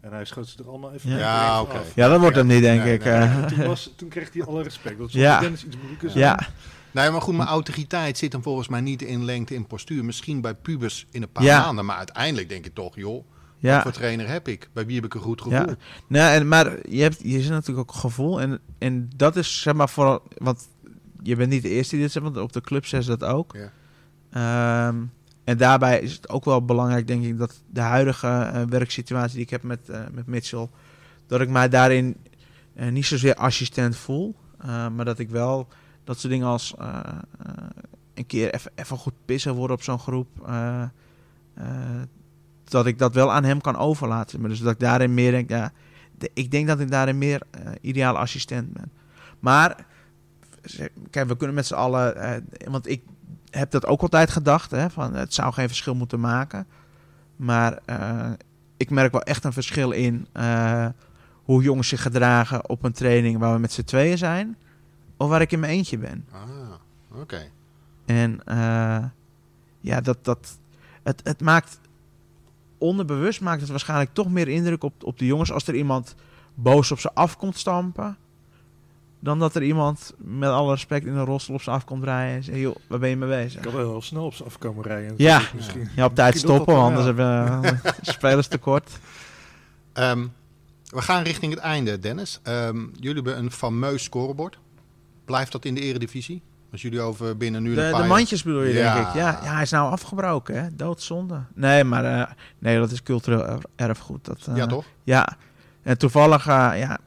En 0.00 0.12
hij 0.12 0.24
schoot 0.24 0.48
ze 0.48 0.58
er 0.58 0.68
allemaal 0.68 0.92
even 0.92 1.10
Ja. 1.10 1.60
oké. 1.60 1.78
af. 1.78 1.94
ja, 1.94 2.08
dat 2.08 2.20
wordt 2.20 2.36
hem 2.36 2.46
niet, 2.46 2.62
denk 2.62 2.82
nee, 2.82 2.94
ik. 2.94 3.04
nee, 3.04 3.12
eh. 3.12 3.36
En 3.36 3.46
toen, 3.48 3.64
was, 3.66 3.92
toen 3.96 4.08
kreeg 4.08 4.32
hij 4.32 4.42
alle 4.44 4.62
respect. 4.62 4.98
Dat 4.98 5.08
is 5.08 5.14
Ja. 5.14 5.22
ja. 5.22 5.40
Dennis 5.40 5.64
iets 5.64 5.76
moeilijker. 5.76 6.10
zijn. 6.10 6.24
ja, 6.24 6.48
Nee, 6.90 7.10
maar 7.10 7.22
goed, 7.22 7.36
mijn 7.36 7.48
autoriteit 7.48 8.18
zit 8.18 8.32
hem 8.32 8.42
volgens 8.42 8.68
mij 8.68 8.80
niet 8.80 9.02
in 9.02 9.24
lengte 9.24 9.54
en 9.54 9.66
postuur. 9.66 10.04
Misschien 10.04 10.40
bij 10.40 10.54
pubers 10.54 11.06
in 11.10 11.22
een 11.22 11.32
paar 11.32 11.44
Ja. 11.44 11.60
maanden. 11.60 11.84
Maar 11.84 11.96
uiteindelijk 11.96 12.48
denk 12.48 12.66
ik 12.66 12.74
toch, 12.74 12.96
joh, 12.96 13.14
wat 13.14 13.24
ja. 13.58 13.82
voor 13.82 13.92
trainer 13.92 14.28
heb 14.28 14.48
ik? 14.48 14.68
Bij 14.72 14.86
wie 14.86 14.94
heb 14.94 15.04
ik 15.04 15.14
een 15.14 15.20
goed 15.20 15.42
gevoel? 15.42 15.68
Ja. 15.68 15.76
Nee, 16.06 16.22
en, 16.22 16.48
maar 16.48 16.88
je 16.88 17.02
hebt 17.02 17.20
je 17.22 17.40
zit 17.40 17.50
natuurlijk 17.50 17.90
ook 17.90 17.96
gevoel. 17.96 18.40
En, 18.40 18.60
en 18.78 19.10
dat 19.16 19.36
is 19.36 19.60
zeg 19.60 19.74
maar 19.74 19.88
vooral. 19.88 20.22
Want 20.36 20.68
je 21.22 21.36
bent 21.36 21.50
niet 21.50 21.62
de 21.62 21.68
eerste 21.68 21.94
die 21.94 22.04
dit 22.04 22.12
zegt, 22.12 22.24
want 22.24 22.36
op 22.36 22.52
de 22.52 22.60
club 22.60 22.86
zegt 22.86 23.04
ze 23.04 23.16
dat 23.16 23.28
ook. 23.30 23.56
Ja. 23.56 23.72
Ehm, 24.30 24.96
en 25.44 25.56
daarbij 25.56 26.00
is 26.00 26.12
het 26.12 26.28
ook 26.28 26.44
wel 26.44 26.64
belangrijk, 26.64 27.06
denk 27.06 27.24
ik, 27.24 27.38
dat 27.38 27.62
de 27.70 27.80
huidige 27.80 28.26
eh, 28.28 28.62
werksituatie 28.62 29.34
die 29.34 29.44
ik 29.44 29.50
heb 29.50 29.62
met, 29.62 29.88
eh, 29.88 30.00
met 30.12 30.26
Mitchell. 30.26 30.68
dat 31.26 31.40
ik 31.40 31.48
mij 31.48 31.68
daarin 31.68 32.16
eh, 32.74 32.88
niet 32.88 33.06
zozeer 33.06 33.34
assistent 33.34 33.96
voel. 33.96 34.36
maar 34.64 35.04
dat 35.04 35.18
ik 35.18 35.30
wel 35.30 35.68
dat 36.08 36.18
soort 36.18 36.32
dingen 36.32 36.46
als 36.46 36.74
eh, 36.78 36.98
eh, 36.98 37.52
een 38.14 38.26
keer 38.26 38.54
even- 38.74 38.96
goed 38.98 39.12
pissen 39.24 39.54
worden 39.54 39.76
op 39.76 39.82
zo'n 39.82 39.98
groep. 39.98 40.28
eh, 40.46 40.82
dat 42.64 42.86
ik 42.86 42.98
dat 42.98 43.14
wel 43.14 43.32
aan 43.32 43.44
hem 43.44 43.60
kan 43.60 43.76
overlaten. 43.76 44.40
Maar 44.40 44.48
dus 44.48 44.60
dat 44.60 44.72
ik 44.72 44.80
daarin 44.80 45.14
meer 45.14 45.30
denk, 45.30 45.48
ja, 45.50 45.72
ik 46.32 46.50
denk 46.50 46.66
dat 46.66 46.80
ik 46.80 46.90
daarin 46.90 47.18
meer 47.18 47.42
ideale 47.80 48.18
assistent 48.18 48.72
ben. 48.72 48.92
Maar, 49.38 49.86
kijk, 51.10 51.28
we 51.28 51.36
kunnen 51.36 51.54
met 51.56 51.66
z'n 51.66 51.74
allen, 51.74 52.44
want 52.68 52.88
ik 52.88 53.02
heb 53.50 53.70
dat 53.70 53.86
ook 53.86 54.02
altijd 54.02 54.30
gedacht, 54.30 54.70
hè, 54.70 54.90
van 54.90 55.14
het 55.14 55.34
zou 55.34 55.52
geen 55.52 55.66
verschil 55.68 55.94
moeten 55.94 56.20
maken. 56.20 56.66
Maar 57.36 57.78
ik 58.76 58.90
merk 58.90 59.12
wel 59.12 59.22
echt 59.22 59.44
een 59.44 59.52
verschil 59.52 59.90
in 59.90 60.26
hoe 61.32 61.62
jongens 61.62 61.88
zich 61.88 62.02
gedragen 62.02 62.68
op 62.68 62.84
een 62.84 62.92
training 62.92 63.38
waar 63.38 63.52
we 63.54 63.60
met 63.60 63.72
z'n 63.72 63.82
tweeën 63.82 64.18
zijn, 64.18 64.56
of 65.18 65.28
waar 65.28 65.40
ik 65.40 65.52
in 65.52 65.60
mijn 65.60 65.72
eentje 65.72 65.98
ben. 65.98 66.26
Ah, 66.32 67.20
oké. 67.20 67.50
En 68.06 68.40
eh, 68.44 69.04
ja, 69.80 70.00
dat, 70.00 70.18
dat, 70.24 70.58
het, 71.02 71.20
het 71.24 71.40
maakt 71.40 71.80
onderbewust 72.78 73.40
maakt 73.40 73.60
het 73.60 73.70
waarschijnlijk 73.70 74.10
toch 74.14 74.30
meer 74.30 74.48
indruk 74.48 74.82
op, 74.84 75.04
op 75.04 75.18
de 75.18 75.26
jongens 75.26 75.52
als 75.52 75.66
er 75.66 75.74
iemand 75.74 76.14
boos 76.54 76.90
op 76.92 76.98
ze 77.00 77.14
af 77.14 77.36
komt 77.36 77.56
stampen. 77.56 78.16
Dan 79.20 79.38
dat 79.38 79.54
er 79.54 79.62
iemand 79.62 80.14
met 80.18 80.48
alle 80.50 80.70
respect 80.72 81.06
in 81.06 81.14
een 81.14 81.24
rolstoel 81.24 81.54
op 81.56 81.62
ze 81.62 81.70
af 81.70 81.84
komt 81.84 82.04
rijden 82.04 82.36
en 82.36 82.42
zegt, 82.44 82.58
joh, 82.58 82.76
waar 82.88 82.98
ben 82.98 83.08
je 83.08 83.16
mee 83.16 83.30
Ik 83.38 83.44
bezig? 83.44 83.60
kan 83.60 83.72
wel 83.72 83.90
heel 83.90 84.02
snel 84.02 84.24
op 84.24 84.34
ze 84.34 84.44
afkomen 84.44 84.82
rijden. 84.84 85.14
Ja. 85.16 85.42
Misschien. 85.54 85.88
Ja, 85.96 86.04
op 86.04 86.14
tijd 86.14 86.38
stoppen, 86.38 86.74
dat- 86.74 86.84
anders 86.84 87.06
ja. 87.06 87.14
hebben 87.14 87.60
we 87.82 87.92
spelers 88.12 88.46
tekort. 88.46 88.98
Ehm, 89.92 90.26
we 90.84 91.02
gaan 91.02 91.22
richting 91.22 91.52
het 91.54 91.62
einde, 91.62 91.98
Dennis. 91.98 92.40
Ehm, 92.42 92.86
jullie 92.92 93.14
hebben 93.22 93.38
een 93.38 93.50
fameus 93.50 94.02
scorebord. 94.02 94.58
Blijft 95.28 95.52
dat 95.52 95.64
in 95.64 95.74
de 95.74 95.80
eredivisie? 95.80 96.42
Als 96.72 96.82
jullie 96.82 97.00
over 97.00 97.36
binnen 97.36 97.62
nu 97.62 97.74
De, 97.74 97.80
een 97.80 97.90
de 97.92 97.96
paar 97.98 98.06
mandjes 98.06 98.42
bedoel 98.42 98.62
je, 98.62 98.72
Ja. 98.72 98.94
denk 98.94 99.06
ik. 99.06 99.14
Ja, 99.14 99.38
ja, 99.42 99.52
hij 99.52 99.62
is 99.62 99.70
nou 99.70 99.90
afgebroken, 99.90 100.62
hè? 100.62 100.68
Doodzonde. 100.76 101.40
Nee, 101.54 101.84
maar 101.84 102.04
eh, 102.04 102.32
nee, 102.58 102.78
dat 102.78 102.90
is 102.90 103.02
cultureel 103.02 103.46
er- 103.46 103.62
erfgoed. 103.76 104.24
Dat, 104.24 104.46
eh, 104.48 104.56
Ja, 104.56 104.66
toch? 104.66 104.84
Ja, 105.04 105.36
en 105.82 105.98
toevallig, 105.98 106.46
eh, 106.46 106.70
ja, 106.76 106.98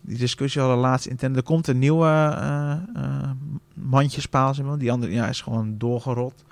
die 0.00 0.18
discussie 0.18 0.60
hadden 0.60 0.78
laatst 0.80 1.06
intern. 1.06 1.36
Er 1.36 1.42
komt 1.42 1.66
een 1.66 1.78
nieuwe 1.78 2.06
eh 2.06 2.72
eh, 2.94 3.30
mandjespaal, 3.74 4.54
zeg 4.54 4.66
maar. 4.66 4.78
Die 4.78 4.92
andere 4.92 5.12
ja, 5.12 5.26
is 5.28 5.40
gewoon 5.40 5.78
doorgerot. 5.78 6.44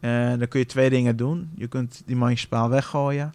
En 0.00 0.38
dan 0.38 0.48
kun 0.48 0.60
je 0.60 0.66
twee 0.66 0.90
dingen 0.90 1.16
doen. 1.16 1.50
Je 1.54 1.66
kunt 1.66 2.02
die 2.06 2.16
mandjespaal 2.16 2.68
weggooien. 2.68 3.32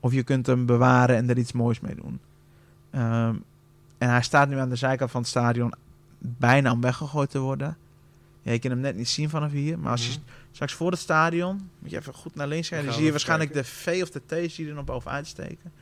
Of 0.00 0.12
je 0.12 0.22
kunt 0.22 0.46
hem 0.46 0.66
bewaren 0.66 1.16
en 1.16 1.30
er 1.30 1.38
iets 1.38 1.52
moois 1.52 1.80
mee 1.80 1.94
doen. 1.94 2.20
Ehm, 2.90 3.34
en 3.98 4.08
hij 4.10 4.22
staat 4.22 4.48
nu 4.48 4.58
aan 4.58 4.68
de 4.68 4.76
zijkant 4.76 5.10
van 5.10 5.20
het 5.20 5.30
stadion 5.30 5.72
bijna 6.18 6.72
om 6.72 6.80
weggegooid 6.80 7.30
te 7.30 7.38
worden. 7.38 7.76
Ja, 8.42 8.52
je 8.52 8.58
kan 8.58 8.70
hem 8.70 8.80
net 8.80 8.96
niet 8.96 9.08
zien 9.08 9.28
vanaf 9.30 9.50
hier. 9.52 9.78
Maar 9.78 9.90
als 9.90 10.06
je 10.06 10.10
Mhm. 10.12 10.20
straks 10.50 10.72
voor 10.72 10.90
het 10.90 11.00
stadion, 11.00 11.68
moet 11.78 11.90
je 11.90 11.96
even 11.98 12.14
goed 12.14 12.34
naar 12.34 12.46
links 12.48 12.68
kijken. 12.68 12.86
Dan 12.86 12.96
zie 12.96 13.04
je 13.04 13.10
waarschijnlijk 13.10 13.52
de 13.52 13.64
V 13.64 13.98
of 14.02 14.10
de 14.10 14.20
T 14.26 14.52
zie 14.52 14.64
je 14.64 14.70
er 14.70 14.76
nog 14.76 14.84
bovenuit 14.84 15.26
steken. 15.26 15.72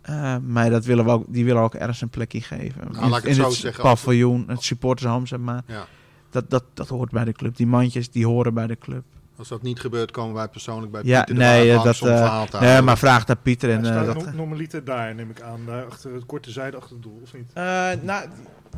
Eh, 0.00 0.36
maar 0.38 0.70
dat 0.70 0.84
willen 0.84 1.04
we 1.04 1.10
ook, 1.10 1.24
die 1.28 1.44
willen 1.44 1.60
we 1.60 1.66
ook 1.66 1.74
ergens 1.74 2.00
een 2.00 2.08
plekje 2.08 2.40
geven. 2.40 2.92
Nou, 2.92 3.06
ik 3.08 3.14
het 3.14 3.24
in 3.24 3.30
het 3.36 3.44
als 3.44 3.66
paviljoen, 3.76 4.44
het 4.48 4.62
supportersham, 4.62 5.26
zeg 5.26 5.38
maar. 5.38 5.62
Ja. 5.66 5.86
Dat, 6.30 6.50
dat, 6.50 6.64
dat 6.74 6.88
hoort 6.88 7.10
bij 7.10 7.24
de 7.24 7.32
club. 7.32 7.56
Die 7.56 7.66
mandjes, 7.66 8.10
die 8.10 8.26
horen 8.26 8.54
bij 8.54 8.66
de 8.66 8.78
club. 8.78 9.04
Als 9.36 9.48
dat 9.48 9.62
niet 9.62 9.80
gebeurt, 9.80 10.10
komen 10.10 10.34
wij 10.34 10.48
persoonlijk 10.48 10.92
bij 10.92 11.00
Ja, 11.04 11.18
Pieter 11.24 11.34
de 11.34 11.40
nee, 11.40 11.68
eh, 11.70 11.76
langs 11.84 11.98
dat, 11.98 12.08
om 12.08 12.14
eh, 12.14 12.20
verhaal 12.22 12.46
te 12.46 12.58
Nee, 12.58 12.82
maar 12.82 12.98
vraag 12.98 13.26
naar 13.26 13.36
Pieter. 13.36 13.70
En, 13.70 13.84
eh, 13.84 13.90
staat 13.90 14.06
dat, 14.06 14.24
no- 14.24 14.30
normaliter 14.32 14.84
daar, 14.84 15.14
neem 15.14 15.30
ik 15.30 15.40
aan. 15.40 15.66
Daar 15.66 15.84
achter 15.86 16.14
het 16.14 16.26
korte 16.26 16.50
zijde 16.50 16.76
achter 16.76 16.92
het 16.94 17.02
doel, 17.02 17.20
of 17.22 17.34
niet? 17.34 17.50
Eh, 17.52 17.90
nou, 18.02 18.28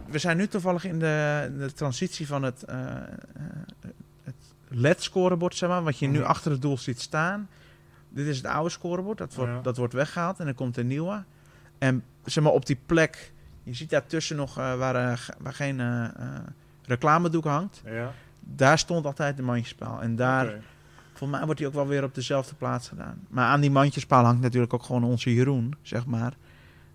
we 0.07 0.18
zijn 0.18 0.36
nu 0.36 0.46
toevallig 0.48 0.84
in 0.84 0.98
de, 0.98 1.52
de 1.59 1.72
transitie 1.72 2.26
van 2.26 2.42
het, 2.42 2.62
eh, 2.64 2.78
eh, 2.80 2.96
het 4.24 4.34
LED-scorebord, 4.68 5.57
zeg 5.57 5.68
maar, 5.68 5.82
wat 5.82 5.98
je 5.98 6.07
nu 6.07 6.18
Mhm. 6.18 6.28
achter 6.28 6.50
het 6.50 6.62
doel 6.62 6.78
ziet 6.78 7.00
staan. 7.00 7.48
Dit 8.09 8.26
is 8.26 8.36
het 8.36 8.46
oude 8.46 8.70
scorebord, 8.70 9.18
dat 9.18 9.34
wordt, 9.34 9.52
Ja. 9.52 9.61
dat 9.62 9.76
wordt 9.76 9.92
weggehaald 9.92 10.38
en 10.38 10.44
dan 10.44 10.54
komt 10.54 10.76
een 10.76 10.86
nieuwe. 10.86 11.22
En 11.78 12.02
zeg 12.24 12.44
maar 12.44 12.52
op 12.52 12.66
die 12.66 12.78
plek, 12.86 13.32
je 13.62 13.74
ziet 13.74 13.90
daartussen 13.90 14.36
nog 14.36 14.59
eh, 14.59 14.74
waar, 14.78 15.26
waar 15.38 15.54
geen 15.54 15.80
eh, 15.80 16.04
eh, 16.04 16.11
reclamedoek 16.84 17.44
hangt. 17.44 17.80
Ja. 17.84 18.12
Daar 18.55 18.78
stond 18.78 19.07
altijd 19.07 19.36
de 19.36 19.42
mandjespaal. 19.42 20.03
En 20.03 20.16
daar, 20.16 20.47
Oké. 20.47 20.62
volgens 21.12 21.30
mij 21.30 21.44
wordt 21.44 21.59
die 21.59 21.68
ook 21.68 21.74
wel 21.74 21.86
weer 21.86 22.05
op 22.05 22.14
dezelfde 22.14 22.55
plaats 22.55 22.88
gedaan. 22.88 23.18
Maar 23.28 23.47
aan 23.47 23.61
die 23.61 23.70
mandjespaal 23.70 24.24
hangt 24.24 24.42
natuurlijk 24.42 24.74
ook 24.74 24.82
gewoon 24.82 25.05
onze 25.05 25.34
Jeroen, 25.34 25.74
zeg 25.82 26.07
maar. 26.07 26.36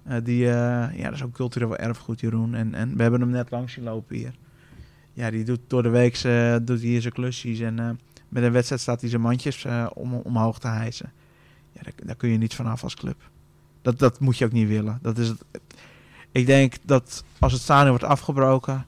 Eh, 0.03 0.17
die, 0.23 0.45
eh, 0.45 0.97
ja, 0.97 1.03
dat 1.03 1.13
is 1.13 1.23
ook 1.23 1.33
cultureel 1.33 1.77
erfgoed, 1.77 2.19
Jeroen. 2.19 2.53
En, 2.55 2.73
en 2.73 2.95
we 2.95 3.01
hebben 3.01 3.21
hem 3.21 3.29
net 3.29 3.51
langs 3.51 3.73
zien 3.73 3.83
lopen 3.83 4.15
hier. 4.15 4.33
Ja, 5.13 5.29
die 5.31 5.43
doet 5.43 5.59
door 5.67 5.83
de 5.83 5.89
week 5.89 6.15
eh, 6.15 6.55
doet 6.61 6.79
hij 6.79 6.87
hier 6.89 7.01
zijn 7.01 7.13
klusjes. 7.13 7.59
En 7.59 7.79
eh, 7.79 7.89
met 8.29 8.43
een 8.43 8.51
wedstrijd 8.51 8.81
staat 8.81 9.01
hij 9.01 9.09
zijn 9.09 9.21
mandjes 9.21 9.65
om, 9.93 10.13
omhoog 10.13 10.59
te 10.59 10.67
hijsen. 10.67 11.11
Ja, 11.71 11.81
daar, 11.83 11.93
daar 12.05 12.15
kun 12.15 12.29
je 12.29 12.37
niet 12.37 12.55
vanaf 12.55 12.83
als 12.83 12.95
club. 12.95 13.29
Dat, 13.81 13.99
dat 13.99 14.19
moet 14.19 14.37
je 14.37 14.45
ook 14.45 14.51
niet 14.51 14.67
willen. 14.67 14.99
Dat 15.01 15.17
is 15.17 15.27
het. 15.27 15.43
Ik 16.31 16.45
denk 16.45 16.75
dat 16.83 17.23
als 17.39 17.51
het 17.51 17.61
stadion 17.61 17.89
wordt 17.89 18.03
afgebroken, 18.03 18.85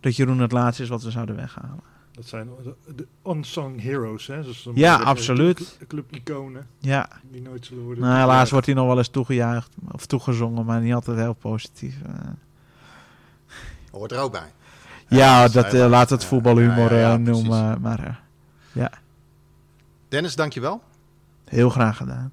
dat 0.00 0.16
Jeroen 0.16 0.38
het 0.38 0.52
laatste 0.52 0.82
is 0.82 0.88
wat 0.88 1.02
we 1.02 1.10
zouden 1.10 1.36
weghalen. 1.36 1.80
Dat 2.20 2.28
zijn 2.28 2.48
de, 2.62 2.74
de 2.94 3.06
unsung 3.26 3.82
heroes, 3.82 4.26
hè? 4.26 4.42
Zoals 4.42 4.68
Ja, 4.74 4.96
absoluut. 4.96 5.56
Club, 5.56 5.88
club-iconen 5.88 6.66
Ja, 6.78 7.08
die 7.30 7.42
nooit 7.42 7.66
zullen 7.66 7.84
worden. 7.84 8.04
nou, 8.04 8.18
helaas 8.18 8.50
wordt 8.50 8.66
hij 8.66 8.74
nog 8.74 8.86
wel 8.86 8.98
eens 8.98 9.08
toegejuicht 9.08 9.70
of 9.92 10.06
toegezongen, 10.06 10.64
maar 10.64 10.80
niet 10.80 10.94
altijd 10.94 11.16
heel 11.18 11.32
positief. 11.32 11.94
eh. 12.06 12.12
Hoort 13.90 14.12
er 14.12 14.18
ook 14.18 14.32
bij. 14.32 14.52
Ja, 15.08 15.48
dat 15.48 15.74
eh, 15.74 15.88
laat 15.88 16.10
het 16.10 16.22
Ja, 16.22 16.28
voetbalhumor 16.28 16.90
ja, 16.90 16.96
ja, 16.98 17.08
ja, 17.08 17.12
eh, 17.12 17.18
noemen. 17.18 17.80
Maar 17.80 18.20
eh, 18.74 18.84
Dennis, 20.08 20.34
dankjewel. 20.36 20.82
heel 21.44 21.70
graag 21.70 21.96
gedaan. 21.96 22.32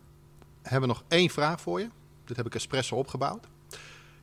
We 0.61 0.69
hebben 0.69 0.89
nog 0.89 1.03
één 1.07 1.29
vraag 1.29 1.61
voor 1.61 1.79
je. 1.79 1.87
Dit 2.25 2.37
heb 2.37 2.45
ik 2.45 2.55
espresso 2.55 2.95
opgebouwd. 2.95 3.47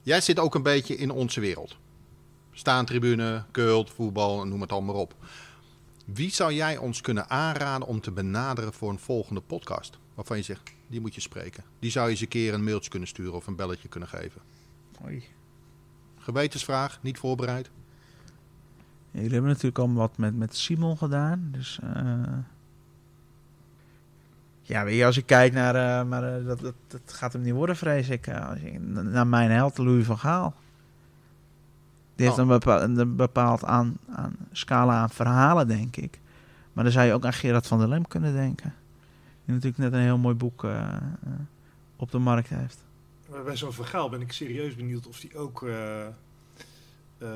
Jij 0.03 0.21
zit 0.21 0.39
ook 0.39 0.55
een 0.55 0.63
beetje 0.63 0.97
in 0.97 1.11
onze 1.11 1.41
wereld. 1.41 1.77
Staantribune, 2.53 3.43
cult, 3.53 3.91
voetbal, 3.91 4.45
noem 4.47 4.61
het 4.61 4.73
allemaal 4.73 4.95
op. 4.95 5.15
Wie 6.05 6.31
zou 6.31 6.53
jij 6.53 6.77
ons 6.77 7.01
kunnen 7.01 7.31
aanraden 7.31 7.89
om 7.89 8.01
te 8.01 8.11
benaderen 8.11 8.73
voor 8.73 8.91
een 8.91 8.99
volgende 8.99 9.41
podcast? 9.41 9.99
Waarvan 10.15 10.37
je 10.37 10.43
zegt, 10.43 10.73
die 10.87 11.01
moet 11.01 11.15
je 11.15 11.21
spreken. 11.21 11.65
Die 11.79 11.91
zou 11.91 12.05
je 12.05 12.11
eens 12.11 12.21
een 12.21 12.29
keer 12.29 12.55
een 12.55 12.65
mailtje 12.65 12.91
kunnen 12.91 13.09
sturen 13.09 13.35
of 13.35 13.47
een 13.47 13.57
belletje 13.57 13.89
kunnen 13.89 14.09
geven. 14.09 14.41
Oei. 15.05 15.25
Gewetensvraag, 16.19 16.99
niet 17.03 17.19
voorbereid. 17.19 17.71
Ja, 19.11 19.21
jullie 19.21 19.33
hebben 19.33 19.51
natuurlijk 19.51 19.79
al 19.79 19.93
wat 19.93 20.19
met, 20.19 20.37
met 20.37 20.57
Simon 20.57 20.97
gedaan. 20.97 21.49
Dus 21.53 21.79
eh, 21.83 22.39
ja, 24.63 24.85
weet 24.85 24.97
je, 24.97 25.05
als 25.05 25.17
ik 25.17 25.27
kijk 25.27 25.53
naar, 25.53 25.75
eh, 25.75 26.09
maar 26.09 26.37
eh, 26.37 26.47
dat, 26.47 26.61
dat, 26.61 26.75
dat 26.87 27.13
gaat 27.13 27.33
hem 27.33 27.43
niet 27.43 27.53
worden, 27.53 27.77
vrees 27.77 28.09
ik. 28.09 28.29
als 28.29 28.59
naar 28.81 29.27
mijn 29.27 29.51
held, 29.51 29.79
Louis 29.79 30.07
van 30.07 30.19
Gaal. 30.19 30.55
Die 32.17 32.27
heeft 32.27 32.39
Oh. 32.39 32.45
een, 32.45 32.51
bepaald, 32.59 32.99
een 32.99 33.17
bepaald 33.17 33.65
aan, 33.65 33.97
aan 34.15 34.37
scala 34.53 34.95
aan 35.01 35.11
verhalen, 35.11 35.69
denk 35.69 35.97
ik. 35.97 36.21
Maar 36.73 36.85
dan 36.85 36.93
zou 36.93 37.07
je 37.07 37.13
ook 37.13 37.25
aan 37.25 37.33
Gerard 37.33 37.67
van 37.67 37.79
der 37.79 37.89
Lem 37.89 38.07
kunnen 38.09 38.33
denken. 38.35 38.75
Die 39.45 39.55
natuurlijk 39.55 39.83
net 39.83 39.93
een 39.93 40.01
heel 40.01 40.19
mooi 40.19 40.35
boek 40.35 40.65
eh, 40.65 40.81
eh, 40.81 40.99
op 41.97 42.11
de 42.11 42.19
markt 42.19 42.49
heeft. 42.49 42.85
Maar 43.31 43.43
bij 43.43 43.57
zo'n 43.57 43.73
verhaal 43.73 44.09
ben 44.09 44.21
ik 44.21 44.33
serieus 44.33 44.75
benieuwd 44.75 45.07
of 45.07 45.21
die 45.21 45.37
ook... 45.37 45.67
eh, 47.25 47.31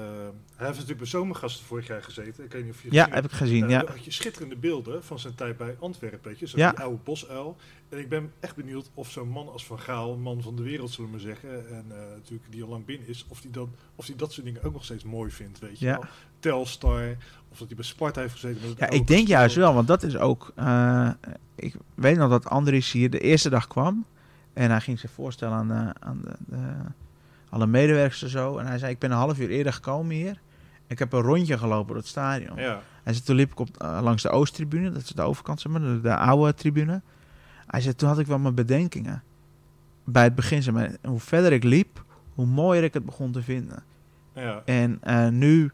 hij 0.57 0.67
heeft 0.67 0.73
natuurlijk 0.73 0.99
bij 0.99 1.07
zomergasten 1.07 1.65
vorig 1.67 1.87
jaar 1.87 2.03
gezeten. 2.03 2.45
Ik 2.45 2.53
weet 2.53 2.65
niet 2.65 2.73
of 2.73 2.83
je 2.83 2.89
Ja, 2.91 3.09
heb 3.11 3.25
ik 3.25 3.31
gezien. 3.31 3.69
Ja. 3.69 3.85
had 3.87 4.05
je 4.05 4.11
schitterende 4.11 4.57
beelden 4.57 5.05
van 5.05 5.19
zijn 5.19 5.35
tijd 5.35 5.57
bij 5.57 5.77
Antwerpen. 5.81 6.31
Weet 6.31 6.39
je? 6.39 6.47
Zo 6.49 6.57
Ja. 6.59 6.71
oude 6.71 6.99
bosuil. 7.05 7.57
En 7.89 7.99
ik 7.99 8.09
ben 8.09 8.33
echt 8.41 8.57
benieuwd 8.57 8.91
of 8.95 9.11
zo'n 9.11 9.29
man 9.29 9.49
als 9.49 9.67
Van 9.67 9.79
Gaal, 9.81 10.17
man 10.17 10.43
van 10.43 10.57
de 10.57 10.63
wereld 10.63 10.91
zullen 10.91 11.11
we 11.11 11.17
maar 11.17 11.27
zeggen, 11.27 11.69
en 11.69 11.85
eh, 11.91 11.97
natuurlijk 12.15 12.51
die 12.53 12.63
al 12.63 12.69
lang 12.69 12.85
binnen 12.85 13.09
is, 13.09 13.25
of 13.29 13.41
die, 13.41 13.51
dan, 13.51 13.71
of 13.95 14.07
die 14.07 14.17
dat 14.17 14.33
soort 14.33 14.47
dingen 14.47 14.63
ook 14.63 14.73
nog 14.73 14.85
steeds 14.85 15.05
mooi 15.05 15.31
vindt. 15.31 15.59
Weet 15.59 15.79
je 15.79 15.87
Ja. 15.87 15.93
wel? 15.93 16.05
Telstar, 16.39 17.17
of 17.49 17.59
dat 17.59 17.67
hij 17.67 17.77
bij 17.77 17.85
Sparta 17.85 18.21
heeft 18.21 18.33
gezeten. 18.35 18.75
Ja, 18.77 18.89
ik 18.91 19.07
denk 19.07 19.29
juist 19.29 19.57
wel, 19.57 19.75
want 19.75 19.87
dat 19.87 20.03
is 20.03 20.17
ook. 20.17 20.53
eh, 20.55 21.11
ik 21.55 21.75
weet 21.95 22.17
nog 22.17 22.31
dat 22.31 22.47
Andries 22.47 22.93
hier 22.93 23.11
de 23.11 23.19
eerste 23.21 23.49
dag 23.51 23.67
kwam. 23.67 24.05
En 24.53 24.71
hij 24.71 24.81
ging 24.81 24.99
zich 24.99 25.11
voorstellen 25.11 25.57
aan, 25.57 25.69
de, 25.69 25.93
aan 26.01 26.21
de, 26.25 26.37
de- 26.47 26.91
alle 27.51 27.67
medewerkers 27.67 28.23
en 28.23 28.29
zo. 28.29 28.59
En 28.59 28.67
hij 28.67 28.79
zei: 28.79 28.93
Ik 28.93 28.99
ben 28.99 29.11
een 29.11 29.17
half 29.17 29.39
uur 29.39 29.49
eerder 29.49 29.73
gekomen 29.73 30.15
hier. 30.15 30.41
Ik 30.87 30.99
heb 30.99 31.13
een 31.13 31.21
rondje 31.21 31.59
gelopen 31.59 31.87
door 31.87 31.97
het 31.97 32.07
stadion. 32.07 32.57
Ja, 32.57 32.81
Hij 33.03 33.13
zei: 33.13 33.25
Toen 33.25 33.37
liep 33.37 33.51
ik 33.51 33.61
op, 33.61 33.69
eh, 33.77 33.99
langs 34.03 34.23
de 34.23 34.31
Oosttribune, 34.31 34.91
dat 34.91 35.03
is 35.03 35.09
de 35.09 35.23
overkant, 35.23 35.61
zeg 35.61 35.73
maar, 35.73 35.81
de, 35.81 36.01
de 36.01 36.17
oude 36.17 36.55
tribune. 36.55 37.01
Hij 37.67 37.81
zei: 37.81 37.95
Toen 37.95 38.09
had 38.09 38.19
ik 38.19 38.27
wel 38.27 38.39
mijn 38.39 38.55
bedenkingen. 38.55 39.23
Bij 40.05 40.25
het 40.25 40.35
begin, 40.35 40.63
zeg 40.63 40.75
maar, 40.75 40.91
hoe 41.03 41.21
verder 41.21 41.53
ik 41.53 41.65
liep, 41.65 42.05
hoe 42.35 42.47
mooier 42.47 42.85
ik 42.85 42.95
het 42.95 43.05
begon 43.05 43.33
te 43.33 43.43
vinden. 43.43 43.83
ja. 44.35 44.63
En 44.65 44.99
eh, 45.03 45.29
nu 45.29 45.71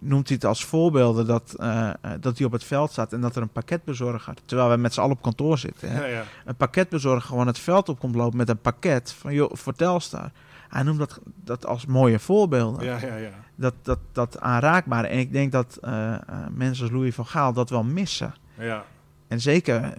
noemt 0.00 0.26
hij 0.28 0.36
het 0.36 0.44
als 0.44 0.64
voorbeelden 0.64 1.26
dat, 1.26 1.54
eh, 1.58 1.90
dat 2.20 2.38
hij 2.38 2.46
op 2.46 2.52
het 2.52 2.64
veld 2.64 2.90
staat 2.90 3.12
en 3.12 3.20
dat 3.20 3.36
er 3.36 3.42
een 3.42 3.48
pakketbezorger, 3.52 4.34
terwijl 4.44 4.68
wij 4.68 4.76
met 4.76 4.94
z'n 4.94 5.00
allen 5.00 5.16
op 5.16 5.22
kantoor 5.22 5.58
zitten, 5.58 5.90
hè, 5.90 6.00
ja, 6.00 6.06
ja. 6.06 6.24
een 6.44 6.56
pakketbezorger 6.56 7.22
gewoon 7.22 7.46
het 7.46 7.58
veld 7.58 7.88
op 7.88 7.98
komt 7.98 8.14
lopen 8.14 8.36
met 8.36 8.48
een 8.48 8.60
pakket 8.60 9.12
van 9.12 9.34
joh, 9.34 9.50
voor 9.54 9.72
Telstar. 9.72 10.30
Hij 10.68 10.82
noemt 10.82 10.98
dat, 10.98 11.20
dat 11.44 11.66
als 11.66 11.86
mooie 11.86 12.18
voorbeelden. 12.18 12.84
ja, 12.84 12.98
ja, 13.06 13.16
ja. 13.16 13.30
Dat, 13.54 13.74
dat, 13.82 13.98
dat 14.12 14.40
aanraakbare. 14.40 15.06
En 15.06 15.18
ik 15.18 15.32
denk 15.32 15.52
dat 15.52 15.76
eh, 15.82 16.14
eh, 16.14 16.20
mensen 16.50 16.84
als 16.84 16.92
Louis 16.92 17.14
van 17.14 17.26
Gaal 17.26 17.52
dat 17.52 17.70
wel 17.70 17.84
missen. 17.84 18.34
ja. 18.58 18.84
En 19.28 19.40
zeker 19.40 19.98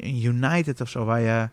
in 0.00 0.22
United 0.24 0.80
of 0.80 0.88
zo, 0.88 1.04
waar 1.04 1.20
je, 1.20 1.48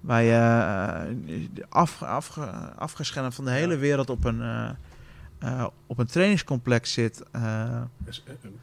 waar 0.00 0.22
je 0.22 1.12
uh, 1.26 1.64
af, 1.68 2.02
afge, 2.02 2.40
afgeschermd 2.76 3.34
van 3.34 3.44
de 3.44 3.50
hele 3.50 3.74
Ja. 3.74 3.78
wereld 3.80 4.10
op 4.10 4.24
een, 4.24 4.40
eh, 4.42 4.70
eh, 5.38 5.66
op 5.86 5.98
een 5.98 6.06
trainingscomplex 6.06 6.92
zit. 6.92 7.22
eh, 7.32 7.42
En, 7.74 7.86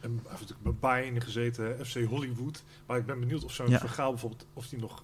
en, 0.01 0.21
bij 0.63 0.73
Bayern 0.79 1.21
gezeten, 1.21 1.75
FC 1.85 2.03
Hollywood. 2.05 2.63
Maar 2.87 2.97
ik 2.97 3.05
ben 3.05 3.19
benieuwd 3.19 3.43
of 3.43 3.51
zo'n 3.51 3.69
Ja. 3.69 3.79
verhaal 3.79 4.09
bijvoorbeeld, 4.11 4.45
of 4.53 4.67
die 4.67 4.79
nog... 4.79 5.03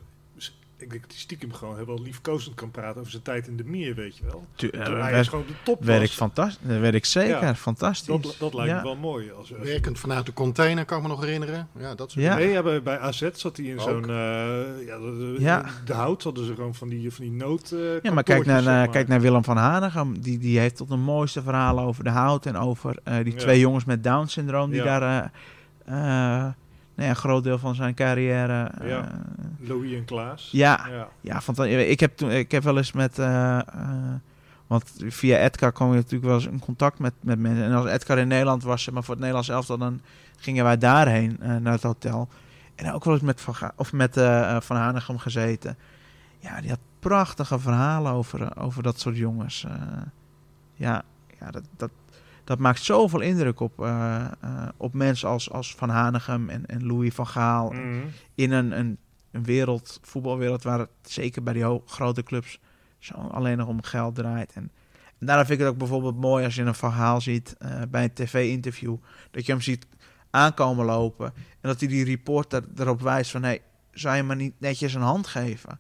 Ik 0.83 0.89
denk 0.89 1.01
dat 1.01 1.11
hij 1.11 1.19
stiekem 1.19 1.53
gewoon 1.53 1.75
heel 1.75 1.85
wel 1.85 2.01
liefkozend 2.01 2.55
kan 2.55 2.71
praten 2.71 2.99
over 2.99 3.11
zijn 3.11 3.23
tijd 3.23 3.47
in 3.47 3.57
de 3.57 3.63
Mier, 3.63 3.95
weet 3.95 4.17
je 4.17 4.23
wel. 4.25 4.45
tu- 4.55 4.67
eh, 4.67 4.83
Toen 4.85 4.93
hij 4.93 5.01
werk- 5.11 5.21
is 5.21 5.27
gewoon 5.27 5.45
de 5.47 5.53
top 5.63 5.83
werk 5.83 6.01
was. 6.01 6.11
fantastisch. 6.11 6.67
Dat 6.67 6.79
weet 6.79 6.93
ik 6.93 7.05
zeker. 7.05 7.41
Ja. 7.41 7.55
Fantastisch. 7.55 8.07
Dat, 8.21 8.35
dat 8.39 8.53
lijkt 8.53 8.69
Ja. 8.71 8.77
me 8.77 8.83
wel 8.83 8.95
mooi. 8.95 9.31
Als, 9.31 9.53
als 9.57 9.67
Werkend 9.67 9.99
vanuit 9.99 10.25
de 10.25 10.33
container, 10.33 10.85
kan 10.85 10.97
ik 10.97 11.03
me 11.03 11.09
nog 11.09 11.19
herinneren. 11.21 11.67
Ja, 11.79 11.95
dat 11.95 12.11
soort 12.11 12.25
Ja. 12.25 12.35
Nee, 12.35 12.49
ja, 12.49 12.63
bij, 12.63 12.81
bij 12.83 12.99
AZ 12.99 13.29
zat 13.33 13.57
hij 13.57 13.65
in 13.65 13.79
zo'n... 13.79 14.03
eh, 14.09 14.15
ja, 14.85 14.97
de, 14.97 15.33
de, 15.35 15.35
Ja. 15.39 15.65
de 15.85 15.93
hout 15.93 16.23
hadden 16.23 16.45
ze 16.45 16.55
gewoon 16.55 16.75
van 16.75 16.87
die, 16.89 17.11
van 17.11 17.23
die 17.25 17.33
nood... 17.33 17.71
eh, 17.71 17.79
Ja, 18.01 18.11
maar 18.11 18.23
kijk 18.23 18.45
naar, 18.45 18.55
kantoortjes, 18.55 18.57
eh, 18.57 18.63
zeg 18.63 18.65
maar. 18.75 18.89
kijk 18.89 19.07
naar 19.07 19.21
Willem 19.21 19.43
van 19.43 19.57
Hanegem. 19.57 20.19
Die, 20.21 20.37
die 20.37 20.59
heeft 20.59 20.75
tot 20.75 20.89
de 20.89 20.95
mooiste 20.95 21.41
verhalen 21.41 21.83
over 21.83 22.03
de 22.03 22.09
hout 22.09 22.45
en 22.45 22.57
over 22.57 22.95
eh, 23.03 23.15
die 23.23 23.33
Ja. 23.33 23.39
twee 23.39 23.59
jongens 23.59 23.85
met 23.85 24.03
Down-syndroom 24.03 24.69
die 24.71 24.83
Ja. 24.83 24.99
daar 24.99 25.31
eh, 25.85 26.45
eh, 26.45 26.51
nou 26.95 27.03
ja, 27.07 27.09
een 27.09 27.15
groot 27.15 27.43
deel 27.43 27.57
van 27.57 27.75
zijn 27.75 27.93
carrière. 27.93 28.63
eh, 28.63 28.89
Ja. 28.89 29.11
Louis 29.59 29.93
en 29.93 30.05
Klaas. 30.05 30.49
ja, 30.51 30.87
ja. 31.21 31.39
ik 31.77 31.99
heb, 31.99 32.17
toen, 32.17 32.31
ik 32.31 32.51
heb 32.51 32.63
wel 32.63 32.77
eens 32.77 32.91
met. 32.91 33.19
eh, 33.19 33.57
eh, 33.59 33.65
want 34.67 34.91
via 34.97 35.37
Edgar 35.37 35.71
kwam 35.71 35.89
je 35.89 35.95
natuurlijk 35.95 36.23
wel 36.23 36.33
eens 36.35 36.45
in 36.45 36.59
contact 36.59 36.99
met, 36.99 37.13
met 37.21 37.39
mensen. 37.39 37.63
En 37.63 37.71
als 37.73 37.85
Edgar 37.89 38.17
in 38.17 38.27
Nederland 38.27 38.63
was, 38.63 38.89
maar 38.89 39.01
voor 39.03 39.09
het 39.13 39.19
Nederlands 39.19 39.49
elftal, 39.49 39.77
dan 39.77 40.01
gingen 40.37 40.63
wij 40.63 40.77
daarheen 40.77 41.39
naar 41.61 41.73
het 41.73 41.83
hotel. 41.83 42.27
En 42.75 42.91
ook 42.93 43.03
wel 43.03 43.13
eens 43.13 43.23
met 43.23 43.41
Van, 43.41 43.55
Ga- 43.55 43.73
of 43.75 43.93
met 43.93 44.13
Van 44.59 44.75
Hanegem 44.77 45.17
gezeten. 45.17 45.77
Ja, 46.39 46.61
die 46.61 46.69
had 46.69 46.79
prachtige 46.99 47.59
verhalen 47.59 48.11
over, 48.11 48.57
over 48.57 48.83
dat 48.83 48.99
soort 48.99 49.17
jongens. 49.17 49.65
ja, 50.73 51.03
ja 51.39 51.51
dat, 51.51 51.63
dat, 51.77 51.89
dat 52.43 52.59
maakt 52.59 52.81
zoveel 52.83 53.19
indruk 53.21 53.59
op, 53.59 53.81
eh, 53.81 54.25
eh, 54.41 54.67
op 54.77 54.93
mensen 54.93 55.29
als, 55.29 55.49
als 55.51 55.75
Van 55.75 55.89
Hanegem 55.89 56.49
en, 56.49 56.65
en 56.65 56.85
Louis 56.85 57.13
van 57.13 57.27
Gaal 57.27 57.71
Mhm. 57.71 57.97
in 58.35 58.51
een, 58.51 58.79
een, 58.79 58.97
een 59.31 59.43
wereld, 59.43 59.99
voetbalwereld, 60.01 60.63
waar 60.63 60.79
het 60.79 60.89
zeker 61.01 61.43
bij 61.43 61.53
die 61.53 61.81
grote 61.85 62.23
clubs 62.23 62.59
zo 62.99 63.13
alleen 63.15 63.57
nog 63.57 63.67
om 63.67 63.83
geld 63.83 64.15
draait. 64.15 64.53
En, 64.53 64.71
en 65.19 65.25
daarom 65.25 65.45
vind 65.45 65.59
ik 65.59 65.65
het 65.65 65.73
ook 65.73 65.79
bijvoorbeeld 65.79 66.19
mooi 66.19 66.45
als 66.45 66.55
je 66.55 66.61
een 66.61 66.75
verhaal 66.75 67.21
ziet 67.21 67.55
eh, 67.59 67.81
bij 67.89 68.03
een 68.03 68.13
tv-interview, 68.13 68.95
dat 69.31 69.45
je 69.45 69.51
hem 69.51 69.61
ziet 69.61 69.85
aankomen 70.29 70.85
lopen 70.85 71.25
en 71.35 71.69
dat 71.69 71.79
hij 71.79 71.89
die 71.89 72.05
reporter 72.05 72.63
erop 72.77 73.01
wijst 73.01 73.31
van, 73.31 73.43
hey, 73.43 73.61
zou 73.91 74.15
je 74.15 74.23
maar 74.23 74.35
niet 74.35 74.53
netjes 74.57 74.93
een 74.93 75.01
hand 75.01 75.27
geven? 75.27 75.79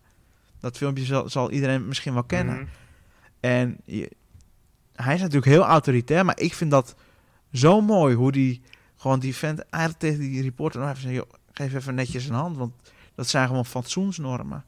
Dat 0.59 0.77
filmpje 0.77 1.03
zal, 1.05 1.29
zal 1.29 1.51
iedereen 1.51 1.87
misschien 1.87 2.13
wel 2.13 2.23
kennen. 2.23 2.55
Mhm. 2.55 2.65
En 3.39 3.77
je- 3.85 4.11
hij 4.95 5.13
is 5.15 5.19
natuurlijk 5.19 5.51
heel 5.51 5.63
autoritair, 5.63 6.25
maar 6.25 6.39
ik 6.39 6.53
vind 6.53 6.71
dat 6.71 6.95
zo 7.51 7.81
mooi 7.81 8.15
hoe 8.15 8.31
die 8.31 8.61
gewoon 8.95 9.19
die 9.19 9.35
vent 9.35 9.59
eigenlijk 9.59 10.03
tegen 10.03 10.19
die 10.19 10.41
reporter 10.41 10.79
nog 10.79 10.89
even 10.89 11.11
joh, 11.11 11.29
geef 11.51 11.73
even 11.73 11.95
netjes 11.95 12.25
een 12.25 12.35
hand, 12.35 12.57
want 12.57 12.73
dat 13.15 13.27
zijn 13.27 13.47
gewoon 13.47 13.65
fatsoensnormen. 13.65 14.65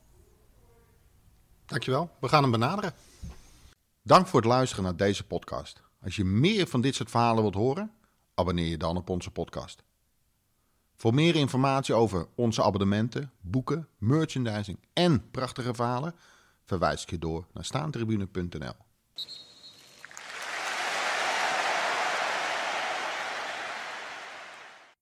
Dankjewel. 1.65 2.09
We 2.19 2.27
gaan 2.27 2.41
hem 2.41 2.51
benaderen. 2.51 2.93
Dank 4.01 4.27
voor 4.27 4.39
het 4.39 4.49
luisteren 4.49 4.83
naar 4.83 4.95
deze 4.95 5.23
podcast. 5.23 5.81
Als 6.03 6.15
je 6.15 6.23
meer 6.23 6.67
van 6.67 6.81
dit 6.81 6.95
soort 6.95 7.09
verhalen 7.09 7.41
wilt 7.41 7.55
horen, 7.55 7.91
abonneer 8.33 8.67
je 8.67 8.77
dan 8.77 8.97
op 8.97 9.09
onze 9.09 9.31
podcast. 9.31 9.83
Voor 10.95 11.13
meer 11.13 11.35
informatie 11.35 11.93
over 11.93 12.27
onze 12.35 12.63
abonnementen, 12.63 13.31
boeken, 13.41 13.87
merchandising 13.97 14.77
en 14.93 15.31
prachtige 15.31 15.73
verhalen, 15.73 16.15
verwijs 16.65 17.01
ik 17.01 17.09
je 17.09 17.19
door 17.19 17.45
naar 17.53 17.65
staantribune.nl. 17.65 18.73